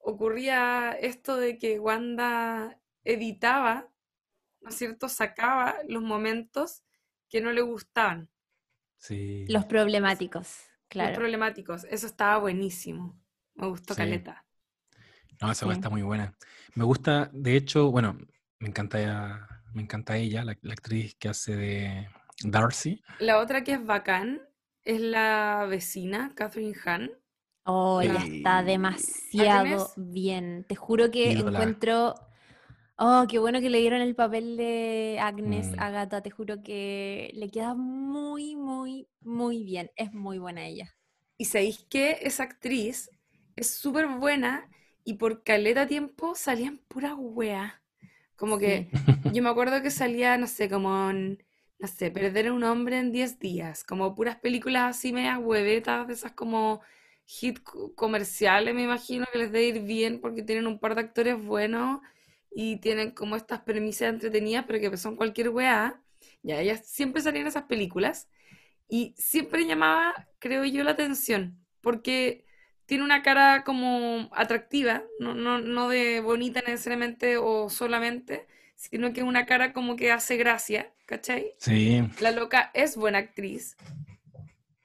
ocurría 0.00 0.92
esto 0.92 1.36
de 1.36 1.58
que 1.58 1.78
Wanda 1.80 2.80
editaba, 3.04 3.90
¿no 4.62 4.70
es 4.70 4.76
cierto? 4.76 5.08
Sacaba 5.08 5.76
los 5.88 6.02
momentos 6.02 6.82
que 7.30 7.40
no 7.40 7.52
le 7.52 7.62
gustaban. 7.62 8.30
Sí. 8.98 9.46
Los 9.48 9.64
problemáticos, 9.64 10.46
Los 10.48 10.88
claro. 10.88 11.14
problemáticos. 11.14 11.84
Eso 11.84 12.06
estaba 12.06 12.38
buenísimo. 12.38 13.18
Me 13.54 13.66
gustó 13.68 13.94
Sí. 13.94 14.02
caleta. 14.02 14.44
No, 15.40 15.50
esa 15.52 15.66
Sí. 15.66 15.72
está 15.72 15.88
muy 15.90 16.02
buena. 16.02 16.34
Me 16.74 16.84
gusta, 16.84 17.30
de 17.32 17.56
hecho, 17.56 17.90
bueno, 17.90 18.18
me 18.58 18.68
encanta 18.68 19.00
ella, 19.00 19.57
me 19.74 19.82
encanta 19.82 20.16
ella, 20.16 20.44
la, 20.44 20.56
la 20.62 20.72
actriz 20.72 21.14
que 21.18 21.28
hace 21.28 21.56
de 21.56 22.08
Darcy. 22.44 23.02
La 23.18 23.38
otra 23.38 23.62
que 23.64 23.72
es 23.74 23.84
bacán 23.84 24.40
es 24.84 25.00
la 25.00 25.66
vecina, 25.68 26.32
Catherine 26.34 26.74
Hahn. 26.84 27.10
Oh, 27.64 28.00
ella 28.00 28.20
está 28.24 28.62
demasiado 28.62 29.92
bien. 29.96 30.64
Te 30.68 30.74
juro 30.74 31.10
que 31.10 31.30
Ídola. 31.30 31.48
encuentro. 31.50 32.14
Oh, 32.98 33.26
qué 33.28 33.38
bueno 33.38 33.60
que 33.60 33.70
le 33.70 33.78
dieron 33.80 34.00
el 34.02 34.14
papel 34.16 34.56
de 34.56 35.18
Agnes 35.20 35.74
Mm. 35.74 35.78
Agatha. 35.78 36.22
Te 36.22 36.30
juro 36.30 36.62
que 36.62 37.30
le 37.34 37.50
queda 37.50 37.74
muy, 37.74 38.56
muy, 38.56 39.08
muy 39.20 39.64
bien. 39.64 39.90
Es 39.96 40.12
muy 40.14 40.38
buena 40.38 40.66
ella. 40.66 40.96
Y 41.36 41.46
sabéis 41.46 41.84
que 41.90 42.18
esa 42.22 42.44
actriz 42.44 43.10
es 43.56 43.70
súper 43.70 44.06
buena 44.08 44.68
y 45.04 45.14
por 45.14 45.42
caleta 45.42 45.86
tiempo 45.86 46.34
salían 46.34 46.78
puras 46.88 47.14
weas. 47.16 47.72
Como 48.38 48.58
que 48.60 48.88
yo 49.28 49.42
me 49.44 49.50
acuerdo 49.50 49.82
que 49.82 49.92
salía, 49.92 50.38
no 50.38 50.48
sé, 50.48 50.70
como 50.70 51.10
en, 51.10 51.44
no 51.80 51.88
sé, 51.88 52.10
Perder 52.12 52.48
a 52.48 52.54
un 52.54 52.64
hombre 52.64 52.98
en 53.00 53.12
10 53.12 53.40
días. 53.40 53.84
Como 53.84 54.14
puras 54.16 54.38
películas 54.38 54.96
así 54.98 55.12
medias 55.14 55.40
huevetas, 55.42 56.08
de 56.08 56.14
esas 56.14 56.32
como 56.34 56.82
hit 57.26 57.62
co- 57.64 57.94
comerciales, 57.96 58.74
me 58.74 58.84
imagino 58.84 59.26
que 59.32 59.38
les 59.40 59.52
debe 59.52 59.66
ir 59.68 59.82
bien 59.84 60.20
porque 60.22 60.42
tienen 60.44 60.66
un 60.68 60.80
par 60.80 60.96
de 60.96 61.02
actores 61.02 61.42
buenos 61.44 62.00
y 62.52 62.78
tienen 62.78 63.12
como 63.12 63.36
estas 63.36 63.60
premisas 63.62 64.10
entretenidas, 64.14 64.64
pero 64.66 64.80
que 64.90 64.96
son 64.98 65.16
cualquier 65.16 65.50
wea. 65.50 66.02
Ya, 66.42 66.60
ellas 66.60 66.82
siempre 66.86 67.22
salían 67.22 67.46
esas 67.46 67.64
películas 67.64 68.28
y 68.88 69.14
siempre 69.18 69.66
llamaba, 69.66 70.28
creo 70.38 70.64
yo, 70.64 70.84
la 70.84 70.92
atención, 70.92 71.58
porque 71.82 72.44
tiene 72.88 73.04
una 73.04 73.22
cara 73.22 73.64
como 73.64 74.30
atractiva, 74.34 75.04
no, 75.20 75.34
no, 75.36 75.60
no 75.60 75.88
de 75.90 76.20
bonita 76.22 76.62
necesariamente 76.66 77.38
o 77.38 77.70
solamente, 77.70 78.48
sino 78.76 79.14
que 79.14 79.20
es 79.22 79.26
una 79.28 79.46
cara 79.46 79.72
como 79.74 79.96
que 79.96 80.12
hace 80.12 80.38
gracia, 80.38 80.92
¿cachai? 81.06 81.54
Sí, 81.58 82.02
La 82.18 82.32
loca 82.32 82.72
es 82.74 82.96
buena 82.96 83.18
actriz. 83.20 83.76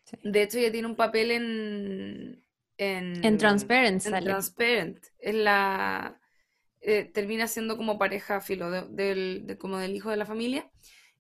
Sí. 0.06 0.18
De 0.24 0.44
hecho, 0.44 0.58
ella 0.60 0.72
tiene 0.72 0.88
un 0.88 0.96
papel 0.96 1.32
en... 1.32 2.44
En, 2.78 3.14
En 3.24 3.38
Transparent 3.38 4.02
en 4.04 4.12
sale. 4.12 4.26
Transparent. 4.26 5.06
Es 5.20 5.36
la... 5.36 6.20
eh, 6.82 7.06
termina 7.06 7.48
siendo 7.48 7.78
como 7.78 7.98
pareja, 8.00 8.42
filo, 8.42 8.72
de- 8.72 9.58
como 9.60 9.78
del 9.80 9.96
hijo 9.96 10.10
de 10.12 10.18
la 10.18 10.26
familia. 10.26 10.72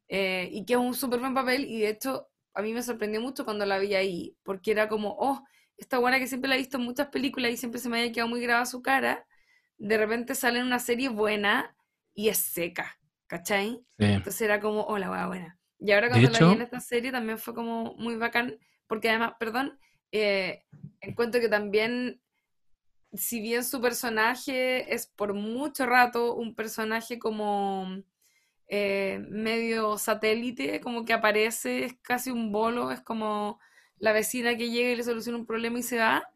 eh, 0.09 0.49
y 0.51 0.65
que 0.65 0.73
es 0.73 0.79
un 0.79 0.95
súper 0.95 1.19
buen 1.21 1.33
papel. 1.35 1.65
Y 1.65 1.81
de 1.81 1.89
hecho, 1.89 2.29
a 2.53 2.61
mí 2.63 2.73
me 2.73 2.83
sorprendió 2.83 3.21
mucho 3.21 3.45
cuando 3.45 3.65
la 3.65 3.79
vi 3.79 3.95
ahí. 3.95 4.37
Porque 4.43 4.71
era 4.71 4.89
como, 4.89 5.15
oh, 5.19 5.43
esta 5.77 5.97
buena 5.97 6.19
que 6.19 6.27
siempre 6.27 6.49
la 6.49 6.55
he 6.55 6.59
visto 6.59 6.77
en 6.77 6.83
muchas 6.83 7.07
películas 7.07 7.51
y 7.51 7.57
siempre 7.57 7.79
se 7.79 7.89
me 7.89 7.99
había 7.99 8.11
quedado 8.11 8.29
muy 8.29 8.41
grabada 8.41 8.65
su 8.65 8.81
cara. 8.81 9.25
de 9.77 9.97
repente 9.97 10.35
sale 10.35 10.59
en 10.59 10.65
una 10.65 10.79
serie 10.79 11.09
buena 11.09 11.75
y 12.13 12.29
es 12.29 12.37
seca, 12.37 12.97
¿cachai? 13.27 13.83
Sí. 13.97 14.05
Entonces 14.05 14.41
era 14.41 14.59
como, 14.59 14.83
hola, 14.83 15.09
buena, 15.09 15.27
buena. 15.27 15.59
Y 15.79 15.91
ahora 15.91 16.09
cuando 16.09 16.29
la 16.29 16.39
vi 16.39 16.53
en 16.53 16.61
esta 16.61 16.79
serie 16.79 17.11
también 17.11 17.37
fue 17.37 17.53
como 17.53 17.95
muy 17.95 18.15
bacán, 18.15 18.57
porque 18.87 19.09
además, 19.09 19.33
perdón, 19.39 19.77
eh, 20.11 20.63
encuentro 21.01 21.41
que 21.41 21.49
también, 21.49 22.21
si 23.11 23.41
bien 23.41 23.63
su 23.65 23.81
personaje 23.81 24.93
es 24.93 25.07
por 25.07 25.33
mucho 25.33 25.85
rato 25.85 26.35
un 26.35 26.55
personaje 26.55 27.19
como 27.19 28.01
eh, 28.67 29.25
medio 29.29 29.97
satélite, 29.97 30.79
como 30.79 31.03
que 31.03 31.13
aparece, 31.13 31.83
es 31.83 31.95
casi 32.01 32.31
un 32.31 32.51
bolo, 32.51 32.91
es 32.91 33.01
como 33.01 33.59
la 34.03 34.11
vecina 34.11 34.57
que 34.57 34.69
llega 34.69 34.89
y 34.91 34.95
le 34.97 35.03
soluciona 35.03 35.37
un 35.37 35.45
problema 35.45 35.79
y 35.79 35.83
se 35.83 35.97
va, 35.97 36.27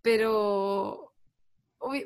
pero 0.00 1.12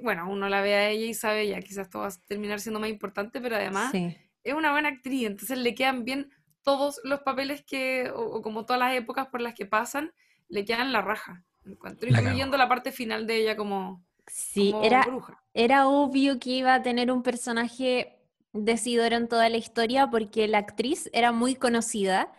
bueno, 0.02 0.28
uno 0.28 0.48
la 0.48 0.60
ve 0.60 0.74
a 0.74 0.88
ella 0.90 1.06
y 1.06 1.14
sabe 1.14 1.46
ya, 1.46 1.60
quizás 1.60 1.86
esto 1.86 2.00
va 2.00 2.08
a 2.08 2.12
terminar 2.26 2.58
siendo 2.58 2.80
más 2.80 2.90
importante, 2.90 3.40
pero 3.40 3.54
además 3.54 3.92
Sí. 3.92 4.16
es 4.42 4.54
una 4.54 4.72
buena 4.72 4.88
actriz, 4.88 5.26
entonces 5.28 5.56
le 5.58 5.74
quedan 5.76 6.04
bien 6.04 6.30
todos 6.62 7.00
los 7.04 7.20
papeles 7.20 7.62
que, 7.64 8.10
o, 8.10 8.20
o 8.22 8.42
como 8.42 8.64
todas 8.66 8.80
las 8.80 8.96
épocas 8.96 9.28
por 9.28 9.40
las 9.40 9.54
que 9.54 9.66
pasan, 9.66 10.12
le 10.48 10.64
quedan 10.64 10.92
la 10.92 11.00
raja, 11.00 11.44
encuentro, 11.64 12.10
La 12.10 12.20
incluyendo 12.20 12.56
la 12.56 12.68
parte 12.68 12.90
final 12.90 13.26
de 13.28 13.36
ella 13.36 13.56
como, 13.56 14.04
Sí, 14.26 14.72
como 14.72 14.82
era, 14.84 15.04
bruja. 15.04 15.40
era 15.54 15.86
obvio 15.86 16.40
que 16.40 16.50
iba 16.50 16.74
a 16.74 16.82
tener 16.82 17.12
un 17.12 17.22
personaje 17.22 18.18
decidor 18.52 19.12
en 19.12 19.28
toda 19.28 19.48
la 19.48 19.58
historia 19.58 20.10
porque 20.10 20.48
la 20.48 20.58
actriz 20.58 21.08
era 21.12 21.30
muy 21.30 21.54
conocida 21.54 22.32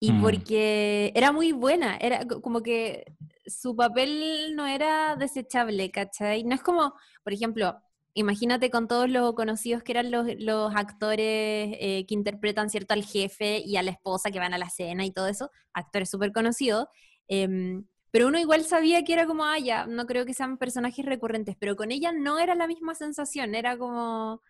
y 0.00 0.12
Mm. 0.12 0.20
porque 0.22 1.12
era 1.14 1.32
muy 1.32 1.52
buena, 1.52 1.96
era 1.96 2.26
co- 2.26 2.40
como 2.42 2.62
que 2.62 3.04
su 3.46 3.74
papel 3.76 4.54
no 4.56 4.66
era 4.66 5.16
desechable, 5.16 5.90
¿cachai? 5.90 6.44
No 6.44 6.54
es 6.54 6.62
como, 6.62 6.94
por 7.24 7.32
ejemplo, 7.32 7.76
imagínate 8.14 8.70
con 8.70 8.88
todos 8.88 9.08
los 9.10 9.34
conocidos 9.34 9.82
que 9.82 9.92
eran 9.92 10.10
los, 10.10 10.26
los 10.38 10.74
actores 10.74 11.76
eh, 11.80 12.04
que 12.08 12.14
interpretan, 12.14 12.70
¿cierto?, 12.70 12.94
al 12.94 13.04
jefe 13.04 13.58
y 13.64 13.76
a 13.76 13.82
la 13.82 13.90
esposa 13.92 14.30
que 14.30 14.38
van 14.38 14.54
a 14.54 14.58
la 14.58 14.70
cena 14.70 15.04
y 15.04 15.10
todo 15.12 15.28
eso, 15.28 15.50
actores 15.72 16.10
súper 16.10 16.32
conocidos. 16.32 16.86
em, 17.28 17.84
pero 18.10 18.28
uno 18.28 18.38
igual 18.38 18.64
sabía 18.64 19.04
que 19.04 19.12
era 19.12 19.26
como, 19.26 19.44
ah, 19.44 19.58
ya, 19.58 19.86
no 19.86 20.06
creo 20.06 20.24
que 20.24 20.32
sean 20.34 20.56
personajes 20.58 21.04
recurrentes, 21.04 21.56
pero 21.58 21.76
con 21.76 21.90
ella 21.92 22.12
no 22.12 22.38
era 22.38 22.54
la 22.54 22.66
misma 22.66 22.94
sensación, 22.94 23.54
era 23.54 23.76
como, 23.76 24.40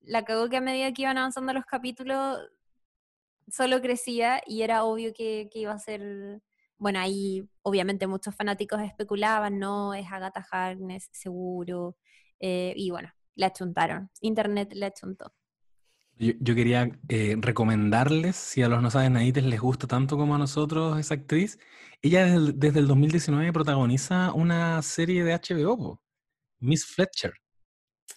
la 0.00 0.24
cagó 0.24 0.48
que 0.48 0.56
a 0.58 0.60
medida 0.60 0.92
que 0.92 1.02
iban 1.02 1.18
avanzando 1.18 1.52
los 1.52 1.64
capítulos, 1.64 2.38
solo 3.52 3.80
crecía 3.82 4.42
y 4.46 4.62
era 4.62 4.84
obvio 4.84 5.12
que, 5.14 5.48
que 5.52 5.60
iba 5.60 5.72
a 5.74 5.78
ser, 5.78 6.42
bueno, 6.78 7.00
ahí 7.00 7.48
obviamente 7.62 8.06
muchos 8.08 8.34
fanáticos 8.34 8.80
especulaban, 8.82 9.58
no, 9.60 9.94
es 9.94 10.06
Agatha 10.10 10.44
Harkness, 10.50 11.08
seguro, 11.12 11.96
eh, 12.40 12.74
y 12.76 12.90
bueno, 12.90 13.10
le 13.36 13.46
achuntaron, 13.46 14.10
Internet 14.22 14.72
le 14.74 14.86
achuntó. 14.86 15.32
Yo, 16.18 16.32
yo 16.40 16.54
quería 16.54 16.90
eh, 17.08 17.36
recomendarles, 17.40 18.36
si 18.36 18.62
a 18.62 18.68
los 18.68 18.82
no 18.82 18.90
saben 18.90 19.14
nadites 19.14 19.44
les 19.44 19.60
gusta 19.60 19.86
tanto 19.86 20.16
como 20.16 20.34
a 20.34 20.38
nosotros 20.38 20.98
esa 20.98 21.14
actriz, 21.14 21.58
ella 22.02 22.24
desde, 22.24 22.36
el- 22.36 22.58
desde 22.58 22.80
el 22.80 22.86
2019 22.88 23.52
protagoniza 23.52 24.32
una 24.34 24.82
serie 24.82 25.24
de 25.24 25.32
HBO, 25.34 25.76
po, 25.78 26.02
Miss 26.60 26.86
Fletcher, 26.86 27.34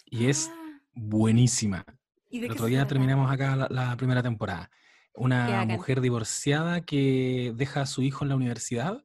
y 0.06 0.28
es 0.28 0.50
Ah, 0.52 0.80
buenísima. 0.94 1.84
¿y 2.30 2.40
de 2.40 2.46
El 2.46 2.52
otro 2.52 2.66
día 2.66 2.86
terminamos 2.86 3.30
acá 3.32 3.56
la, 3.56 3.68
la 3.70 3.96
primera 3.96 4.22
temporada. 4.22 4.70
Una 5.16 5.64
mujer 5.64 6.00
divorciada 6.00 6.82
que 6.82 7.52
deja 7.56 7.82
a 7.82 7.86
su 7.86 8.02
hijo 8.02 8.24
en 8.24 8.28
la 8.28 8.36
universidad, 8.36 9.04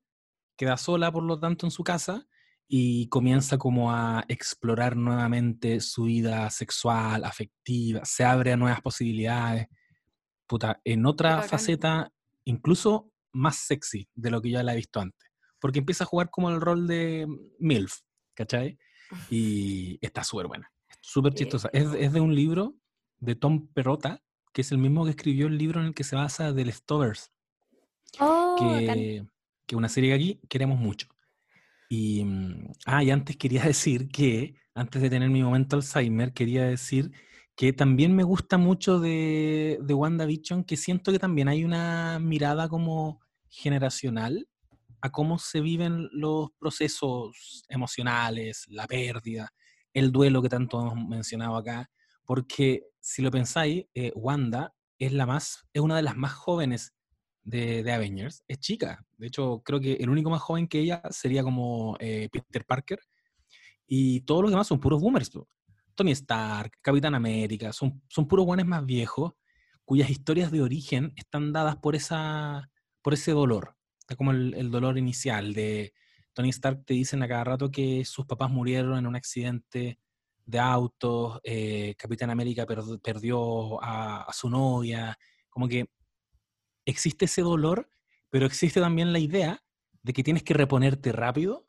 queda 0.58 0.78
sola 0.78 1.12
por 1.12 1.24
lo 1.24 1.40
tanto 1.40 1.66
en 1.66 1.72
su 1.72 1.84
casa 1.84 2.28
y 2.68 3.08
comienza 3.10 3.58
como 3.58 3.92
a 3.92 4.24
explorar 4.28 4.96
nuevamente 4.96 5.80
su 5.82 6.04
vida 6.04 6.50
sexual, 6.50 7.24
afectiva, 7.26 8.06
se 8.06 8.24
abre 8.24 8.54
a 8.54 8.58
nuevas 8.58 8.82
posibilidades. 8.82 9.68
Puta, 10.48 10.80
en 10.84 11.06
otra 11.06 11.42
faceta 11.42 12.12
incluso 12.46 13.12
más 13.34 13.58
sexy 13.58 14.08
de 14.14 14.32
lo 14.32 14.42
que 14.42 14.52
ya 14.52 14.64
la 14.64 14.74
he 14.74 14.78
visto 14.78 15.00
antes. 15.00 15.30
Porque 15.60 15.80
empieza 15.80 16.04
a 16.04 16.08
jugar 16.08 16.30
como 16.30 16.50
el 16.50 16.62
rol 16.62 16.88
de 16.88 17.28
MILF, 17.60 18.00
¿cachai? 18.34 18.78
Y 19.30 20.00
está 20.02 20.24
súper 20.24 20.48
buena. 20.48 20.72
Súper 21.02 21.34
chistosa. 21.34 21.70
Es, 21.74 21.94
es 21.94 22.14
de 22.14 22.22
un 22.22 22.34
libro 22.34 22.76
de 23.20 23.36
Tom 23.36 23.68
Perrotta, 23.74 24.24
que 24.54 24.62
es 24.62 24.72
el 24.72 24.78
mismo 24.78 25.06
que 25.06 25.12
escribió 25.12 25.48
el 25.48 25.58
libro 25.58 25.80
en 25.82 25.88
el 25.88 25.94
que 25.94 26.04
se 26.04 26.16
basa 26.16 26.54
The 26.54 26.66
Leftovers, 26.66 27.32
Oh, 28.20 28.56
que, 28.60 29.26
que 29.66 29.76
una 29.76 29.90
serie 29.90 30.10
que 30.10 30.16
aquí 30.16 30.42
queremos 30.50 30.80
mucho. 30.80 31.08
Y, 31.90 32.24
mm, 32.24 32.72
ah, 32.86 33.04
y 33.04 33.12
antes 33.12 33.38
quería 33.38 33.64
decir 33.66 34.10
que, 34.10 34.56
antes 34.74 35.02
de 35.02 35.10
tener 35.10 35.30
mi 35.30 35.44
momento 35.44 35.76
Alzheimer, 35.76 36.34
quería 36.34 36.66
decir 36.66 37.12
que 37.56 37.74
también 37.74 38.16
me 38.16 38.24
gusta 38.24 38.58
mucho 38.58 39.00
de, 39.00 39.78
de 39.82 39.94
WandaVision, 39.94 40.64
que 40.64 40.78
siento 40.78 41.12
que 41.12 41.20
también 41.20 41.48
hay 41.48 41.64
una 41.64 42.20
mirada 42.20 42.70
como 42.70 43.20
generacional 43.50 44.48
a 45.02 45.12
cómo 45.12 45.38
se 45.38 45.62
viven 45.62 46.10
los 46.14 46.52
procesos 46.60 47.66
emocionales, 47.68 48.66
la 48.70 48.88
pérdida, 48.88 49.52
el 49.94 50.12
duelo 50.12 50.42
que 50.42 50.50
tanto 50.50 50.80
hemos 50.80 51.08
mencionado 51.08 51.58
acá, 51.58 51.90
porque 52.26 52.84
si 53.00 53.22
lo 53.22 53.32
pensáis, 53.32 53.86
eh, 53.94 54.12
Wanda 54.16 54.74
es 54.98 55.12
la 55.14 55.26
más, 55.26 55.66
es 55.74 55.82
una 55.82 55.96
de 55.96 56.04
las 56.04 56.16
más 56.16 56.34
jóvenes 56.34 56.94
de, 57.44 57.92
Avengers, 57.92 58.44
es 58.48 58.60
chica, 58.60 59.04
de 59.18 59.28
hecho 59.28 59.62
creo 59.66 59.80
que 59.80 59.94
el 59.94 60.10
único 60.10 60.30
más 60.30 60.42
joven 60.42 60.68
que 60.68 60.80
ella 60.80 61.02
sería 61.10 61.44
como 61.44 61.98
eh, 62.00 62.30
Peter 62.32 62.66
Parker, 62.66 63.00
y 63.94 64.22
todos 64.22 64.44
los 64.44 64.52
demás 64.52 64.68
son 64.68 64.80
puros 64.80 65.02
boomers. 65.02 65.30
Tony 65.96 66.12
Stark, 66.12 66.72
Capitán 66.82 67.14
América, 67.14 67.74
son, 67.74 68.02
son 68.08 68.26
puros 68.26 68.46
guanes 68.46 68.66
más 68.66 68.86
viejos, 68.86 69.34
cuyas 69.84 70.10
historias 70.10 70.50
de 70.50 70.62
origen 70.62 71.12
están 71.18 71.52
dadas 71.52 71.76
por, 71.76 71.96
esa, 71.96 72.72
por 73.02 73.14
ese 73.14 73.32
dolor, 73.32 73.76
Está 74.00 74.16
como 74.16 74.32
el, 74.32 74.54
el 74.54 74.72
dolor 74.72 74.98
inicial 74.98 75.54
de 75.54 75.94
Tony 76.34 76.50
Stark, 76.50 76.86
te 76.86 76.94
dicen 76.94 77.22
a 77.22 77.28
cada 77.28 77.44
rato 77.44 77.70
que 77.70 78.06
sus 78.06 78.26
papás 78.26 78.50
murieron 78.50 78.98
en 78.98 79.08
un 79.08 79.16
accidente 79.18 80.00
de 80.46 80.60
autos, 80.60 81.40
eh, 81.44 81.96
Capitán 81.98 82.30
América 82.30 82.66
per- 82.66 82.84
perdió 83.04 83.82
a, 83.84 84.24
a 84.24 84.34
su 84.34 84.50
novia, 84.50 85.18
como 85.50 85.68
que 85.68 85.90
existe 86.86 87.26
ese 87.26 87.42
dolor, 87.42 87.90
pero 88.30 88.46
existe 88.46 88.80
también 88.80 89.14
la 89.14 89.20
idea 89.20 89.64
de 90.04 90.14
que 90.14 90.24
tienes 90.24 90.44
que 90.44 90.54
reponerte 90.54 91.12
rápido, 91.12 91.66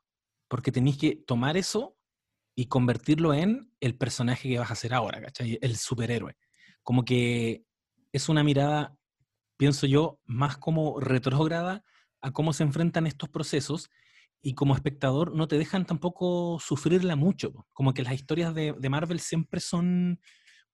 porque 0.49 0.73
tenés 0.73 0.97
que 0.99 1.17
tomar 1.17 1.57
eso 1.57 1.97
y 2.55 2.67
convertirlo 2.67 3.35
en 3.35 3.73
el 3.81 3.97
personaje 3.97 4.49
que 4.49 4.59
vas 4.59 4.71
a 4.71 4.77
ser 4.77 4.95
ahora, 4.95 5.21
¿cachai? 5.21 5.59
El 5.63 5.77
superhéroe. 5.77 6.37
Como 6.83 7.05
que 7.05 7.65
es 8.13 8.29
una 8.29 8.45
mirada, 8.45 8.97
pienso 9.57 9.87
yo, 9.87 10.21
más 10.25 10.59
como 10.59 11.01
retrógrada 11.01 11.85
a 12.21 12.31
cómo 12.33 12.53
se 12.53 12.63
enfrentan 12.63 13.07
estos 13.07 13.29
procesos 13.29 13.91
y 14.43 14.55
como 14.55 14.75
espectador 14.75 15.35
no 15.35 15.47
te 15.49 15.57
dejan 15.57 15.87
tampoco 15.87 16.59
sufrirla 16.61 17.15
mucho. 17.17 17.53
Como 17.73 17.95
que 17.95 18.03
las 18.03 18.15
historias 18.15 18.55
de, 18.55 18.75
de 18.79 18.91
Marvel 18.91 19.21
siempre 19.21 19.61
son, 19.61 20.21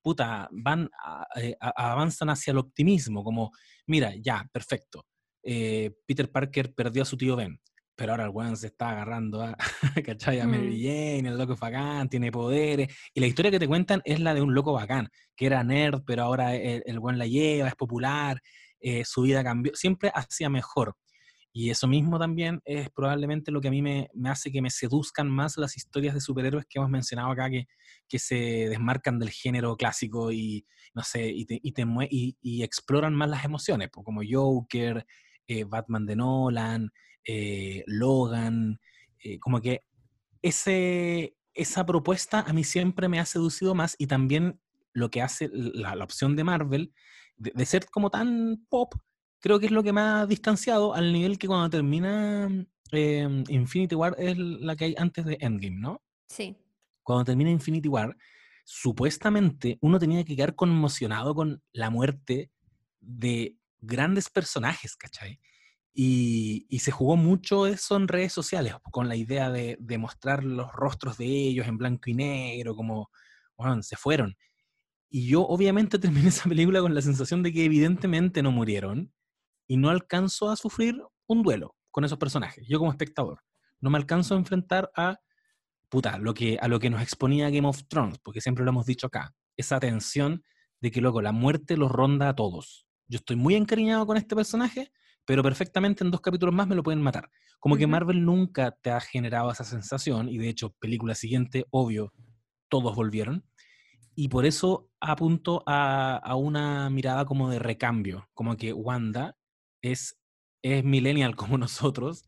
puta, 0.01 0.49
van, 0.51 0.89
a- 1.03 1.27
eh, 1.35 1.55
a- 1.61 1.91
avanzan 1.91 2.29
hacia 2.31 2.51
el 2.51 2.57
optimismo, 2.57 3.23
como, 3.23 3.51
mira, 3.85 4.13
ya, 4.21 4.47
perfecto. 4.51 5.05
eh, 5.43 5.91
Peter 6.05 6.29
Parker 6.31 6.73
perdió 6.73 7.03
a 7.03 7.05
su 7.05 7.15
tío 7.15 7.35
Ben, 7.37 7.59
pero 7.95 8.11
ahora 8.11 8.25
el 8.25 8.31
weón 8.31 8.57
se 8.57 8.67
está 8.67 8.89
agarrando 8.89 9.41
a, 9.41 9.55
¿cachai? 10.05 10.39
a 10.41 10.47
Mary 10.47 10.75
Mm. 10.79 10.83
Jane, 10.83 11.29
el 11.29 11.37
loco 11.37 11.53
es 11.53 11.59
bacán, 11.59 12.09
tiene 12.09 12.31
poderes. 12.31 12.93
Y 13.13 13.19
la 13.21 13.27
historia 13.27 13.51
que 13.51 13.59
te 13.59 13.67
cuentan 13.67 14.01
es 14.03 14.19
la 14.19 14.33
de 14.33 14.41
un 14.41 14.53
loco 14.53 14.73
bacán, 14.73 15.07
que 15.35 15.45
era 15.45 15.63
nerd, 15.63 16.01
pero 16.05 16.23
ahora 16.23 16.55
el, 16.55 16.81
el 16.85 16.99
weón 16.99 17.17
la 17.17 17.27
lleva, 17.27 17.67
es 17.69 17.75
popular, 17.75 18.41
eh, 18.81 19.03
su 19.05 19.21
vida 19.21 19.43
cambió, 19.43 19.73
siempre 19.75 20.11
hacía 20.13 20.49
mejor. 20.49 20.95
Y 21.51 21.71
eso 21.71 21.87
mismo 21.87 22.19
también 22.19 22.61
es 22.63 22.89
probablemente 22.91 23.51
lo 23.51 23.59
que 23.59 23.69
a 23.69 23.71
mí 23.71 23.81
me, 23.81 24.09
hace 24.25 24.51
que 24.51 24.61
me 24.61 24.69
seduzcan 24.69 25.29
más 25.29 25.57
las 25.57 25.77
historias 25.77 26.13
de 26.13 26.21
superhéroes 26.21 26.65
que 26.67 26.77
hemos 26.77 26.91
mencionado 26.91 27.31
acá, 27.31 27.49
que, 27.49 27.67
que 28.07 28.19
se 28.19 28.35
desmarcan 28.69 29.17
del 29.17 29.31
género 29.31 29.75
clásico 29.75 30.31
y, 30.31 30.65
no 30.93 31.03
sé, 31.03 31.27
y, 31.27 31.45
te, 31.45 31.59
y, 31.61 31.71
te 31.71 31.85
y, 32.09 32.63
exploran 32.63 33.15
más 33.15 33.29
las 33.29 33.45
emociones, 33.45 33.89
como 33.91 34.21
Joker, 34.27 35.05
eh, 35.47 35.63
Batman 35.63 36.05
de 36.05 36.15
Nolan, 36.15 36.91
eh, 37.25 37.83
Logan, 37.87 38.79
eh, 39.23 39.39
como 39.39 39.59
que 39.59 39.83
ese, 40.41 41.35
esa 41.53 41.85
propuesta 41.85 42.41
a 42.41 42.53
mí 42.53 42.63
siempre 42.63 43.09
me 43.09 43.19
ha 43.19 43.25
seducido 43.25 43.73
más 43.73 43.95
y 43.97 44.07
también 44.07 44.61
lo 44.93 45.09
que 45.09 45.21
hace 45.21 45.49
la, 45.51 45.95
la 45.95 46.03
opción 46.03 46.35
de 46.35 46.43
Marvel 46.43 46.93
de, 47.37 47.51
de 47.55 47.65
ser 47.65 47.87
como 47.89 48.09
tan 48.09 48.65
pop, 48.69 48.93
creo 49.39 49.59
que 49.59 49.67
es 49.67 49.71
lo 49.71 49.83
que 49.83 49.93
me 49.93 50.01
ha 50.01 50.25
distanciado 50.25 50.93
al 50.93 51.13
nivel 51.13 51.37
que 51.37 51.47
cuando 51.47 51.69
termina 51.69 52.47
eh, 52.91 53.43
Infinity 53.49 53.95
War 53.95 54.15
es 54.17 54.37
la 54.37 54.75
que 54.75 54.85
hay 54.85 54.95
antes 54.97 55.25
de 55.25 55.37
Endgame, 55.39 55.77
¿no? 55.77 56.01
Sí. 56.27 56.57
Cuando 57.03 57.25
termina 57.25 57.49
Infinity 57.49 57.87
War, 57.87 58.15
supuestamente 58.63 59.77
uno 59.81 59.99
tenía 59.99 60.23
que 60.23 60.35
quedar 60.35 60.55
conmocionado 60.55 61.33
con 61.33 61.61
la 61.71 61.89
muerte 61.89 62.51
de 62.99 63.55
grandes 63.79 64.29
personajes, 64.29 64.95
¿cachai? 64.95 65.39
Y, 65.93 66.65
y 66.69 66.79
se 66.79 66.91
jugó 66.91 67.15
mucho 67.15 67.65
eso 67.65 67.95
en 67.95 68.07
redes 68.07 68.31
sociales, 68.31 68.75
con 68.91 69.07
la 69.07 69.15
idea 69.15 69.49
de, 69.49 69.77
de 69.79 69.97
mostrar 69.97 70.43
los 70.43 70.71
rostros 70.71 71.17
de 71.17 71.25
ellos 71.25 71.67
en 71.67 71.77
blanco 71.77 72.09
y 72.09 72.13
negro, 72.13 72.75
como, 72.75 73.09
bueno, 73.57 73.81
se 73.81 73.95
fueron. 73.95 74.37
Y 75.09 75.27
yo 75.27 75.41
obviamente 75.41 75.97
terminé 75.99 76.27
esa 76.27 76.47
película 76.47 76.81
con 76.81 76.93
la 76.93 77.01
sensación 77.01 77.41
de 77.41 77.51
que 77.51 77.65
evidentemente 77.65 78.43
no 78.43 78.51
murieron 78.51 79.11
y 79.69 79.77
no 79.77 79.89
alcanzo 79.89 80.49
a 80.49 80.55
sufrir 80.55 80.99
un 81.27 81.43
duelo 81.43 81.75
con 81.91 82.03
esos 82.03 82.17
personajes, 82.17 82.65
yo 82.67 82.79
como 82.79 82.91
espectador. 82.91 83.39
No 83.79 83.91
me 83.91 83.99
alcanzo 83.99 84.33
a 84.33 84.37
enfrentar 84.37 84.91
a, 84.95 85.19
puta, 85.89 86.17
lo 86.17 86.33
que, 86.33 86.57
a 86.59 86.67
lo 86.67 86.79
que 86.79 86.89
nos 86.89 87.03
exponía 87.03 87.51
Game 87.51 87.67
of 87.67 87.83
Thrones, 87.87 88.17
porque 88.17 88.41
siempre 88.41 88.65
lo 88.65 88.71
hemos 88.71 88.87
dicho 88.87 89.07
acá, 89.07 89.35
esa 89.55 89.79
tensión 89.79 90.43
de 90.81 90.89
que, 90.89 91.01
loco, 91.01 91.21
la 91.21 91.31
muerte 91.31 91.77
los 91.77 91.91
ronda 91.91 92.29
a 92.29 92.35
todos. 92.35 92.87
Yo 93.07 93.17
estoy 93.17 93.35
muy 93.35 93.53
encariñado 93.53 94.07
con 94.07 94.17
este 94.17 94.35
personaje, 94.35 94.91
pero 95.23 95.43
perfectamente 95.43 96.03
en 96.03 96.09
dos 96.09 96.21
capítulos 96.21 96.55
más 96.55 96.67
me 96.67 96.75
lo 96.75 96.81
pueden 96.81 97.01
matar. 97.01 97.29
Como 97.59 97.77
que. 97.77 97.85
Marvel 97.85 98.25
nunca 98.25 98.71
te 98.81 98.89
ha 98.89 98.99
generado 98.99 99.51
esa 99.51 99.65
sensación, 99.65 100.29
y 100.29 100.39
de 100.39 100.49
hecho, 100.49 100.73
película 100.79 101.13
siguiente, 101.13 101.65
obvio, 101.69 102.11
todos 102.69 102.95
volvieron. 102.95 103.45
Y 104.15 104.29
por 104.29 104.45
eso 104.45 104.89
apunto 104.99 105.61
a, 105.67 106.17
a 106.17 106.35
una 106.35 106.89
mirada 106.89 107.25
como 107.25 107.49
de 107.49 107.59
recambio, 107.59 108.29
como 108.33 108.57
que 108.57 108.73
Wanda 108.73 109.35
es, 109.81 110.17
es 110.61 110.83
millennial 110.83 111.35
como 111.35 111.57
nosotros, 111.57 112.25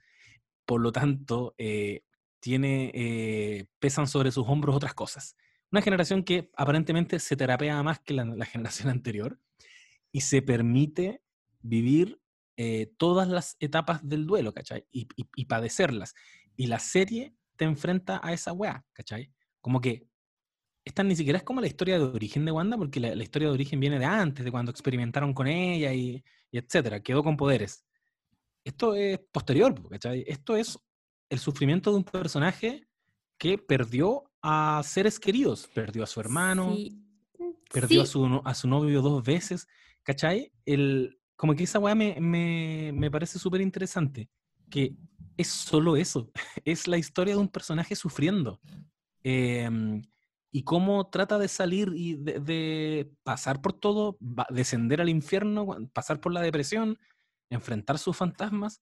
por 0.65 0.81
lo 0.81 0.91
tanto, 0.91 1.55
eh, 1.57 2.03
tiene, 2.39 2.91
eh, 2.93 3.67
pesan 3.79 4.07
sobre 4.07 4.31
sus 4.31 4.47
hombros 4.47 4.75
otras 4.75 4.93
cosas. 4.93 5.35
Una 5.71 5.81
generación 5.81 6.23
que 6.23 6.49
aparentemente 6.55 7.19
se 7.19 7.35
terapea 7.35 7.81
más 7.83 7.99
que 7.99 8.13
la, 8.13 8.45
generación 8.45 8.89
anterior 8.89 9.39
y 10.11 10.21
se 10.21 10.41
permite 10.41 11.21
vivir 11.61 12.19
eh, 12.57 12.91
todas 12.97 13.27
las 13.27 13.55
etapas 13.59 14.07
del 14.07 14.25
duelo, 14.27 14.53
¿cachai? 14.53 14.85
Y, 14.91 15.07
y- 15.15 15.29
y 15.35 15.45
padecerlas. 15.45 16.13
Y 16.57 16.67
la 16.67 16.79
serie 16.79 17.33
te 17.55 17.65
enfrenta 17.65 18.19
a 18.23 18.33
esa 18.33 18.51
weá, 18.53 18.85
¿cachai? 18.93 19.31
Como 19.61 19.79
que 19.81 20.07
esta 20.83 21.03
ni 21.03 21.15
siquiera 21.15 21.37
es 21.37 21.43
como 21.43 21.61
la 21.61 21.67
historia 21.67 21.97
de 21.99 22.05
origen 22.05 22.43
de 22.45 22.51
Wanda, 22.51 22.77
porque 22.77 22.99
la, 22.99 23.13
la 23.15 23.23
historia 23.23 23.47
de 23.49 23.53
origen 23.53 23.79
viene 23.79 23.99
de 23.99 24.05
antes, 24.05 24.43
de 24.43 24.51
cuando 24.51 24.71
experimentaron 24.71 25.33
con 25.33 25.47
ella 25.47 25.93
y, 25.93 26.23
y 26.51 26.57
etcétera, 26.57 27.01
quedó 27.01 27.23
con 27.23 27.37
poderes. 27.37 27.85
Esto 28.63 28.93
es 28.95 29.19
posterior, 29.31 29.73
po, 29.75 29.89
¿cachai? 29.89 30.23
Esto 30.27 30.55
es 30.55 30.77
el 31.29 31.39
sufrimiento 31.39 31.91
de 31.91 31.97
un 31.97 32.03
personaje 32.03 32.87
que 33.37 33.57
perdió 33.57 34.23
a 34.41 34.81
seres 34.83 35.19
queridos, 35.19 35.67
perdió 35.73 36.03
a 36.03 36.07
su 36.07 36.19
hermano, 36.19 36.75
Sí. 36.75 36.97
perdió 37.71 38.01
a, 38.01 38.05
Sí, 38.05 38.11
su, 38.11 38.27
no- 38.27 38.41
a 38.45 38.53
su 38.53 38.67
novio 38.67 39.01
dos 39.01 39.23
veces, 39.23 39.67
¿cachai? 40.03 40.51
El, 40.65 41.19
como 41.35 41.55
que 41.55 41.63
esa 41.63 41.79
weá 41.79 41.95
me, 41.95 42.19
me, 42.19 42.91
me 42.93 43.09
parece 43.09 43.39
súper 43.39 43.61
interesante, 43.61 44.29
que 44.69 44.95
es 45.37 45.47
solo 45.47 45.95
eso, 45.95 46.31
es 46.65 46.87
la 46.87 46.97
historia 46.97 47.33
de 47.35 47.39
un 47.41 47.47
personaje 47.49 47.95
sufriendo. 47.95 48.59
Em, 49.23 50.01
y 50.51 50.63
cómo 50.63 51.09
trata 51.09 51.39
de 51.39 51.47
salir 51.47 51.91
y 51.95 52.15
de, 52.15 52.39
de 52.39 53.11
pasar 53.23 53.61
por 53.61 53.73
todo, 53.73 54.17
descender 54.49 55.01
al 55.01 55.09
infierno, 55.09 55.67
pasar 55.93 56.19
por 56.19 56.33
la 56.33 56.41
depresión, 56.41 56.99
enfrentar 57.49 57.97
sus 57.97 58.17
fantasmas, 58.17 58.81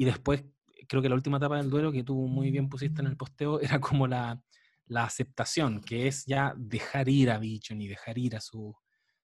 y 0.00 0.06
después, 0.06 0.46
creo 0.88 1.02
que 1.02 1.10
la 1.10 1.14
última 1.14 1.36
etapa 1.36 1.58
del 1.58 1.68
duelo 1.68 1.92
que 1.92 2.02
tú 2.02 2.16
muy 2.26 2.50
bien 2.50 2.70
pusiste 2.70 3.02
en 3.02 3.06
el 3.06 3.18
posteo 3.18 3.60
era 3.60 3.80
como 3.80 4.06
la, 4.06 4.42
la 4.86 5.04
aceptación, 5.04 5.82
que 5.82 6.08
es 6.08 6.24
ya 6.24 6.54
dejar 6.56 7.10
ir 7.10 7.30
a 7.30 7.38
Bichon 7.38 7.82
y 7.82 7.86
dejar 7.86 8.16
ir 8.16 8.34
a, 8.34 8.40
su, 8.40 8.74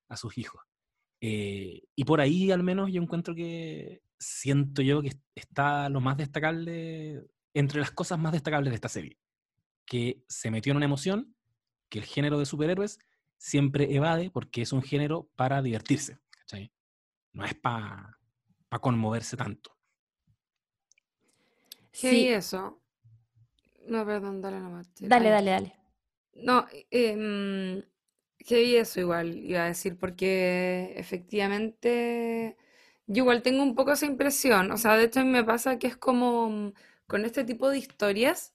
a 0.09 0.19
sus 0.19 0.37
hijos. 0.37 0.61
Eh, 1.23 1.83
y 1.95 2.05
por 2.05 2.21
ahí 2.21 2.51
al 2.51 2.63
menos 2.63 2.93
yo 2.93 3.01
encuentro 3.01 3.35
que 3.35 4.03
siento 4.19 4.83
yo 4.83 5.01
que 5.01 5.13
está 5.35 5.89
lo 5.89 6.03
más 6.03 6.19
destacable, 6.19 7.25
entre 7.55 7.81
las 7.81 7.91
cosas 7.91 8.19
más 8.19 8.33
destacables 8.33 8.71
de 8.71 8.75
esta 8.75 8.91
serie, 8.91 9.19
que 9.87 10.23
se 10.29 10.51
metió 10.51 10.73
en 10.73 10.77
una 10.77 10.85
emoción 10.85 11.36
que 11.89 11.99
el 11.99 12.05
género 12.05 12.39
de 12.39 12.47
superhéroes 12.47 12.99
siempre 13.39 13.95
evade 13.95 14.31
porque 14.31 14.63
es 14.63 14.73
un 14.73 14.83
género 14.83 15.29
para 15.37 15.63
divertirse, 15.63 16.19
¿cachai? 16.31 16.73
No 17.33 17.45
es 17.45 17.55
para 17.55 18.19
conmoverse 18.81 19.37
tanto. 19.37 19.77
Heavy 21.93 22.17
sí. 22.17 22.29
eso. 22.29 22.81
No, 23.87 24.05
perdón, 24.05 24.43
dale 24.43 24.61
nomás. 24.61 24.91
Dale, 25.01 25.31
dale, 25.31 25.51
dale. 25.51 25.73
No, 26.35 26.67
heavy 26.91 28.77
eso 28.77 29.01
igual, 29.01 29.37
iba 29.37 29.65
a 29.65 29.69
decir, 29.69 29.97
porque 29.99 30.93
efectivamente 30.97 32.57
yo 33.07 33.23
igual 33.23 33.43
tengo 33.43 33.63
un 33.63 33.75
poco 33.75 33.93
esa 33.93 34.07
impresión. 34.07 34.71
O 34.73 34.77
sea, 34.77 34.97
de 34.97 35.05
hecho 35.05 35.21
a 35.21 35.25
mí 35.25 35.31
me 35.31 35.45
pasa 35.45 35.79
que 35.79 35.87
es 35.87 35.97
como 35.97 36.51
mm, 36.51 36.73
con 37.07 37.25
este 37.25 37.45
tipo 37.45 37.71
de 37.71 37.79
historias. 37.79 38.55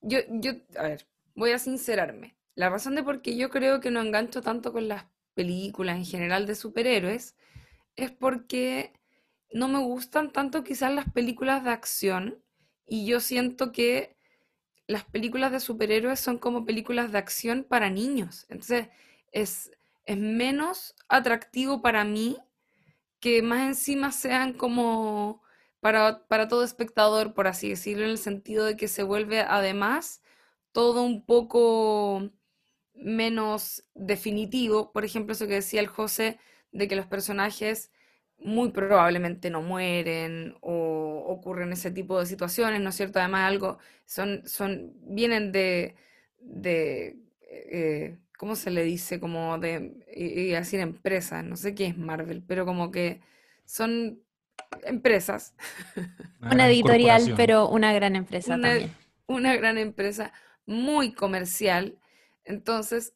Yo, 0.00 0.18
yo, 0.28 0.52
a 0.76 0.82
ver, 0.84 1.06
voy 1.38 1.52
a 1.52 1.58
sincerarme. 1.58 2.36
La 2.54 2.68
razón 2.68 2.96
de 2.96 3.04
por 3.04 3.22
qué 3.22 3.36
yo 3.36 3.48
creo 3.48 3.80
que 3.80 3.92
no 3.92 4.00
engancho 4.00 4.42
tanto 4.42 4.72
con 4.72 4.88
las 4.88 5.06
películas 5.34 5.96
en 5.96 6.04
general 6.04 6.46
de 6.46 6.56
superhéroes 6.56 7.36
es 7.94 8.10
porque 8.10 8.92
no 9.52 9.68
me 9.68 9.78
gustan 9.78 10.32
tanto 10.32 10.64
quizás 10.64 10.92
las 10.92 11.10
películas 11.12 11.62
de 11.62 11.70
acción 11.70 12.42
y 12.86 13.06
yo 13.06 13.20
siento 13.20 13.70
que 13.70 14.16
las 14.88 15.04
películas 15.04 15.52
de 15.52 15.60
superhéroes 15.60 16.18
son 16.18 16.38
como 16.38 16.64
películas 16.64 17.12
de 17.12 17.18
acción 17.18 17.62
para 17.62 17.88
niños. 17.88 18.46
Entonces 18.48 18.88
es, 19.30 19.70
es 20.06 20.18
menos 20.18 20.96
atractivo 21.08 21.82
para 21.82 22.02
mí 22.02 22.36
que 23.20 23.42
más 23.42 23.60
encima 23.60 24.10
sean 24.10 24.54
como 24.54 25.42
para, 25.78 26.26
para 26.26 26.48
todo 26.48 26.64
espectador, 26.64 27.32
por 27.32 27.46
así 27.46 27.68
decirlo, 27.68 28.04
en 28.04 28.10
el 28.10 28.18
sentido 28.18 28.64
de 28.64 28.76
que 28.76 28.88
se 28.88 29.04
vuelve 29.04 29.40
además 29.40 30.20
todo 30.78 31.02
un 31.02 31.24
poco 31.26 32.30
menos 32.94 33.82
definitivo. 33.96 34.92
Por 34.92 35.04
ejemplo, 35.04 35.32
eso 35.32 35.48
que 35.48 35.54
decía 35.54 35.80
el 35.80 35.88
José, 35.88 36.38
de 36.70 36.86
que 36.86 36.94
los 36.94 37.06
personajes 37.06 37.90
muy 38.38 38.70
probablemente 38.70 39.50
no 39.50 39.60
mueren 39.60 40.54
o 40.60 41.24
ocurren 41.26 41.72
ese 41.72 41.90
tipo 41.90 42.20
de 42.20 42.26
situaciones, 42.26 42.80
¿no 42.80 42.90
es 42.90 42.94
cierto? 42.94 43.18
Además, 43.18 43.48
algo, 43.48 43.78
son, 44.06 44.46
son, 44.46 44.92
vienen 45.02 45.50
de, 45.50 45.96
de 46.38 47.18
eh, 47.50 48.16
¿cómo 48.38 48.54
se 48.54 48.70
le 48.70 48.84
dice? 48.84 49.18
Como 49.18 49.58
de, 49.58 49.96
iba 50.14 50.58
a 50.58 50.60
decir 50.60 50.78
empresas, 50.78 51.42
no 51.44 51.56
sé 51.56 51.74
qué 51.74 51.86
es 51.86 51.98
Marvel, 51.98 52.44
pero 52.46 52.64
como 52.64 52.92
que 52.92 53.20
son 53.64 54.22
empresas, 54.84 55.56
Una 56.40 56.68
editorial, 56.68 57.34
pero 57.36 57.68
una 57.68 57.92
gran 57.92 58.14
empresa 58.14 58.54
una, 58.54 58.68
también. 58.68 58.94
una 59.26 59.56
gran 59.56 59.76
empresa 59.76 60.32
muy 60.68 61.12
comercial. 61.14 61.98
Entonces, 62.44 63.14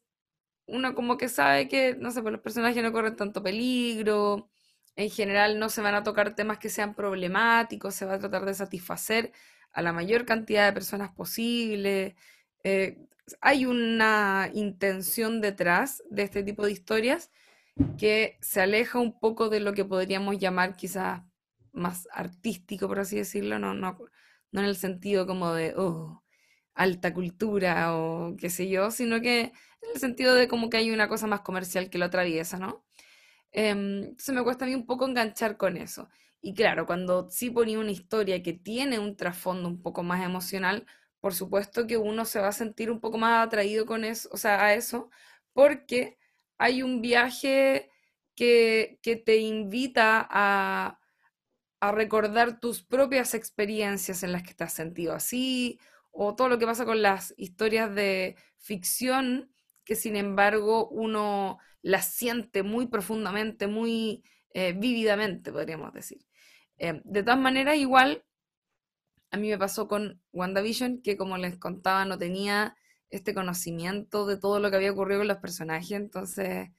uno 0.67 0.95
como 0.95 1.17
que 1.17 1.29
sabe 1.29 1.67
que, 1.69 1.95
no 1.95 2.11
sé, 2.11 2.21
pues 2.21 2.33
los 2.33 2.41
personajes 2.41 2.83
no 2.83 2.91
corren 2.93 3.15
tanto 3.15 3.43
peligro, 3.43 4.49
en 4.95 5.09
general 5.11 5.59
no 5.59 5.69
se 5.69 5.81
van 5.81 5.95
a 5.95 6.03
tocar 6.03 6.35
temas 6.35 6.59
que 6.59 6.69
sean 6.69 6.95
problemáticos, 6.95 7.95
se 7.95 8.05
va 8.05 8.15
a 8.15 8.19
tratar 8.19 8.45
de 8.45 8.53
satisfacer 8.55 9.31
a 9.73 9.81
la 9.81 9.93
mayor 9.93 10.25
cantidad 10.25 10.65
de 10.67 10.73
personas 10.73 11.11
posible. 11.13 12.15
eh, 12.63 12.99
hay 13.41 13.65
una 13.65 14.49
intención 14.53 15.41
detrás 15.41 16.03
de 16.09 16.23
este 16.23 16.43
tipo 16.43 16.65
de 16.65 16.71
historias 16.73 17.31
que 17.97 18.37
se 18.41 18.61
aleja 18.61 18.99
un 18.99 19.19
poco 19.19 19.49
de 19.49 19.59
lo 19.59 19.73
que 19.73 19.85
podríamos 19.85 20.37
llamar 20.39 20.75
quizás 20.75 21.21
más 21.71 22.07
artístico, 22.11 22.87
por 22.87 22.99
así 22.99 23.17
decirlo, 23.17 23.59
no, 23.59 23.73
no, 23.73 23.97
no 24.51 24.61
en 24.61 24.67
el 24.67 24.75
sentido 24.75 25.25
como 25.27 25.53
de, 25.53 25.73
oh, 25.77 26.22
alta 26.75 27.13
cultura 27.13 27.95
o 27.95 28.35
qué 28.37 28.49
sé 28.49 28.69
yo, 28.69 28.91
sino 28.91 29.21
que 29.21 29.41
en 29.41 29.89
el 29.93 29.99
sentido 29.99 30.33
de 30.35 30.47
como 30.47 30.69
que 30.69 30.77
hay 30.77 30.91
una 30.91 31.07
cosa 31.09 31.27
más 31.27 31.41
comercial 31.41 31.89
que 31.89 31.97
lo 31.97 32.05
atraviesa, 32.05 32.57
¿no? 32.59 32.83
Em, 33.51 34.15
se 34.17 34.33
me 34.33 34.43
cuesta 34.43 34.65
a 34.65 34.67
mí 34.67 34.75
un 34.75 34.85
poco 34.85 35.05
enganchar 35.07 35.57
con 35.57 35.77
eso. 35.77 36.09
Y 36.41 36.53
claro, 36.53 36.85
cuando 36.85 37.29
sí 37.29 37.49
ponía 37.51 37.79
una 37.79 37.91
historia 37.91 38.41
que 38.43 38.53
tiene 38.53 38.99
un 38.99 39.15
trasfondo 39.15 39.67
un 39.69 39.81
poco 39.81 40.03
más 40.03 40.23
emocional, 40.25 40.85
por 41.19 41.33
supuesto 41.33 41.87
que 41.87 41.97
uno 41.97 42.25
se 42.25 42.39
va 42.39 42.49
a 42.49 42.51
sentir 42.51 42.91
un 42.91 42.99
poco 42.99 43.17
más 43.17 43.45
atraído 43.47 43.85
con 43.85 44.03
eso, 44.03 44.29
o 44.31 44.37
sea, 44.37 44.63
a 44.65 44.73
eso, 44.73 45.09
porque 45.53 46.17
hay 46.57 46.81
un 46.83 47.01
viaje 47.01 47.89
que, 48.35 48.99
que 49.01 49.15
te 49.15 49.37
invita 49.37 50.27
a, 50.29 50.99
a 51.79 51.91
recordar 51.91 52.59
tus 52.59 52.81
propias 52.83 53.33
experiencias 53.33 54.23
en 54.23 54.31
las 54.31 54.43
que 54.43 54.53
te 54.53 54.63
has 54.63 54.73
sentido 54.73 55.13
así, 55.13 55.79
o 56.13 56.35
todo 56.35 56.47
lo 56.47 56.59
que 56.59 56.65
pasa 56.65 56.85
con 56.85 57.01
las 57.01 57.33
historias 57.37 57.93
de 57.93 58.37
ficción, 58.59 59.51
que 59.83 59.95
sin 59.95 60.15
embargo 60.15 60.87
uno 60.87 61.57
las 61.81 62.13
siente 62.13 62.63
muy 62.63 62.87
profundamente, 62.87 63.67
muy 63.67 64.23
eh, 64.53 64.73
vívidamente, 64.73 65.51
podríamos 65.51 65.93
decir. 65.93 66.25
Eh, 66.77 67.01
de 67.03 67.23
todas 67.23 67.39
maneras, 67.39 67.77
igual 67.77 68.23
a 69.31 69.37
mí 69.37 69.49
me 69.49 69.57
pasó 69.57 69.87
con 69.87 70.21
WandaVision, 70.31 71.01
que 71.01 71.17
como 71.17 71.37
les 71.37 71.57
contaba, 71.57 72.05
no 72.05 72.19
tenía 72.19 72.77
este 73.09 73.33
conocimiento 73.33 74.27
de 74.27 74.37
todo 74.37 74.59
lo 74.59 74.69
que 74.69 74.77
había 74.77 74.91
ocurrido 74.91 75.21
con 75.21 75.27
los 75.27 75.37
personajes, 75.37 75.91
entonces 75.91 76.69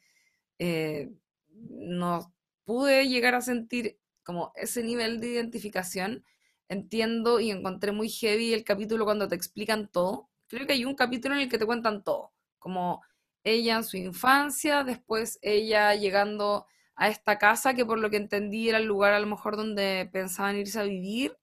eh, 0.61 1.11
no 1.48 2.32
pude 2.65 3.09
llegar 3.09 3.35
a 3.35 3.40
sentir 3.40 3.98
como 4.23 4.52
ese 4.55 4.85
nivel 4.85 5.20
de 5.20 5.28
identificación, 5.28 6.24
entiendo 6.69 7.41
y 7.41 7.51
encontré 7.51 7.93
muy 7.93 8.09
heavy 8.09 8.53
el 8.53 8.65
capítulo 8.65 9.05
cuando 9.05 9.28
te 9.28 9.35
explican 9.35 9.89
todo. 9.89 10.28
Creo 10.49 10.66
que 10.66 10.74
hay 10.74 10.85
un 10.85 10.95
capítulo 10.95 11.35
en 11.35 11.43
el 11.43 11.49
que 11.49 11.59
te 11.59 11.66
cuentan 11.66 12.03
todo, 12.05 12.32
como 12.59 13.03
ella 13.43 13.77
en 13.77 13.85
su 13.85 13.97
infancia, 13.97 14.85
después 14.85 15.39
ella 15.43 15.95
llegando 15.95 16.66
a 16.97 17.09
esta 17.09 17.39
casa, 17.39 17.74
que 17.74 17.85
por 17.85 17.99
lo 17.99 18.11
que 18.11 18.16
entendí 18.16 18.69
era 18.69 18.78
el 18.78 18.86
lugar 18.86 19.12
a 19.12 19.20
lo 19.20 19.27
mejor 19.27 19.57
donde 19.57 20.09
pensaban 20.12 20.57
irse 20.57 20.81
a 20.81 20.85
vivir, 20.85 21.36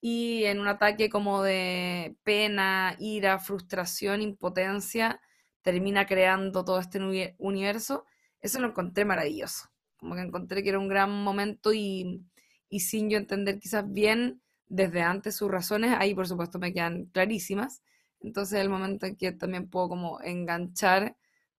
y 0.00 0.44
en 0.44 0.60
un 0.60 0.68
ataque 0.68 1.10
como 1.10 1.42
de 1.42 2.16
pena, 2.22 2.96
ira, 2.98 3.38
frustración, 3.38 4.22
impotencia, 4.22 5.20
termina 5.62 6.06
creando 6.06 6.64
todo 6.64 6.80
este 6.80 6.98
universo. 7.38 8.06
Eso 8.40 8.60
lo 8.60 8.68
encontré 8.68 9.04
maravilloso. 9.04 9.68
Como 9.98 10.14
que 10.14 10.22
encontré 10.22 10.62
que 10.62 10.70
era 10.70 10.78
un 10.78 10.88
gran 10.88 11.10
momento 11.10 11.74
y, 11.74 12.24
y 12.70 12.80
sin 12.80 13.10
yo 13.10 13.18
entender 13.18 13.58
quizás 13.58 13.84
bien 13.92 14.40
desde 14.68 15.02
antes 15.02 15.36
sus 15.36 15.50
razones, 15.50 15.94
ahí 15.98 16.14
por 16.14 16.28
supuesto 16.28 16.58
me 16.58 16.72
quedan 16.72 17.06
clarísimas. 17.06 17.82
Entonces 18.20 18.60
el 18.60 18.70
momento 18.70 19.06
en 19.06 19.16
que 19.16 19.32
también 19.32 19.68
puedo 19.68 19.88
como 19.88 20.20
enganchar 20.22 21.16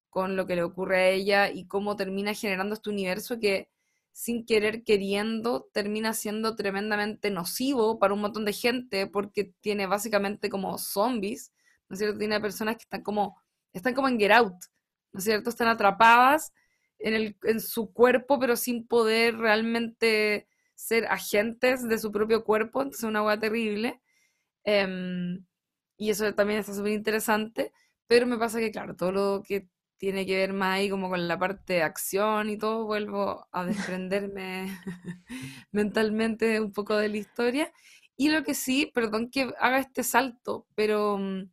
con 0.09 0.35
lo 0.35 0.47
que 0.47 0.55
le 0.55 0.63
ocurre 0.63 0.97
a 0.97 1.09
ella 1.09 1.51
y 1.51 1.65
cómo 1.67 1.95
termina 1.95 2.33
generando 2.33 2.75
este 2.75 2.89
universo 2.89 3.39
que 3.39 3.69
sin 4.11 4.45
querer 4.45 4.83
queriendo 4.83 5.69
termina 5.73 6.13
siendo 6.13 6.55
tremendamente 6.55 7.29
nocivo 7.31 7.99
para 7.99 8.13
un 8.13 8.21
montón 8.21 8.45
de 8.45 8.53
gente 8.53 9.07
porque 9.07 9.53
tiene 9.61 9.87
básicamente 9.87 10.49
como 10.49 10.77
zombies, 10.77 11.53
¿no 11.89 11.93
es 11.95 11.99
cierto? 11.99 12.19
Tiene 12.19 12.39
personas 12.39 12.75
que 12.75 12.83
están 12.83 13.03
como, 13.03 13.41
están 13.73 13.93
como 13.93 14.07
en 14.07 14.19
Get 14.19 14.31
Out, 14.31 14.55
¿no 15.13 15.19
es 15.19 15.23
cierto? 15.23 15.49
Están 15.49 15.69
atrapadas 15.69 16.53
en, 16.99 17.13
el, 17.13 17.37
en 17.43 17.59
su 17.59 17.91
cuerpo 17.91 18.39
pero 18.39 18.55
sin 18.55 18.87
poder 18.87 19.37
realmente 19.37 20.47
ser 20.81 21.05
agentes 21.07 21.87
de 21.87 21.97
su 21.99 22.11
propio 22.11 22.43
cuerpo, 22.43 22.81
entonces 22.81 23.03
es 23.03 23.09
una 23.09 23.23
hueá 23.23 23.39
terrible. 23.39 24.01
Em, 24.63 25.45
y 25.97 26.09
eso 26.11 26.33
también 26.35 26.59
está 26.59 26.73
súper 26.73 26.93
interesante, 26.93 27.73
pero 28.07 28.25
me 28.27 28.37
pasa 28.37 28.59
que, 28.59 28.71
claro, 28.71 28.95
todo 28.95 29.11
lo 29.11 29.43
que 29.47 29.67
tiene 29.97 30.25
que 30.25 30.35
ver 30.37 30.53
más 30.53 30.77
ahí 30.77 30.89
como 30.89 31.09
con 31.09 31.27
la 31.27 31.37
parte 31.39 31.73
de 31.73 31.83
acción 31.83 32.49
y 32.49 32.57
todo, 32.57 32.85
vuelvo 32.85 33.47
a 33.51 33.65
desprenderme 33.65 34.67
mentalmente 35.71 36.59
un 36.61 36.71
poco 36.73 36.97
de 36.97 37.09
la 37.09 37.17
historia. 37.17 37.71
Y 38.17 38.29
lo 38.29 38.43
que 38.43 38.53
sí, 38.55 38.91
perdón 38.93 39.29
que 39.31 39.53
haga 39.59 39.79
este 39.79 40.03
salto, 40.03 40.67
pero 40.75 41.17
mm, 41.17 41.51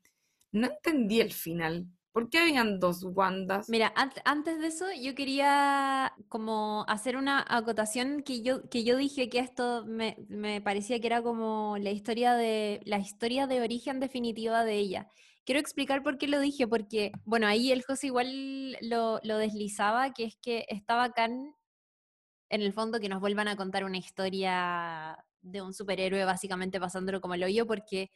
no 0.53 0.67
entendí 0.69 1.21
el 1.21 1.33
final. 1.33 1.87
¿Por 2.19 2.31
qué 2.31 2.39
habían 2.39 2.81
dos 2.81 3.05
Wandas? 3.05 3.69
Mira, 3.69 3.95
antes 4.25 4.59
de 4.59 4.67
eso 4.67 4.87
yo 5.01 5.15
quería 5.15 6.13
como 6.29 6.85
hacer 6.89 7.17
una 7.17 7.47
acotación 7.49 8.25
que 8.25 8.43
yo, 8.43 8.69
que 8.69 8.83
yo 8.83 8.97
dije 8.97 9.29
que 9.29 9.39
esto 9.39 9.85
me, 9.87 10.17
me, 10.29 10.61
parecía 10.61 10.99
que 10.99 11.07
era 11.07 11.23
como 11.23 11.77
la 11.79 11.93
historia 11.93 12.35
de 12.35 12.81
la 12.87 12.99
historia 12.99 13.47
de 13.47 13.61
origen 13.61 14.01
definitiva 14.01 14.65
de 14.65 14.75
ella. 14.75 15.09
Quiero 15.45 15.61
explicar 15.61 16.03
por 16.03 16.19
qué 16.19 16.27
lo 16.27 16.41
dije, 16.41 16.67
porque, 16.67 17.13
bueno, 17.25 17.47
ahí 17.47 17.71
el 17.71 17.85
José 17.85 18.09
igual 18.09 18.77
lo, 18.81 19.21
lo 19.23 19.39
deslizaba, 19.39 20.13
que 20.13 20.25
es 20.25 20.37
que 20.43 20.67
estaba 20.71 21.05
acá 21.05 21.27
en 21.27 21.55
el 22.49 22.73
fondo 22.73 22.99
que 22.99 23.09
nos 23.09 23.21
vuelvan 23.21 23.47
a 23.47 23.55
contar 23.55 23.85
una 23.85 23.99
historia 23.99 25.25
de 25.41 25.63
un 25.63 25.73
superhéroe 25.73 26.25
básicamente 26.25 26.81
pasándolo 26.81 27.21
como 27.21 27.35
el 27.35 27.45
hoyo, 27.45 27.65
porque 27.65 28.11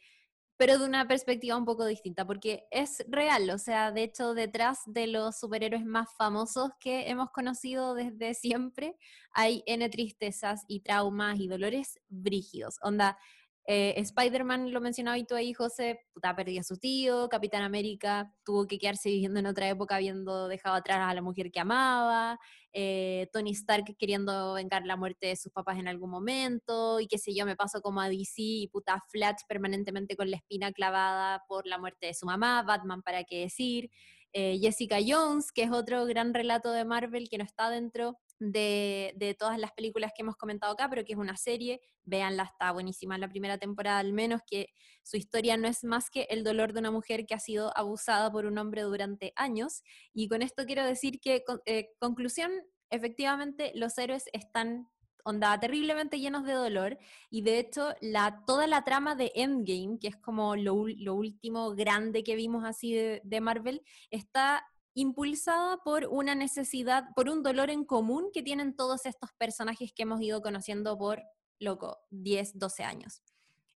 pero 0.57 0.77
de 0.77 0.85
una 0.85 1.07
perspectiva 1.07 1.57
un 1.57 1.65
poco 1.65 1.85
distinta, 1.85 2.25
porque 2.25 2.65
es 2.71 3.03
real, 3.07 3.49
o 3.49 3.57
sea, 3.57 3.91
de 3.91 4.03
hecho, 4.03 4.33
detrás 4.33 4.79
de 4.85 5.07
los 5.07 5.39
superhéroes 5.39 5.85
más 5.85 6.09
famosos 6.17 6.71
que 6.79 7.09
hemos 7.09 7.31
conocido 7.31 7.95
desde 7.95 8.33
siempre, 8.33 8.97
hay 9.33 9.63
N 9.65 9.87
tristezas 9.89 10.63
y 10.67 10.81
traumas 10.81 11.39
y 11.39 11.47
dolores 11.47 11.99
brígidos. 12.09 12.77
Onda, 12.81 13.17
eh, 13.65 13.93
Spider-Man 13.97 14.73
lo 14.73 14.81
mencionaba 14.81 15.17
y 15.17 15.25
tú 15.25 15.35
ahí, 15.35 15.53
José, 15.53 16.01
puta, 16.13 16.35
perdió 16.35 16.59
a 16.59 16.63
su 16.63 16.77
tío, 16.77 17.29
Capitán 17.29 17.63
América 17.63 18.33
tuvo 18.43 18.67
que 18.67 18.77
quedarse 18.77 19.09
viviendo 19.09 19.39
en 19.39 19.45
otra 19.45 19.69
época 19.69 19.95
habiendo 19.95 20.47
dejado 20.47 20.75
atrás 20.75 20.99
a 21.01 21.13
la 21.13 21.21
mujer 21.21 21.51
que 21.51 21.59
amaba, 21.61 22.37
eh, 22.73 23.29
Tony 23.31 23.51
Stark 23.51 23.95
queriendo 23.97 24.53
vengar 24.53 24.85
la 24.85 24.97
muerte 24.97 25.27
de 25.27 25.35
sus 25.35 25.51
papás 25.51 25.77
en 25.79 25.87
algún 25.87 26.09
momento, 26.09 26.99
y 26.99 27.07
qué 27.07 27.17
sé 27.17 27.33
yo, 27.33 27.45
me 27.45 27.55
paso 27.55 27.81
como 27.81 28.01
a 28.01 28.09
DC 28.09 28.33
y 28.35 28.67
puta 28.67 29.01
Flash 29.09 29.41
permanentemente 29.47 30.17
con 30.17 30.29
la 30.29 30.37
espina 30.37 30.71
clavada 30.73 31.43
por 31.47 31.65
la 31.65 31.77
muerte 31.77 32.07
de 32.07 32.13
su 32.13 32.25
mamá, 32.25 32.63
Batman 32.63 33.01
para 33.01 33.23
qué 33.23 33.41
decir, 33.41 33.89
eh, 34.33 34.57
Jessica 34.59 34.97
Jones, 35.05 35.51
que 35.51 35.63
es 35.63 35.71
otro 35.71 36.05
gran 36.05 36.33
relato 36.33 36.71
de 36.71 36.85
Marvel 36.85 37.29
que 37.29 37.37
no 37.37 37.43
está 37.43 37.69
dentro 37.69 38.17
de, 38.51 39.35
todas 39.39 39.57
las 39.57 39.71
películas 39.71 40.11
que 40.15 40.21
hemos 40.21 40.35
comentado 40.35 40.73
acá, 40.73 40.89
pero 40.89 41.05
que 41.05 41.13
es 41.13 41.19
una 41.19 41.37
serie, 41.37 41.81
véanla, 42.03 42.43
está 42.43 42.71
buenísima 42.71 43.15
en 43.15 43.21
la 43.21 43.29
primera 43.29 43.57
temporada 43.57 43.99
al 43.99 44.13
menos, 44.13 44.41
que 44.45 44.69
su 45.03 45.17
historia 45.17 45.57
no 45.57 45.67
es 45.67 45.83
más 45.83 46.09
que 46.09 46.27
el 46.29 46.43
dolor 46.43 46.73
de 46.73 46.79
una 46.79 46.91
mujer 46.91 47.25
que 47.25 47.33
ha 47.33 47.39
sido 47.39 47.75
abusada 47.77 48.31
por 48.31 48.45
un 48.45 48.57
hombre 48.57 48.81
durante 48.81 49.33
años. 49.35 49.83
Y 50.13 50.27
con 50.27 50.41
esto 50.41 50.65
quiero 50.65 50.85
decir 50.85 51.19
que, 51.19 51.43
eh, 51.65 51.89
conclusión, 51.99 52.51
efectivamente 52.89 53.71
los 53.75 53.97
héroes 53.97 54.25
están 54.33 54.87
onda 55.25 55.57
terriblemente 55.57 56.19
llenos 56.19 56.43
de 56.43 56.51
dolor 56.51 56.97
y 57.29 57.43
de 57.43 57.57
hecho 57.57 57.93
la, 58.01 58.43
toda 58.45 58.67
la 58.67 58.83
trama 58.83 59.15
de 59.15 59.31
Endgame, 59.35 59.97
que 59.97 60.09
es 60.09 60.17
como 60.17 60.57
lo, 60.57 60.73
último 60.75 61.73
grande 61.75 62.23
que 62.25 62.35
vimos 62.35 62.65
así 62.65 62.93
de 62.93 63.41
Marvel, 63.41 63.81
está 64.11 64.65
impulsada 64.95 65.77
por 65.77 66.05
una 66.05 66.35
necesidad, 66.35 67.05
por 67.15 67.29
un 67.29 67.43
dolor 67.43 67.69
en 67.69 67.83
común 67.83 68.29
que 68.33 68.43
tienen 68.43 68.75
todos 68.75 69.05
estos 69.05 69.31
personajes 69.37 69.91
que 69.93 70.03
hemos 70.03 70.21
ido 70.21 70.41
conociendo 70.41 70.97
por, 70.97 71.23
loco, 71.59 71.99
10, 72.11 72.59
12 72.59 72.83
años. 72.83 73.23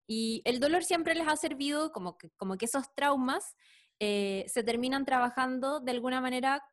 Y 0.07 0.41
el 0.45 0.59
dolor 0.59 0.83
siempre 0.83 1.15
les 1.15 1.27
ha 1.27 1.35
servido 1.35 1.91
como 1.91 2.17
que, 2.17 2.29
como 2.31 2.57
que 2.57 2.65
esos 2.65 2.93
traumas 2.95 3.55
eh, 3.99 4.45
se 4.47 4.63
terminan 4.63 5.05
trabajando 5.05 5.79
de 5.79 5.91
alguna 5.91 6.21
manera 6.21 6.63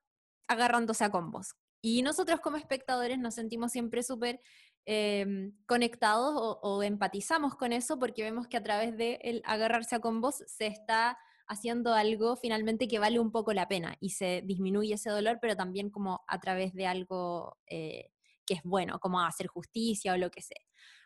agarrándose 0.49 1.05
a 1.05 1.11
combos. 1.11 1.55
Y 1.81 2.03
nosotros 2.03 2.41
como 2.41 2.57
espectadores 2.57 3.19
nos 3.19 3.35
sentimos 3.35 3.73
siempre 3.73 4.03
súper 4.03 4.41
em, 4.85 5.53
conectados 5.67 6.35
o, 6.37 6.61
o, 6.63 6.83
empatizamos 6.83 7.55
con 7.55 7.73
eso 7.73 7.99
porque 7.99 8.23
vemos 8.23 8.49
que 8.49 8.57
a 8.57 8.63
través 8.63 8.97
de 8.97 9.19
el 9.23 9.43
agarrarse 9.45 9.95
a 9.95 10.01
combos 10.01 10.43
se 10.47 10.67
está 10.67 11.17
haciendo 11.53 11.95
algo 11.95 12.37
finalmente 12.37 12.89
que 12.89 12.99
vale 12.99 13.21
un 13.21 13.31
poco 13.31 13.53
la 13.53 13.69
pena 13.69 13.97
y 14.01 14.11
se 14.11 14.43
disminuye 14.45 14.95
ese 14.95 15.11
dolor, 15.11 15.39
pero 15.41 15.57
también 15.57 15.91
como 15.91 16.25
a 16.27 16.41
través 16.41 16.75
de 16.75 16.87
algo 16.87 17.59
eh, 17.67 18.11
que 18.45 18.55
es 18.55 18.63
bueno, 18.65 18.99
como 18.99 19.21
hacer 19.21 19.47
justicia 19.47 20.15
o 20.15 20.17
lo 20.17 20.31
que 20.31 20.43
sea. 20.43 20.61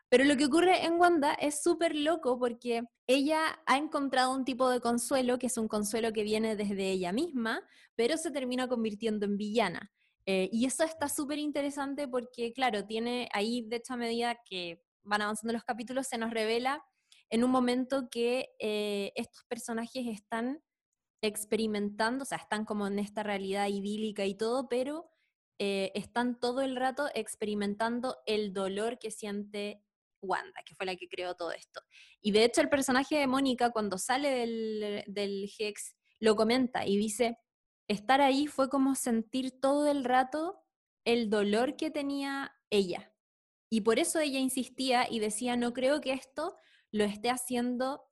Pero 0.09 0.24
lo 0.24 0.36
que 0.36 0.47
ocurre 0.47 0.85
en 0.85 0.94
Wanda 1.01 1.35
es 1.35 1.62
súper 1.62 1.97
loco 1.97 2.39
porque 2.39 2.85
ella 3.06 3.60
ha 3.66 3.77
encontrado 3.77 4.32
un 4.32 4.44
tipo 4.44 4.70
de 4.70 4.81
consuelo 4.81 5.39
que 5.39 5.48
es 5.48 5.59
un 5.59 5.66
consuelo 5.66 6.12
que 6.12 6.23
viene 6.23 6.55
desde 6.55 6.90
ella 6.90 7.12
misma, 7.12 7.60
pero 7.97 8.16
se 8.16 8.31
termina 8.31 8.68
convirtiendo 8.68 9.27
en 9.27 9.36
villana. 9.36 9.93
Eh, 10.24 10.48
y 10.52 10.66
eso 10.66 10.85
está 10.85 11.09
súper 11.09 11.39
interesante 11.39 12.09
porque, 12.09 12.52
claro, 12.52 12.85
tiene 12.85 13.28
ahí, 13.32 13.62
de 13.62 13.77
hecho, 13.77 13.94
a 13.94 13.97
medida 13.97 14.39
que 14.44 14.82
van 15.02 15.23
avanzando 15.23 15.52
los 15.52 15.64
capítulos, 15.64 16.06
se 16.06 16.18
nos 16.18 16.32
revela 16.32 16.85
en 17.31 17.44
un 17.44 17.51
momento 17.51 18.09
que 18.11 18.51
eh, 18.59 19.12
estos 19.16 19.44
personajes 19.44 20.07
están 20.07 20.62
experimentando, 21.23 22.23
o 22.23 22.27
sea, 22.27 22.39
están 22.39 22.65
como 22.65 22.86
en 22.86 22.98
esta 22.98 23.23
realidad 23.23 23.69
idílica 23.69 24.24
y 24.27 24.36
todo, 24.36 24.69
pero 24.69 25.11
eh, 25.59 25.90
están 25.94 26.39
todo 26.39 26.61
el 26.61 26.77
rato 26.77 27.09
experimentando 27.15 28.16
el 28.27 28.53
dolor 28.53 28.98
que 28.98 29.11
siente 29.11 29.82
Wanda, 30.23 30.62
que 30.65 30.74
fue 30.74 30.86
la 30.86 30.97
que 30.97 31.09
creó 31.09 31.35
todo 31.35 31.53
esto. 31.53 31.81
Y 32.20 32.32
de 32.32 32.44
hecho 32.44 32.61
el 32.61 32.69
personaje 32.69 33.16
de 33.16 33.27
Mónica 33.27 33.70
cuando 33.70 33.98
sale 33.98 34.31
del, 34.31 35.05
del 35.07 35.51
Hex 35.59 35.94
lo 36.19 36.36
comenta 36.36 36.86
y 36.86 36.97
dice, 36.97 37.39
estar 37.89 38.20
ahí 38.20 38.47
fue 38.47 38.69
como 38.69 38.94
sentir 38.94 39.61
todo 39.61 39.90
el 39.90 40.05
rato 40.05 40.62
el 41.05 41.31
dolor 41.31 41.77
que 41.77 41.90
tenía 41.90 42.53
ella. 42.70 43.12
Y 43.70 43.82
por 43.82 43.98
eso 43.98 44.20
ella 44.20 44.39
insistía 44.39 45.07
y 45.11 45.20
decía, 45.20 45.57
no 45.57 45.73
creo 45.73 46.01
que 46.01 46.12
esto 46.12 46.57
lo 46.97 47.05
esté 47.05 47.31
haciendo 47.31 48.02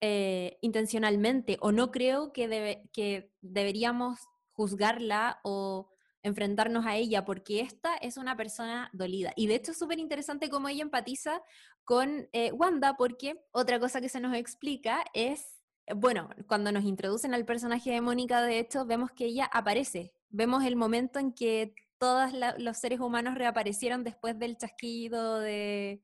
eh, 0.00 0.58
intencionalmente 0.60 1.58
o 1.60 1.72
no 1.72 1.90
creo 1.90 2.32
que, 2.32 2.82
que 2.92 3.32
deberíamos 3.40 4.20
juzgarla 4.52 5.40
o 5.42 5.90
enfrentarnos 6.22 6.86
a 6.86 6.96
ella 6.96 7.24
porque 7.24 7.60
esta 7.60 7.96
es 7.96 8.16
una 8.16 8.36
persona 8.36 8.90
dolida. 8.92 9.32
Y 9.36 9.46
de 9.46 9.56
hecho 9.56 9.72
es 9.72 9.78
súper 9.78 9.98
interesante 9.98 10.50
cómo 10.50 10.68
ella 10.68 10.82
empatiza 10.82 11.42
con 11.84 12.28
eh, 12.32 12.52
Wanda 12.52 12.96
porque 12.96 13.40
otra 13.50 13.80
cosa 13.80 14.00
que 14.00 14.08
se 14.08 14.20
nos 14.20 14.36
explica 14.36 15.04
es, 15.14 15.62
bueno, 15.96 16.28
cuando 16.46 16.70
nos 16.70 16.84
introducen 16.84 17.34
al 17.34 17.44
personaje 17.44 17.90
de 17.90 18.00
Mónica, 18.00 18.42
de 18.42 18.58
hecho, 18.58 18.84
vemos 18.84 19.10
que 19.12 19.26
ella 19.26 19.46
aparece. 19.46 20.12
Vemos 20.28 20.64
el 20.64 20.76
momento 20.76 21.18
en 21.18 21.32
que 21.32 21.74
todos 21.98 22.30
los 22.58 22.76
seres 22.76 23.00
humanos 23.00 23.34
reaparecieron 23.36 24.04
después 24.04 24.38
del 24.38 24.56
chasquido 24.56 25.40
de 25.40 26.02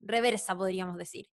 reversa, 0.00 0.56
podríamos 0.56 0.96
decir. 0.96 1.33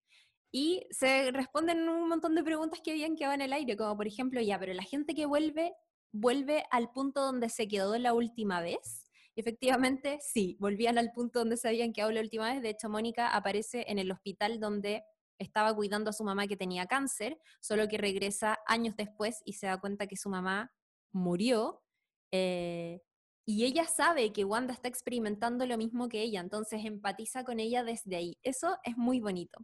Y 0.53 0.87
se 0.91 1.31
responden 1.31 1.89
un 1.89 2.09
montón 2.09 2.35
de 2.35 2.43
preguntas 2.43 2.81
que 2.83 2.91
habían 2.91 3.17
quedado 3.17 3.35
en 3.35 3.43
el 3.43 3.53
aire, 3.53 3.77
como 3.77 3.97
por 3.97 4.07
ejemplo, 4.07 4.41
ya, 4.41 4.59
pero 4.59 4.75
la 4.75 4.83
gente 4.83 5.15
que 5.15 5.27
vuelve, 5.27 5.75
vuelve 6.13 6.65
al 6.71 6.91
punto 6.91 7.23
donde 7.23 7.49
se 7.49 7.69
quedó 7.69 7.97
la 7.99 8.15
última 8.15 8.61
vez. 8.61 9.09
Efectivamente, 9.37 10.19
sí, 10.21 10.57
volvían 10.59 10.99
al 10.99 11.13
punto 11.13 11.39
donde 11.39 11.57
se 11.57 11.69
habían 11.69 11.93
quedado 11.93 12.11
la 12.11 12.21
última 12.21 12.53
vez. 12.53 12.63
De 12.63 12.71
hecho, 12.71 12.89
Mónica 12.89 13.29
aparece 13.29 13.85
en 13.89 13.99
el 13.99 14.11
hospital 14.11 14.59
donde 14.59 15.05
estaba 15.39 15.75
cuidando 15.75 16.11
a 16.11 16.13
su 16.13 16.25
mamá 16.25 16.47
que 16.47 16.57
tenía 16.57 16.87
cáncer, 16.87 17.39
solo 17.61 17.89
que 17.89 17.97
regresa 17.97 18.59
años 18.67 18.95
después 18.97 19.41
y 19.45 19.55
se 19.55 19.67
da 19.67 19.81
cuenta 19.81 20.07
que 20.07 20.17
su 20.17 20.29
mamá 20.29 20.73
murió. 21.13 21.83
Eh, 22.33 23.01
y 23.51 23.65
ella 23.65 23.85
sabe 23.85 24.33
que 24.33 24.45
Wanda 24.45 24.73
está 24.73 24.87
experimentando 24.87 25.67
lo 25.67 25.77
mismo 25.77 26.09
que 26.09 26.23
ella, 26.23 26.39
entonces 26.39 26.85
empatiza 26.85 27.43
con 27.43 27.59
ella 27.59 27.83
desde 27.83 28.15
ahí. 28.15 28.39
Eso 28.45 28.79
es 28.85 28.97
muy 28.97 29.19
bonito. 29.19 29.59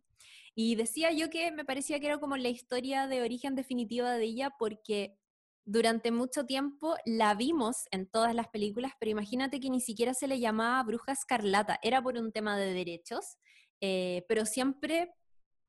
Y 0.57 0.75
decía 0.75 1.13
yo 1.13 1.31
que 1.31 1.53
me 1.53 1.65
parecía 1.65 2.01
que 2.01 2.07
era 2.07 2.19
como 2.19 2.37
la 2.37 2.49
historia 2.49 3.07
de 3.07 3.23
origen 3.23 3.55
definitiva 3.55 4.11
de 4.11 4.25
ella 4.25 4.51
porque 4.59 5.17
durante 5.65 6.11
mucho 6.11 6.45
tiempo 6.47 6.97
la 7.05 7.37
vimos 7.37 7.85
en 7.93 8.09
todas 8.09 8.35
las 8.35 8.49
películas, 8.49 8.91
pero 8.99 9.13
imagínate 9.13 9.61
que 9.61 9.71
ni 9.71 9.81
siquiera 9.81 10.15
se 10.15 10.27
le 10.27 10.41
llamaba 10.41 10.83
Bruja 10.83 11.13
Escarlata, 11.13 11.79
era 11.81 12.03
por 12.03 12.19
un 12.19 12.33
tema 12.33 12.59
de 12.59 12.75
derechos, 12.75 13.39
eh, 13.81 14.25
pero 14.27 14.47
siempre 14.47 15.15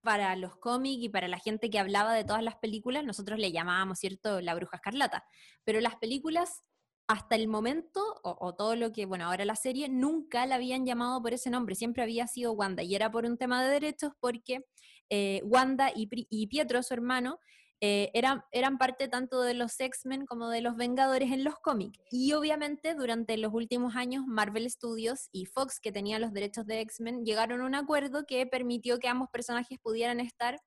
para 0.01 0.35
los 0.35 0.57
cómics 0.57 1.03
y 1.03 1.09
para 1.09 1.27
la 1.27 1.37
gente 1.37 1.69
que 1.69 1.77
hablaba 1.77 2.15
de 2.15 2.23
todas 2.23 2.41
las 2.41 2.55
películas, 2.55 3.03
nosotros 3.03 3.37
le 3.37 3.51
llamábamos, 3.51 3.99
¿cierto?, 3.99 4.41
la 4.41 4.55
Bruja 4.55 4.77
Escarlata. 4.77 5.23
Pero 5.65 5.81
las 5.81 5.97
películas 5.97 6.63
hasta 7.07 7.35
el 7.35 7.47
momento, 7.47 8.19
o, 8.21 8.53
todo 8.53 8.75
lo 8.75 8.91
que, 8.91 9.05
bueno, 9.05 9.25
ahora 9.25 9.45
la 9.45 9.55
serie, 9.55 9.87
nunca 9.87 10.45
la 10.45 10.55
habían 10.55 10.85
llamado 10.85 11.21
por 11.21 11.33
ese 11.33 11.49
nombre, 11.49 11.75
siempre 11.75 12.03
había 12.03 12.27
sido 12.27 12.51
Wanda, 12.51 12.83
y 12.83 12.95
era 12.95 13.09
por 13.11 13.25
un 13.25 13.37
tema 13.37 13.63
de 13.63 13.69
derechos 13.69 14.11
porque 14.19 14.65
eh, 15.09 15.41
Wanda 15.45 15.89
y, 15.95 16.47
Pietro, 16.47 16.83
su 16.83 16.93
hermano, 16.93 17.39
eh, 17.79 18.11
eran, 18.13 18.43
eran 18.51 18.77
parte 18.77 19.07
tanto 19.07 19.41
de 19.41 19.53
los 19.53 19.79
X-Men 19.79 20.25
como 20.25 20.49
de 20.49 20.61
los 20.61 20.75
Vengadores 20.75 21.31
en 21.31 21.43
los 21.45 21.55
cómics. 21.59 21.97
Y 22.11 22.33
obviamente 22.33 22.95
durante 22.95 23.37
los 23.37 23.53
últimos 23.53 23.95
años 23.95 24.25
Marvel 24.25 24.69
Studios 24.69 25.29
y 25.31 25.45
Fox, 25.45 25.79
que 25.79 25.91
tenía 25.91 26.19
los 26.19 26.33
derechos 26.33 26.65
de 26.65 26.81
X-Men, 26.81 27.23
llegaron 27.23 27.61
a 27.61 27.65
un 27.65 27.75
acuerdo 27.75 28.25
que 28.25 28.45
permitió 28.47 28.99
que 28.99 29.07
ambos 29.07 29.29
personajes 29.29 29.77
pudieran 29.79 30.19
estar 30.19 30.59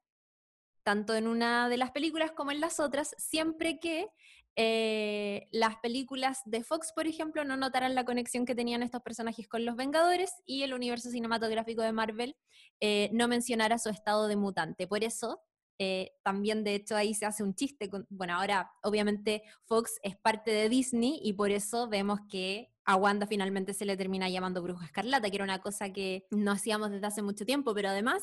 tanto 0.82 1.14
en 1.14 1.26
una 1.26 1.68
de 1.68 1.76
las 1.76 1.90
películas 1.90 2.32
como 2.32 2.52
en 2.52 2.60
las 2.60 2.80
otras, 2.80 3.14
siempre 3.18 3.78
que 3.80 4.08
eh, 4.56 5.48
las 5.52 5.76
películas 5.76 6.40
de 6.44 6.64
Fox, 6.64 6.92
por 6.94 7.06
ejemplo, 7.06 7.44
no 7.44 7.56
notaran 7.56 7.94
la 7.94 8.04
conexión 8.04 8.44
que 8.44 8.54
tenían 8.54 8.82
estos 8.82 9.02
personajes 9.02 9.48
con 9.48 9.64
los 9.64 9.76
Vengadores 9.76 10.32
y 10.44 10.62
el 10.62 10.74
universo 10.74 11.10
cinematográfico 11.10 11.82
de 11.82 11.92
Marvel 11.92 12.36
eh, 12.80 13.10
no 13.12 13.28
mencionara 13.28 13.78
su 13.78 13.88
estado 13.90 14.26
de 14.26 14.36
mutante. 14.36 14.86
Por 14.86 15.04
eso, 15.04 15.40
eh, 15.78 16.12
también 16.22 16.64
de 16.64 16.74
hecho 16.74 16.96
ahí 16.96 17.14
se 17.14 17.26
hace 17.26 17.42
un 17.42 17.54
chiste. 17.54 17.88
bueno, 18.08 18.34
ahora 18.34 18.70
obviamente 18.82 19.42
Fox 19.64 19.98
es 20.02 20.16
parte 20.16 20.50
de 20.50 20.68
Disney 20.68 21.20
y 21.22 21.32
por 21.32 21.50
eso 21.52 21.88
vemos 21.88 22.20
que 22.28 22.72
a 22.84 22.96
Wanda 22.96 23.26
finalmente 23.26 23.72
se 23.72 23.84
le 23.84 23.96
termina 23.96 24.28
llamando 24.28 24.62
Bruja 24.62 24.84
Escarlata, 24.84 25.30
que 25.30 25.36
era 25.36 25.44
una 25.44 25.62
cosa 25.62 25.92
que 25.92 26.26
no 26.30 26.50
hacíamos 26.50 26.90
desde 26.90 27.06
hace 27.06 27.22
mucho 27.22 27.46
tiempo, 27.46 27.72
pero 27.72 27.88
además 27.88 28.22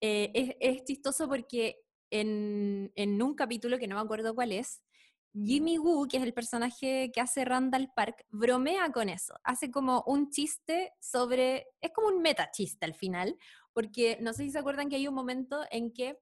es, 0.00 0.54
es, 0.60 0.84
chistoso 0.84 1.28
porque 1.28 1.80
en, 2.10 2.92
en 2.94 3.22
un 3.22 3.34
capítulo 3.34 3.78
que 3.78 3.88
no 3.88 3.96
me 3.96 4.02
acuerdo 4.02 4.34
cuál 4.34 4.52
es, 4.52 4.82
Jimmy 5.34 5.78
Woo, 5.78 6.06
que 6.06 6.18
es 6.18 6.22
el 6.22 6.32
personaje 6.32 7.10
que 7.12 7.20
hace 7.20 7.44
Randall 7.44 7.90
Park, 7.94 8.24
bromea 8.30 8.90
con 8.92 9.08
eso. 9.08 9.34
Hace 9.42 9.70
como 9.70 10.04
un 10.06 10.30
chiste 10.30 10.92
sobre. 11.00 11.66
Es 11.80 11.90
como 11.92 12.08
un 12.08 12.22
meta 12.22 12.50
chiste 12.52 12.84
al 12.84 12.94
final, 12.94 13.36
porque 13.72 14.16
no 14.20 14.32
sé 14.32 14.44
si 14.44 14.50
se 14.50 14.58
acuerdan 14.58 14.88
que 14.88 14.96
hay 14.96 15.08
un 15.08 15.14
momento 15.14 15.64
en 15.70 15.92
que 15.92 16.18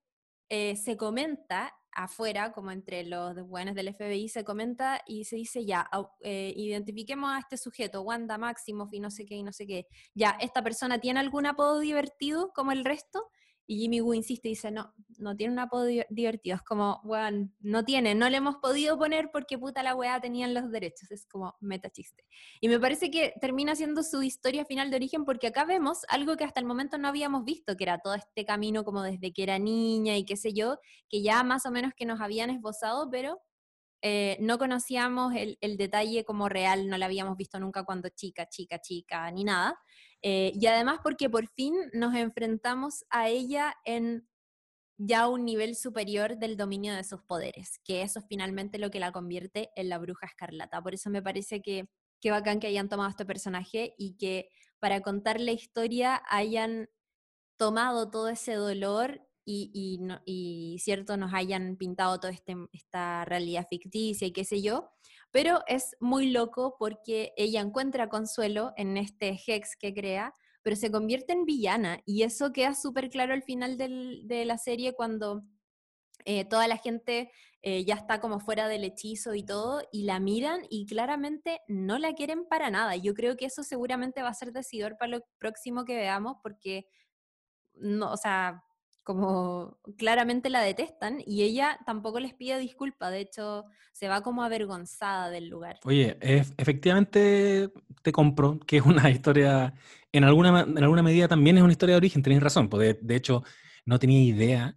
eh, 0.48 0.76
se 0.76 0.96
comenta 0.96 1.74
afuera, 1.94 2.52
como 2.52 2.70
entre 2.70 3.04
los 3.04 3.46
buenos 3.46 3.74
del 3.74 3.94
FBI, 3.94 4.28
se 4.28 4.44
comenta 4.44 5.02
y 5.06 5.24
se 5.24 5.36
dice 5.36 5.64
ya, 5.64 5.88
eh, 6.20 6.52
identifiquemos 6.56 7.30
a 7.30 7.38
este 7.38 7.58
sujeto, 7.58 8.02
Wanda 8.02 8.38
Maximoff 8.38 8.92
y 8.94 9.00
no 9.00 9.10
sé 9.10 9.26
qué 9.26 9.34
y 9.34 9.42
no 9.42 9.52
sé 9.52 9.66
qué. 9.66 9.86
Ya, 10.14 10.30
¿esta 10.40 10.62
persona 10.62 10.98
tiene 10.98 11.20
algún 11.20 11.46
apodo 11.46 11.80
divertido 11.80 12.52
como 12.54 12.72
el 12.72 12.84
resto? 12.84 13.30
Y 13.66 13.78
Jimmy 13.78 14.00
Woo 14.00 14.14
insiste 14.14 14.48
y 14.48 14.52
dice, 14.52 14.70
no, 14.70 14.92
no 15.18 15.36
tiene 15.36 15.52
un 15.52 15.58
apodo 15.58 15.86
divertido. 16.10 16.56
Es 16.56 16.62
como, 16.62 17.00
bueno, 17.04 17.48
no 17.60 17.84
tiene, 17.84 18.14
no 18.14 18.28
le 18.28 18.38
hemos 18.38 18.56
podido 18.56 18.98
poner 18.98 19.30
porque 19.32 19.58
puta 19.58 19.82
la 19.82 19.94
weá 19.94 20.20
tenían 20.20 20.52
los 20.54 20.70
derechos. 20.70 21.10
Es 21.10 21.26
como 21.26 21.54
meta 21.60 21.90
chiste. 21.90 22.24
Y 22.60 22.68
me 22.68 22.78
parece 22.80 23.10
que 23.10 23.34
termina 23.40 23.74
siendo 23.76 24.02
su 24.02 24.22
historia 24.22 24.64
final 24.64 24.90
de 24.90 24.96
origen 24.96 25.24
porque 25.24 25.48
acá 25.48 25.64
vemos 25.64 26.00
algo 26.08 26.36
que 26.36 26.44
hasta 26.44 26.60
el 26.60 26.66
momento 26.66 26.98
no 26.98 27.08
habíamos 27.08 27.44
visto, 27.44 27.76
que 27.76 27.84
era 27.84 27.98
todo 27.98 28.14
este 28.14 28.44
camino 28.44 28.84
como 28.84 29.02
desde 29.02 29.32
que 29.32 29.42
era 29.42 29.58
niña 29.58 30.16
y 30.16 30.24
qué 30.24 30.36
sé 30.36 30.52
yo, 30.52 30.78
que 31.08 31.22
ya 31.22 31.42
más 31.44 31.64
o 31.66 31.70
menos 31.70 31.92
que 31.96 32.04
nos 32.04 32.20
habían 32.20 32.50
esbozado, 32.50 33.08
pero 33.10 33.40
eh, 34.04 34.36
no 34.40 34.58
conocíamos 34.58 35.32
el, 35.36 35.58
el, 35.60 35.76
detalle 35.76 36.24
como 36.24 36.48
real, 36.48 36.88
no 36.88 36.98
la 36.98 37.06
habíamos 37.06 37.36
visto 37.36 37.60
nunca 37.60 37.84
cuando 37.84 38.08
chica, 38.08 38.48
chica, 38.48 38.80
chica, 38.80 39.30
ni 39.30 39.44
nada. 39.44 39.78
Eh, 40.22 40.52
y 40.54 40.66
además 40.66 41.00
porque 41.02 41.28
por 41.28 41.48
fin 41.48 41.74
nos 41.92 42.14
enfrentamos 42.14 43.04
a 43.10 43.28
ella 43.28 43.74
en 43.84 44.26
ya 44.98 45.26
un 45.28 45.44
nivel 45.44 45.74
superior 45.74 46.38
del 46.38 46.56
dominio 46.56 46.94
de 46.94 47.02
sus 47.02 47.22
poderes, 47.22 47.80
que 47.84 48.02
eso 48.02 48.20
es 48.20 48.26
finalmente 48.28 48.78
lo 48.78 48.90
que 48.90 49.00
la 49.00 49.10
convierte 49.10 49.70
en 49.74 49.88
la 49.88 49.98
bruja 49.98 50.26
escarlata. 50.26 50.80
Por 50.80 50.94
eso 50.94 51.10
me 51.10 51.22
parece 51.22 51.60
que, 51.60 51.88
que 52.20 52.30
bacán 52.30 52.60
que 52.60 52.68
hayan 52.68 52.88
tomado 52.88 53.10
este 53.10 53.26
personaje 53.26 53.94
y 53.98 54.16
que 54.16 54.48
para 54.78 55.00
contar 55.00 55.40
la 55.40 55.52
historia 55.52 56.22
hayan 56.28 56.88
tomado 57.56 58.10
todo 58.10 58.28
ese 58.28 58.54
dolor 58.54 59.20
y, 59.44 60.78
cierto 60.80 61.16
nos 61.16 61.34
hayan 61.34 61.76
pintado 61.76 62.18
toda 62.20 62.32
este, 62.32 62.56
esta 62.72 63.24
realidad 63.24 63.66
ficticia 63.68 64.26
y 64.26 64.32
qué 64.32 64.44
sé 64.44 64.62
yo, 64.62 64.90
pero 65.32 65.62
es 65.66 65.96
muy 65.98 66.30
loco 66.30 66.76
porque 66.78 67.32
ella 67.36 67.60
encuentra 67.60 68.08
consuelo 68.08 68.72
en 68.76 68.96
este 68.96 69.38
Hex 69.46 69.76
que 69.76 69.92
crea, 69.92 70.34
pero 70.62 70.76
se 70.76 70.92
convierte 70.92 71.32
en 71.32 71.44
villana. 71.44 72.00
Y 72.06 72.22
eso 72.22 72.52
queda 72.52 72.74
súper 72.74 73.10
claro 73.10 73.32
al 73.34 73.42
final 73.42 73.76
de 73.76 74.44
la 74.44 74.58
serie 74.58 74.92
cuando 74.92 75.42
eh, 76.24 76.44
toda 76.44 76.68
la 76.68 76.76
gente 76.76 77.32
eh, 77.62 77.84
ya 77.84 77.94
está 77.94 78.20
como 78.20 78.40
fuera 78.40 78.68
del 78.68 78.84
hechizo 78.84 79.34
y 79.34 79.44
todo, 79.44 79.82
y 79.90 80.04
la 80.04 80.20
miran 80.20 80.60
y 80.68 80.86
claramente 80.86 81.60
no 81.66 81.98
la 81.98 82.12
quieren 82.12 82.44
para 82.46 82.70
nada. 82.70 82.96
Yo 82.96 83.14
creo 83.14 83.36
que 83.36 83.46
eso 83.46 83.62
seguramente 83.62 84.22
va 84.22 84.28
a 84.28 84.34
ser 84.34 84.52
decidor 84.52 84.96
para 84.98 85.10
lo 85.10 85.20
próximo 85.38 85.84
que 85.84 85.96
veamos, 85.96 86.36
porque 86.42 86.86
no, 87.74 88.12
o 88.12 88.16
sea, 88.16 88.62
como 89.02 89.78
claramente 89.96 90.48
la 90.50 90.60
detestan 90.60 91.22
y 91.26 91.42
ella 91.42 91.78
tampoco 91.86 92.20
les 92.20 92.34
pide 92.34 92.58
disculpa, 92.58 93.10
de 93.10 93.20
hecho 93.20 93.64
se 93.92 94.08
va 94.08 94.22
como 94.22 94.42
avergonzada 94.42 95.30
del 95.30 95.48
lugar. 95.48 95.80
Oye, 95.84 96.16
efectivamente 96.20 97.70
te 98.02 98.12
compro 98.12 98.60
que 98.60 98.76
es 98.78 98.86
una 98.86 99.10
historia, 99.10 99.74
en 100.12 100.24
alguna, 100.24 100.60
en 100.60 100.78
alguna 100.78 101.02
medida 101.02 101.28
también 101.28 101.56
es 101.56 101.62
una 101.62 101.72
historia 101.72 101.94
de 101.94 101.98
origen, 101.98 102.22
tenéis 102.22 102.42
razón, 102.42 102.68
pues 102.68 102.96
de, 103.00 103.16
hecho 103.16 103.42
no 103.84 103.98
tenía 103.98 104.22
idea, 104.22 104.76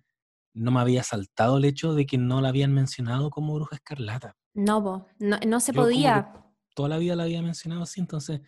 no 0.53 0.71
me 0.71 0.79
había 0.79 1.03
saltado 1.03 1.57
el 1.57 1.65
hecho 1.65 1.93
de 1.93 2.05
que 2.05 2.17
no 2.17 2.41
la 2.41 2.49
habían 2.49 2.73
mencionado 2.73 3.29
como 3.29 3.53
bruja 3.53 3.75
escarlata. 3.75 4.35
No, 4.53 5.07
no, 5.19 5.37
no, 5.45 5.59
se 5.59 5.73
podía. 5.73 6.31
Toda 6.73 6.89
la 6.89 6.97
vida 6.97 7.15
la 7.15 7.23
había 7.23 7.41
mencionado 7.41 7.83
así, 7.83 8.01
entonces 8.01 8.41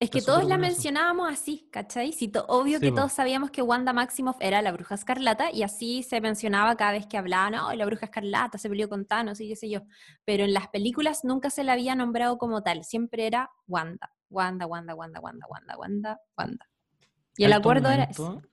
es 0.00 0.10
que 0.10 0.22
todos 0.22 0.44
la 0.44 0.58
mencionábamos 0.58 1.28
así, 1.28 1.68
¿cachai? 1.72 2.12
Sí, 2.12 2.30
obvio 2.46 2.78
que 2.78 2.92
todos 2.92 3.12
sabíamos 3.12 3.50
que 3.50 3.62
Wanda 3.62 3.92
Maximoff 3.92 4.36
era 4.38 4.62
la 4.62 4.70
bruja 4.70 4.94
escarlata 4.94 5.50
y 5.50 5.64
así 5.64 6.04
se 6.04 6.20
mencionaba 6.20 6.76
cada 6.76 6.92
vez 6.92 7.06
que 7.06 7.18
hablaban, 7.18 7.56
oh, 7.56 7.72
la 7.74 7.84
bruja 7.84 8.06
escarlata 8.06 8.58
se 8.58 8.68
peleó 8.68 8.88
con 8.88 9.06
Thanos 9.06 9.40
y 9.40 9.48
qué 9.48 9.56
sé 9.56 9.68
yo. 9.68 9.80
Pero 10.24 10.44
en 10.44 10.52
las 10.52 10.68
películas 10.68 11.24
nunca 11.24 11.50
se 11.50 11.64
la 11.64 11.72
había 11.72 11.96
nombrado 11.96 12.38
como 12.38 12.62
tal, 12.62 12.84
siempre 12.84 13.26
era 13.26 13.50
Wanda. 13.66 14.12
Wanda, 14.30 14.66
Wanda, 14.66 14.94
Wanda, 14.94 15.20
Wanda, 15.20 15.46
Wanda, 15.48 15.76
Wanda, 15.76 16.20
Wanda. 16.36 16.68
Y 17.36 17.44
el 17.44 17.52
acuerdo 17.52 17.90
era 17.90 18.08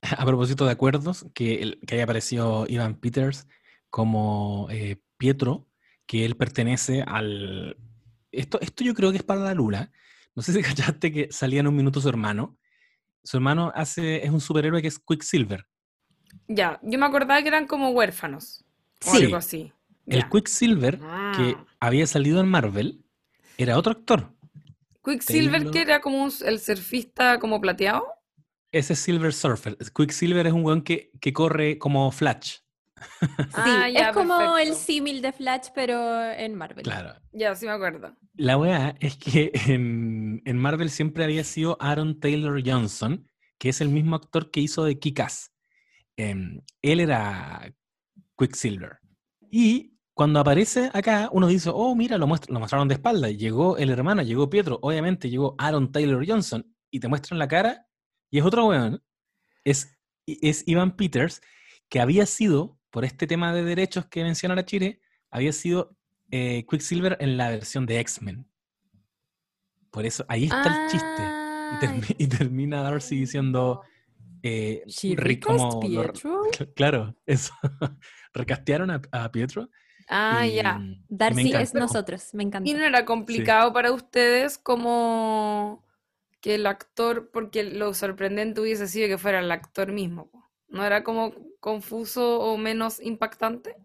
A 0.00 0.24
propósito 0.24 0.64
de 0.64 0.72
acuerdos, 0.72 1.26
que, 1.34 1.78
que 1.86 1.96
haya 1.96 2.04
aparecido 2.04 2.64
Ivan 2.66 2.94
Peters 2.94 3.46
como 3.90 4.68
eh, 4.70 5.02
Pietro, 5.18 5.66
que 6.06 6.24
él 6.24 6.36
pertenece 6.36 7.02
al... 7.02 7.76
Esto, 8.32 8.58
esto 8.60 8.84
yo 8.84 8.94
creo 8.94 9.10
que 9.10 9.18
es 9.18 9.22
para 9.22 9.40
la 9.40 9.54
Lula 9.54 9.90
no 10.38 10.42
sé 10.42 10.52
si 10.52 10.62
cachaste 10.62 11.10
que 11.10 11.28
salía 11.32 11.58
en 11.58 11.66
un 11.66 11.74
minuto 11.74 12.00
su 12.00 12.08
hermano. 12.08 12.56
Su 13.24 13.38
hermano 13.38 13.72
hace, 13.74 14.24
es 14.24 14.30
un 14.30 14.40
superhéroe 14.40 14.80
que 14.80 14.86
es 14.86 15.00
Quicksilver. 15.00 15.66
Ya, 16.46 16.78
yo 16.84 16.96
me 16.96 17.06
acordaba 17.06 17.42
que 17.42 17.48
eran 17.48 17.66
como 17.66 17.90
huérfanos. 17.90 18.64
O 19.04 19.14
algo 19.14 19.34
así. 19.34 19.72
El 20.06 20.28
Quicksilver 20.28 20.98
que 20.98 21.56
ah. 21.58 21.66
había 21.80 22.06
salido 22.06 22.40
en 22.40 22.46
Marvel 22.46 23.04
era 23.56 23.76
otro 23.76 23.92
actor. 23.92 24.32
Quicksilver 25.04 25.72
que 25.72 25.82
era 25.82 26.00
como 26.00 26.28
el 26.44 26.60
surfista 26.60 27.40
como 27.40 27.60
plateado. 27.60 28.06
Ese 28.70 28.92
es 28.92 29.00
Silver 29.00 29.32
Surfer. 29.32 29.76
Quicksilver 29.92 30.46
es 30.46 30.52
un 30.52 30.64
weón 30.64 30.82
que, 30.82 31.10
que 31.20 31.32
corre 31.32 31.78
como 31.78 32.12
Flash. 32.12 32.58
Ah, 33.54 33.88
es 33.88 34.08
como 34.12 34.56
el 34.58 34.74
símil 34.74 35.20
de 35.22 35.32
Flash, 35.32 35.68
pero 35.74 36.22
en 36.30 36.54
Marvel. 36.54 36.84
Claro. 36.84 37.14
Ya, 37.32 37.54
sí 37.54 37.66
me 37.66 37.72
acuerdo. 37.72 38.16
La 38.34 38.56
weá 38.56 38.94
es 39.00 39.16
que 39.16 39.50
en, 39.66 40.58
Marvel 40.58 40.90
siempre 40.90 41.24
había 41.24 41.44
sido 41.44 41.76
Aaron 41.80 42.20
Taylor 42.20 42.62
Johnson, 42.64 43.28
que 43.58 43.70
es 43.70 43.80
el 43.80 43.88
mismo 43.88 44.16
actor 44.16 44.50
que 44.50 44.60
hizo 44.60 44.84
de 44.84 44.98
Kick-Ass. 44.98 45.52
Em, 46.16 46.60
él 46.82 47.00
era 47.00 47.72
Quicksilver. 48.36 48.98
Y 49.50 49.98
cuando 50.14 50.40
aparece 50.40 50.90
acá, 50.92 51.28
uno 51.32 51.46
dice, 51.46 51.70
oh, 51.72 51.94
mira, 51.94 52.18
lo, 52.18 52.26
lo 52.26 52.60
mostraron 52.60 52.88
de 52.88 52.94
espalda. 52.94 53.30
Llegó 53.30 53.76
el 53.76 53.90
hermano, 53.90 54.22
llegó 54.22 54.50
Pietro, 54.50 54.78
obviamente 54.82 55.30
llegó 55.30 55.54
Aaron 55.58 55.92
Taylor 55.92 56.24
Johnson, 56.26 56.66
y 56.90 57.00
te 57.00 57.08
muestran 57.08 57.38
la 57.38 57.48
cara, 57.48 57.86
y 58.30 58.38
es 58.38 58.44
otro 58.44 58.66
weón. 58.66 59.02
Es, 59.64 59.96
es 60.26 60.64
Ivan 60.66 60.96
Peters, 60.96 61.40
que 61.88 62.00
había 62.00 62.26
sido, 62.26 62.77
por 62.90 63.04
este 63.04 63.26
tema 63.26 63.52
de 63.54 63.64
derechos 63.64 64.06
que 64.06 64.22
menciona 64.22 64.54
la 64.54 64.64
Chile, 64.64 65.00
había 65.30 65.52
sido 65.52 65.96
eh, 66.30 66.64
Quicksilver 66.68 67.16
en 67.20 67.36
la 67.36 67.50
versión 67.50 67.86
de 67.86 68.00
X-Men. 68.00 68.46
Por 69.90 70.04
eso, 70.06 70.24
ahí 70.28 70.44
está 70.44 70.64
el 70.84 70.90
chiste. 70.90 71.22
Y, 71.72 71.76
termi- 71.86 72.14
y 72.18 72.26
termina 72.26 72.82
Darcy 72.82 73.16
diciendo, 73.20 73.82
eh, 74.42 74.84
como 75.40 75.70
lo- 75.74 75.80
Pietro. 75.80 76.42
claro, 76.74 77.16
eso. 77.26 77.52
Recastearon 78.34 78.90
a, 78.90 79.00
a 79.12 79.30
Pietro. 79.32 79.68
Ah, 80.08 80.46
y- 80.46 80.54
ya. 80.56 80.80
Darcy 81.08 81.52
es 81.54 81.74
nosotros, 81.74 82.30
me 82.34 82.42
encanta. 82.44 82.68
¿Y 82.68 82.74
no 82.74 82.84
era 82.84 83.04
complicado 83.04 83.72
para 83.72 83.92
ustedes 83.92 84.56
como 84.58 85.84
que 86.40 86.54
el 86.54 86.66
actor, 86.66 87.30
porque 87.32 87.64
lo 87.64 87.92
sorprendente 87.94 88.60
hubiese 88.60 88.86
sido 88.86 89.08
que 89.08 89.18
fuera 89.18 89.40
el 89.40 89.50
actor 89.50 89.92
mismo? 89.92 90.30
¿No 90.68 90.84
era 90.84 91.02
como 91.02 91.32
confuso 91.60 92.40
o 92.40 92.56
menos 92.56 93.00
impactante? 93.00 93.76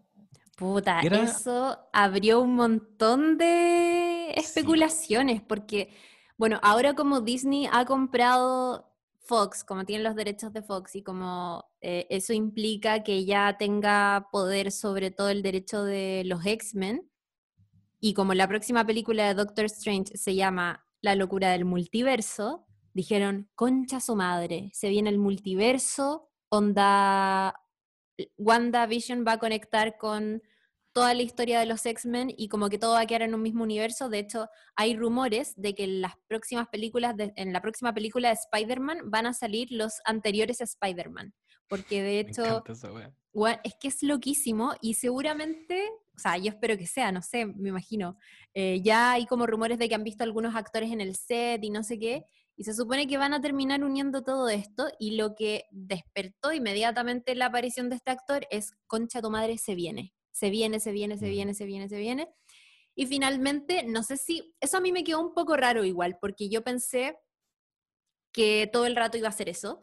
Puta, 0.56 1.00
Era- 1.00 1.22
eso 1.22 1.78
abrió 1.92 2.40
un 2.40 2.54
montón 2.54 3.38
de 3.38 4.32
especulaciones, 4.36 5.42
porque, 5.42 5.92
bueno, 6.36 6.60
ahora 6.62 6.94
como 6.94 7.20
Disney 7.20 7.68
ha 7.72 7.84
comprado 7.84 8.90
Fox, 9.20 9.64
como 9.64 9.84
tienen 9.84 10.04
los 10.04 10.14
derechos 10.14 10.52
de 10.52 10.62
Fox, 10.62 10.94
y 10.94 11.02
como 11.02 11.64
eh, 11.80 12.06
eso 12.10 12.32
implica 12.32 13.02
que 13.02 13.14
ella 13.14 13.56
tenga 13.58 14.28
poder 14.30 14.70
sobre 14.70 15.10
todo 15.10 15.30
el 15.30 15.42
derecho 15.42 15.82
de 15.82 16.22
los 16.26 16.44
X-Men, 16.46 17.10
y 18.00 18.12
como 18.14 18.34
la 18.34 18.46
próxima 18.46 18.84
película 18.86 19.26
de 19.26 19.34
Doctor 19.34 19.64
Strange 19.64 20.16
se 20.16 20.34
llama 20.34 20.86
La 21.00 21.14
locura 21.14 21.50
del 21.50 21.64
multiverso, 21.64 22.66
dijeron, 22.92 23.48
concha 23.54 23.98
su 23.98 24.14
madre, 24.14 24.70
se 24.74 24.88
viene 24.90 25.08
el 25.10 25.18
multiverso, 25.18 26.28
onda 26.56 27.54
WandaVision 28.38 29.24
va 29.26 29.32
a 29.32 29.38
conectar 29.38 29.96
con 29.98 30.42
toda 30.92 31.12
la 31.14 31.22
historia 31.22 31.58
de 31.58 31.66
los 31.66 31.84
X-Men 31.84 32.32
y 32.36 32.48
como 32.48 32.68
que 32.68 32.78
todo 32.78 32.92
va 32.92 33.00
a 33.00 33.06
quedar 33.06 33.22
en 33.22 33.34
un 33.34 33.42
mismo 33.42 33.64
universo. 33.64 34.08
De 34.08 34.20
hecho, 34.20 34.48
hay 34.76 34.96
rumores 34.96 35.52
de 35.56 35.74
que 35.74 35.84
en 35.84 36.00
las 36.00 36.12
próximas 36.28 36.68
películas, 36.68 37.16
de- 37.16 37.32
en 37.34 37.52
la 37.52 37.60
próxima 37.60 37.92
película 37.92 38.28
de 38.28 38.34
Spider-Man 38.34 39.10
van 39.10 39.26
a 39.26 39.32
salir 39.34 39.72
los 39.72 39.94
anteriores 40.04 40.60
Spider-Man. 40.60 41.34
Porque 41.68 42.02
de 42.02 42.20
hecho, 42.20 42.62
es 43.64 43.74
que 43.80 43.88
es 43.88 44.02
loquísimo 44.04 44.74
y 44.80 44.94
seguramente, 44.94 45.88
o 46.14 46.18
sea, 46.20 46.36
yo 46.38 46.50
espero 46.50 46.76
que 46.78 46.86
sea, 46.86 47.10
no 47.10 47.22
sé, 47.22 47.44
me 47.46 47.70
imagino. 47.70 48.16
eh, 48.54 48.80
ya 48.84 49.10
hay 49.12 49.26
como 49.26 49.48
rumores 49.48 49.78
de 49.80 49.88
que 49.88 49.96
han 49.96 50.04
visto 50.04 50.22
algunos 50.22 50.54
actores 50.54 50.92
en 50.92 51.00
el 51.00 51.16
set 51.16 51.64
y 51.64 51.70
no 51.70 51.82
sé 51.82 51.98
qué, 51.98 52.24
y 52.56 52.64
se 52.64 52.74
supone 52.74 53.06
que 53.06 53.18
van 53.18 53.34
a 53.34 53.40
terminar 53.40 53.82
uniendo 53.82 54.22
todo 54.22 54.48
esto 54.48 54.88
y 54.98 55.16
lo 55.16 55.34
que 55.34 55.64
despertó 55.70 56.52
inmediatamente 56.52 57.34
la 57.34 57.46
aparición 57.46 57.88
de 57.88 57.96
este 57.96 58.10
actor 58.10 58.46
es, 58.50 58.72
concha 58.86 59.20
tu 59.20 59.30
madre, 59.30 59.58
se 59.58 59.74
viene, 59.74 60.14
se 60.32 60.50
viene, 60.50 60.80
se 60.80 60.92
viene, 60.92 61.18
se 61.18 61.26
Mm. 61.26 61.30
viene, 61.30 61.54
se 61.54 61.66
viene, 61.66 61.88
se 61.88 61.98
viene. 61.98 62.28
Y 62.94 63.06
finalmente, 63.06 63.82
no 63.82 64.02
sé 64.04 64.16
si, 64.16 64.54
eso 64.60 64.76
a 64.76 64.80
mí 64.80 64.92
me 64.92 65.02
quedó 65.02 65.20
un 65.20 65.34
poco 65.34 65.56
raro 65.56 65.84
igual, 65.84 66.16
porque 66.20 66.48
yo 66.48 66.62
pensé 66.62 67.18
que 68.32 68.68
todo 68.72 68.86
el 68.86 68.96
rato 68.96 69.16
iba 69.16 69.28
a 69.28 69.32
ser 69.32 69.48
eso. 69.48 69.80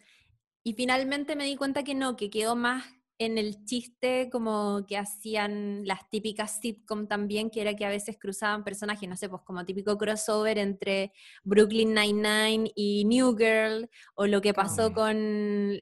Y 0.64 0.74
finalmente 0.74 1.36
me 1.36 1.46
di 1.46 1.56
cuenta 1.56 1.84
que 1.84 1.96
no, 1.96 2.16
que 2.16 2.30
quedó 2.30 2.56
más 2.56 2.86
en 3.26 3.38
el 3.38 3.64
chiste 3.66 4.30
como 4.32 4.86
que 4.88 4.98
hacían 4.98 5.86
las 5.86 6.10
típicas 6.10 6.60
sitcom 6.60 7.08
también, 7.08 7.50
que 7.52 7.62
era 7.62 7.76
que 7.76 7.86
a 7.86 7.90
veces 7.90 8.18
cruzaban 8.18 8.64
personajes, 8.64 9.08
no 9.08 9.16
sé, 9.16 9.30
pues 9.30 9.44
como 9.44 9.64
típico 9.64 9.98
crossover 9.98 10.58
entre 10.58 11.14
Brooklyn 11.44 11.94
Nine-Nine 11.94 12.72
y 12.76 13.06
New 13.06 13.38
Girl, 13.38 13.90
o 14.16 14.26
lo 14.26 14.42
que 14.42 14.54
pasó 14.54 14.92
Claro. 14.92 14.94
con 14.96 15.16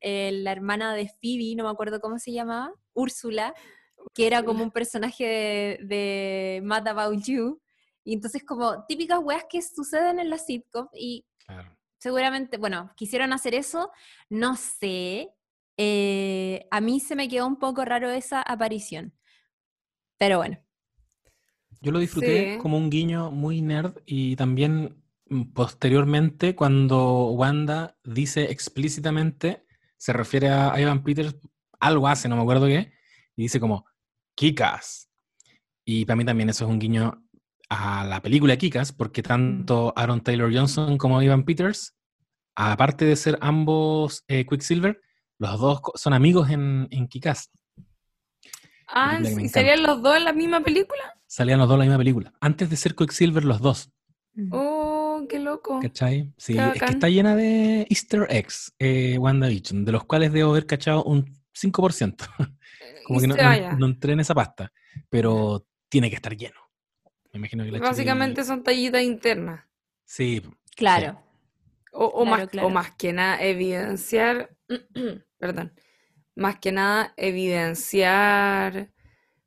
eh, 0.01 0.31
la 0.33 0.51
hermana 0.51 0.93
de 0.93 1.07
Phoebe, 1.07 1.55
no 1.55 1.63
me 1.63 1.69
acuerdo 1.69 2.01
cómo 2.01 2.19
se 2.19 2.33
llamaba, 2.33 2.73
Úrsula, 2.93 3.53
que 4.13 4.27
era 4.27 4.43
como 4.43 4.63
un 4.63 4.71
personaje 4.71 5.25
de, 5.25 5.79
de 5.85 6.61
Mad 6.63 6.87
About 6.87 7.23
You. 7.25 7.61
Y 8.03 8.13
entonces 8.13 8.43
como 8.43 8.85
típicas 8.85 9.19
weas 9.21 9.45
que 9.49 9.61
suceden 9.61 10.19
en 10.19 10.29
las 10.29 10.45
sitcom 10.45 10.87
y 10.93 11.25
Claro. 11.45 11.75
seguramente, 11.97 12.57
bueno, 12.57 12.91
quisieron 12.95 13.33
hacer 13.33 13.55
eso, 13.55 13.91
no 14.29 14.55
sé. 14.55 15.29
Eh, 15.81 16.67
a 16.71 16.81
mí 16.81 16.99
se 16.99 17.15
me 17.15 17.29
quedó 17.29 17.47
un 17.47 17.57
poco 17.57 17.85
raro 17.85 18.09
esa 18.09 18.41
aparición. 18.41 19.13
Pero 20.17 20.37
bueno, 20.37 20.57
Yo 21.81 21.93
lo 21.93 21.99
disfruté 21.99 22.55
Sí. 22.55 22.59
como 22.59 22.77
un 22.77 22.89
guiño 22.89 23.31
muy 23.31 23.61
nerd 23.61 23.93
y 24.05 24.35
también 24.35 25.01
mm, 25.29 25.53
posteriormente 25.53 26.53
cuando 26.53 27.29
Wanda 27.31 27.95
dice 28.03 28.51
explícitamente, 28.51 29.65
se 29.95 30.11
refiere 30.11 30.49
a 30.49 30.77
Ivan 30.81 31.01
Peters, 31.03 31.37
algo 31.79 32.09
hace, 32.09 32.27
no 32.27 32.35
me 32.35 32.41
acuerdo 32.41 32.65
qué, 32.67 32.91
y 33.37 33.43
dice 33.43 33.61
como 33.61 33.85
Kikas. 34.35 35.09
Y 35.85 36.03
para 36.03 36.17
mí 36.17 36.25
también 36.25 36.49
eso 36.49 36.65
es 36.65 36.69
un 36.69 36.79
guiño 36.79 37.23
a 37.69 38.03
la 38.03 38.21
película 38.21 38.57
Kikas, 38.57 38.91
porque 38.91 39.23
tanto 39.23 39.93
Aaron 39.95 40.19
Taylor 40.21 40.53
Johnson 40.53 40.97
como 40.97 41.21
Ivan 41.21 41.45
Peters, 41.45 41.95
aparte 42.55 43.05
de 43.05 43.15
ser 43.15 43.37
ambos 43.41 44.25
eh, 44.27 44.45
Quicksilver, 44.45 44.99
los 45.39 45.59
dos 45.59 45.81
son 45.95 46.13
amigos 46.13 46.49
en, 46.49 46.87
en 46.91 47.07
Kikas. 47.07 47.49
Ah, 48.87 49.19
¿y. 49.21 49.49
¿serían 49.49 49.83
los 49.83 50.01
dos 50.01 50.15
en 50.17 50.23
la 50.25 50.33
misma 50.33 50.61
película? 50.61 51.15
Salían 51.27 51.59
los 51.59 51.67
dos 51.67 51.75
en 51.75 51.79
la 51.79 51.85
misma 51.85 51.97
película. 51.99 52.33
Antes 52.41 52.69
de 52.69 52.75
ser 52.75 52.95
Quicksilver, 52.95 53.45
los 53.45 53.59
dos. 53.61 53.91
Oh, 54.51 55.25
qué 55.29 55.37
loco. 55.39 55.79
¿Cachai? 55.81 56.33
Sí, 56.37 56.53
Qué 56.53 56.59
es 56.59 56.73
que 56.73 56.79
bacán. 56.79 56.89
está 56.95 57.09
llena 57.09 57.35
de 57.35 57.85
easter 57.89 58.25
eggs, 58.29 58.73
eh, 58.79 59.17
WandaVision, 59.19 59.85
de 59.85 59.91
los 59.91 60.05
cuales 60.05 60.31
debo 60.33 60.51
haber 60.51 60.65
cachado 60.65 61.03
un 61.03 61.37
5%. 61.53 62.27
Como 63.05 63.19
que 63.19 63.27
no, 63.27 63.35
no- 63.77 63.85
entré 63.87 64.13
en 64.13 64.19
esa 64.21 64.33
pasta, 64.35 64.71
pero 65.09 65.65
tiene 65.89 66.09
que 66.09 66.15
estar 66.15 66.35
lleno. 66.35 66.59
Me 67.33 67.39
imagino 67.39 67.63
que 67.63 67.71
la 67.71 67.79
Básicamente 67.79 68.43
son 68.43 68.63
tallitas 68.63 69.01
internas. 69.03 69.65
Sí, 70.05 70.41
claro. 70.75 71.21
O, 71.91 72.05
o 72.05 72.23
Claro, 72.23 72.37
más, 72.37 72.49
claro. 72.49 72.67
o 72.67 72.71
más 72.71 72.91
que 72.95 73.13
nada 73.13 73.41
evidenciar, 73.43 74.55
perdón, 75.39 75.73
más 76.35 76.59
que 76.59 76.71
nada 76.73 77.13
evidenciar 77.17 78.91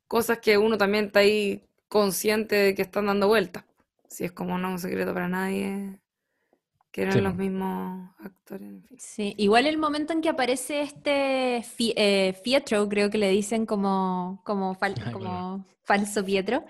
cosas 0.09 0.39
que 0.41 0.59
uno 0.59 0.79
también 0.79 1.07
está 1.07 1.21
ahí 1.21 1.65
consciente 1.89 2.57
de 2.57 2.75
que 2.75 2.83
están 2.83 3.07
dando 3.07 3.29
vueltas. 3.29 3.65
Si 4.09 4.25
es 4.25 4.33
como 4.33 4.59
no 4.59 4.71
un 4.71 4.79
secreto 4.81 5.15
para 5.15 5.29
nadie, 5.29 6.01
que 6.93 7.03
eran 7.03 7.15
Sí, 7.15 7.21
los 7.25 7.37
mismos 7.37 8.11
actores. 8.21 8.69
en 8.69 8.83
fin. 8.85 8.99
Sí, 8.99 9.35
igual 9.39 9.67
el 9.67 9.79
momento 9.79 10.13
en 10.13 10.21
que 10.21 10.29
aparece 10.29 10.83
este 10.83 11.63
Fi- 11.65 11.95
eh, 11.97 12.35
Pietro, 12.45 12.89
creo 12.89 13.11
que 13.11 13.19
le 13.19 13.31
dicen 13.31 13.67
como, 13.67 14.43
como, 14.45 14.75
fal- 14.77 14.95
Ah, 15.05 15.59
falso 15.85 16.25
Pietro, 16.25 16.65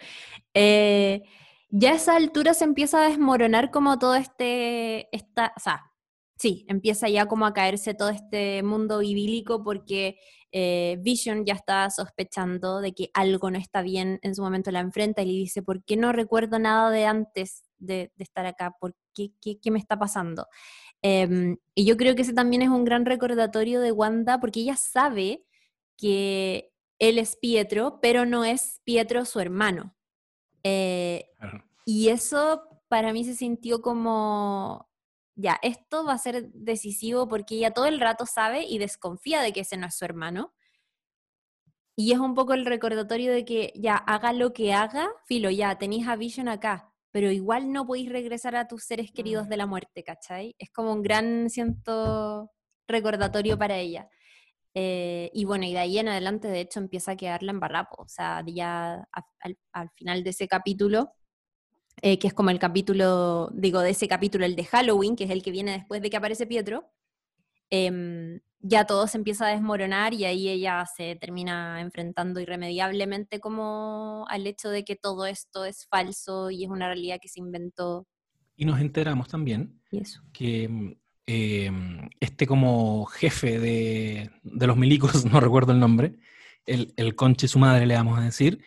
eh, 0.54 1.22
ya 1.70 1.92
a 1.92 1.96
esa 1.96 2.16
altura 2.16 2.54
se 2.54 2.64
empieza 2.64 3.04
a 3.04 3.08
desmoronar 3.08 3.70
como 3.70 3.98
todo 3.98 4.14
este, 4.16 5.14
esta, 5.16 5.52
o 5.56 5.60
sea, 5.60 5.91
sí, 6.42 6.64
empieza 6.66 7.08
ya 7.08 7.26
como 7.26 7.46
a 7.46 7.52
caerse 7.52 7.94
todo 7.94 8.08
este 8.08 8.64
mundo 8.64 9.00
idílico 9.00 9.62
porque 9.62 10.18
eh, 10.50 10.98
Vision 11.00 11.46
ya 11.46 11.54
está 11.54 11.88
sospechando 11.88 12.80
de 12.80 12.92
que 12.94 13.10
algo 13.14 13.48
no 13.52 13.58
está 13.58 13.80
bien, 13.80 14.18
en 14.22 14.34
su 14.34 14.42
momento 14.42 14.72
la 14.72 14.80
enfrenta 14.80 15.22
y 15.22 15.26
le 15.26 15.32
dice, 15.34 15.62
¿por 15.62 15.84
qué 15.84 15.96
no 15.96 16.10
recuerdo 16.10 16.58
nada 16.58 16.90
de 16.90 17.06
antes 17.06 17.62
de, 17.78 18.10
de 18.16 18.24
estar 18.24 18.44
acá? 18.44 18.74
¿Por 18.80 18.96
qué, 19.14 19.30
qué, 19.40 19.60
qué 19.60 19.70
me 19.70 19.78
está 19.78 20.00
pasando? 20.00 20.48
Em, 21.00 21.58
y 21.76 21.84
yo 21.84 21.96
creo 21.96 22.16
que 22.16 22.22
ese 22.22 22.32
también 22.34 22.62
es 22.62 22.70
un 22.70 22.84
gran 22.84 23.06
recordatorio 23.06 23.80
de 23.80 23.92
Wanda, 23.92 24.40
porque 24.40 24.60
ella 24.60 24.76
sabe 24.76 25.44
que 25.96 26.72
él 26.98 27.18
es 27.18 27.36
Pietro, 27.36 28.00
pero 28.02 28.26
no 28.26 28.44
es 28.44 28.80
Pietro 28.82 29.24
su 29.26 29.38
hermano. 29.38 29.94
Eh, 30.64 31.30
y 31.86 32.08
eso 32.08 32.64
para 32.88 33.12
mí 33.12 33.24
se 33.24 33.36
sintió 33.36 33.80
como, 33.80 34.91
ya, 35.34 35.58
esto 35.62 36.04
va 36.04 36.14
a 36.14 36.18
ser 36.18 36.50
decisivo 36.52 37.28
porque 37.28 37.56
ella 37.56 37.72
todo 37.72 37.86
el 37.86 38.00
rato 38.00 38.26
sabe 38.26 38.64
y 38.64 38.78
desconfía 38.78 39.40
de 39.42 39.52
que 39.52 39.60
ese 39.60 39.76
no 39.76 39.86
es 39.86 39.94
su 39.96 40.04
hermano. 40.04 40.52
Y 41.96 42.12
es 42.12 42.18
un 42.18 42.34
poco 42.34 42.54
el 42.54 42.64
recordatorio 42.64 43.32
de 43.32 43.44
que 43.44 43.72
ya 43.76 43.96
haga 43.96 44.32
lo 44.32 44.52
que 44.52 44.72
haga, 44.72 45.10
filo, 45.26 45.50
ya 45.50 45.76
tenéis 45.78 46.08
a 46.08 46.16
Vision 46.16 46.48
acá, 46.48 46.92
pero 47.10 47.30
igual 47.30 47.70
no 47.72 47.86
podéis 47.86 48.10
regresar 48.10 48.56
a 48.56 48.66
tus 48.66 48.84
seres 48.84 49.12
queridos 49.12 49.48
de 49.48 49.58
la 49.58 49.66
muerte, 49.66 50.02
¿cachai? 50.02 50.54
Es 50.58 50.70
como 50.70 50.92
un 50.92 51.02
gran, 51.02 51.50
siento, 51.50 52.50
recordatorio 52.88 53.58
para 53.58 53.76
ella. 53.76 54.08
Eh, 54.74 55.30
y 55.34 55.44
bueno, 55.44 55.64
y 55.66 55.72
de 55.72 55.78
ahí 55.80 55.98
en 55.98 56.08
adelante, 56.08 56.48
de 56.48 56.60
hecho, 56.60 56.80
empieza 56.80 57.12
a 57.12 57.16
quedarla 57.16 57.52
en 57.52 57.60
barrapo. 57.60 58.02
O 58.02 58.08
sea, 58.08 58.42
ya 58.46 59.06
al 59.72 59.90
final 59.90 60.24
de 60.24 60.30
ese 60.30 60.48
capítulo, 60.48 61.12
eh, 62.04 62.18
que 62.18 62.26
es 62.26 62.34
como 62.34 62.50
el 62.50 62.58
capítulo, 62.58 63.48
digo, 63.54 63.80
de 63.80 63.90
ese 63.90 64.08
capítulo, 64.08 64.44
el 64.44 64.56
de 64.56 64.64
Halloween, 64.64 65.14
que 65.14 65.24
es 65.24 65.30
el 65.30 65.40
que 65.40 65.52
viene 65.52 65.70
después 65.70 66.02
de 66.02 66.10
que 66.10 66.16
aparece 66.16 66.48
Pietro, 66.48 66.90
em, 67.70 68.40
ya 68.58 68.84
todo 68.86 69.06
se 69.06 69.18
empieza 69.18 69.46
a 69.46 69.50
desmoronar 69.50 70.12
y 70.12 70.24
ahí 70.24 70.48
ella 70.48 70.84
se 70.84 71.14
termina 71.14 71.80
enfrentando 71.80 72.40
irremediablemente 72.40 73.38
como 73.38 74.26
al 74.28 74.46
hecho 74.48 74.70
de 74.70 74.84
que 74.84 74.96
todo 74.96 75.26
esto 75.26 75.64
es 75.64 75.86
falso 75.86 76.50
y 76.50 76.64
es 76.64 76.70
una 76.70 76.88
realidad 76.88 77.18
que 77.22 77.28
se 77.28 77.38
inventó. 77.38 78.08
Y 78.56 78.64
nos 78.64 78.80
enteramos 78.80 79.28
también 79.28 79.80
eso. 79.92 80.22
que 80.32 80.68
mm, 80.68 80.92
eh, 81.28 81.70
este 82.18 82.48
como 82.48 83.04
jefe 83.06 83.60
de, 83.60 84.30
de 84.42 84.66
los 84.66 84.76
milicos, 84.76 85.24
no 85.24 85.38
recuerdo 85.38 85.70
el 85.70 85.78
nombre, 85.78 86.16
el, 86.66 86.94
el 86.96 87.14
conche 87.14 87.46
su 87.46 87.60
madre 87.60 87.86
le 87.86 87.94
vamos 87.94 88.18
a 88.18 88.22
decir, 88.22 88.60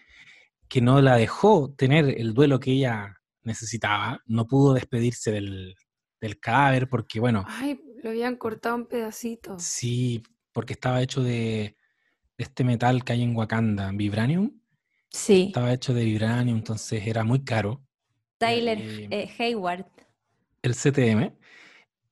que 0.70 0.80
no 0.80 1.02
la 1.02 1.18
dejó 1.18 1.74
tener 1.74 2.20
el 2.20 2.34
duelo 2.34 2.62
que 2.62 2.72
ella 2.72 3.22
necesitaba, 3.46 4.22
no 4.26 4.48
pudo 4.48 4.74
despedirse 4.74 5.32
del, 5.32 5.76
del 6.22 6.40
cadáver 6.40 6.90
porque, 6.90 7.20
bueno, 7.20 7.46
Ay, 7.48 7.80
lo 8.04 8.10
habían 8.10 8.36
cortado 8.36 8.76
en 8.76 8.86
pedacitos. 8.88 9.62
sí, 9.64 10.24
porque 10.52 10.74
estaba 10.74 11.02
hecho 11.02 11.22
de, 11.24 11.76
de 12.38 12.44
este 12.44 12.64
metal 12.64 13.04
que 13.04 13.14
hay 13.14 13.24
en 13.24 13.36
Wakanda, 13.36 13.92
Vibranium, 13.94 14.52
Sí, 15.12 15.48
estaba 15.48 15.74
hecho 15.74 15.94
de 15.94 16.04
Vibranium, 16.06 16.58
entonces 16.58 17.06
era 17.08 17.24
muy 17.24 17.44
caro. 17.44 17.84
Tyler 18.38 18.78
Eh, 18.80 19.08
eh, 19.12 19.30
Hayward. 19.40 19.86
el 20.62 20.76
CTM, 20.76 21.38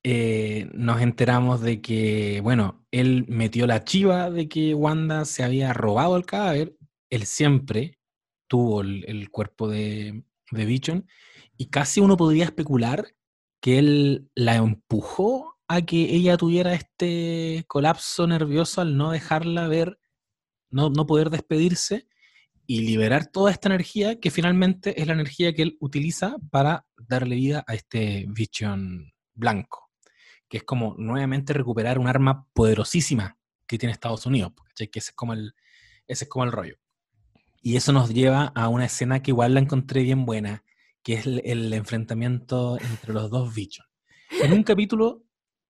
eh, 0.03 0.69
nos 0.73 1.01
enteramos 1.01 1.61
de 1.61 1.81
que, 1.81 2.41
bueno, 2.41 2.85
él 2.91 3.25
metió 3.27 3.67
la 3.67 3.83
chiva 3.83 4.29
de 4.29 4.47
que 4.49 4.73
Wanda 4.75 5.25
se 5.25 5.43
había 5.43 5.73
robado 5.73 6.17
el 6.17 6.25
cadáver, 6.25 6.75
él 7.09 7.25
siempre 7.25 7.99
tuvo 8.47 8.81
el, 8.81 9.05
el 9.07 9.29
cuerpo 9.31 9.67
de, 9.69 10.23
de 10.51 10.65
Vision, 10.65 11.07
y 11.57 11.69
casi 11.69 12.01
uno 12.01 12.17
podría 12.17 12.45
especular 12.45 13.15
que 13.61 13.79
él 13.79 14.29
la 14.35 14.55
empujó 14.55 15.55
a 15.67 15.81
que 15.81 16.13
ella 16.13 16.37
tuviera 16.37 16.73
este 16.73 17.63
colapso 17.67 18.27
nervioso 18.27 18.81
al 18.81 18.97
no 18.97 19.11
dejarla 19.11 19.67
ver, 19.67 19.99
no, 20.69 20.89
no 20.89 21.05
poder 21.05 21.29
despedirse 21.29 22.07
y 22.65 22.81
liberar 22.81 23.27
toda 23.27 23.51
esta 23.51 23.69
energía 23.69 24.19
que 24.19 24.31
finalmente 24.31 25.01
es 25.01 25.07
la 25.07 25.13
energía 25.13 25.53
que 25.53 25.63
él 25.63 25.77
utiliza 25.79 26.37
para 26.51 26.85
darle 26.97 27.35
vida 27.35 27.63
a 27.67 27.73
este 27.73 28.25
Vision 28.29 29.13
blanco, 29.33 29.89
que 30.47 30.57
es 30.57 30.63
como 30.63 30.95
nuevamente 30.97 31.53
recuperar 31.53 31.99
un 31.99 32.07
arma 32.07 32.47
poderosísima 32.53 33.37
que 33.67 33.77
tiene 33.77 33.93
Estados 33.93 34.25
Unidos, 34.25 34.53
que 34.75 34.85
ese 34.85 35.11
es, 35.11 35.15
como 35.15 35.33
el, 35.33 35.53
ese 36.07 36.25
es 36.25 36.29
como 36.29 36.45
el 36.45 36.51
rollo. 36.51 36.77
Y 37.63 37.77
eso 37.77 37.91
nos 37.93 38.13
lleva 38.13 38.51
a 38.55 38.67
una 38.67 38.85
escena 38.85 39.23
que 39.23 39.31
igual 39.31 39.53
la 39.53 39.61
encontré 39.61 40.03
bien 40.03 40.25
buena, 40.25 40.63
que 41.01 41.13
es 41.13 41.25
el, 41.25 41.41
el 41.45 41.73
enfrentamiento 41.73 42.77
entre 42.79 43.13
los 43.13 43.29
dos 43.31 43.55
Vision. 43.55 43.87
En 44.43 44.51
un 44.53 44.63
capítulo 44.63 45.23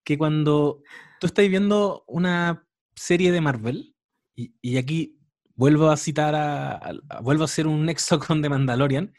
que 0.04 0.18
cuando 0.18 0.82
tú 1.20 1.26
estás 1.28 1.48
viendo 1.48 2.04
una 2.08 2.66
serie 2.96 3.30
de 3.32 3.40
Marvel, 3.40 3.94
y, 4.36 4.52
y 4.60 4.76
aquí 4.76 5.18
vuelvo 5.54 5.88
a 5.90 5.96
citar 5.96 6.34
a, 6.34 6.72
a- 6.72 6.92
a- 7.10 7.20
vuelvo 7.20 7.42
a 7.42 7.44
hacer 7.46 7.66
un 7.68 7.86
nexo 7.86 8.18
con 8.18 8.42
The 8.42 8.48
Mandalorian. 8.48 9.12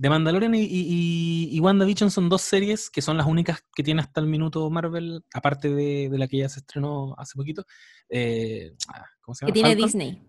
The 0.00 0.08
Mandalorian 0.08 0.54
y, 0.54 0.62
y, 0.62 1.48
y- 1.50 1.60
WandaVision 1.60 2.10
son 2.10 2.28
dos 2.28 2.42
series 2.42 2.88
que 2.88 3.02
son 3.02 3.16
las 3.16 3.26
únicas 3.26 3.64
que 3.74 3.82
tiene 3.82 4.00
hasta 4.00 4.20
el 4.20 4.26
minuto 4.26 4.70
Marvel, 4.70 5.24
aparte 5.34 5.68
de, 5.74 6.08
de 6.08 6.18
la 6.18 6.28
que 6.28 6.38
ya 6.38 6.48
se 6.48 6.60
estrenó 6.60 7.14
hace 7.18 7.32
poquito. 7.36 7.64
eh, 8.08 8.72
ah, 8.88 9.04
¿Cómo 9.20 9.34
se 9.34 9.44
Que 9.44 9.50
llama? 9.50 9.54
tiene 9.54 9.68
Falcon, 9.70 9.86
Disney. 9.86 10.22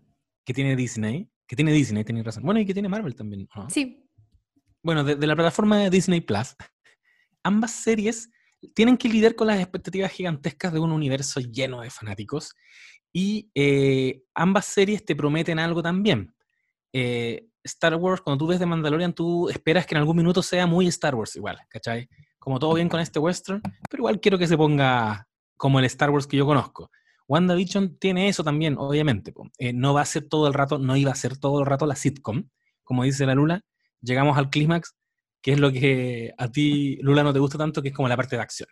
Que 0.46 0.54
tiene 0.54 0.76
Disney. 0.76 1.30
Que 1.54 1.58
tiene 1.58 1.72
Disney, 1.72 2.04
tenéis 2.04 2.26
razón. 2.26 2.42
Bueno, 2.42 2.60
y 2.60 2.66
que 2.66 2.74
tiene 2.74 2.90
Marvel 2.90 3.14
también. 3.14 3.48
¿no? 3.56 3.70
Sí. 3.70 4.10
bueno, 4.82 5.04
de, 5.04 5.16
de 5.16 5.28
la 5.28 5.36
plataforma 5.36 5.78
de 5.78 5.92
Disney 5.92 6.20
Plus, 6.20 6.56
ambas 7.44 7.70
series 7.70 8.32
tienen 8.74 8.98
que 8.98 9.08
lidiar 9.08 9.36
con 9.36 9.46
las 9.46 9.60
expectativas 9.60 10.12
gigantescas 10.12 10.74
de 10.74 10.80
un 10.80 10.92
universo 10.92 11.42
lleno 11.42 11.82
de 11.82 11.92
fanáticos 11.92 12.56
y 13.14 13.52
eh, 13.54 14.24
ambas 14.34 14.66
series 14.66 15.06
te 15.06 15.16
prometen 15.16 15.60
algo 15.60 15.84
también. 15.84 16.34
Eh, 16.92 17.46
Star 17.64 17.94
Wars, 17.98 18.22
cuando 18.22 18.44
tú 18.44 18.48
ves 18.48 18.58
The 18.58 18.66
Mandalorian, 18.66 19.14
tú 19.14 19.48
esperas 19.48 19.86
que 19.86 19.94
en 19.94 20.00
algún 20.00 20.18
minuto 20.18 20.42
sea 20.42 20.66
muy 20.66 20.88
Star 20.88 21.14
Wars 21.14 21.36
igual, 21.36 21.60
¿cachai? 21.70 22.10
Como 22.40 22.58
todo 22.58 22.74
bien 22.74 22.90
con 22.90 23.00
este 23.00 23.20
western, 23.20 23.62
pero 23.92 24.02
igual 24.02 24.20
quiero 24.20 24.40
que 24.40 24.48
se 24.48 24.58
ponga 24.58 25.28
como 25.56 25.78
el 25.78 25.86
Star 25.86 26.10
Wars 26.10 26.26
que 26.26 26.36
yo 26.36 26.48
conozco. 26.48 26.90
WandaVision 27.28 27.98
tiene 27.98 28.28
eso 28.28 28.44
también, 28.44 28.76
obviamente. 28.78 29.34
Eh, 29.58 29.74
no 29.74 29.94
va 29.94 30.02
a 30.02 30.06
ser 30.06 30.28
todo 30.28 30.48
el 30.48 30.54
rato, 30.54 30.78
no 30.78 30.96
iba 30.96 31.12
a 31.12 31.16
ser 31.16 31.38
todo 31.38 31.60
el 31.60 31.66
rato 31.66 31.86
la 31.86 31.96
sitcom, 31.96 32.50
como 32.84 33.04
dice 33.04 33.26
la 33.26 33.36
Lula. 33.36 33.62
Llegamos 34.02 34.38
al 34.38 34.50
clímax, 34.50 34.96
que 35.42 35.54
es 35.54 35.60
lo 35.60 35.72
que 35.72 36.34
a 36.38 36.50
ti, 36.50 36.98
Lula, 37.02 37.24
no 37.24 37.34
te 37.34 37.40
gusta 37.40 37.58
tanto, 37.58 37.82
que 37.82 37.90
es 37.90 37.96
como 37.96 38.08
la 38.08 38.18
parte 38.18 38.36
de 38.36 38.42
acción. 38.42 38.70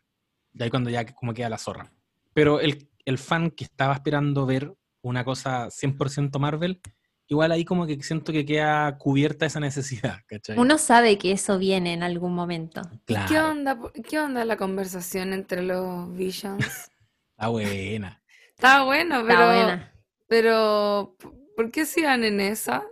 Y 0.53 0.63
ahí 0.63 0.69
cuando 0.69 0.89
ya 0.89 1.05
como 1.05 1.33
queda 1.33 1.49
la 1.49 1.57
zorra. 1.57 1.91
Pero 2.33 2.59
el, 2.59 2.89
el 3.05 3.17
fan 3.17 3.51
que 3.51 3.63
estaba 3.63 3.93
esperando 3.93 4.45
ver 4.45 4.73
una 5.01 5.23
cosa 5.23 5.69
100% 5.69 6.37
Marvel, 6.39 6.81
igual 7.27 7.51
ahí 7.51 7.63
como 7.63 7.87
que 7.87 8.01
siento 8.03 8.33
que 8.33 8.45
queda 8.45 8.97
cubierta 8.97 9.45
esa 9.45 9.59
necesidad, 9.59 10.19
¿cachai? 10.27 10.57
Uno 10.57 10.77
sabe 10.77 11.17
que 11.17 11.31
eso 11.31 11.57
viene 11.57 11.93
en 11.93 12.03
algún 12.03 12.35
momento. 12.35 12.81
Claro, 13.05 13.27
¿Qué 13.29 13.39
onda, 13.39 13.79
¿Qué 14.07 14.19
onda 14.19 14.45
la 14.45 14.57
conversación 14.57 15.33
entre 15.33 15.63
los 15.63 16.13
Visions? 16.13 16.59
está 17.31 17.47
buena. 17.47 18.20
Está 18.61 18.83
bueno, 18.83 19.23
pero, 19.27 19.33
Está 19.41 19.45
buena. 19.65 19.91
pero 20.27 21.15
¿por 21.55 21.71
qué 21.71 21.85
sigan 21.85 22.23
en 22.23 22.39
esa? 22.39 22.83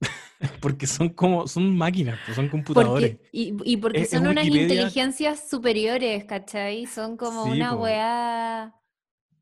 Porque 0.60 0.86
son 0.86 1.08
como, 1.08 1.46
son 1.48 1.74
máquinas, 1.74 2.18
pues, 2.26 2.36
son 2.36 2.48
computadores. 2.50 3.12
Porque, 3.16 3.28
y, 3.32 3.54
y 3.64 3.76
porque 3.78 4.00
Es- 4.00 4.12
es 4.12 4.18
son 4.18 4.28
unas 4.28 4.44
Wikipedia. 4.44 4.82
inteligencias 4.82 5.48
superiores, 5.48 6.24
¿cachai? 6.26 6.84
Son 6.86 7.16
como 7.16 7.44
Sí, 7.44 7.52
una 7.52 7.72
po. 7.74 7.82
weá 7.84 8.74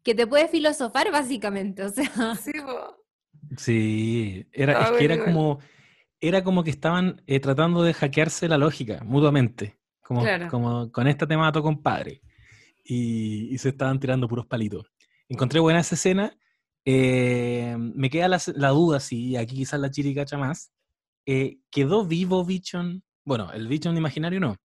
que 0.04 0.14
te 0.14 0.26
puede 0.28 0.46
filosofar 0.48 1.10
básicamente, 1.10 1.82
o 1.82 1.88
sea. 1.88 2.10
Sí, 3.56 4.46
era, 4.52 4.72
Estaba 4.74 4.92
es 4.92 4.98
que 4.98 5.04
era 5.04 5.16
bueno 5.16 5.32
como, 5.32 5.58
era 6.20 6.44
como 6.44 6.62
que 6.62 6.70
estaban 6.70 7.22
eh, 7.26 7.40
tratando 7.40 7.82
de 7.82 7.94
hackearse 7.94 8.48
la 8.48 8.58
lógica 8.58 9.02
mutuamente, 9.04 9.76
como, 10.02 10.22
Claro. 10.22 10.48
como 10.48 10.92
con 10.92 11.08
esta 11.08 11.26
tema 11.26 11.50
tu 11.52 11.62
compadre, 11.62 12.20
y, 12.84 13.48
y 13.52 13.58
se 13.58 13.70
estaban 13.70 13.98
tirando 13.98 14.28
puros 14.28 14.46
palitos. 14.46 14.86
Encontré 15.28 15.60
buena 15.60 15.80
esa 15.80 15.94
escena, 15.94 16.36
eh, 16.84 17.76
me 17.78 18.10
queda 18.10 18.28
la, 18.28 18.40
la 18.56 18.68
duda, 18.70 19.00
si 19.00 19.36
aquí 19.36 19.56
quizás 19.56 19.80
la 19.80 19.90
chiricacha 19.90 20.36
más, 20.36 20.72
eh, 21.26 21.58
¿quedó 21.70 22.04
vivo 22.04 22.44
Vision? 22.44 23.02
Bueno, 23.24 23.50
el 23.52 23.66
Vision 23.68 23.96
imaginario 23.96 24.40
no, 24.40 24.56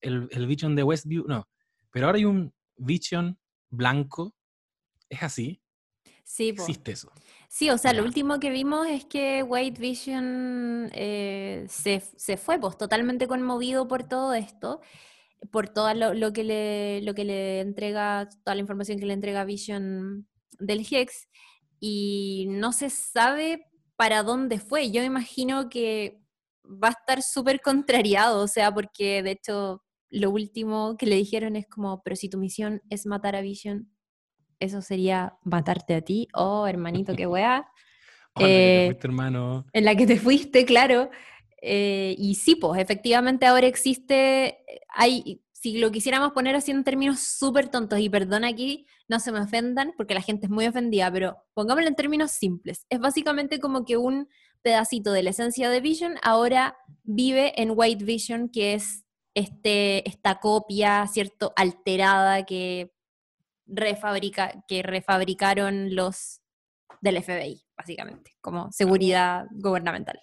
el, 0.00 0.28
el 0.32 0.46
Vision 0.46 0.74
de 0.74 0.82
Westview 0.82 1.24
no, 1.28 1.48
pero 1.90 2.06
ahora 2.06 2.18
hay 2.18 2.24
un 2.24 2.52
Vision 2.76 3.38
blanco, 3.70 4.34
¿es 5.08 5.22
así? 5.22 5.62
Sí, 6.24 6.52
po. 6.52 6.62
Existe 6.62 6.92
eso. 6.92 7.12
Sí, 7.48 7.70
o 7.70 7.78
sea, 7.78 7.92
lo 7.92 8.02
último 8.02 8.40
que 8.40 8.50
vimos 8.50 8.86
es 8.86 9.04
que 9.04 9.42
White 9.42 9.80
Vision 9.80 10.90
eh, 10.92 11.66
se, 11.68 12.00
se 12.00 12.36
fue, 12.36 12.58
pues 12.58 12.78
totalmente 12.78 13.28
conmovido 13.28 13.86
por 13.86 14.04
todo 14.04 14.32
esto, 14.32 14.80
por 15.50 15.68
todo 15.68 15.92
lo, 15.94 16.14
lo 16.14 16.32
que 16.32 16.44
le, 16.44 17.02
lo 17.02 17.14
que 17.14 17.24
le 17.24 17.60
entrega, 17.60 18.28
toda 18.44 18.54
la 18.54 18.60
información 18.60 18.98
que 18.98 19.06
le 19.06 19.14
entrega 19.14 19.44
Vision 19.44 20.28
del 20.58 20.86
Hex, 20.88 21.28
y 21.80 22.46
no 22.48 22.72
se 22.72 22.90
sabe 22.90 23.66
para 23.96 24.22
dónde 24.22 24.60
fue. 24.60 24.90
Yo 24.90 25.02
imagino 25.02 25.68
que 25.68 26.20
va 26.64 26.88
a 26.88 26.92
estar 26.92 27.22
súper 27.22 27.60
contrariado, 27.60 28.42
o 28.42 28.48
sea, 28.48 28.72
porque 28.72 29.22
de 29.22 29.32
hecho 29.32 29.82
lo 30.10 30.30
último 30.30 30.96
que 30.96 31.06
le 31.06 31.16
dijeron 31.16 31.56
es 31.56 31.66
como, 31.66 32.02
pero 32.02 32.16
si 32.16 32.28
tu 32.28 32.38
misión 32.38 32.82
es 32.90 33.06
matar 33.06 33.34
a 33.34 33.40
Vision, 33.40 33.90
eso 34.60 34.80
sería 34.80 35.34
matarte 35.42 35.94
a 35.94 36.02
ti. 36.02 36.28
Oh, 36.34 36.66
hermanito, 36.66 37.16
qué 37.16 37.26
weá. 37.26 37.66
Eh, 38.38 38.86
fuiste, 38.88 39.06
hermano. 39.08 39.66
En 39.72 39.84
la 39.84 39.96
que 39.96 40.06
te 40.06 40.18
fuiste, 40.18 40.64
claro. 40.64 41.10
Eh, 41.62 42.16
y 42.18 42.34
sí, 42.34 42.56
pues 42.56 42.80
efectivamente 42.80 43.46
ahora 43.46 43.68
existe, 43.68 44.58
hay, 44.88 45.42
si 45.52 45.78
lo 45.78 45.92
quisiéramos 45.92 46.32
poner 46.32 46.56
así 46.56 46.72
en 46.72 46.82
términos 46.82 47.20
súper 47.20 47.68
tontos, 47.68 48.00
y 48.00 48.08
perdón 48.08 48.44
aquí, 48.44 48.86
no 49.08 49.20
se 49.20 49.30
me 49.30 49.40
ofendan 49.40 49.94
porque 49.96 50.14
la 50.14 50.22
gente 50.22 50.46
es 50.46 50.50
muy 50.50 50.66
ofendida, 50.66 51.10
pero 51.12 51.36
pongámoslo 51.54 51.88
en 51.88 51.94
términos 51.94 52.32
simples. 52.32 52.84
Es 52.90 52.98
básicamente 52.98 53.60
como 53.60 53.84
que 53.84 53.96
un 53.96 54.28
pedacito 54.62 55.12
de 55.12 55.22
la 55.22 55.30
esencia 55.30 55.70
de 55.70 55.80
Vision 55.80 56.14
ahora 56.22 56.76
vive 57.04 57.60
en 57.60 57.72
White 57.74 58.04
Vision, 58.04 58.48
que 58.48 58.74
es 58.74 59.04
este, 59.34 60.08
esta 60.08 60.40
copia, 60.40 61.06
¿cierto?, 61.06 61.52
alterada 61.56 62.44
que, 62.44 62.92
refabrica, 63.66 64.64
que 64.66 64.82
refabricaron 64.82 65.94
los 65.94 66.40
del 67.00 67.22
FBI, 67.22 67.64
básicamente, 67.76 68.32
como 68.40 68.70
seguridad 68.72 69.46
gubernamental. 69.52 70.20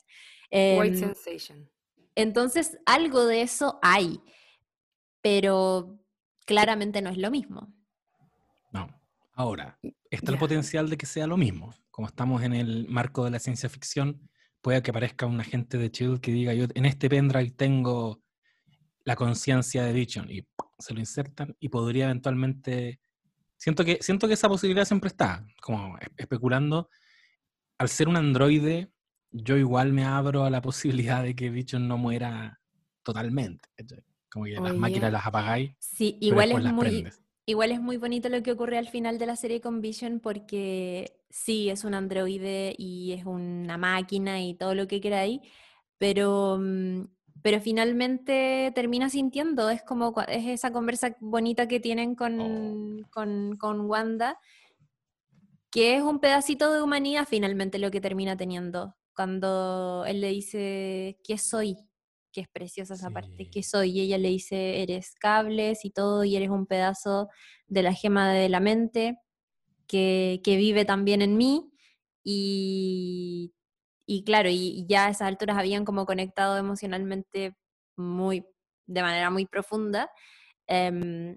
White 0.52 0.98
Em, 0.98 1.14
Sensation. 1.14 1.70
entonces, 2.16 2.78
algo 2.86 3.26
de 3.26 3.42
eso 3.42 3.80
hay, 3.82 4.20
pero 5.22 6.00
claramente 6.46 7.02
no 7.02 7.10
es 7.10 7.18
lo 7.18 7.32
mismo. 7.32 7.74
No. 8.72 8.88
Ahora, 9.34 9.80
está 10.10 10.32
el 10.32 10.38
potencial 10.38 10.90
de 10.90 10.98
que 10.98 11.06
sea 11.06 11.28
lo 11.28 11.38
mismo. 11.38 11.74
Como 11.92 12.08
estamos 12.08 12.44
en 12.44 12.54
el 12.54 12.88
marco 12.90 13.24
de 13.24 13.32
la 13.32 13.40
ciencia 13.40 13.70
ficción, 13.70 14.30
puede 14.62 14.82
que 14.82 14.92
aparezca 14.92 15.26
un 15.26 15.40
agente 15.40 15.78
de 15.78 15.90
Shield 15.90 16.20
que 16.20 16.32
diga, 16.32 16.54
yo 16.54 16.66
en 16.74 16.86
este 16.86 17.10
pendrive 17.10 17.52
tengo 17.52 18.22
la 19.06 19.16
conciencia 19.16 19.84
de 19.84 19.94
Vision 19.94 20.30
y 20.30 20.46
se 20.78 20.94
lo 20.94 21.00
insertan 21.00 21.56
y 21.60 21.70
podría 21.70 22.06
eventualmente 22.06 23.00
Siento 23.60 23.84
que, 23.84 24.00
siento 24.02 24.28
que 24.28 24.36
esa 24.36 24.48
posibilidad 24.48 24.86
siempre 24.86 25.10
está, 25.10 25.46
como 25.62 25.98
especulando. 26.16 26.90
Al 27.78 27.90
ser 27.90 28.08
un 28.08 28.16
androide, 28.16 28.90
yo 29.32 29.58
igual 29.58 29.94
me 29.94 30.06
abro 30.06 30.44
a 30.44 30.50
la 30.50 30.62
posibilidad 30.62 31.24
de 31.24 31.36
que 31.36 31.50
Bichon 31.50 31.88
no 31.88 31.98
muera 31.98 32.60
totalmente. 33.04 33.70
Como 34.32 34.46
que 34.46 34.60
las 34.60 34.76
máquinas 34.76 35.12
las 35.12 35.26
apagáis. 35.26 35.72
Sí, 35.80 36.18
igual 36.20 36.52
es 36.52 36.74
muy... 36.74 37.08
Igual 37.46 37.72
es 37.72 37.82
muy 37.82 37.98
bonito 37.98 38.30
lo 38.30 38.44
que 38.44 38.52
ocurre 38.52 38.78
al 38.78 38.90
final 38.90 39.18
de 39.18 39.26
la 39.26 39.36
serie 39.36 39.60
con 39.60 39.82
Vision 39.82 40.20
porque 40.20 41.20
sí, 41.32 41.72
es 41.72 41.84
un 41.84 41.96
androide 41.96 42.76
y 42.78 43.14
es 43.14 43.26
una 43.26 43.76
máquina 43.76 44.40
y 44.40 44.54
todo 44.54 44.76
lo 44.76 44.88
que 44.88 45.02
queráis, 45.02 45.42
pero 45.98 46.60
mm, 46.62 47.06
pero 47.42 47.62
finalmente 47.62 48.72
termina 48.76 49.10
sintiendo, 49.10 49.70
es 49.70 49.82
como 49.84 50.14
es 50.28 50.46
esa 50.48 50.72
conversa 50.72 51.16
bonita 51.20 51.68
que 51.68 51.80
tienen 51.80 52.16
con, 52.16 53.06
con, 53.12 53.56
con, 53.58 53.82
Wanda, 53.82 54.38
que 55.72 55.96
es 55.96 56.02
un 56.02 56.20
pedacito 56.20 56.74
de 56.74 56.82
humanidad 56.82 57.28
finalmente 57.30 57.80
lo 57.80 57.92
que 57.92 58.02
termina 58.02 58.36
teniendo, 58.36 58.96
cuando 59.20 60.06
él 60.08 60.22
le 60.22 60.30
dice, 60.30 61.20
¿qué 61.26 61.38
soy? 61.38 61.76
Que 62.32 62.40
es 62.40 62.48
preciosa 62.48 62.94
esa 62.94 63.10
parte, 63.10 63.50
¿qué 63.52 63.64
soy? 63.64 63.92
Y 63.92 64.00
ella 64.00 64.18
le 64.18 64.30
dice, 64.30 64.82
eres 64.82 65.14
cables 65.20 65.84
y 65.84 65.92
todo, 65.92 66.24
y 66.24 66.38
eres 66.38 66.50
un 66.50 66.66
pedazo 66.66 67.28
de 67.68 67.84
la 67.84 67.94
gema 67.94 68.32
de 68.32 68.48
la 68.48 68.62
mente 68.62 69.18
que, 69.88 70.40
que 70.42 70.56
vive 70.56 70.86
también 70.86 71.22
en 71.22 71.36
mí, 71.36 71.70
y 72.24 73.52
y 74.06 74.24
claro, 74.24 74.48
y, 74.50 74.86
ya 74.88 75.08
a 75.08 75.10
esas 75.10 75.28
alturas 75.28 75.58
habían 75.58 75.84
como 75.84 76.06
conectado 76.06 76.58
emocionalmente 76.58 77.58
muy, 77.98 78.46
de 78.88 79.02
manera 79.02 79.30
muy 79.32 79.48
profunda. 79.48 80.10
Em, 80.66 81.36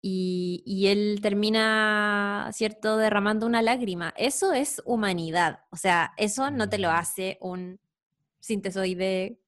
y, 0.00 0.86
él 0.86 1.18
termina, 1.22 2.50
¿cierto?, 2.52 2.96
derramando 2.96 3.46
una 3.46 3.62
lágrima. 3.62 4.14
Eso 4.16 4.52
es 4.52 4.80
humanidad. 4.84 5.60
O 5.70 5.76
sea, 5.76 6.12
eso 6.16 6.50
no 6.50 6.68
te 6.68 6.78
lo 6.78 6.88
mm. 6.88 6.94
hace 6.94 7.38
un 7.40 7.80
sintesoide, 8.40 9.40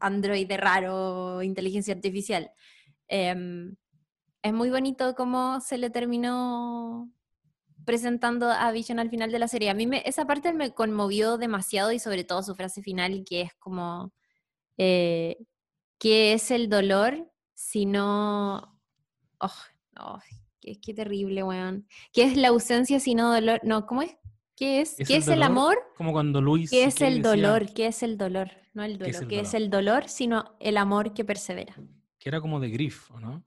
androide 0.00 0.56
raro, 0.56 1.42
inteligencia 1.42 1.94
artificial. 1.94 2.50
Em, 3.08 3.76
es 4.42 4.52
muy 4.52 4.70
bonito 4.70 5.14
cómo 5.14 5.60
se 5.60 5.78
le 5.78 5.90
terminó 5.90 7.10
presentando 7.84 8.50
a 8.50 8.72
Vision 8.72 8.98
al 8.98 9.10
final 9.10 9.30
de 9.32 9.38
la 9.38 9.48
serie. 9.48 9.70
A 9.70 9.74
mí 9.74 9.86
me, 9.86 10.02
esa 10.06 10.26
parte 10.26 10.52
me 10.52 10.74
conmovió 10.74 11.38
demasiado 11.38 11.92
y 11.92 11.98
sobre 11.98 12.24
todo 12.24 12.42
su 12.42 12.54
frase 12.54 12.82
final, 12.82 13.24
que 13.26 13.42
es 13.42 13.54
como, 13.54 14.12
eh, 14.78 15.38
¿qué 15.98 16.32
es 16.34 16.50
el 16.50 16.68
dolor 16.68 17.30
si 17.54 17.86
no... 17.86 18.73
Oh, 19.44 19.52
oh, 20.00 20.18
qué, 20.60 20.80
qué, 20.80 20.94
terrible, 20.94 21.42
weón. 21.42 21.86
¿Qué 22.12 22.24
es 22.24 22.36
la 22.36 22.48
ausencia 22.48 23.00
si 23.00 23.14
no 23.14 23.32
dolor? 23.32 23.60
No, 23.62 23.86
¿cómo 23.86 24.02
es? 24.02 24.16
¿Qué 24.56 24.80
es? 24.80 24.96
¿Qué 24.96 25.16
es 25.16 25.28
el 25.28 25.42
amor? 25.42 25.76
Como 25.96 26.12
cuando 26.12 26.40
Luis... 26.40 26.70
¿Qué 26.70 26.84
es 26.84 27.00
el 27.00 27.22
dolor? 27.22 27.72
¿Qué 27.74 27.86
es 27.86 28.02
el 28.02 28.16
dolor? 28.16 28.50
No 28.72 28.84
el 28.84 28.98
dolor. 28.98 29.28
¿Qué, 29.28 29.40
es 29.40 29.54
el, 29.54 29.70
dolor? 29.70 30.08
Sino 30.08 30.56
el 30.60 30.76
amor 30.76 31.12
que 31.12 31.24
persevera. 31.24 31.74
Que 32.18 32.28
era 32.28 32.40
como 32.40 32.60
de 32.60 32.70
Griff, 32.70 33.10
¿o 33.10 33.20
no? 33.20 33.44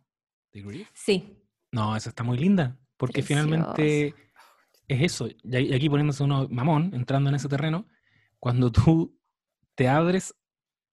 ¿De 0.52 0.62
Griff? 0.62 0.90
Sí. 0.94 1.38
No, 1.72 1.96
esa 1.96 2.10
está 2.10 2.24
muy 2.24 2.38
linda. 2.38 2.78
Porque 2.98 3.22
finalmente 3.22 4.16
es 4.88 5.02
eso, 5.02 5.28
y 5.44 5.74
aquí 5.74 5.90
poniéndose 5.90 6.24
uno 6.24 6.48
mamón, 6.50 6.92
entrando 6.94 7.30
en 7.30 7.36
ese 7.36 7.50
terreno, 7.50 7.88
cuando 8.40 8.72
tú 8.72 9.16
te 9.76 9.88
abres 9.88 10.34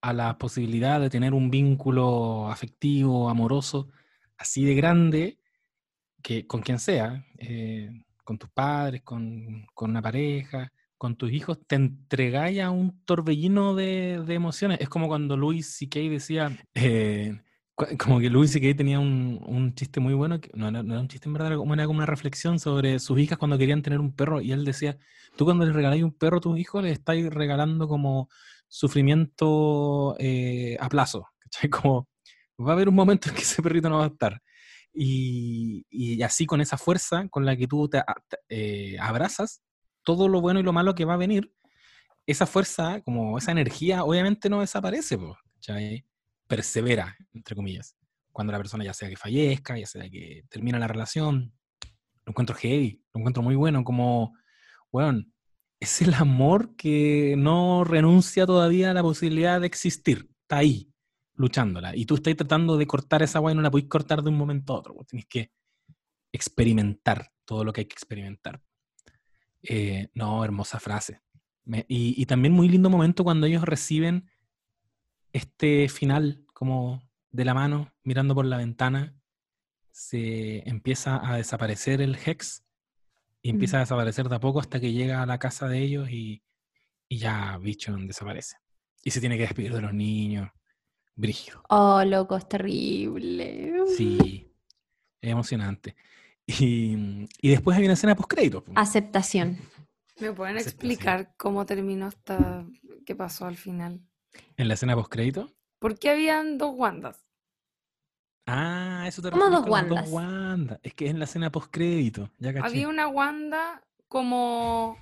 a 0.02 0.12
la 0.12 0.36
posibilidad 0.36 1.00
de 1.00 1.08
tener 1.08 1.32
un 1.32 1.50
vínculo 1.50 2.48
afectivo, 2.50 3.30
amoroso, 3.30 3.88
así 4.36 4.64
de 4.64 4.74
grande, 4.74 5.38
que 6.22 6.46
con 6.46 6.62
quien 6.62 6.78
sea, 6.78 7.26
eh, 7.38 7.90
con 8.24 8.38
tus 8.38 8.50
padres, 8.50 9.02
con, 9.02 9.66
una 9.76 10.02
pareja, 10.02 10.72
con 10.96 11.16
tus 11.16 11.30
hijos, 11.32 11.58
te 11.66 11.76
entregáis 11.76 12.60
a 12.60 12.70
un 12.70 13.04
torbellino 13.04 13.74
de, 13.74 14.14
emociones. 14.28 14.80
Es 14.80 14.88
como 14.88 15.08
cuando 15.08 15.36
Luis 15.36 15.76
C.K. 15.76 16.00
decía, 16.00 16.56
eh, 16.74 17.38
como 17.98 18.20
que 18.20 18.30
Luis 18.30 18.52
C.K. 18.52 18.76
tenía 18.76 19.00
un, 19.00 19.40
un, 19.46 19.74
chiste 19.74 20.00
muy 20.00 20.14
bueno, 20.14 20.40
que 20.40 20.50
no, 20.54 20.68
era 20.68 20.80
un 20.80 21.08
chiste 21.08 21.28
en 21.28 21.34
verdad, 21.34 21.48
era 21.48 21.56
como, 21.58 21.72
una 21.72 22.06
reflexión 22.06 22.58
sobre 22.58 22.98
sus 22.98 23.18
hijas 23.18 23.38
cuando 23.38 23.58
querían 23.58 23.82
tener 23.82 24.00
un 24.00 24.12
perro, 24.14 24.40
y 24.40 24.52
él 24.52 24.64
decía, 24.64 24.96
tú 25.36 25.44
cuando 25.44 25.66
le 25.66 25.72
regaláis 25.72 26.02
un 26.02 26.12
perro 26.12 26.38
a 26.38 26.40
tus 26.40 26.58
hijos, 26.58 26.82
le 26.82 26.90
estáis 26.92 27.28
regalando 27.32 27.88
como 27.88 28.28
sufrimiento 28.68 30.16
eh, 30.18 30.76
a 30.80 30.88
plazo, 30.88 31.28
¿cachai? 31.38 31.68
Como 31.70 32.08
va 32.60 32.70
a 32.70 32.72
haber 32.74 32.88
un 32.88 32.94
momento 32.94 33.28
en 33.28 33.34
que 33.34 33.42
ese 33.42 33.62
perrito 33.62 33.88
no 33.88 33.98
va 33.98 34.04
a 34.04 34.08
estar. 34.08 34.40
Y, 34.92 35.84
y 35.90 36.22
así 36.22 36.46
con 36.46 36.60
esa 36.60 36.78
fuerza 36.78 37.28
con 37.28 37.44
la 37.44 37.56
que 37.56 37.66
tú 37.66 37.88
te, 37.88 38.02
eh, 38.48 38.96
abrazas 39.00 39.62
todo 40.04 40.28
lo 40.28 40.40
bueno 40.40 40.60
y 40.60 40.62
lo 40.62 40.72
malo 40.72 40.94
que 40.94 41.04
va 41.04 41.14
a 41.14 41.18
venir, 41.18 41.52
esa 42.26 42.46
fuerza, 42.46 43.00
como 43.02 43.36
esa 43.38 43.52
energía, 43.52 44.04
obviamente 44.04 44.48
no 44.48 44.60
desaparece, 44.60 45.18
¿cachai? 45.54 46.04
persevera, 46.46 47.16
entre 47.32 47.56
comillas. 47.56 47.96
Cuando 48.32 48.52
la 48.52 48.58
persona 48.58 48.84
ya 48.84 48.94
sea 48.94 49.08
que 49.08 49.16
fallezca, 49.16 49.78
ya 49.78 49.86
sea 49.86 50.08
que 50.08 50.44
termina 50.48 50.78
la 50.78 50.88
relación, 50.88 51.52
lo 52.24 52.30
encuentro 52.30 52.56
heavy, 52.56 53.02
lo 53.12 53.20
encuentro 53.20 53.42
muy 53.42 53.54
bueno, 53.54 53.84
como, 53.84 54.34
bueno, 54.90 55.24
es 55.80 56.02
el 56.02 56.14
amor 56.14 56.74
que 56.76 57.34
no 57.36 57.84
renuncia 57.84 58.46
todavía 58.46 58.90
a 58.90 58.94
la 58.94 59.02
posibilidad 59.02 59.60
de 59.60 59.66
existir, 59.66 60.28
está 60.42 60.58
ahí, 60.58 60.90
luchándola. 61.34 61.94
Y 61.96 62.06
tú 62.06 62.16
estás 62.16 62.36
tratando 62.36 62.76
de 62.76 62.86
cortar 62.86 63.22
esa 63.22 63.38
agua 63.38 63.52
y 63.52 63.54
no 63.54 63.62
la 63.62 63.70
podéis 63.70 63.88
cortar 63.88 64.22
de 64.22 64.30
un 64.30 64.36
momento 64.36 64.74
a 64.74 64.78
otro, 64.78 64.96
tienes 65.08 65.26
que 65.26 65.52
experimentar 66.32 67.30
todo 67.44 67.64
lo 67.64 67.72
que 67.72 67.82
hay 67.82 67.86
que 67.86 67.94
experimentar. 67.94 68.60
Eh, 69.62 70.08
no, 70.14 70.44
hermosa 70.44 70.80
frase. 70.80 71.20
y, 71.88 72.20
y, 72.20 72.26
también 72.26 72.52
muy 72.52 72.68
lindo 72.68 72.90
momento 72.90 73.24
cuando 73.24 73.46
ellos 73.46 73.62
reciben 73.62 74.30
este 75.32 75.88
final 75.88 76.44
como 76.52 77.02
de 77.30 77.44
la 77.44 77.54
mano, 77.54 77.92
mirando 78.02 78.34
por 78.34 78.44
la 78.44 78.58
ventana, 78.58 79.14
se 79.90 80.68
empieza 80.68 81.20
a 81.28 81.36
desaparecer 81.36 82.00
el 82.00 82.16
Hex 82.16 82.64
y 83.42 83.50
empieza 83.50 83.76
a 83.76 83.80
desaparecer 83.80 84.28
de 84.28 84.36
a 84.36 84.40
poco 84.40 84.58
hasta 84.58 84.80
que 84.80 84.92
llega 84.92 85.22
a 85.22 85.26
la 85.26 85.38
casa 85.38 85.68
de 85.68 85.78
ellos 85.80 86.10
y, 86.10 86.42
ya 87.10 87.58
Bichon 87.58 88.08
desaparece. 88.08 88.56
Y 89.04 89.10
se 89.10 89.20
tiene 89.20 89.36
que 89.36 89.42
despedir 89.42 89.72
de 89.72 89.82
los 89.82 89.94
niños. 89.94 90.50
Brígido. 91.16 91.62
Oh, 91.68 92.02
loco, 92.04 92.36
es 92.36 92.48
terrible. 92.48 93.72
Sí, 93.96 94.50
es 95.20 95.30
emocionante. 95.30 95.94
Y, 96.46 97.26
después 97.42 97.76
hay 97.76 97.84
una 97.84 97.94
escena 97.94 98.16
post-crédito. 98.16 98.64
Aceptación. 98.74 99.58
¿Me 100.20 100.32
pueden 100.32 100.58
explicar 100.58 101.34
cómo 101.36 101.66
terminó 101.66 102.08
esta, 102.08 102.66
qué 103.06 103.14
pasó 103.14 103.46
al 103.46 103.56
final? 103.56 104.00
¿En 104.56 104.68
la 104.68 104.74
escena 104.74 104.94
post-crédito? 104.94 105.50
¿Por 105.78 105.98
qué 105.98 106.10
habían 106.10 106.58
dos 106.58 106.74
Wandas? 106.76 107.24
Ah, 108.46 109.04
eso 109.06 109.22
te 109.22 109.30
¿Cómo 109.30 109.48
dos 109.48 109.66
Wandas? 109.66 110.10
Wanda. 110.10 110.80
Es 110.82 110.94
que 110.94 111.06
es 111.06 111.10
en 111.12 111.18
la 111.18 111.24
escena 111.24 111.50
post-crédito. 111.50 112.30
Había 112.62 112.88
una 112.88 113.08
Wanda 113.08 113.82
como 114.08 114.98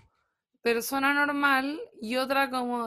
persona 0.63 1.13
normal 1.13 1.81
y 2.01 2.17
otra 2.17 2.51
como 2.51 2.87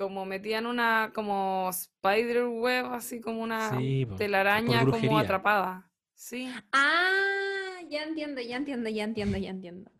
como 0.00 0.24
metían 0.24 0.64
una 0.64 1.12
como 1.14 1.68
spider 1.68 2.46
web 2.46 2.86
así 2.86 3.20
como 3.20 3.42
una 3.42 3.70
telaraña 4.16 4.86
como 4.86 5.18
atrapada. 5.18 5.90
Sí. 6.14 6.50
Ah 6.72 7.80
ya 7.86 8.04
entiendo 8.04 8.40
ya 8.40 8.56
entiendo 8.56 8.88
ya 8.88 9.04
entiendo 9.04 9.36
ya 9.36 9.50
entiendo. 9.50 9.90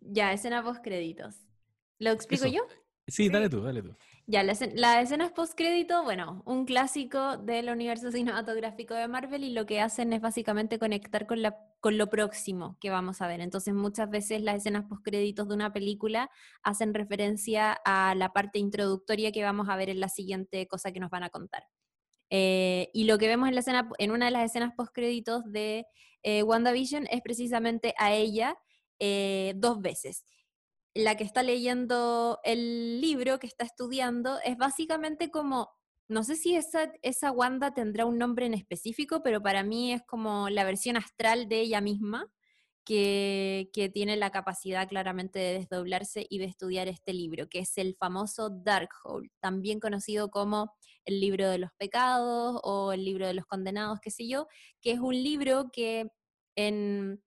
Ya 0.00 0.32
escena 0.32 0.62
post 0.62 0.82
créditos. 0.82 1.36
Lo 1.98 2.10
explico 2.10 2.46
yo 2.46 2.66
sí, 3.06 3.28
dale 3.28 3.50
tú 3.50 3.60
dale 3.60 3.82
tú 3.82 3.94
ya, 4.30 4.44
la, 4.44 4.56
la 4.74 5.00
escena 5.00 5.26
es 5.26 5.32
postcrédito, 5.32 6.04
bueno, 6.04 6.42
un 6.46 6.64
clásico 6.64 7.36
del 7.36 7.68
universo 7.68 8.12
cinematográfico 8.12 8.94
de 8.94 9.08
Marvel 9.08 9.42
y 9.42 9.50
lo 9.50 9.66
que 9.66 9.80
hacen 9.80 10.12
es 10.12 10.20
básicamente 10.20 10.78
conectar 10.78 11.26
con, 11.26 11.42
la, 11.42 11.58
con 11.80 11.98
lo 11.98 12.08
próximo 12.08 12.78
que 12.80 12.90
vamos 12.90 13.20
a 13.20 13.26
ver. 13.26 13.40
Entonces, 13.40 13.74
muchas 13.74 14.08
veces 14.08 14.40
las 14.42 14.56
escenas 14.56 14.84
postcréditos 14.88 15.48
de 15.48 15.54
una 15.54 15.72
película 15.72 16.30
hacen 16.62 16.94
referencia 16.94 17.72
a 17.84 18.14
la 18.14 18.32
parte 18.32 18.60
introductoria 18.60 19.32
que 19.32 19.42
vamos 19.42 19.68
a 19.68 19.76
ver 19.76 19.90
en 19.90 19.98
la 19.98 20.08
siguiente 20.08 20.66
cosa 20.68 20.92
que 20.92 21.00
nos 21.00 21.10
van 21.10 21.24
a 21.24 21.30
contar. 21.30 21.64
Eh, 22.30 22.90
y 22.94 23.04
lo 23.04 23.18
que 23.18 23.26
vemos 23.26 23.48
en, 23.48 23.54
la 23.54 23.60
escena, 23.60 23.90
en 23.98 24.12
una 24.12 24.26
de 24.26 24.30
las 24.30 24.44
escenas 24.44 24.72
postcréditos 24.76 25.50
de 25.50 25.86
eh, 26.22 26.44
WandaVision 26.44 27.08
es 27.10 27.20
precisamente 27.22 27.94
a 27.98 28.12
ella 28.12 28.56
eh, 29.00 29.54
dos 29.56 29.80
veces 29.80 30.24
la 30.94 31.16
que 31.16 31.24
está 31.24 31.42
leyendo 31.42 32.40
el 32.44 33.00
libro, 33.00 33.38
que 33.38 33.46
está 33.46 33.64
estudiando, 33.64 34.38
es 34.44 34.56
básicamente 34.56 35.30
como, 35.30 35.70
no 36.08 36.24
sé 36.24 36.36
si 36.36 36.56
esa, 36.56 36.92
esa 37.02 37.30
Wanda 37.30 37.72
tendrá 37.74 38.06
un 38.06 38.18
nombre 38.18 38.46
en 38.46 38.54
específico, 38.54 39.22
pero 39.22 39.40
para 39.42 39.62
mí 39.62 39.92
es 39.92 40.02
como 40.02 40.48
la 40.50 40.64
versión 40.64 40.96
astral 40.96 41.48
de 41.48 41.60
ella 41.60 41.80
misma, 41.80 42.26
que, 42.84 43.70
que 43.72 43.88
tiene 43.88 44.16
la 44.16 44.30
capacidad 44.30 44.88
claramente 44.88 45.38
de 45.38 45.58
desdoblarse 45.58 46.26
y 46.28 46.38
de 46.38 46.46
estudiar 46.46 46.88
este 46.88 47.12
libro, 47.12 47.48
que 47.48 47.60
es 47.60 47.78
el 47.78 47.94
famoso 47.94 48.50
Darkhold, 48.50 49.30
también 49.38 49.80
conocido 49.80 50.30
como 50.30 50.72
el 51.04 51.20
libro 51.20 51.48
de 51.50 51.58
los 51.58 51.70
pecados 51.78 52.58
o 52.64 52.92
el 52.92 53.04
libro 53.04 53.26
de 53.26 53.34
los 53.34 53.46
condenados, 53.46 54.00
qué 54.00 54.10
sé 54.10 54.26
yo, 54.26 54.48
que 54.80 54.92
es 54.92 54.98
un 54.98 55.14
libro 55.14 55.70
que 55.72 56.10
en 56.56 57.22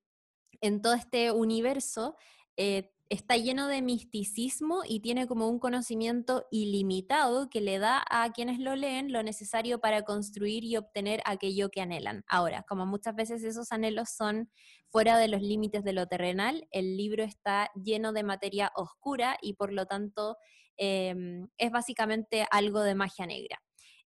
en 0.64 0.82
todo 0.82 0.94
este 0.94 1.32
universo 1.32 2.16
eh, 2.56 2.90
está 3.14 3.38
lleno 3.38 3.68
de 3.68 3.84
misticismo 3.84 4.82
y 4.88 5.00
tiene 5.00 5.28
como 5.28 5.48
un 5.48 5.60
conocimiento 5.60 6.48
ilimitado 6.50 7.48
que 7.48 7.62
le 7.62 7.78
da 7.78 8.04
a 8.10 8.32
quienes 8.34 8.58
lo 8.58 8.76
leen 8.76 9.14
lo 9.14 9.22
necesario 9.22 9.80
para 9.80 10.02
construir 10.02 10.64
y 10.64 10.78
obtener 10.78 11.22
aquello 11.26 11.70
que 11.70 11.82
anhelan. 11.82 12.24
Ahora, 12.28 12.64
como 12.68 12.88
muchas 12.88 13.16
veces 13.16 13.44
esos 13.44 13.72
anhelos 13.72 14.10
son 14.10 14.50
fuera 14.90 15.20
de 15.20 15.28
los 15.28 15.44
límites 15.44 15.84
de 15.84 15.94
lo 15.94 16.08
terrenal, 16.08 16.68
el 16.72 16.98
libro 16.98 17.24
está 17.24 17.70
lleno 17.76 18.14
de 18.14 18.24
materia 18.24 18.72
oscura 18.76 19.38
y 19.42 19.54
por 19.54 19.72
lo 19.72 19.86
tanto 19.86 20.38
em, 20.78 21.48
es 21.60 21.72
básicamente 21.72 22.48
algo 22.50 22.82
de 22.82 22.96
magia 22.96 23.28
negra. 23.28 23.62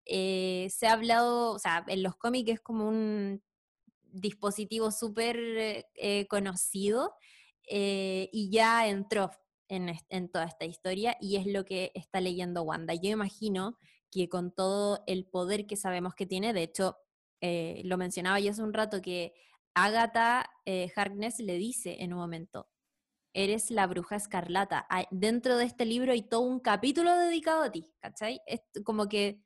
Eh, 0.05 0.67
se 0.71 0.89
ha 0.89 0.95
hablado, 0.95 1.53
o 1.53 1.59
sea, 1.61 1.85
en 1.87 2.03
los 2.03 2.17
cómics 2.17 2.51
es 2.51 2.61
como 2.61 2.89
un 2.89 3.41
dispositivo 4.03 4.91
súper 4.91 5.37
eh, 5.95 6.27
conocido 6.29 7.15
eh, 7.67 8.29
y 8.33 8.51
ya 8.51 8.87
entró 8.89 9.31
en, 9.69 10.29
toda 10.31 10.45
esta 10.45 10.65
historia 10.65 11.17
y 11.21 11.37
es 11.37 11.47
lo 11.47 11.65
que 11.65 11.91
está 11.95 12.21
leyendo 12.21 12.63
Wanda. 12.63 12.95
Yo 12.95 13.11
imagino 13.11 13.77
que 14.11 14.29
con 14.29 14.53
todo 14.53 15.03
el 15.07 15.27
poder 15.27 15.67
que 15.67 15.77
sabemos 15.77 16.15
que 16.15 16.27
tiene, 16.27 16.53
de 16.53 16.63
hecho, 16.63 16.97
eh, 17.41 17.83
lo 17.85 17.97
mencionaba 17.99 18.41
yo 18.41 18.53
hace 18.53 18.63
un 18.63 18.73
rato, 18.73 19.03
que 19.03 19.35
Agatha 19.75 20.49
eh, 20.65 20.91
Harkness 20.95 21.41
le 21.41 21.57
dice 21.57 21.97
en 22.01 22.13
un 22.13 22.21
momento, 22.21 22.69
eres 23.35 23.71
la 23.71 23.87
bruja 23.87 24.17
escarlata. 24.17 24.87
Dentro 25.11 25.59
de 25.59 25.65
este 25.67 25.85
libro 25.85 26.13
hay 26.13 26.23
todo 26.23 26.43
un 26.43 26.61
capítulo 26.61 27.15
dedicado 27.15 27.65
a 27.65 27.73
ti, 27.73 27.93
¿cachai? 28.01 28.41
Como 28.85 29.09
que... 29.09 29.43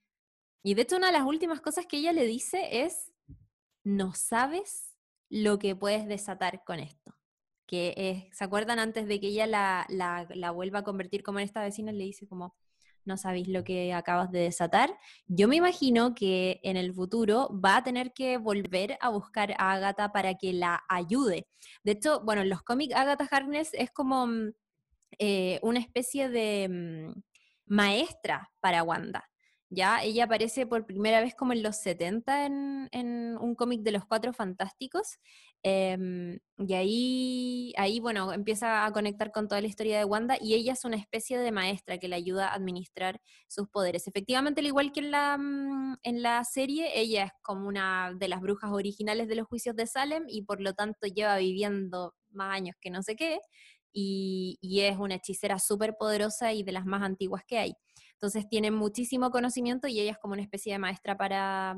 Y 0.63 0.75
de 0.75 0.83
hecho 0.83 0.97
una 0.97 1.09
de 1.09 1.15
las 1.15 1.25
últimas 1.27 1.61
cosas 1.61 1.87
que 1.87 1.97
ella 1.97 2.13
le 2.13 2.27
dice 2.27 2.85
es, 2.85 3.11
no 3.83 4.15
sabes 4.15 4.95
lo 5.31 5.59
que 5.59 5.75
puedes 5.75 6.07
desatar 6.07 6.63
con 6.65 6.81
esto 6.81 7.20
que 7.71 8.29
¿se 8.33 8.45
acuerdan 8.45 8.81
antes 8.81 9.07
de 9.07 9.21
que 9.21 9.29
ella 9.29 9.47
la, 9.47 10.53
vuelva 10.53 10.81
a 10.81 10.85
convertir 10.85 11.23
como 11.23 11.39
en 11.39 11.45
esta 11.45 11.63
vecina? 11.63 11.93
Le 11.93 12.03
dice 12.03 12.27
como, 12.27 12.57
no 13.05 13.17
sabéis 13.17 13.47
lo 13.47 13.63
que 13.63 13.95
acabas 13.95 14.33
de 14.33 14.41
desatar. 14.41 14.99
Yo 15.29 15.47
me 15.47 15.55
imagino 15.55 16.13
que 16.15 16.59
en 16.65 16.77
el 16.77 16.93
futuro 16.93 17.49
va 17.65 17.77
a 17.77 17.85
tener 17.85 18.13
que 18.13 18.39
volver 18.39 18.99
a 19.01 19.11
buscar 19.11 19.53
a 19.57 19.73
Agatha 19.73 20.11
para 20.11 20.35
que 20.35 20.53
la 20.53 20.83
ayude. 20.89 21.47
De 21.85 21.93
hecho, 21.93 22.21
bueno, 22.25 22.43
en 22.43 22.51
los 22.51 22.63
cómics 22.63 22.95
Agatha 22.97 23.29
Harkness 23.31 23.71
es 23.75 23.93
como 23.93 24.27
mm, 24.27 24.51
eh, 25.19 25.61
una 25.63 25.79
especie 25.79 26.29
de 26.29 26.69
mm, 26.69 27.21
maestra 27.67 28.51
para 28.61 28.83
Wanda. 28.83 29.30
Ya, 29.73 30.03
ella 30.03 30.25
aparece 30.25 30.67
por 30.67 30.85
primera 30.85 31.21
vez 31.21 31.37
como 31.37 31.53
en 31.53 31.63
los 31.63 31.77
70 31.77 32.45
en, 32.47 32.89
un 33.41 33.55
cómic 33.55 33.83
de 33.83 33.93
los 33.93 34.05
Cuatro 34.05 34.33
Fantásticos. 34.33 35.19
Em, 35.63 36.41
y 36.59 36.75
ahí, 36.75 37.73
ahí, 37.77 38.01
bueno, 38.01 38.33
empieza 38.33 38.85
a 38.85 38.93
conectar 38.93 39.31
con 39.31 39.47
toda 39.47 39.61
la 39.61 39.69
historia 39.69 39.99
de 39.99 40.05
Wanda 40.05 40.37
y 40.41 40.55
ella 40.55 40.73
es 40.73 40.85
una 40.85 40.97
especie 40.97 41.39
de 41.39 41.53
maestra 41.53 41.99
que 41.99 42.09
le 42.09 42.17
ayuda 42.17 42.49
a 42.49 42.55
administrar 42.55 43.21
sus 43.47 43.69
poderes. 43.69 44.09
Efectivamente, 44.09 44.61
al 44.61 44.67
igual 44.67 44.91
que 44.91 45.03
la, 45.03 45.39
mm, 45.39 45.99
en 46.03 46.23
la 46.23 46.43
serie, 46.45 46.91
ella 47.01 47.25
es 47.27 47.33
como 47.43 47.69
una 47.69 48.13
de 48.13 48.27
las 48.29 48.41
brujas 48.41 48.73
originales 48.73 49.29
de 49.29 49.37
los 49.37 49.47
juicios 49.47 49.77
de 49.77 49.87
Salem 49.87 50.25
y 50.27 50.43
por 50.43 50.61
lo 50.61 50.75
tanto 50.75 51.07
lleva 51.07 51.37
viviendo 51.37 52.15
más 52.33 52.55
años 52.57 52.75
que 52.81 52.91
no 52.91 53.03
sé 53.05 53.15
qué. 53.15 53.39
Y, 53.93 54.59
es 54.62 54.99
una 54.99 55.17
hechicera 55.17 55.59
súper 55.59 55.97
poderosa 55.99 56.53
y 56.53 56.62
de 56.62 56.73
las 56.73 56.87
más 56.87 57.03
antiguas 57.03 57.43
que 57.47 57.59
hay. 57.59 57.75
Entonces 58.12 58.49
tiene 58.49 58.71
muchísimo 58.71 59.31
conocimiento 59.31 59.89
y 59.89 60.01
ella 60.01 60.12
es 60.12 60.19
como 60.19 60.35
una 60.35 60.43
especie 60.43 60.73
de 60.73 60.79
maestra 60.79 61.17
para, 61.17 61.77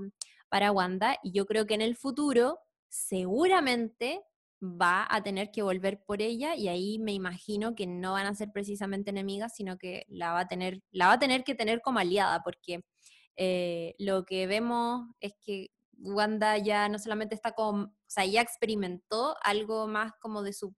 para 0.49 0.73
Wanda. 0.73 1.17
Y 1.23 1.33
yo 1.33 1.47
creo 1.47 1.67
que 1.67 1.75
en 1.75 1.83
el 1.83 1.97
futuro 1.97 2.59
seguramente 2.89 4.23
va 4.63 5.07
a 5.11 5.23
tener 5.23 5.51
que 5.51 5.63
volver 5.63 6.03
por 6.05 6.23
ella 6.23 6.55
y 6.55 6.69
ahí 6.69 6.99
me 6.99 7.13
imagino 7.13 7.75
que 7.75 7.87
no 7.87 8.13
van 8.13 8.27
a 8.27 8.35
ser 8.35 8.53
precisamente 8.53 9.11
enemigas, 9.11 9.55
sino 9.57 9.77
que 9.77 10.05
la 10.09 10.33
va 10.33 10.41
a 10.41 10.49
tener, 10.49 10.83
la 10.93 11.09
va 11.09 11.15
a 11.15 11.19
tener 11.19 11.43
que 11.43 11.55
tener 11.55 11.81
como 11.81 11.99
aliada, 11.99 12.43
porque 12.45 12.85
eh, 13.37 13.95
lo 13.99 14.25
que 14.25 14.47
vemos 14.47 15.09
es 15.21 15.33
que 15.41 15.71
Wanda 15.99 16.59
ya 16.59 16.89
no 16.89 16.99
solamente 16.99 17.35
está 17.35 17.53
con, 17.53 17.85
o 17.85 17.93
sea, 18.07 18.25
ya 18.25 18.41
experimentó 18.41 19.37
algo 19.43 19.87
más 19.89 20.13
como 20.21 20.43
de 20.43 20.53
su 20.53 20.75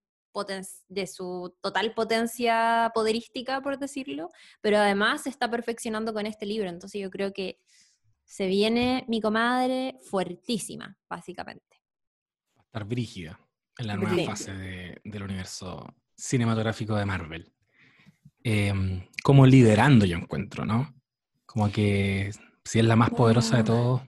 de 0.88 1.06
su 1.06 1.56
total 1.60 1.94
potencia 1.94 2.90
poderística, 2.94 3.60
por 3.60 3.78
decirlo, 3.78 4.30
pero 4.60 4.78
además 4.78 5.22
se 5.22 5.30
está 5.30 5.50
perfeccionando 5.50 6.12
con 6.12 6.26
este 6.26 6.46
libro. 6.46 6.68
Entonces 6.68 7.00
yo 7.00 7.10
creo 7.10 7.32
que 7.32 7.60
se 8.24 8.46
viene 8.46 9.04
mi 9.08 9.20
comadre 9.20 9.98
fuertísima, 10.10 10.98
básicamente. 11.08 11.82
Va 12.56 12.62
a 12.62 12.64
estar 12.64 12.84
brígida 12.84 13.38
en 13.78 13.86
la 13.86 13.96
nueva 13.96 14.24
fase 14.24 14.52
del 15.04 15.22
universo 15.22 15.94
cinematográfico 16.16 16.96
de 16.96 17.06
Marvel. 17.06 17.52
Em, 18.42 19.08
como 19.22 19.46
liderando, 19.46 20.04
yo 20.04 20.16
encuentro, 20.16 20.64
¿no? 20.64 20.94
Como 21.46 21.70
que 21.70 22.30
si 22.64 22.78
es 22.78 22.84
la 22.84 22.96
más 22.96 23.10
poderosa 23.10 23.58
de 23.58 23.64
todos, 23.64 24.02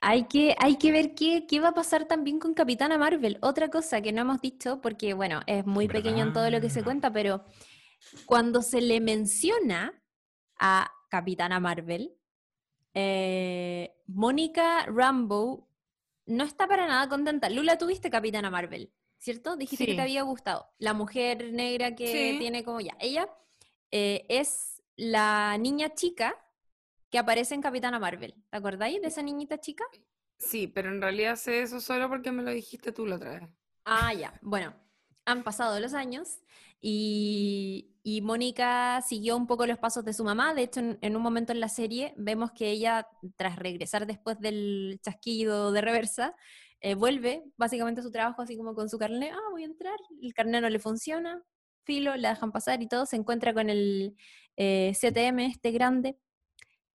hay 0.00 0.24
que, 0.24 0.54
hay 0.58 0.76
que 0.76 0.92
ver 0.92 1.14
qué, 1.14 1.46
qué, 1.46 1.60
va 1.60 1.68
a 1.68 1.74
pasar 1.74 2.06
también 2.06 2.38
con 2.38 2.54
Capitana 2.54 2.98
Marvel. 2.98 3.38
Otra 3.42 3.68
cosa 3.68 4.00
que 4.00 4.12
no 4.12 4.22
hemos 4.22 4.40
dicho, 4.40 4.80
porque 4.80 5.14
bueno, 5.14 5.40
es 5.46 5.66
muy 5.66 5.88
pequeño 5.88 6.22
en 6.22 6.32
todo 6.32 6.50
lo 6.50 6.60
que 6.60 6.70
se 6.70 6.84
cuenta, 6.84 7.12
pero 7.12 7.44
cuando 8.26 8.62
se 8.62 8.80
le 8.80 9.00
menciona 9.00 10.00
a 10.58 10.92
Capitana 11.08 11.58
Marvel, 11.58 12.14
eh, 12.94 13.94
Mónica 14.06 14.86
Rambo 14.86 15.68
no 16.26 16.44
está 16.44 16.68
para 16.68 16.86
nada 16.86 17.08
contenta. 17.08 17.50
Lula, 17.50 17.78
tuviste 17.78 18.10
Capitana 18.10 18.50
Marvel, 18.50 18.92
¿cierto? 19.18 19.56
Dijiste 19.56 19.86
que 19.86 19.94
te 19.94 20.02
había 20.02 20.22
gustado. 20.22 20.68
La 20.78 20.94
mujer 20.94 21.52
negra 21.52 21.94
que 21.94 22.36
tiene 22.38 22.64
como 22.64 22.80
ya. 22.80 22.96
Ella 23.00 23.28
eh, 23.90 24.26
es 24.28 24.82
la 24.96 25.56
niña 25.58 25.94
chica 25.94 26.36
que 27.10 27.18
aparece 27.18 27.54
en 27.54 27.62
Capitana 27.62 27.98
Marvel. 27.98 28.34
¿Te 28.50 28.56
acordáis 28.56 29.00
de 29.00 29.08
esa 29.08 29.22
niñita 29.22 29.58
chica? 29.58 29.84
Sí, 30.38 30.68
pero 30.68 30.88
en 30.88 31.00
realidad 31.00 31.36
sé 31.36 31.62
eso 31.62 31.80
solo 31.80 32.08
porque 32.08 32.32
me 32.32 32.42
lo 32.42 32.50
dijiste 32.50 32.92
tú 32.92 33.06
la 33.06 33.16
otra 33.16 33.40
vez. 33.40 33.48
Ah, 33.84 34.12
ya. 34.14 34.38
Bueno, 34.42 34.74
han 35.24 35.42
pasado 35.42 35.80
los 35.80 35.94
años 35.94 36.40
y, 36.80 37.94
Mónica 38.22 39.02
siguió 39.02 39.36
un 39.36 39.46
poco 39.46 39.66
los 39.66 39.78
pasos 39.78 40.04
de 40.04 40.12
su 40.12 40.24
mamá. 40.24 40.54
De 40.54 40.62
hecho, 40.62 40.80
en, 40.80 41.16
un 41.16 41.22
momento 41.22 41.52
en 41.52 41.60
la 41.60 41.68
serie 41.68 42.14
vemos 42.16 42.52
que 42.52 42.70
ella, 42.70 43.06
tras 43.36 43.56
regresar 43.56 44.06
después 44.06 44.38
del 44.40 44.98
chasquido 45.02 45.72
de 45.72 45.80
reversa, 45.80 46.34
eh, 46.80 46.94
vuelve 46.94 47.44
básicamente 47.56 48.00
a 48.00 48.04
su 48.04 48.10
trabajo 48.10 48.42
así 48.42 48.56
como 48.56 48.74
con 48.74 48.88
su 48.88 48.98
carnet. 48.98 49.32
Ah, 49.32 49.50
voy 49.50 49.62
a 49.62 49.66
entrar. 49.66 49.98
El 50.22 50.32
carnet 50.34 50.62
no 50.62 50.70
le 50.70 50.78
funciona. 50.78 51.42
Filo, 51.84 52.16
la 52.16 52.30
dejan 52.30 52.52
pasar 52.52 52.80
y 52.82 52.88
todo. 52.88 53.06
Se 53.06 53.16
encuentra 53.16 53.52
con 53.52 53.70
el 53.70 54.16
eh, 54.56 54.92
CTM, 54.94 55.40
este 55.40 55.70
grande, 55.70 56.18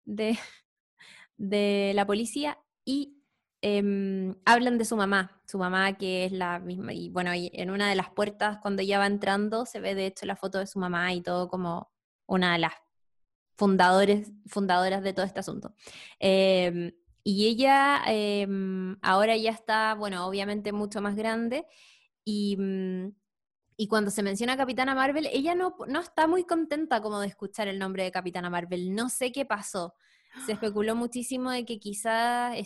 de, 0.06 0.38
de 1.38 1.92
la 1.96 2.06
policía 2.06 2.58
y 2.86 3.18
em, 3.62 4.36
hablan 4.46 4.78
de 4.78 4.86
su 4.86 4.96
mamá, 4.96 5.42
su 5.46 5.58
mamá 5.58 5.98
que 5.98 6.26
es 6.26 6.32
la 6.32 6.60
misma, 6.60 6.94
y 6.94 7.10
bueno, 7.10 7.32
en 7.34 7.70
una 7.70 7.90
de 7.90 7.96
las 7.96 8.10
puertas 8.10 8.58
cuando 8.62 8.82
ella 8.82 9.00
va 9.00 9.08
entrando 9.08 9.66
se 9.66 9.80
ve 9.80 9.96
de 9.96 10.08
hecho 10.08 10.26
la 10.26 10.36
foto 10.36 10.60
de 10.60 10.68
su 10.68 10.80
mamá 10.80 11.14
y 11.14 11.22
todo 11.22 11.48
como 11.48 11.92
una 12.26 12.54
de 12.54 12.60
las 12.60 12.74
fundadores, 13.58 14.32
fundadoras 14.48 15.04
de 15.04 15.14
todo 15.14 15.26
este 15.26 15.40
asunto. 15.42 15.76
Em, 16.20 16.92
y 17.24 17.48
ella 17.48 18.02
em, 18.08 18.98
ahora 19.02 19.38
ya 19.38 19.52
está, 19.52 19.94
bueno, 19.96 20.26
obviamente 20.28 20.72
mucho 20.72 21.02
más 21.02 21.16
grande 21.16 21.68
y, 22.26 22.58
mm, 22.58 23.10
y 23.82 23.88
cuando 23.88 24.12
se 24.12 24.22
menciona 24.22 24.58
Capitana 24.58 24.94
Marvel, 24.94 25.28
ella 25.32 25.56
no, 25.56 25.76
no 25.88 26.02
está 26.02 26.28
muy 26.28 26.44
contenta 26.44 27.02
como 27.02 27.20
de 27.20 27.28
escuchar 27.28 27.68
el 27.68 27.80
nombre 27.80 28.04
de 28.04 28.12
Capitana 28.12 28.50
Marvel. 28.50 28.94
No 28.94 29.10
sé 29.10 29.32
qué 29.32 29.44
pasó 29.44 29.96
se 30.46 30.54
especuló 30.54 30.96
muchísimo 30.96 31.52
de 31.52 31.66
que 31.66 31.80
quizás 31.80 32.58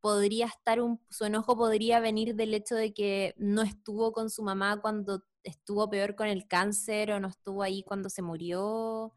podría 0.00 0.46
estar 0.46 0.80
un, 0.80 1.00
su 1.10 1.24
enojo 1.24 1.56
podría 1.56 2.00
venir 2.00 2.34
del 2.34 2.54
hecho 2.54 2.74
de 2.74 2.92
que 2.92 3.34
no 3.36 3.62
estuvo 3.62 4.12
con 4.12 4.30
su 4.30 4.42
mamá 4.42 4.80
cuando 4.80 5.22
estuvo 5.44 5.88
peor 5.88 6.16
con 6.16 6.26
el 6.26 6.46
cáncer 6.48 7.12
o 7.12 7.20
no 7.20 7.28
estuvo 7.28 7.62
ahí 7.62 7.82
cuando 7.84 8.08
se 8.08 8.22
murió, 8.22 9.12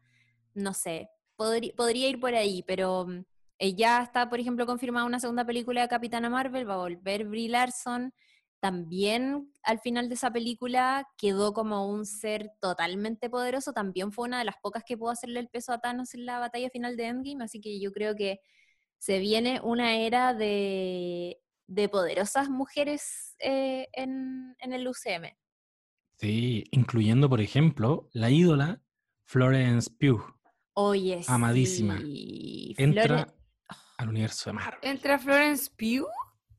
no 0.54 0.74
sé, 0.74 1.08
podría, 1.36 1.72
podría 1.74 2.08
ir 2.08 2.20
por 2.20 2.34
ahí, 2.34 2.62
pero 2.66 3.06
mm, 3.06 3.24
ya 3.76 4.02
está, 4.02 4.28
por 4.28 4.38
ejemplo, 4.38 4.66
confirmada 4.66 5.06
una 5.06 5.20
segunda 5.20 5.44
película 5.44 5.82
de 5.82 5.88
Capitana 5.88 6.30
Marvel, 6.30 6.68
va 6.68 6.74
a 6.74 6.78
volver 6.78 7.24
Brie 7.26 7.48
Larson, 7.48 8.12
también 8.66 9.48
al 9.62 9.78
final 9.78 10.08
de 10.08 10.16
esa 10.16 10.32
película 10.32 11.08
quedó 11.16 11.52
como 11.52 11.88
un 11.88 12.04
ser 12.04 12.50
totalmente 12.60 13.30
poderoso, 13.30 13.72
también 13.72 14.10
fue 14.10 14.26
una 14.26 14.40
de 14.40 14.44
las 14.44 14.56
pocas 14.60 14.82
que 14.84 14.98
pudo 14.98 15.10
hacerle 15.10 15.38
el 15.38 15.48
peso 15.48 15.72
a 15.72 15.78
Thanos 15.78 16.14
en 16.14 16.26
la 16.26 16.40
batalla 16.40 16.68
final 16.70 16.96
de 16.96 17.06
Endgame, 17.06 17.44
así 17.44 17.60
que 17.60 17.78
yo 17.78 17.92
creo 17.92 18.16
que 18.16 18.40
se 18.98 19.20
viene 19.20 19.60
una 19.62 19.94
era 19.98 20.34
de, 20.34 21.40
poderosas 21.92 22.50
mujeres 22.50 23.36
eh, 23.38 23.86
en, 23.92 24.56
el 24.58 24.88
UCM. 24.88 25.30
Sí, 26.16 26.64
incluyendo, 26.72 27.28
por 27.28 27.40
ejemplo, 27.40 28.08
la 28.12 28.30
ídola 28.30 28.82
Florence 29.26 29.88
Pugh. 29.88 30.24
Oye, 30.72 31.20
amadísima. 31.28 32.00
Entra 32.02 33.32
al 33.96 34.08
universo 34.08 34.50
de 34.50 34.54
Marvel. 34.54 34.80
¿Entra 34.82 35.20
Florence 35.20 35.70
Pugh? 35.70 36.08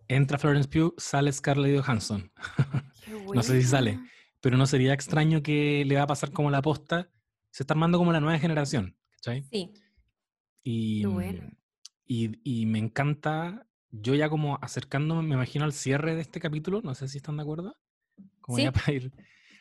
Entra 0.07 0.37
Florence 0.37 0.69
Pugh, 0.69 0.93
sale 0.97 1.31
Scarlett 1.31 1.79
Johansson. 1.79 2.31
No 3.33 3.43
sé 3.43 3.61
si 3.61 3.67
sale. 3.67 3.99
Pero 4.41 4.57
no 4.57 4.65
sería 4.65 4.93
extraño 4.93 5.41
que 5.41 5.83
le 5.85 5.95
va 5.95 6.03
a 6.03 6.07
pasar 6.07 6.31
como 6.31 6.49
la 6.49 6.61
posta. 6.61 7.09
Se 7.51 7.63
está 7.63 7.73
armando 7.73 7.97
como 7.97 8.13
la 8.13 8.21
nueva 8.21 8.39
generación. 8.39 8.97
¿cachai? 9.17 9.43
Sí. 9.51 9.73
Y, 10.63 11.05
y, 12.05 12.39
y, 12.43 12.65
me 12.65 12.79
encanta, 12.79 13.67
yo 13.91 14.15
ya 14.15 14.29
como 14.29 14.57
acercándome, 14.61 15.23
me 15.23 15.35
imagino 15.35 15.65
al 15.65 15.73
cierre 15.73 16.15
de 16.15 16.21
este 16.21 16.39
capítulo, 16.39 16.81
no 16.81 16.93
sé 16.93 17.07
si 17.07 17.17
están 17.17 17.37
de 17.37 17.43
acuerdo, 17.43 17.77
como 18.41 18.59
ya 18.59 18.71
para 18.73 18.91
ir, 18.91 19.11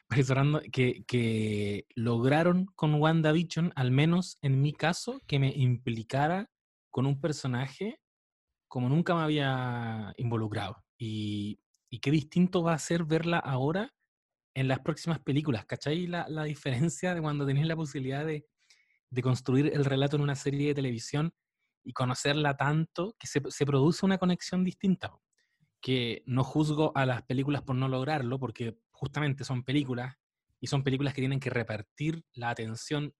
para 0.09 0.20
ir 0.20 0.27
cerrando, 0.27 0.60
que, 0.73 1.05
que 1.06 1.86
lograron 1.94 2.66
con 2.74 2.94
WandaVision, 2.94 3.73
al 3.77 3.93
menos 3.93 4.39
en 4.43 4.60
mi 4.60 4.73
caso, 4.73 5.20
que 5.27 5.39
me 5.39 5.52
implicara 5.55 6.51
con 6.90 7.06
un 7.06 7.20
personaje 7.20 8.01
como 8.69 8.89
nunca 8.89 9.15
me 9.15 9.23
había 9.23 10.13
involucrado. 10.17 10.85
Y, 10.99 11.61
y 11.91 12.01
qué 12.01 12.11
distinto 12.11 12.63
va 12.63 12.75
a 12.75 12.79
ser 12.79 13.05
verla 13.05 13.39
ahora 13.39 13.95
en 14.55 14.69
las 14.69 14.81
próximas 14.81 15.21
películas, 15.21 15.67
¿cachai? 15.67 16.07
La, 16.07 16.27
la 16.29 16.45
diferencia 16.45 17.15
de 17.15 17.21
cuando 17.21 17.47
tenés 17.47 17.67
la 17.67 17.77
posibilidad 17.77 18.25
de, 18.25 18.47
de, 19.11 19.23
construir 19.23 19.71
el 19.75 19.85
relato 19.85 20.17
en 20.17 20.23
una 20.23 20.35
serie 20.35 20.69
de 20.69 20.75
televisión 20.75 21.35
y 21.85 21.93
conocerla 21.93 22.57
tanto 22.57 23.15
que 23.19 23.27
se, 23.27 23.43
se, 23.49 23.67
produce 23.67 24.07
una 24.07 24.19
conexión 24.19 24.65
distinta. 24.65 25.13
Que 25.81 26.23
no 26.27 26.43
juzgo 26.43 26.93
a 26.97 27.07
las 27.07 27.23
películas 27.23 27.63
por 27.63 27.77
no 27.77 27.87
lograrlo, 27.87 28.39
porque 28.39 28.79
justamente 28.91 29.45
son 29.45 29.63
películas 29.63 30.17
y 30.59 30.69
son 30.69 30.83
películas 30.83 31.15
que 31.15 31.21
tienen 31.21 31.39
que 31.39 31.51
repartir 31.51 32.25
la 32.33 32.51
atención 32.51 33.15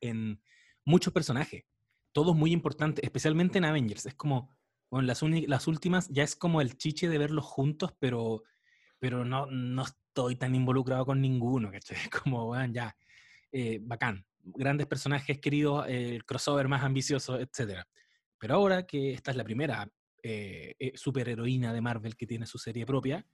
en 0.00 0.42
muchos 0.84 1.12
personajes, 1.12 1.64
todos 2.12 2.36
muy 2.36 2.52
importantes, 2.52 3.02
especialmente 3.04 3.58
en 3.58 3.64
Avengers. 3.64 4.06
Es 4.06 4.14
como, 4.14 4.50
bueno, 4.94 5.08
las, 5.08 5.66
últimas 5.66 6.08
ya 6.08 6.22
es 6.22 6.36
como 6.36 6.60
el 6.60 6.76
chiche 6.76 7.08
de 7.08 7.18
verlos 7.18 7.44
juntos, 7.44 7.92
pero, 7.98 8.44
pero 9.00 9.24
no, 9.24 9.46
no 9.46 9.82
estoy 9.82 10.36
tan 10.36 10.54
involucrado 10.54 11.04
con 11.04 11.20
ninguno, 11.20 11.72
¿cachai? 11.72 11.96
Como, 12.22 12.46
bueno, 12.46 12.72
ya, 12.72 12.96
eh, 13.50 13.80
bacán, 13.82 14.24
grandes 14.38 14.86
personajes 14.86 15.40
queridos, 15.40 15.84
el 15.88 16.24
crossover 16.24 16.68
más 16.68 16.84
ambicioso, 16.84 17.40
etc. 17.40 17.82
Pero 18.38 18.54
ahora 18.54 18.86
que 18.86 19.12
esta 19.12 19.32
es 19.32 19.36
la 19.36 19.42
primera 19.42 19.90
eh, 20.22 20.76
eh, 20.78 20.92
superheroína 20.94 21.72
de 21.72 21.80
Marvel 21.80 22.16
que 22.16 22.28
tiene 22.28 22.46
su 22.46 22.58
serie 22.58 22.86
propia, 22.86 23.26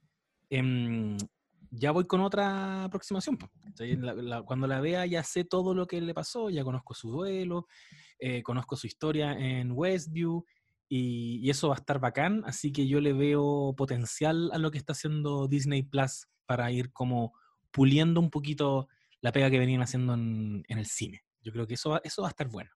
eh, 0.49 1.15
ya 1.69 1.91
voy 1.91 2.05
con 2.05 2.21
otra 2.21 2.85
aproximación. 2.85 3.37
La, 3.77 4.15
la, 4.15 4.41
cuando 4.41 4.65
la 4.65 4.81
vea 4.81 5.05
ya 5.05 5.21
sé 5.21 5.43
todo 5.43 5.75
lo 5.75 5.85
que 5.85 6.01
le 6.01 6.13
pasó, 6.15 6.49
ya 6.49 6.63
conozco 6.63 6.95
su 6.95 7.11
duelo, 7.11 7.67
eh, 8.19 8.43
conozco 8.43 8.75
su 8.75 8.87
historia 8.87 9.31
en 9.33 9.71
Westview, 9.71 10.45
y, 10.93 11.39
y, 11.41 11.49
eso 11.49 11.69
va 11.69 11.75
a 11.75 11.77
estar 11.77 12.01
bacán, 12.01 12.43
así 12.45 12.73
que 12.73 12.85
yo 12.85 12.99
le 12.99 13.13
veo 13.13 13.73
potencial 13.77 14.51
a 14.51 14.57
lo 14.57 14.71
que 14.71 14.77
está 14.77 14.91
haciendo 14.91 15.47
Disney 15.47 15.83
Plus 15.83 16.27
para 16.45 16.69
ir 16.69 16.91
como 16.91 17.33
puliendo 17.71 18.19
un 18.19 18.29
poquito 18.29 18.89
la 19.21 19.31
pega 19.31 19.49
que 19.49 19.57
venían 19.57 19.81
haciendo 19.81 20.15
en, 20.15 20.65
en 20.67 20.77
el 20.77 20.85
cine. 20.85 21.23
Yo 21.41 21.53
creo 21.53 21.65
que 21.65 21.75
eso 21.75 21.91
va, 21.91 22.01
eso 22.03 22.23
va 22.23 22.27
a 22.27 22.31
estar 22.31 22.49
bueno. 22.49 22.71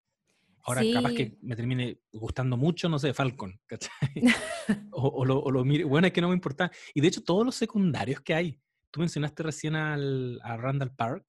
Ahora 0.64 0.80
sí. 0.80 0.94
capaz 0.94 1.12
que 1.12 1.38
me 1.42 1.58
termine 1.58 2.00
gustando 2.14 2.56
mucho, 2.56 2.88
no 2.88 3.00
sé, 3.00 3.14
Falcon, 3.14 3.60
¿cachai? 3.68 3.92
o, 4.94 5.10
o, 5.10 5.26
lo, 5.26 5.40
o, 5.40 5.52
lo, 5.52 5.66
mire, 5.66 5.84
bueno, 5.84 6.08
es 6.08 6.14
que 6.14 6.22
no 6.22 6.30
me 6.30 6.36
importa. 6.36 6.72
Y 6.94 7.02
de 7.02 7.10
hecho 7.10 7.22
todos 7.22 7.46
los 7.46 7.56
secundarios 7.56 8.22
que 8.22 8.34
hay, 8.34 8.62
tú 8.92 9.02
mencionaste 9.02 9.44
recién 9.44 9.76
al, 9.76 10.40
a 10.42 10.56
Randall 10.56 10.96
Park, 10.96 11.26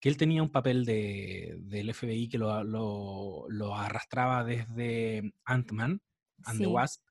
que 0.00 0.08
él 0.08 0.16
tenía 0.16 0.42
un 0.42 0.50
papel 0.50 0.84
de, 0.84 1.58
del 1.60 1.94
FBI 1.94 2.28
que 2.28 2.38
lo, 2.38 2.64
lo, 2.64 3.46
lo 3.48 3.76
arrastraba 3.76 4.42
desde 4.42 5.32
Ant-Man 5.44 6.00
and 6.46 6.58
sí. 6.58 6.64
the 6.64 6.68
Wasp, 6.68 7.02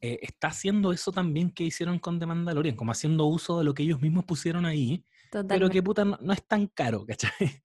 eh, 0.00 0.18
está 0.22 0.48
haciendo 0.48 0.92
eso 0.92 1.10
también 1.12 1.50
que 1.50 1.64
hicieron 1.64 1.98
con 1.98 2.18
The 2.18 2.26
Mandalorian, 2.26 2.76
como 2.76 2.92
haciendo 2.92 3.24
uso 3.26 3.58
de 3.58 3.64
lo 3.64 3.74
que 3.74 3.82
ellos 3.82 4.00
mismos 4.00 4.24
pusieron 4.24 4.66
ahí, 4.66 5.04
Totalmente. 5.30 5.54
pero 5.54 5.70
que 5.70 5.82
puta 5.82 6.04
no, 6.04 6.18
no, 6.20 6.32
es 6.32 6.46
tan 6.46 6.66
caro, 6.66 7.04
¿cachai? 7.06 7.30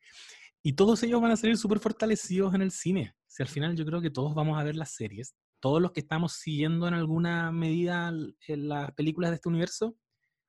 Y 0.64 0.74
todos 0.74 1.02
ellos 1.02 1.20
van 1.20 1.32
a 1.32 1.38
salir 1.38 1.58
súper 1.58 1.80
fortalecidos 1.80 2.54
en 2.54 2.62
el 2.62 2.70
cine. 2.70 3.16
Si 3.26 3.42
al 3.42 3.50
final 3.50 3.76
yo 3.76 3.84
creo 3.84 4.00
que 4.00 4.12
todos 4.12 4.36
vamos 4.36 4.60
a 4.60 4.64
ver 4.64 4.76
las 4.76 4.92
series, 4.92 5.34
todos 5.60 5.82
los 5.82 5.92
que 5.92 6.02
estamos 6.02 6.34
siguiendo 6.34 6.88
en 6.88 6.94
alguna 6.94 7.52
medida 7.52 8.10
en 8.48 8.68
las 8.68 8.92
películas 8.92 9.32
de 9.32 9.36
este 9.36 9.50
universo, 9.50 9.96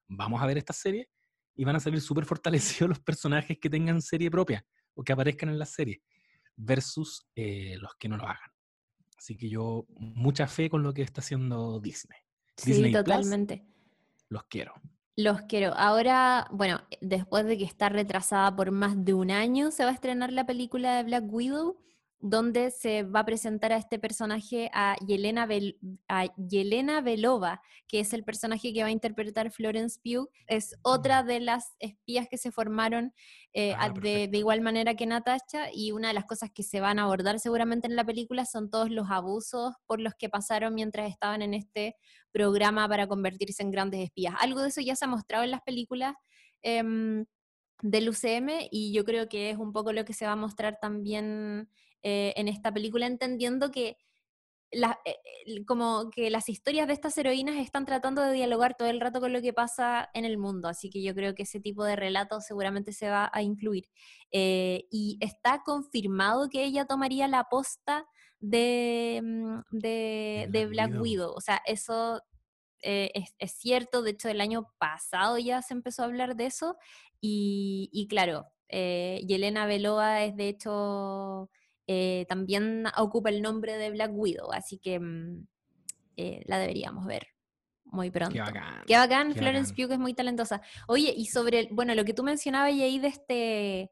vamos 0.09 0.43
a 0.43 0.47
ver 0.47 0.59
esta 0.59 0.75
serie 0.75 1.09
y 1.55 1.65
van 1.65 1.77
a 1.77 1.81
salir 1.81 2.01
súper 2.01 2.25
fortalecidos 2.25 2.89
los 2.89 3.01
personajes 3.01 3.59
que 3.61 3.71
tengan 3.71 4.03
serie 4.03 4.31
propia 4.31 4.65
o 4.95 5.03
que 5.03 5.13
aparezcan 5.13 5.49
en 5.49 5.59
la 5.59 5.67
serie, 5.67 6.03
versus 6.57 7.27
eh, 7.35 7.77
los 7.79 7.95
que 7.99 8.09
no 8.09 8.17
lo 8.17 8.25
hagan. 8.25 8.52
Así 9.23 9.37
que 9.37 9.49
yo, 9.49 9.87
mucha 9.99 10.49
fe 10.49 10.69
con 10.69 10.83
lo 10.83 10.93
que 10.93 11.03
está 11.03 11.21
haciendo 11.21 11.79
Disney. 11.79 12.19
Sí, 12.57 12.73
Disney 12.73 12.91
totalmente. 12.91 13.59
Plus, 13.59 14.27
los 14.31 14.45
quiero. 14.47 14.73
Los 15.15 15.43
quiero. 15.43 15.75
Ahora, 15.75 16.49
bueno, 16.51 16.81
después 17.01 17.47
de 17.47 17.57
que 17.57 17.63
está 17.63 17.89
retrasada 17.89 18.57
por 18.57 18.73
más 18.73 19.05
de 19.05 19.15
un 19.15 19.31
año, 19.31 19.71
se 19.71 19.85
va 19.85 19.91
a 19.91 19.95
estrenar 19.95 20.33
la 20.33 20.45
película 20.45 20.97
de 20.97 21.05
Black 21.05 21.33
Widow, 21.33 21.77
donde 22.23 22.71
se 22.71 23.03
va 23.03 23.21
a 23.21 23.25
presentar 23.25 23.73
a 23.73 23.77
este 23.77 23.99
personaje, 23.99 24.71
a 24.73 24.97
Yelena, 25.05 25.45
Bel 25.45 25.77
a 26.07 26.33
Yelena 26.37 27.01
Belova, 27.01 27.61
que 27.89 27.99
es 27.99 28.13
el 28.13 28.23
personaje 28.23 28.73
que 28.73 28.81
va 28.81 28.87
a 28.87 28.93
interpretar 28.93 29.51
Florence 29.51 29.99
Pugh. 30.03 30.31
Es 30.47 30.77
otra 30.83 31.25
de 31.25 31.41
las 31.41 31.75
espías 31.81 32.29
que 32.31 32.39
se 32.39 32.53
formaron 32.53 33.13
eh, 33.55 33.75
ah, 33.77 33.91
de, 33.91 34.29
de, 34.29 34.39
igual 34.39 34.61
manera 34.61 34.95
que 34.95 35.05
Natasha, 35.05 35.71
y 35.75 35.91
una 35.91 36.09
de 36.09 36.15
las 36.15 36.25
cosas 36.25 36.51
que 36.55 36.63
se 36.63 36.79
van 36.79 37.01
a 37.01 37.03
abordar 37.03 37.41
seguramente 37.41 37.89
en 37.89 37.97
la 37.97 38.05
película 38.05 38.47
son 38.47 38.71
todos 38.71 38.89
los 38.89 39.11
abusos 39.11 39.75
por 39.87 40.01
los 40.01 40.15
que 40.15 40.29
pasaron 40.29 40.77
mientras 40.77 41.11
estaban 41.11 41.43
en 41.43 41.55
este 41.55 41.97
programa 42.31 42.89
para 42.89 43.09
convertirse 43.09 43.65
en 43.65 43.73
grandes 43.73 44.01
espías. 44.01 44.35
Algo 44.39 44.63
de 44.63 44.69
eso 44.69 44.81
ya 44.81 44.95
se 44.95 45.07
ha 45.07 45.09
mostrado 45.09 45.43
en 45.43 45.51
las 45.51 45.63
películas. 45.63 46.15
Eh, 46.63 47.25
del 47.83 48.09
UCM 48.09 48.69
y 48.71 48.93
yo 48.93 49.05
creo 49.05 49.29
que 49.29 49.51
es 49.51 49.59
un 49.59 49.73
poco 49.73 49.93
lo 49.93 50.05
que 50.05 50.13
se 50.13 50.25
va 50.25 50.33
a 50.33 50.37
mostrar 50.37 50.79
también 50.81 51.69
eh, 52.03 52.33
en 52.37 52.49
esta 52.49 52.73
película, 52.73 53.07
entendiendo 53.07 53.71
que, 53.71 53.97
la, 54.71 54.99
eh, 55.05 55.65
como 55.67 56.11
que 56.11 56.31
las 56.31 56.49
historias 56.49 56.87
de 56.87 56.95
estas 56.95 57.17
heroínas 57.19 57.57
están 57.57 57.85
tratando 57.85 58.23
de 58.23 58.33
dialogar 58.33 58.75
todo 58.77 58.89
el 58.89 59.01
rato 59.01 59.21
con 59.21 59.33
lo 59.33 59.43
que 59.43 59.53
pasa 59.53 60.11
en 60.15 60.25
el 60.25 60.39
mundo, 60.39 60.69
así 60.69 60.91
que 60.91 61.03
yo 61.03 61.15
creo 61.15 61.35
que 61.35 61.43
ese 61.43 61.61
tipo 61.61 61.85
de 61.85 61.97
relato 61.97 62.41
seguramente 62.41 62.93
se 62.93 63.09
va 63.09 63.31
a 63.33 63.43
incluir. 63.43 63.89
Eh, 64.31 64.87
y 64.91 65.19
está 65.21 65.63
confirmado 65.65 66.49
que 66.49 66.65
ella 66.65 66.87
tomaría 66.87 67.29
la 67.29 67.45
posta 67.45 68.07
de, 68.41 69.21
mm, 69.23 69.61
de, 69.71 70.49
de 70.51 70.67
Black 70.67 70.91
Widow. 70.91 71.03
Widow. 71.03 71.35
O 71.37 71.41
sea, 71.41 71.61
eso 71.67 72.23
eh, 72.83 73.11
es, 73.15 73.35
es, 73.39 73.53
cierto, 73.53 74.03
de 74.03 74.11
hecho 74.11 74.29
el 74.29 74.41
año 74.41 74.73
pasado 74.79 75.39
ya 75.39 75.63
se 75.63 75.73
empezó 75.75 76.03
a 76.03 76.07
hablar 76.07 76.35
de 76.35 76.47
eso 76.47 76.77
y, 77.21 77.89
y 77.93 78.09
claro, 78.09 78.47
eh, 78.69 79.23
Yelena 79.27 79.67
Belova 79.67 80.25
es 80.25 80.35
de 80.37 80.49
hecho 80.49 81.49
eh, 81.93 82.27
también 82.27 82.85
ocupa 82.97 83.29
el 83.29 83.43
nombre 83.43 83.77
de 83.77 83.91
Black 83.91 84.13
Widow, 84.15 84.51
así 84.53 84.79
que 84.79 84.99
mm, 84.99 85.47
eh, 86.17 86.43
la 86.47 86.59
deberíamos 86.59 87.05
ver 87.05 87.27
muy 87.85 88.11
pronto. 88.11 88.33
Qué 88.33 88.41
bacán. 88.41 88.83
Qué 88.87 88.97
bacán, 88.97 89.33
Qué 89.35 89.41
Florence. 89.41 89.75
Pugh 89.75 89.93
es 89.93 89.99
muy 89.99 90.15
talentosa. 90.15 90.63
Oye, 90.89 91.13
y 91.15 91.27
sobre, 91.27 91.69
bueno, 91.71 91.95
lo 91.95 92.05
que 92.05 92.15
tú 92.15 92.23
mencionabas 92.23 92.71
ahí 92.71 92.99
de 92.99 93.09
este, 93.09 93.91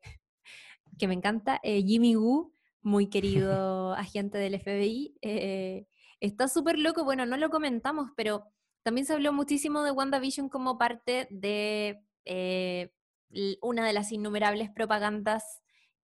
que 0.98 1.08
me 1.08 1.14
encanta, 1.14 1.60
eh, 1.62 1.82
Jimmy 1.82 2.16
Woo, 2.16 2.54
muy 2.80 3.08
querido 3.10 3.92
agente 3.92 4.38
del 4.38 4.58
FBI, 4.58 5.16
eh, 5.20 5.86
está 6.20 6.48
súper 6.48 6.78
loco, 6.78 7.04
bueno, 7.04 7.26
no 7.26 7.36
lo 7.36 7.50
comentamos, 7.50 8.10
pero 8.16 8.44
también 8.82 9.06
se 9.06 9.12
habló 9.12 9.32
muchísimo 9.32 9.82
de 9.82 9.90
WandaVision 9.90 10.48
como 10.48 10.78
parte 10.78 11.28
de 11.30 12.02
eh, 12.24 12.90
una 13.60 13.86
de 13.86 13.92
las 13.92 14.10
innumerables 14.12 14.70
propagandas 14.70 15.60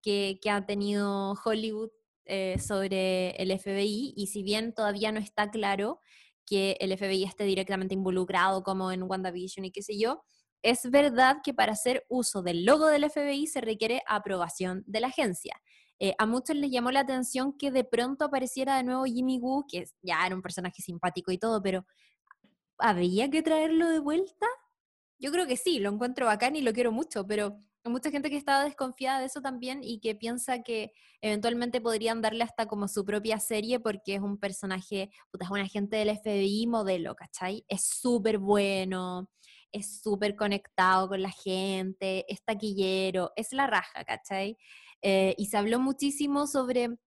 que, 0.07 0.49
ha 0.49 0.65
tenido 0.65 1.33
Hollywood 1.43 1.89
eh, 2.25 2.57
sobre 2.59 3.31
el 3.31 3.51
FBI 3.51 4.13
y 4.15 4.27
si 4.27 4.41
bien 4.41 4.73
todavía 4.73 5.11
no 5.11 5.19
está 5.19 5.51
claro 5.51 5.99
que 6.45 6.77
el 6.79 6.97
FBI 6.97 7.25
esté 7.25 7.43
directamente 7.43 7.93
involucrado 7.93 8.63
como 8.63 8.93
en 8.93 9.03
WandaVision 9.03 9.65
y 9.65 9.71
qué 9.71 9.81
sé 9.81 9.99
yo, 9.99 10.23
es 10.61 10.89
verdad 10.89 11.37
que 11.43 11.53
para 11.53 11.73
hacer 11.73 12.05
uso 12.07 12.41
del 12.41 12.63
logo 12.63 12.87
del 12.87 13.09
FBI 13.09 13.47
se 13.47 13.59
requiere 13.59 14.01
aprobación 14.07 14.83
de 14.87 15.01
la 15.01 15.07
agencia. 15.07 15.61
Eh, 15.99 16.15
a 16.17 16.25
muchos 16.25 16.55
les 16.55 16.71
llamó 16.71 16.91
la 16.91 17.01
atención 17.01 17.57
que 17.57 17.69
de 17.71 17.83
pronto 17.83 18.25
apareciera 18.25 18.77
de 18.77 18.83
nuevo 18.83 19.03
Jimmy 19.03 19.39
Woo, 19.39 19.65
que 19.69 19.83
ya 20.01 20.25
era 20.25 20.35
un 20.35 20.41
personaje 20.41 20.81
simpático 20.81 21.33
y 21.33 21.37
todo, 21.37 21.61
pero 21.61 21.85
¿habría 22.77 23.29
que 23.29 23.41
traerlo 23.41 23.89
de 23.89 23.99
vuelta? 23.99 24.47
Yo 25.19 25.31
creo 25.33 25.47
que 25.47 25.57
sí, 25.57 25.79
lo 25.79 25.89
encuentro 25.89 26.27
bacán 26.27 26.55
y 26.55 26.61
lo 26.61 26.71
quiero 26.71 26.93
mucho, 26.93 27.27
pero 27.27 27.59
mucha 27.89 28.11
gente 28.11 28.29
que 28.29 28.37
estaba 28.37 28.63
desconfiada 28.63 29.19
de 29.19 29.25
eso 29.25 29.41
también 29.41 29.79
y 29.83 29.99
que 29.99 30.15
piensa 30.15 30.61
que 30.63 30.93
eventualmente 31.21 31.81
podrían 31.81 32.21
darle 32.21 32.43
hasta 32.43 32.67
como 32.67 32.87
su 32.87 33.05
propia 33.05 33.39
serie 33.39 33.79
porque 33.79 34.15
es 34.15 34.21
un 34.21 34.37
personaje, 34.37 35.09
es 35.39 35.49
un 35.49 35.59
agente 35.59 35.97
del 35.97 36.09
FBI 36.09 36.67
modelo, 36.67 37.15
¿cachai? 37.15 37.65
Es 37.67 37.85
súper 37.85 38.37
bueno, 38.37 39.29
es 39.71 40.01
súper 40.01 40.35
conectado 40.35 41.07
con 41.09 41.21
la 41.21 41.31
gente, 41.31 42.25
es 42.31 42.43
taquillero, 42.43 43.31
es 43.35 43.53
la 43.53 43.67
raja, 43.67 44.03
¿cachai? 44.05 44.57
Eh, 45.01 45.35
y 45.37 45.47
se 45.47 45.57
habló 45.57 45.79
muchísimo 45.79 46.47
sobre 46.47 46.97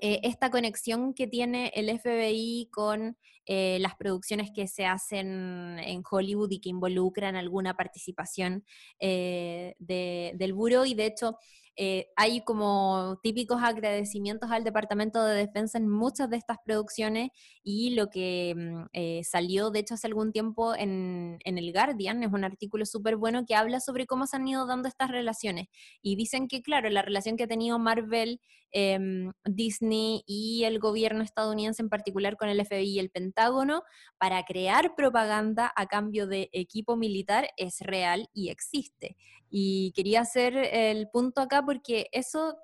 eh, 0.00 0.20
esta 0.22 0.50
conexión 0.50 1.14
que 1.14 1.26
tiene 1.26 1.72
el 1.74 1.88
FBI 1.90 2.68
con 2.70 3.16
eh, 3.46 3.78
las 3.80 3.96
producciones 3.96 4.50
que 4.54 4.66
se 4.68 4.86
hacen 4.86 5.78
en 5.78 6.02
Hollywood 6.08 6.50
y 6.50 6.60
que 6.60 6.68
involucran 6.68 7.36
alguna 7.36 7.74
participación 7.74 8.64
eh, 8.98 9.74
del 9.78 10.52
buro. 10.52 10.86
Y 10.86 10.94
de 10.94 11.06
hecho, 11.06 11.36
eh, 11.76 12.08
hay 12.16 12.42
como 12.42 13.18
típicos 13.22 13.62
agradecimientos 13.62 14.50
al 14.50 14.64
Departamento 14.64 15.22
de 15.24 15.34
Defensa 15.34 15.78
en 15.78 15.88
muchas 15.88 16.28
de 16.28 16.36
estas 16.36 16.58
producciones 16.64 17.30
y 17.62 17.90
lo 17.90 18.08
que 18.10 18.54
mm, 18.56 18.86
eh, 18.92 19.22
salió, 19.24 19.70
de 19.70 19.80
hecho, 19.80 19.94
hace 19.94 20.06
algún 20.06 20.32
tiempo 20.32 20.74
en, 20.74 21.38
el 21.44 21.72
Guardian, 21.72 22.22
es 22.22 22.32
un 22.32 22.44
artículo 22.44 22.86
súper 22.86 23.16
bueno 23.16 23.44
que 23.46 23.54
habla 23.54 23.80
sobre 23.80 24.06
cómo 24.06 24.26
se 24.26 24.36
han 24.36 24.48
ido 24.48 24.66
dando 24.66 24.88
estas 24.88 25.10
relaciones. 25.10 25.68
Y 26.02 26.16
dicen 26.16 26.48
que, 26.48 26.62
claro, 26.62 26.90
la 26.90 27.02
relación 27.02 27.36
que 27.36 27.44
ha 27.44 27.48
tenido 27.48 27.78
Marvel, 27.78 28.40
em, 28.72 29.32
Disney 29.44 30.22
y 30.26 30.64
el 30.64 30.78
gobierno 30.78 31.22
estadounidense 31.22 31.82
en 31.82 31.88
particular 31.88 32.36
con 32.36 32.48
el 32.48 32.60
FBI 32.60 32.90
y 32.96 32.98
el 32.98 33.10
Pentágono 33.10 33.82
para 34.18 34.44
crear 34.44 34.94
propaganda 34.94 35.72
a 35.76 35.86
cambio 35.86 36.26
de 36.26 36.50
equipo 36.52 36.96
militar 36.96 37.48
es 37.56 37.80
real 37.80 38.28
y 38.32 38.50
existe. 38.50 39.16
Y 39.50 39.92
quería 39.96 40.20
hacer 40.20 40.56
el 40.56 41.08
punto 41.08 41.40
acá 41.40 41.59
porque 41.64 42.08
eso, 42.12 42.56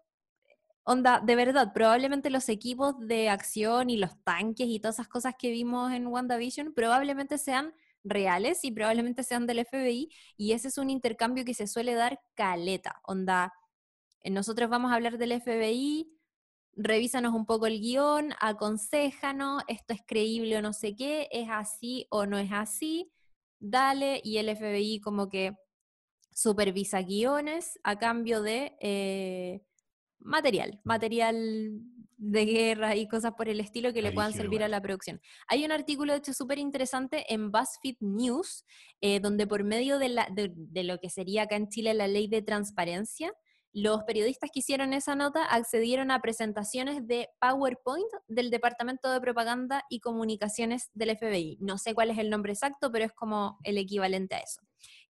onda, 0.84 1.20
de 1.20 1.36
verdad, 1.36 1.72
probablemente 1.72 2.30
los 2.30 2.48
equipos 2.48 2.94
de 2.98 3.28
acción 3.28 3.90
y 3.90 3.96
los 3.96 4.22
tanques 4.24 4.66
y 4.68 4.80
todas 4.80 4.96
esas 4.96 5.08
cosas 5.08 5.34
que 5.38 5.50
vimos 5.50 5.92
en 5.92 6.06
WandaVision 6.06 6.74
probablemente 6.74 7.38
sean 7.38 7.74
reales 8.04 8.64
y 8.64 8.72
probablemente 8.72 9.22
sean 9.24 9.46
del 9.46 9.64
FBI 9.66 10.08
y 10.36 10.52
ese 10.52 10.68
es 10.68 10.78
un 10.78 10.90
intercambio 10.90 11.44
que 11.44 11.54
se 11.54 11.66
suele 11.66 11.94
dar 11.94 12.20
caleta, 12.34 13.00
onda, 13.04 13.52
eh, 14.20 14.30
nosotros 14.30 14.70
vamos 14.70 14.92
a 14.92 14.94
hablar 14.94 15.18
del 15.18 15.40
FBI, 15.40 16.12
revísanos 16.74 17.34
un 17.34 17.46
poco 17.46 17.66
el 17.66 17.80
guion, 17.80 18.34
aconsejanos, 18.40 19.62
esto 19.66 19.94
es 19.94 20.02
creíble 20.06 20.58
o 20.58 20.62
no 20.62 20.72
sé 20.72 20.94
qué, 20.94 21.28
es 21.30 21.48
así 21.50 22.06
o 22.10 22.26
no 22.26 22.38
es 22.38 22.50
así, 22.52 23.12
dale, 23.58 24.20
y 24.22 24.38
el 24.38 24.54
FBI 24.54 25.00
como 25.00 25.28
que 25.28 25.56
supervisa 26.36 27.00
guiones 27.00 27.80
a 27.82 27.98
cambio 27.98 28.42
de 28.42 28.76
eh, 28.80 29.62
material, 30.18 30.78
material 30.84 31.80
de 32.18 32.44
guerra 32.44 32.94
y 32.94 33.08
cosas 33.08 33.32
por 33.32 33.48
el 33.48 33.58
estilo 33.58 33.94
que 33.94 34.02
le 34.02 34.12
puedan 34.12 34.34
servir 34.34 34.62
a 34.62 34.68
la 34.68 34.82
producción. 34.82 35.20
Hay 35.48 35.64
un 35.64 35.72
artículo, 35.72 36.12
de 36.12 36.18
hecho, 36.18 36.34
súper 36.34 36.58
interesante 36.58 37.32
en 37.32 37.50
BuzzFeed 37.50 37.96
News, 38.00 38.66
eh, 39.00 39.18
donde 39.20 39.46
por 39.46 39.64
medio 39.64 39.98
de, 39.98 40.10
la, 40.10 40.28
de, 40.30 40.84
lo 40.84 40.98
que 40.98 41.08
sería 41.08 41.44
acá 41.44 41.56
en 41.56 41.68
Chile 41.68 41.94
la 41.94 42.06
ley 42.06 42.28
de 42.28 42.42
transparencia, 42.42 43.32
los 43.72 44.02
periodistas 44.04 44.50
que 44.52 44.60
hicieron 44.60 44.92
esa 44.92 45.14
nota 45.14 45.44
accedieron 45.44 46.10
a 46.10 46.20
presentaciones 46.20 47.06
de 47.06 47.28
PowerPoint 47.40 48.08
del 48.28 48.50
Departamento 48.50 49.10
de 49.10 49.20
Propaganda 49.20 49.84
y 49.88 50.00
Comunicaciones 50.00 50.90
del 50.92 51.16
FBI. 51.16 51.58
No 51.60 51.78
sé 51.78 51.94
cuál 51.94 52.10
es 52.10 52.18
el 52.18 52.28
nombre 52.28 52.52
exacto, 52.52 52.92
pero 52.92 53.06
es 53.06 53.12
como 53.12 53.58
el 53.64 53.78
equivalente 53.78 54.34
a 54.34 54.38
eso. 54.40 54.60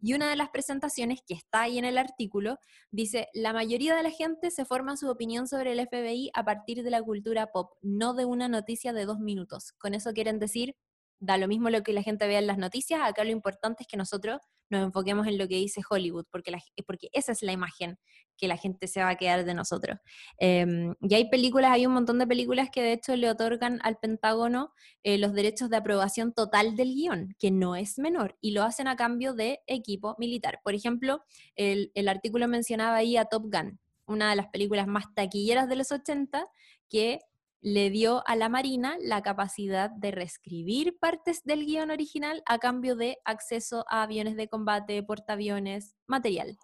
Y 0.00 0.14
una 0.14 0.28
de 0.28 0.36
las 0.36 0.50
presentaciones 0.50 1.20
que 1.26 1.34
está 1.34 1.62
ahí 1.62 1.78
en 1.78 1.84
el 1.84 1.98
artículo 1.98 2.58
dice, 2.90 3.28
la 3.32 3.52
mayoría 3.52 3.94
de 3.96 4.02
la 4.02 4.10
gente 4.10 4.50
se 4.50 4.64
forma 4.64 4.96
su 4.96 5.08
opinión 5.08 5.48
sobre 5.48 5.72
el 5.72 5.80
FBI 5.86 6.30
a 6.34 6.44
partir 6.44 6.82
de 6.82 6.90
la 6.90 7.02
cultura 7.02 7.46
pop, 7.52 7.72
no 7.82 8.14
de 8.14 8.24
una 8.24 8.48
noticia 8.48 8.92
de 8.92 9.06
dos 9.06 9.18
minutos. 9.18 9.72
Con 9.78 9.94
eso 9.94 10.12
quieren 10.12 10.38
decir, 10.38 10.76
da 11.18 11.38
lo 11.38 11.48
mismo 11.48 11.70
lo 11.70 11.82
que 11.82 11.92
la 11.92 12.02
gente 12.02 12.26
vea 12.26 12.38
en 12.38 12.46
las 12.46 12.58
noticias, 12.58 13.00
acá 13.02 13.24
lo 13.24 13.30
importante 13.30 13.82
es 13.82 13.88
que 13.88 13.96
nosotros 13.96 14.40
nos 14.70 14.84
enfoquemos 14.84 15.26
en 15.26 15.38
lo 15.38 15.48
que 15.48 15.56
dice 15.56 15.80
Hollywood, 15.88 16.26
porque, 16.30 16.52
porque 16.86 17.08
esa 17.12 17.32
es 17.32 17.42
la 17.42 17.52
imagen 17.52 17.98
que 18.36 18.48
la 18.48 18.56
gente 18.56 18.86
se 18.86 19.00
va 19.00 19.10
a 19.10 19.16
quedar 19.16 19.44
de 19.44 19.54
nosotros. 19.54 19.98
Em, 20.38 20.94
y 21.00 21.14
hay 21.14 21.30
películas, 21.30 21.72
hay 21.72 21.86
un 21.86 21.94
montón 21.94 22.18
de 22.18 22.26
películas 22.26 22.68
que 22.70 22.82
de 22.82 22.92
hecho 22.92 23.16
le 23.16 23.30
otorgan 23.30 23.80
al 23.82 23.96
Pentágono 23.98 24.72
eh, 25.02 25.18
los 25.18 25.32
derechos 25.32 25.70
de 25.70 25.78
aprobación 25.78 26.32
total 26.32 26.76
del 26.76 26.94
guion, 26.94 27.34
que 27.38 27.50
no 27.50 27.76
es 27.76 27.98
menor, 27.98 28.36
y 28.40 28.52
lo 28.52 28.62
hacen 28.62 28.88
a 28.88 28.96
cambio 28.96 29.34
de 29.34 29.60
equipo 29.66 30.16
militar. 30.18 30.60
Por 30.62 30.74
ejemplo, 30.74 31.22
el, 31.54 31.90
el 31.94 32.08
artículo 32.08 32.48
mencionaba 32.48 32.96
ahí 32.96 33.16
a 33.16 33.24
Top 33.24 33.44
Gun, 33.44 33.78
una 34.06 34.30
de 34.30 34.36
las 34.36 34.48
películas 34.48 34.86
más 34.86 35.04
taquilleras 35.14 35.68
de 35.68 35.76
los 35.76 35.92
80, 35.92 36.46
que 36.88 37.20
le 37.66 37.90
dio 37.90 38.22
a 38.28 38.36
la 38.36 38.48
Marina 38.48 38.96
la 39.00 39.22
capacidad 39.22 39.90
de 39.90 40.12
reescribir 40.12 41.00
partes 41.00 41.42
del 41.42 41.66
guion 41.66 41.90
original 41.90 42.44
a 42.46 42.60
cambio 42.60 42.94
de 42.94 43.18
acceso 43.24 43.84
a 43.90 44.04
aviones 44.04 44.36
de 44.36 44.46
combate, 44.46 45.02
portaaviones, 45.02 45.96
material. 46.06 46.56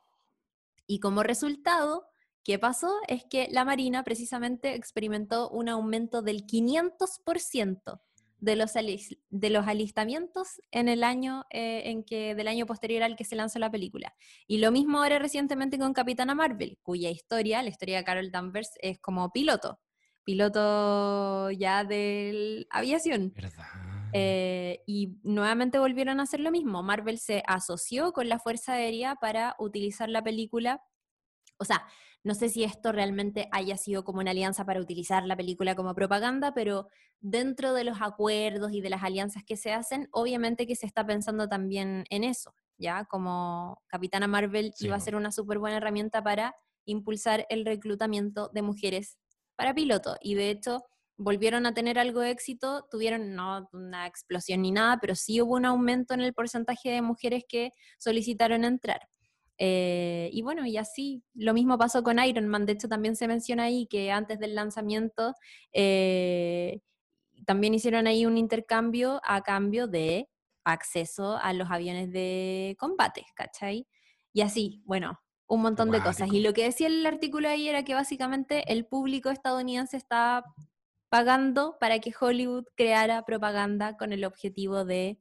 Y 0.86 1.00
como 1.00 1.24
resultado, 1.24 2.06
¿qué 2.44 2.56
pasó? 2.60 2.94
Es 3.08 3.24
que 3.24 3.48
la 3.50 3.64
Marina 3.64 4.04
precisamente 4.04 4.76
experimentó 4.76 5.50
un 5.50 5.68
aumento 5.68 6.22
del 6.22 6.46
500% 6.46 8.00
de 8.38 8.54
los, 8.54 8.76
alistamientos 9.66 10.60
en 10.70 10.88
el 10.88 11.02
año 11.02 11.46
eh, 11.50 12.04
del 12.36 12.46
año 12.46 12.64
posterior 12.64 13.02
al 13.02 13.16
que 13.16 13.24
se 13.24 13.34
lanzó 13.34 13.58
la 13.58 13.72
película. 13.72 14.14
Y 14.46 14.58
lo 14.58 14.70
mismo 14.70 15.02
ahora 15.02 15.18
recientemente 15.18 15.80
con 15.80 15.94
Capitana 15.94 16.36
Marvel, 16.36 16.78
cuya 16.80 17.10
historia, 17.10 17.60
la 17.60 17.70
historia 17.70 17.96
de 17.96 18.04
Carol 18.04 18.30
Danvers, 18.30 18.70
es 18.80 19.00
como 19.00 19.32
piloto 19.32 19.80
piloto 20.24 21.50
ya 21.50 21.84
de 21.84 22.66
aviación. 22.70 23.32
Eh, 24.12 24.82
y 24.86 25.16
nuevamente 25.22 25.78
volvieron 25.78 26.20
a 26.20 26.24
hacer 26.24 26.40
lo 26.40 26.50
mismo. 26.50 26.82
Marvel 26.82 27.18
se 27.18 27.42
asoció 27.46 28.12
con 28.12 28.28
la 28.28 28.38
Fuerza 28.38 28.74
Aérea 28.74 29.16
para 29.16 29.56
utilizar 29.58 30.08
la 30.08 30.22
película. 30.22 30.82
O 31.58 31.64
sea, 31.64 31.86
no 32.24 32.34
sé 32.34 32.48
si 32.48 32.62
esto 32.62 32.92
realmente 32.92 33.48
haya 33.50 33.76
sido 33.76 34.04
como 34.04 34.20
una 34.20 34.30
alianza 34.30 34.64
para 34.64 34.80
utilizar 34.80 35.26
la 35.26 35.36
película 35.36 35.74
como 35.74 35.94
propaganda, 35.94 36.54
pero 36.54 36.88
dentro 37.20 37.74
de 37.74 37.84
los 37.84 38.00
acuerdos 38.00 38.72
y 38.72 38.80
de 38.80 38.90
las 38.90 39.02
alianzas 39.02 39.42
que 39.44 39.56
se 39.56 39.72
hacen, 39.72 40.08
obviamente 40.12 40.66
que 40.66 40.76
se 40.76 40.86
está 40.86 41.04
pensando 41.04 41.48
también 41.48 42.04
en 42.10 42.22
eso, 42.22 42.54
¿ya? 42.78 43.06
Como 43.06 43.82
Capitana 43.88 44.28
Marvel 44.28 44.72
iba 44.78 44.94
a 44.94 45.00
ser 45.00 45.16
una 45.16 45.32
súper 45.32 45.58
buena 45.58 45.78
herramienta 45.78 46.22
para 46.22 46.54
impulsar 46.84 47.46
el 47.48 47.64
reclutamiento 47.64 48.50
de 48.52 48.62
mujeres 48.62 49.18
para 49.62 49.74
piloto. 49.74 50.16
Y 50.20 50.34
de 50.34 50.50
hecho, 50.50 50.82
volvieron 51.16 51.66
a 51.66 51.72
tener 51.72 51.96
algo 51.96 52.18
de 52.20 52.32
éxito, 52.32 52.88
tuvieron 52.90 53.36
no 53.36 53.68
una 53.72 54.08
explosión 54.08 54.62
ni 54.62 54.72
nada, 54.72 54.98
pero 55.00 55.14
sí 55.14 55.40
hubo 55.40 55.54
un 55.54 55.64
aumento 55.64 56.14
en 56.14 56.20
el 56.20 56.34
porcentaje 56.34 56.90
de 56.90 57.00
mujeres 57.00 57.44
que 57.48 57.70
solicitaron 57.96 58.64
entrar. 58.64 59.08
Eh, 59.58 60.30
y 60.32 60.42
bueno, 60.42 60.66
y 60.66 60.78
así, 60.78 61.22
lo 61.34 61.54
mismo 61.54 61.78
pasó 61.78 62.02
con 62.02 62.18
Iron 62.18 62.48
Man, 62.48 62.66
de 62.66 62.72
hecho 62.72 62.88
también 62.88 63.14
se 63.14 63.28
menciona 63.28 63.64
ahí 63.64 63.86
que 63.86 64.10
antes 64.10 64.40
del 64.40 64.56
lanzamiento 64.56 65.34
eh, 65.72 66.80
también 67.46 67.72
hicieron 67.72 68.08
ahí 68.08 68.26
un 68.26 68.38
intercambio 68.38 69.20
a 69.24 69.42
cambio 69.42 69.86
de 69.86 70.28
acceso 70.64 71.36
a 71.40 71.52
los 71.52 71.70
aviones 71.70 72.10
de 72.10 72.74
combate, 72.80 73.26
¿cachai? 73.36 73.86
Y 74.32 74.40
así, 74.40 74.82
bueno, 74.86 75.20
un 75.52 75.60
montón 75.60 75.90
de 75.90 76.02
cosas. 76.02 76.32
Y 76.32 76.40
lo 76.40 76.54
que 76.54 76.64
decía 76.64 76.86
el 76.86 77.04
artículo 77.04 77.46
ahí 77.46 77.68
era 77.68 77.84
que 77.84 77.92
básicamente 77.92 78.72
el 78.72 78.86
público 78.86 79.28
estadounidense 79.28 79.98
estaba 79.98 80.44
pagando 81.10 81.76
para 81.78 81.98
que 81.98 82.14
Hollywood 82.18 82.64
creara 82.74 83.26
propaganda 83.26 83.98
con 83.98 84.14
el 84.14 84.24
objetivo 84.24 84.86
de 84.86 85.20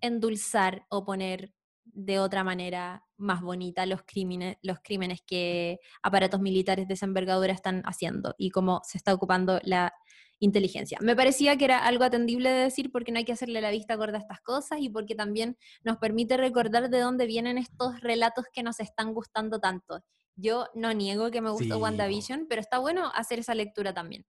endulzar 0.00 0.86
o 0.88 1.04
poner 1.04 1.52
de 1.84 2.18
otra 2.18 2.44
manera 2.44 3.04
más 3.18 3.42
bonita 3.42 3.84
los 3.84 4.04
crímenes, 4.04 4.56
los 4.62 4.78
crímenes 4.82 5.20
que 5.26 5.80
aparatos 6.02 6.40
militares 6.40 6.88
de 6.88 6.94
esa 6.94 7.04
envergadura 7.04 7.52
están 7.52 7.82
haciendo 7.84 8.34
y 8.38 8.48
cómo 8.48 8.80
se 8.84 8.96
está 8.96 9.12
ocupando 9.12 9.60
la 9.64 9.92
inteligencia. 10.40 10.98
Me 11.00 11.16
parecía 11.16 11.56
que 11.56 11.64
era 11.64 11.84
algo 11.84 12.04
atendible 12.04 12.50
de 12.50 12.64
decir 12.64 12.90
porque 12.92 13.12
no 13.12 13.18
hay 13.18 13.24
que 13.24 13.32
hacerle 13.32 13.60
la 13.60 13.70
vista 13.70 13.96
gorda 13.96 14.18
a 14.18 14.20
estas 14.20 14.40
cosas 14.40 14.78
y 14.80 14.88
porque 14.88 15.14
también 15.14 15.56
nos 15.82 15.98
permite 15.98 16.36
recordar 16.36 16.90
de 16.90 17.00
dónde 17.00 17.26
vienen 17.26 17.58
estos 17.58 18.00
relatos 18.00 18.46
que 18.52 18.62
nos 18.62 18.80
están 18.80 19.14
gustando 19.14 19.58
tanto. 19.58 20.02
Yo 20.36 20.68
no 20.74 20.92
niego 20.92 21.30
que 21.30 21.40
me 21.40 21.50
gustó 21.50 21.78
WandaVision, 21.78 22.46
pero 22.48 22.60
está 22.60 22.78
bueno 22.78 23.10
hacer 23.14 23.40
esa 23.40 23.54
lectura 23.54 23.92
también. 23.92 24.24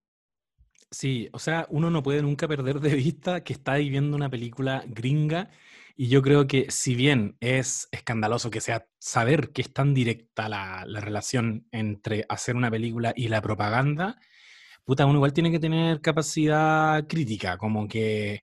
Sí, 0.92 1.30
o 1.34 1.40
sea, 1.40 1.68
uno 1.70 1.92
no 1.92 2.02
puede 2.02 2.24
nunca 2.24 2.48
perder 2.48 2.80
de 2.80 2.96
vista 2.96 3.44
que 3.44 3.54
está 3.54 3.76
viviendo 3.76 4.18
una 4.18 4.30
película 4.30 4.84
gringa 4.88 5.52
y 5.96 6.08
yo 6.08 6.22
creo 6.22 6.48
que 6.48 6.72
si 6.72 6.96
bien 6.96 7.38
es 7.42 7.90
escandaloso 7.92 8.50
que 8.50 8.62
sea 8.62 8.88
saber 8.98 9.52
que 9.52 9.62
es 9.62 9.72
tan 9.72 9.94
directa 9.94 10.50
la, 10.50 10.86
la 10.88 11.02
relación 11.02 11.68
entre 11.72 12.26
hacer 12.30 12.56
una 12.56 12.72
película 12.72 13.14
y 13.16 13.28
la 13.28 13.42
propaganda, 13.42 14.18
puta, 14.86 15.06
uno 15.06 15.16
igual 15.16 15.34
tiene 15.34 15.52
que 15.52 15.60
tener 15.60 16.02
capacidad 16.02 17.08
crítica, 17.08 17.58
como 17.58 17.88
que 17.88 18.42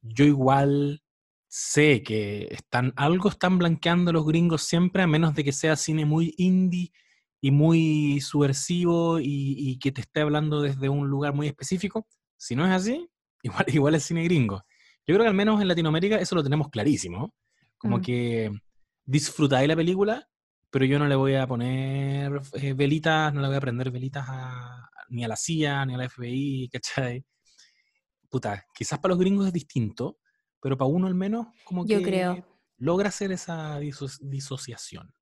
yo 0.00 0.24
igual 0.24 1.02
sé 1.48 2.02
que 2.02 2.48
están, 2.50 2.92
algo 2.96 3.28
están 3.28 3.58
blanqueando 3.58 4.12
los 4.12 4.26
gringos 4.26 4.62
siempre, 4.62 5.02
a 5.02 5.06
menos 5.06 5.34
de 5.34 5.44
que 5.44 5.52
sea 5.52 5.76
cine 5.76 6.04
muy 6.04 6.34
indie 6.38 6.92
y 7.40 7.50
muy 7.50 8.20
subversivo 8.20 9.18
y, 9.20 9.78
que 9.78 9.92
te 9.92 10.00
esté 10.00 10.20
hablando 10.20 10.62
desde 10.62 10.88
un 10.88 11.08
lugar 11.08 11.34
muy 11.34 11.48
específico. 11.48 12.06
Si 12.36 12.56
no 12.56 12.64
es 12.64 12.72
así, 12.72 13.08
igual, 13.42 13.64
igual 13.68 13.94
es 13.96 14.04
cine 14.04 14.24
gringo. 14.24 14.64
Yo 15.06 15.14
creo 15.14 15.22
que 15.22 15.28
al 15.28 15.34
menos 15.34 15.60
en 15.60 15.68
Latinoamérica 15.68 16.16
eso 16.16 16.34
lo 16.34 16.42
tenemos 16.42 16.68
clarísimo. 16.68 17.34
Como 17.76 17.98
mm. 17.98 18.02
que 18.02 18.50
disfrutáis 19.04 19.68
la 19.68 19.76
película, 19.76 20.28
pero 20.70 20.84
yo 20.84 20.98
no 20.98 21.06
le 21.06 21.16
voy 21.16 21.34
a 21.34 21.46
poner 21.46 22.40
eh, 22.54 22.72
velitas, 22.72 23.34
no 23.34 23.42
le 23.42 23.48
voy 23.48 23.56
a 23.56 23.60
prender 23.60 23.90
velitas 23.90 24.24
a, 24.28 24.88
ni 25.12 25.24
a 25.24 25.28
la 25.28 25.36
CIA, 25.36 25.84
ni 25.86 25.94
a 25.94 25.98
la 25.98 26.08
FBI, 26.08 26.68
¿cachai? 26.72 27.24
Puta, 28.28 28.64
quizás 28.74 28.98
para 28.98 29.10
los 29.12 29.18
gringos 29.18 29.46
es 29.46 29.52
distinto, 29.52 30.18
pero 30.60 30.76
para 30.76 30.88
uno 30.88 31.06
al 31.06 31.14
menos 31.14 31.46
como 31.64 31.84
que 31.84 31.94
Yo 31.94 32.02
creo. 32.02 32.44
logra 32.78 33.08
hacer 33.08 33.30
esa 33.32 33.78
diso- 33.78 34.18
disociación. 34.22 35.12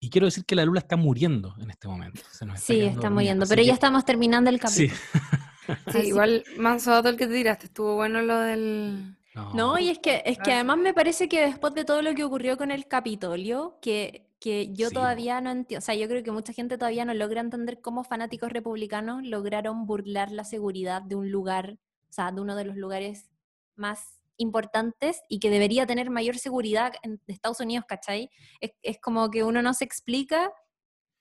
Y 0.00 0.10
quiero 0.10 0.26
decir 0.26 0.44
que 0.44 0.56
la 0.56 0.64
Lula 0.64 0.80
está 0.80 0.96
muriendo 0.96 1.54
en 1.60 1.70
este 1.70 1.86
momento. 1.86 2.20
se 2.32 2.44
nos 2.44 2.58
Sí, 2.60 2.80
está 2.80 2.94
dormida, 2.94 3.10
muriendo, 3.10 3.44
así 3.44 3.50
pero 3.50 3.62
ya 3.62 3.72
estamos 3.74 4.04
terminando 4.04 4.50
el 4.50 4.58
capítulo. 4.60 4.92
Sí, 5.92 5.98
igual 6.08 6.42
manso 6.58 6.90
dato 6.90 7.08
el 7.08 7.16
que 7.16 7.28
te 7.28 7.34
tiraste, 7.34 7.66
estuvo 7.66 7.94
bueno 7.94 8.20
lo 8.20 8.36
del... 8.40 9.16
No, 9.54 9.78
y 9.78 9.90
es 9.90 10.00
que, 10.00 10.20
es 10.26 10.36
que 10.38 10.52
además 10.52 10.76
me 10.78 10.92
parece 10.92 11.28
que 11.28 11.40
después 11.40 11.72
de 11.72 11.84
todo 11.84 12.02
lo 12.02 12.14
que 12.16 12.24
ocurrió 12.24 12.58
con 12.58 12.72
el 12.72 12.88
Capitolio, 12.88 13.78
que, 13.80 14.28
que 14.42 14.72
yo 14.74 14.88
Sí, 14.88 14.94
todavía 14.94 15.40
no 15.40 15.50
entiendo, 15.52 15.78
o 15.82 15.86
sea, 15.86 15.94
yo 15.94 16.08
creo 16.08 16.22
que 16.24 16.32
mucha 16.32 16.52
gente 16.52 16.76
todavía 16.78 17.04
no 17.04 17.14
logra 17.14 17.40
entender 17.40 17.80
cómo 17.80 18.04
fanáticos 18.04 18.52
republicanos 18.52 19.22
lograron 19.24 19.86
burlar 19.86 20.32
la 20.32 20.44
seguridad 20.44 21.02
de 21.02 21.14
un 21.16 21.30
lugar, 21.30 21.78
o 22.10 22.12
sea, 22.12 22.32
de 22.32 22.40
uno 22.42 22.56
de 22.56 22.64
los 22.64 22.76
lugares 22.76 23.30
más 23.76 24.20
importantes 24.38 25.22
y 25.28 25.38
que 25.40 25.50
debería 25.50 25.86
tener 25.86 26.10
mayor 26.10 26.38
seguridad 26.38 26.92
en 27.02 27.20
Estados 27.28 27.60
Unidos, 27.60 27.84
¿cachai? 27.88 28.30
Es, 28.60 28.72
es 28.82 28.98
como 29.00 29.30
que 29.30 29.44
uno 29.44 29.62
no 29.62 29.74
se 29.74 29.84
explica 29.84 30.52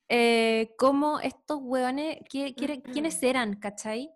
eh, 0.10 0.72
cómo 0.77 1.19
estos 1.22 1.60
hueones, 1.61 2.19
qué- 2.30 2.56
qué- 2.56 2.84
quiénes 2.91 3.22
eran, 3.23 3.56
¿cachai? 3.60 4.11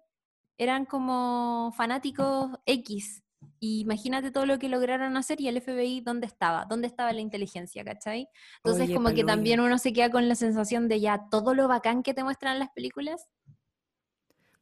Eran 0.57 0.85
como 0.85 1.73
fanáticos 1.77 2.51
X. 2.65 3.23
Y 3.59 3.81
imagínate 3.81 4.31
todo 4.31 4.45
lo 4.45 4.59
que 4.59 4.69
lograron 4.69 5.17
hacer 5.17 5.41
y 5.41 5.47
el 5.47 5.61
FBI, 5.61 6.01
¿dónde 6.01 6.27
estaba? 6.27 6.65
¿Dónde 6.65 6.87
estaba 6.87 7.11
la 7.13 7.21
inteligencia, 7.21 7.83
cachai? 7.83 8.27
Entonces, 8.57 8.85
Oye, 8.85 8.95
como 8.95 9.13
que 9.13 9.23
también 9.23 9.59
uno 9.59 9.77
se 9.77 9.93
queda 9.93 10.09
con 10.09 10.27
la 10.27 10.35
sensación 10.35 10.87
de 10.87 10.99
ya 10.99 11.27
todo 11.29 11.53
lo 11.53 11.67
bacán 11.67 12.03
que 12.03 12.13
te 12.13 12.23
muestran 12.23 12.59
las 12.59 12.69
películas. 12.71 13.27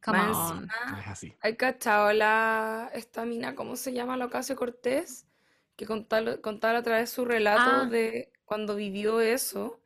Come 0.03 0.17
Más 0.17 0.51
on. 0.51 0.67
Es 0.99 1.07
así. 1.07 1.33
¿Hay 1.41 1.55
cachado 1.55 2.11
la, 2.13 2.91
esta 2.93 3.25
mina, 3.25 3.55
cómo 3.55 3.75
se 3.75 3.93
llama, 3.93 4.17
la 4.17 4.25
Ocasio 4.25 4.55
Cortés? 4.55 5.25
Que 5.75 5.85
contaba, 5.85 6.37
contaba 6.37 6.79
otra 6.79 6.97
vez 6.97 7.09
su 7.09 7.25
relato 7.25 7.83
Ah. 7.83 7.85
de 7.85 8.31
cuando 8.45 8.75
vivió 8.75 9.21
eso, 9.21 9.79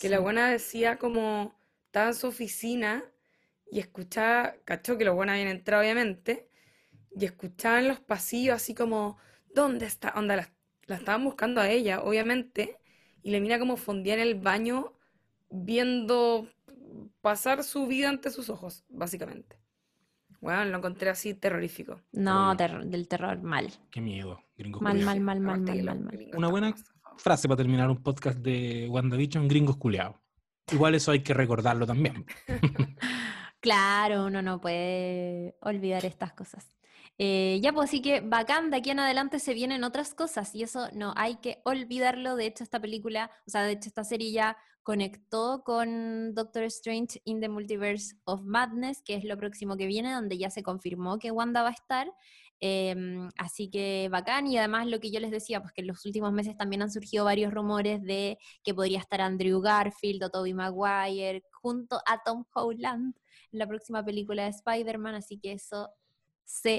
que 0.00 0.08
la 0.08 0.20
buena 0.20 0.48
decía 0.48 0.96
como 0.98 1.58
estaba 1.86 2.08
en 2.08 2.14
su 2.14 2.28
oficina 2.28 3.04
y 3.70 3.80
escuchaba, 3.80 4.54
cachó 4.64 4.96
que 4.96 5.04
los 5.04 5.14
buenos 5.14 5.34
habían 5.34 5.48
entrado 5.48 5.82
obviamente, 5.82 6.48
y 7.18 7.24
escuchaba 7.24 7.80
en 7.80 7.88
los 7.88 8.00
pasillos 8.00 8.56
así 8.56 8.74
como, 8.74 9.18
¿dónde 9.54 9.86
está? 9.86 10.12
Onda, 10.16 10.36
la, 10.36 10.48
la 10.86 10.96
estaban 10.96 11.24
buscando 11.24 11.60
a 11.60 11.68
ella, 11.68 12.02
obviamente, 12.02 12.78
y 13.22 13.30
le 13.30 13.40
mira 13.40 13.58
como 13.58 13.76
fondía 13.76 14.14
en 14.14 14.20
el 14.20 14.34
baño 14.36 14.92
viendo 15.50 16.48
pasar 17.20 17.64
su 17.64 17.86
vida 17.86 18.08
ante 18.08 18.30
sus 18.30 18.48
ojos, 18.50 18.84
básicamente. 18.88 19.56
Bueno, 20.40 20.64
lo 20.66 20.76
encontré 20.78 21.10
así 21.10 21.34
terrorífico. 21.34 22.00
No, 22.12 22.56
ter- 22.56 22.84
del 22.84 23.08
terror, 23.08 23.42
mal. 23.42 23.72
Qué 23.90 24.00
miedo, 24.00 24.40
gringos 24.56 24.80
Mal, 24.80 25.00
mal, 25.00 25.20
mal, 25.20 25.40
mal, 25.40 25.60
mal, 25.60 25.82
mal, 25.82 26.00
mal. 26.00 26.30
Una 26.36 26.48
buena. 26.48 26.74
Frase 27.16 27.48
para 27.48 27.56
terminar 27.56 27.90
un 27.90 28.00
podcast 28.00 28.38
de 28.38 28.86
WandaVision, 28.88 29.48
gringos 29.48 29.76
culiados. 29.76 30.14
Igual 30.70 30.94
eso 30.94 31.10
hay 31.10 31.22
que 31.24 31.34
recordarlo 31.34 31.86
también. 31.86 32.24
Claro, 33.60 34.26
uno 34.26 34.40
no 34.40 34.60
puede 34.60 35.56
olvidar 35.62 36.04
estas 36.04 36.32
cosas. 36.32 36.64
Eh, 37.20 37.58
ya, 37.60 37.72
pues 37.72 37.88
así 37.88 38.00
que 38.00 38.20
bacán, 38.20 38.70
de 38.70 38.76
aquí 38.76 38.90
en 38.90 39.00
adelante 39.00 39.40
se 39.40 39.52
vienen 39.52 39.82
otras 39.82 40.14
cosas 40.14 40.54
y 40.54 40.62
eso 40.62 40.88
no 40.92 41.12
hay 41.16 41.36
que 41.36 41.60
olvidarlo. 41.64 42.36
De 42.36 42.46
hecho, 42.46 42.62
esta 42.62 42.80
película, 42.80 43.30
o 43.46 43.50
sea, 43.50 43.64
de 43.64 43.72
hecho, 43.72 43.88
esta 43.88 44.04
serie 44.04 44.30
ya 44.30 44.56
conectó 44.84 45.62
con 45.64 46.34
Doctor 46.34 46.62
Strange 46.64 47.20
in 47.24 47.40
the 47.40 47.48
Multiverse 47.48 48.14
of 48.24 48.42
Madness, 48.42 49.02
que 49.02 49.14
es 49.14 49.24
lo 49.24 49.36
próximo 49.36 49.76
que 49.76 49.86
viene, 49.86 50.12
donde 50.12 50.38
ya 50.38 50.48
se 50.50 50.62
confirmó 50.62 51.18
que 51.18 51.32
Wanda 51.32 51.62
va 51.62 51.70
a 51.70 51.72
estar. 51.72 52.08
Em, 52.60 53.28
así 53.36 53.68
que 53.70 54.08
bacán, 54.10 54.46
y 54.46 54.56
además 54.58 54.86
lo 54.86 54.98
que 55.00 55.10
yo 55.10 55.20
les 55.20 55.30
decía, 55.30 55.60
pues 55.60 55.72
que 55.72 55.82
en 55.82 55.88
los 55.88 56.04
últimos 56.06 56.32
meses 56.32 56.56
también 56.56 56.82
han 56.82 56.90
surgido 56.90 57.24
varios 57.24 57.52
rumores 57.52 58.02
de 58.02 58.38
que 58.64 58.74
podría 58.74 58.98
estar 59.00 59.20
Andrew 59.20 59.60
Garfield 59.60 60.24
o 60.24 60.30
Tobey 60.30 60.54
Maguire 60.54 61.42
junto 61.50 62.00
a 62.06 62.22
Tom 62.24 62.44
Holland 62.54 63.14
en 63.52 63.58
la 63.58 63.66
próxima 63.66 64.04
película 64.04 64.44
de 64.44 64.50
Spider-Man, 64.50 65.16
así 65.16 65.38
que 65.38 65.52
eso 65.52 65.90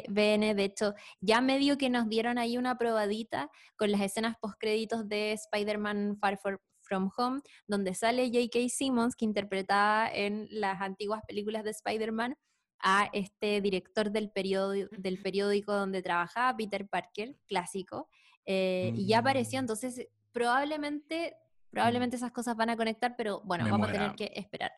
viene. 0.09 0.55
De 0.55 0.63
hecho, 0.65 0.93
ya 1.21 1.41
medio 1.41 1.77
que 1.77 1.89
nos 1.89 2.07
dieron 2.09 2.37
ahí 2.37 2.57
una 2.57 2.77
probadita 2.77 3.49
con 3.75 3.91
las 3.91 4.01
escenas 4.01 4.35
postcréditos 4.41 5.07
de 5.07 5.33
Spider-Man 5.33 6.17
Far 6.19 6.37
For- 6.37 6.61
From 6.81 7.11
Home, 7.17 7.41
donde 7.67 7.93
sale 7.93 8.27
J.K. 8.33 8.67
Simmons, 8.69 9.15
que 9.15 9.25
interpretaba 9.25 10.09
en 10.11 10.47
las 10.49 10.81
antiguas 10.81 11.21
películas 11.27 11.63
de 11.63 11.69
Spider-Man 11.71 12.35
a 12.81 13.09
este 13.13 13.61
director 13.61 14.09
del, 14.09 14.31
periódico, 14.31 14.89
del 14.97 15.21
periódico 15.21 15.73
donde 15.73 16.01
trabajaba, 16.01 16.55
Peter 16.57 16.87
Parker, 16.87 17.35
clásico, 17.45 18.07
eh, 18.45 18.91
y 18.95 19.05
ya 19.07 19.19
apareció, 19.19 19.59
Mm. 19.59 19.63
entonces 19.63 20.07
probablemente, 20.31 21.35
probablemente 21.69 22.15
esas 22.15 22.31
cosas 22.31 22.55
van 22.55 22.69
a 22.71 22.77
conectar, 22.77 23.15
pero 23.15 23.41
bueno, 23.45 23.65
Me 23.65 23.71
vamos 23.71 23.89
a 23.89 23.91
tener 23.91 24.15
que 24.15 24.31
esperar. 24.33 24.71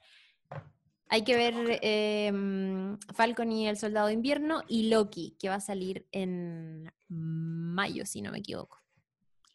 Hay 1.13 1.23
que 1.25 1.35
ver 1.35 1.53
eh, 1.81 2.31
mm, 2.31 2.97
Falcon 3.13 3.51
y 3.51 3.67
el 3.67 3.77
Soldado 3.77 4.07
de 4.07 4.13
Invierno 4.13 4.63
y 4.69 4.89
Loki, 4.89 5.35
que 5.37 5.49
va 5.49 5.55
a 5.55 5.59
salir 5.59 6.07
en 6.13 6.89
mayo, 7.09 8.05
si 8.05 8.21
no 8.21 8.31
me 8.31 8.39
equivoco. 8.39 8.79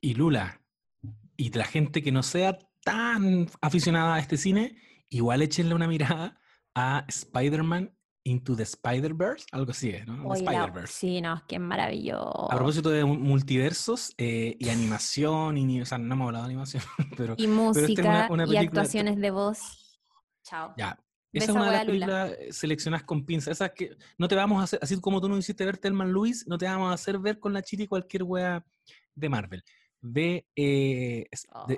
Y 0.02 0.12
Lula, 0.14 0.60
y 1.36 1.50
la 1.52 1.64
gente 1.64 2.02
que 2.02 2.12
no 2.12 2.22
sea 2.22 2.58
tan 2.84 3.48
aficionada 3.62 4.16
a 4.16 4.18
este 4.18 4.36
cine, 4.36 4.76
igual 5.08 5.40
échenle 5.40 5.74
una 5.74 5.88
mirada 5.88 6.38
a 6.74 7.04
Spider-Man 7.08 7.90
Into 8.24 8.54
the 8.54 8.64
Spider-Verse, 8.64 9.46
algo 9.52 9.70
así, 9.70 9.90
es, 9.90 10.06
¿no? 10.06 10.34
Spider-Verse. 10.34 10.92
sí, 10.92 11.20
no, 11.22 11.36
es 11.36 11.42
que 11.44 11.54
es 11.54 11.60
maravilloso. 11.60 12.52
A 12.52 12.56
propósito 12.56 12.90
de 12.90 13.04
mu- 13.04 13.14
multiversos 13.14 14.12
eh, 14.18 14.56
y 14.58 14.68
animación, 14.68 15.56
y, 15.56 15.80
o 15.80 15.86
sea, 15.86 15.96
no 15.96 16.12
hemos 16.12 16.26
hablado 16.26 16.44
de 16.44 16.50
animación, 16.50 16.82
pero 17.16 17.34
y 17.38 17.44
es 17.44 17.48
música 17.48 18.02
una- 18.02 18.28
una 18.44 18.46
y 18.52 18.56
actuaciones 18.58 19.16
de 19.16 19.30
voz. 19.30 20.00
Chao. 20.44 20.74
ya. 20.76 20.98
Esa 21.38 21.52
es 21.52 21.56
una 21.56 21.66
de 21.66 21.72
las 21.76 21.84
películas 21.86 22.32
seleccionadas 22.50 23.04
con 23.04 23.24
pinzas. 23.24 23.52
Esas 23.52 23.70
que 23.72 23.96
no 24.18 24.28
te 24.28 24.34
vamos 24.34 24.60
a 24.60 24.64
hacer, 24.64 24.78
así 24.82 25.00
como 25.00 25.20
tú 25.20 25.28
no 25.28 25.36
hiciste 25.38 25.64
ver 25.64 25.78
Telman 25.78 26.10
Luis, 26.12 26.46
no 26.46 26.58
te 26.58 26.66
vamos 26.66 26.90
a 26.90 26.94
hacer 26.94 27.18
ver 27.18 27.38
con 27.38 27.52
la 27.52 27.62
chiri 27.62 27.86
cualquier 27.86 28.22
wea 28.22 28.64
de 29.14 29.28
Marvel. 29.28 29.62
Ve, 30.00 30.46
eh, 30.54 31.26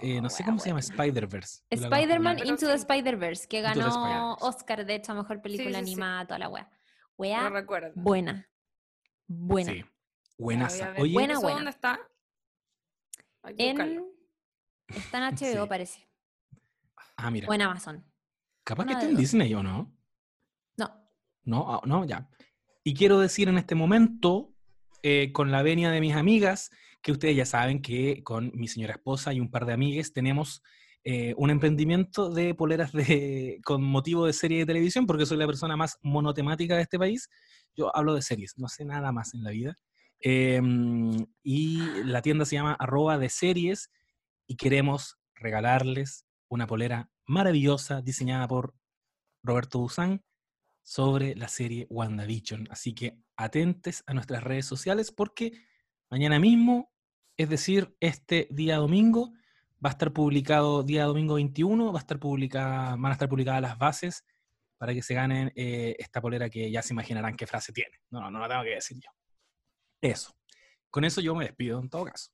eh, 0.02 0.20
no 0.20 0.28
sé 0.28 0.43
Oh, 0.43 0.47
cómo 0.47 0.56
wea 0.59 0.62
se 0.64 0.68
llama. 0.70 0.80
Spider-Verse. 0.80 1.62
Spider-Man 1.70 2.39
Into 2.47 2.66
the. 2.66 2.74
Spider-Verse, 2.74 3.47
que 3.48 3.60
ganó. 3.62 4.35
Oscar, 4.40 4.85
de 4.85 4.97
hecho, 4.97 5.14
mejor 5.14 5.40
película 5.40 5.78
sí, 5.78 5.85
sí. 5.86 5.93
animada, 5.93 6.26
toda 6.26 6.39
la 6.39 6.48
wea. 6.48 6.64
No 6.64 6.70
Wea 7.16 7.48
recuerdo. 7.48 7.93
buena. 7.97 8.48
Buena. 9.26 9.72
Sí, 9.72 9.85
buenaza. 10.39 10.94
Oye, 10.98 11.12
Buena, 11.12 11.32
¿Eso 11.35 11.43
buena. 11.43 11.56
dónde 11.56 11.70
está? 11.70 12.01
En, 13.56 14.05
está 14.89 15.18
en 15.28 15.35
HBO, 15.35 15.62
Sí. 15.64 15.68
parece. 15.68 16.09
ah, 17.16 17.30
mira, 17.30 17.48
O 17.48 17.55
en 17.55 17.62
Amazon. 17.62 18.05
Capaz 18.69 18.85
que 18.85 18.93
una 18.93 19.03
de 19.03 19.11
en. 19.11 19.16
Disney 19.16 19.55
o 19.55 19.62
no. 19.62 19.97
No. 20.77 21.11
No, 21.45 21.74
ah, 21.74 21.81
no, 21.86 22.05
ya. 22.05 22.28
Y 22.85 22.93
quiero 22.93 23.19
decir 23.19 23.49
en 23.49 23.57
este 23.57 23.74
momento, 23.74 24.53
eh, 25.03 25.32
con 25.32 25.51
la 25.51 25.62
venia 25.62 25.90
de 25.90 26.03
mis 26.03 26.15
amigas, 26.15 26.70
que 27.03 27.12
ustedes 27.12 27.35
ya 27.35 27.47
saben 27.47 27.81
que 27.81 28.23
con 28.23 28.53
mi 28.55 28.69
señora 28.69 28.95
esposa 28.95 29.32
y 29.32 29.40
un 29.40 29.51
par 29.51 29.65
de 29.65 29.73
amigues 29.73 30.12
tenemos 30.12 30.62
eh, 31.03 31.32
un 31.39 31.49
emprendimiento 31.49 32.28
de 32.28 32.55
poleras 32.55 32.93
de, 32.93 33.59
con 33.65 33.82
motivo 33.82 34.27
de 34.27 34.35
serie 34.35 34.59
de 34.59 34.66
televisión, 34.66 35.07
porque 35.07 35.24
soy 35.24 35.39
la 35.39 35.47
persona 35.47 35.77
más 35.77 35.99
monotemática 36.03 36.77
de 36.77 36.82
este 36.82 36.99
país. 36.99 37.31
Yo 37.74 37.95
hablo 37.97 38.15
de 38.15 38.20
series, 38.20 38.55
no 38.59 38.69
sé 38.69 38.85
nada 38.85 39.12
más 39.12 39.32
en 39.32 39.45
la 39.45 39.51
vida. 39.51 39.77
Em, 40.20 41.27
y 41.43 41.78
la 42.05 42.20
tienda 42.20 42.45
se 42.45 42.57
llama 42.57 42.77
arroba 42.78 43.16
de 43.16 43.31
series 43.31 43.90
y 44.47 44.57
queremos 44.57 45.16
regalarles 45.36 46.27
una 46.49 46.66
polera 46.66 47.09
maravillosa 47.28 48.00
diseñada 48.02 48.48
por 48.48 48.74
Roberto 49.42 49.78
Duzán 49.78 50.24
sobre 50.82 51.36
la 51.36 51.48
serie 51.48 51.86
WandaVision. 51.90 52.66
Así 52.70 52.94
que 52.94 53.18
atentes 53.36 54.02
a 54.06 54.14
nuestras 54.14 54.42
redes 54.42 54.66
sociales 54.66 55.12
porque 55.12 55.52
mañana 56.10 56.40
mismo, 56.40 56.90
es 57.36 57.48
decir, 57.48 57.94
este 58.00 58.48
día 58.50 58.76
domingo, 58.76 59.32
va 59.84 59.90
a 59.90 59.92
estar 59.92 60.12
publicado, 60.12 60.82
día 60.82 61.05
domingo 61.05 61.34
21, 61.34 61.92
va 61.92 61.98
a 61.98 62.00
estar 62.00 62.18
publicada, 62.18 62.96
van 62.96 63.06
a 63.06 63.12
estar 63.12 63.28
publicadas 63.28 63.62
las 63.62 63.78
bases 63.78 64.24
para 64.78 64.94
que 64.94 65.02
se 65.02 65.14
ganen 65.14 65.52
eh, 65.55 65.94
esta 65.98 66.20
polera 66.20 66.48
que 66.48 66.70
ya 66.70 66.82
se 66.82 66.94
imaginarán 66.94 67.36
qué 67.36 67.46
frase 67.46 67.72
tiene. 67.72 68.00
No, 68.10 68.22
no, 68.22 68.30
no 68.30 68.38
la 68.40 68.48
tengo 68.48 68.62
que 68.62 68.70
decir 68.70 68.98
yo. 68.98 69.10
Eso. 70.00 70.34
Con 70.90 71.05
eso 71.05 71.20
yo 71.20 71.34
me 71.34 71.44
despido 71.44 71.78
en 71.80 71.90
todo 71.90 72.06
caso. 72.06 72.30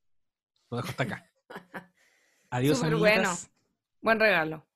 Lo 0.70 0.76
dejo 0.76 0.90
hasta 0.90 1.02
acá. 1.02 1.30
Adiós, 2.50 2.78
Súper 2.78 2.96
bueno. 2.96 3.30
Buen 4.00 4.20
regalo. 4.20 4.66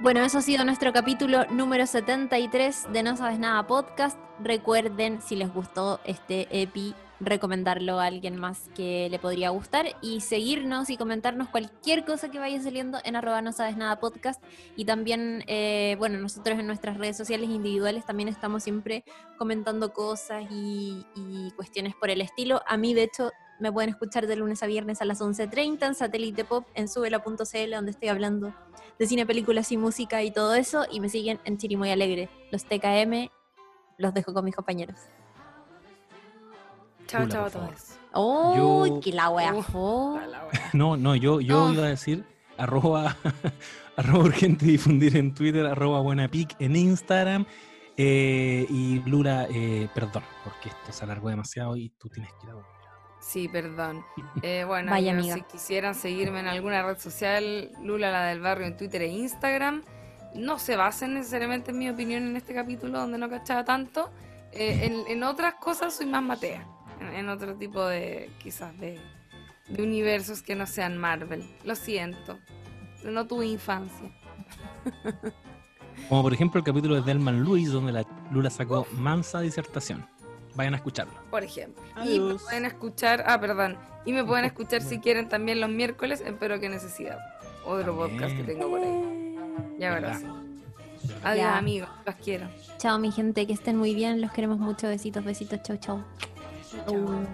Bueno, 0.00 0.24
eso 0.24 0.38
ha 0.38 0.42
sido 0.42 0.64
nuestro 0.64 0.92
capítulo 0.92 1.46
número 1.50 1.86
73 1.86 2.92
de 2.92 3.02
No 3.04 3.16
Sabes 3.16 3.38
Nada 3.38 3.64
Podcast. 3.68 4.18
Recuerden, 4.40 5.22
si 5.22 5.36
les 5.36 5.54
gustó 5.54 6.00
este 6.04 6.48
epi, 6.50 6.96
recomendarlo 7.20 8.00
a 8.00 8.06
alguien 8.06 8.36
más 8.36 8.68
que 8.74 9.08
le 9.08 9.20
podría 9.20 9.50
gustar 9.50 9.86
y 10.02 10.20
seguirnos 10.20 10.90
y 10.90 10.96
comentarnos 10.96 11.48
cualquier 11.48 12.04
cosa 12.04 12.28
que 12.28 12.40
vaya 12.40 12.60
saliendo 12.60 12.98
en 13.04 13.14
arroba 13.14 13.40
no 13.40 13.52
sabes 13.52 13.76
nada 13.76 14.00
podcast 14.00 14.42
y 14.76 14.84
también, 14.84 15.44
eh, 15.46 15.94
bueno, 15.96 16.18
nosotros 16.18 16.58
en 16.58 16.66
nuestras 16.66 16.98
redes 16.98 17.16
sociales 17.16 17.48
individuales 17.48 18.04
también 18.04 18.28
estamos 18.28 18.64
siempre 18.64 19.04
comentando 19.38 19.92
cosas 19.92 20.44
y, 20.50 21.06
y 21.14 21.52
cuestiones 21.52 21.94
por 21.94 22.10
el 22.10 22.20
estilo. 22.20 22.62
A 22.66 22.76
mí, 22.76 22.94
de 22.94 23.04
hecho, 23.04 23.30
me 23.60 23.72
pueden 23.72 23.90
escuchar 23.90 24.26
de 24.26 24.36
lunes 24.36 24.62
a 24.62 24.66
viernes 24.66 25.00
a 25.00 25.04
las 25.04 25.20
11.30 25.20 25.86
en 25.86 25.94
Satélite 25.94 26.44
Pop 26.44 26.66
en 26.74 26.88
subela.cl 26.88 27.70
donde 27.74 27.90
estoy 27.90 28.08
hablando 28.08 28.54
de 28.98 29.06
cine, 29.06 29.26
películas 29.26 29.70
y 29.72 29.76
música 29.76 30.22
y 30.22 30.30
todo 30.30 30.54
eso 30.54 30.84
y 30.90 31.00
me 31.00 31.08
siguen 31.08 31.40
en 31.44 31.58
Chirimoy 31.58 31.90
Alegre. 31.90 32.28
Los 32.50 32.64
TKM 32.64 33.30
los 33.98 34.12
dejo 34.14 34.32
con 34.34 34.44
mis 34.44 34.54
compañeros. 34.54 34.96
Chao, 37.06 37.28
chao 37.28 37.44
a 37.46 37.50
todos. 37.50 37.96
¡Oh, 38.12 38.86
Yo- 38.86 39.00
que 39.00 39.12
la 39.12 39.30
wea. 39.30 39.52
No, 40.72 40.96
no, 40.96 41.14
yo, 41.16 41.40
yo 41.40 41.68
No. 41.68 41.72
iba 41.74 41.84
a 41.84 41.88
decir 41.88 42.24
arroba, 42.56 43.16
arroba 43.96 44.24
urgente 44.24 44.64
difundir 44.66 45.16
en 45.16 45.34
Twitter, 45.34 45.66
arroba 45.66 46.00
buena 46.00 46.28
pic 46.28 46.54
en 46.60 46.76
Instagram. 46.76 47.46
eh, 47.96 48.66
y 48.68 48.98
Lula, 49.08 49.46
eh, 49.50 49.88
perdón, 49.94 50.24
porque 50.42 50.68
esto 50.70 50.92
se 50.92 51.04
alargó 51.04 51.28
demasiado 51.28 51.76
y 51.76 51.90
tú 51.90 52.08
tienes 52.08 52.32
que 52.32 52.46
ir 52.46 52.50
a 52.50 52.54
dormir. 52.54 52.73
Sí, 53.26 53.48
perdón. 53.48 54.04
Eh, 54.42 54.64
bueno, 54.66 54.90
Vaya, 54.90 55.12
amiga. 55.12 55.36
si 55.36 55.42
quisieran 55.42 55.94
seguirme 55.94 56.40
en 56.40 56.48
alguna 56.48 56.82
red 56.82 56.98
social, 56.98 57.70
Lula 57.82 58.10
la 58.10 58.26
del 58.26 58.40
barrio 58.40 58.66
en 58.66 58.76
Twitter 58.76 59.02
e 59.02 59.08
Instagram, 59.08 59.82
no 60.34 60.58
se 60.58 60.76
basen 60.76 61.14
necesariamente 61.14 61.70
en 61.70 61.78
mi 61.78 61.88
opinión 61.88 62.24
en 62.24 62.36
este 62.36 62.52
capítulo 62.52 62.98
donde 62.98 63.16
no 63.18 63.30
cachaba 63.30 63.64
tanto. 63.64 64.10
Eh, 64.52 64.80
en, 64.84 65.06
en 65.10 65.22
otras 65.22 65.54
cosas 65.54 65.94
soy 65.96 66.06
más 66.06 66.22
matea, 66.22 66.66
en, 67.00 67.14
en 67.14 67.28
otro 67.28 67.54
tipo 67.54 67.84
de, 67.86 68.30
quizás, 68.38 68.76
de, 68.78 69.00
de 69.68 69.82
universos 69.82 70.42
que 70.42 70.54
no 70.54 70.66
sean 70.66 70.98
Marvel. 70.98 71.48
Lo 71.64 71.74
siento, 71.74 72.38
no 73.04 73.26
tuve 73.26 73.46
infancia. 73.46 74.10
Como 76.08 76.22
por 76.22 76.34
ejemplo 76.34 76.58
el 76.58 76.64
capítulo 76.64 76.96
de 76.96 77.02
Delman 77.02 77.40
Luis, 77.40 77.70
donde 77.72 77.92
la 77.92 78.04
Lula 78.30 78.50
sacó 78.50 78.86
mansa 78.92 79.40
disertación. 79.40 80.06
Vayan 80.54 80.74
a 80.74 80.76
escucharlo. 80.76 81.12
por 81.30 81.42
ejemplo. 81.42 81.82
Y 82.04 82.20
me 82.20 82.34
pueden 82.36 82.64
escuchar, 82.64 83.24
ah, 83.26 83.40
perdón, 83.40 83.76
y 84.04 84.12
me 84.12 84.24
pueden 84.24 84.44
escuchar 84.50 84.82
si 84.82 84.98
quieren 85.00 85.28
también 85.28 85.60
los 85.60 85.70
miércoles, 85.70 86.22
espero 86.24 86.60
que 86.60 86.68
necesidad. 86.68 87.18
Otro 87.64 87.96
podcast 87.96 88.36
que 88.36 88.44
tengo 88.44 88.68
por 88.68 88.80
ahí. 88.80 89.36
Ya 89.78 89.94
verás. 89.94 90.22
¿Verdad? 90.22 90.36
Adiós, 91.22 91.44
Ya. 91.44 91.58
amigos, 91.58 91.88
los 92.06 92.14
quiero. 92.16 92.46
Chao, 92.78 92.98
mi 92.98 93.10
gente, 93.10 93.46
que 93.46 93.52
estén 93.52 93.76
muy 93.76 93.94
bien. 93.94 94.20
Los 94.20 94.30
queremos 94.32 94.58
mucho. 94.58 94.88
Besitos, 94.88 95.24
besitos. 95.24 95.60
Chau, 95.62 95.76
chau. 95.78 96.02
Chao. 96.86 96.94
Uh. 96.94 97.24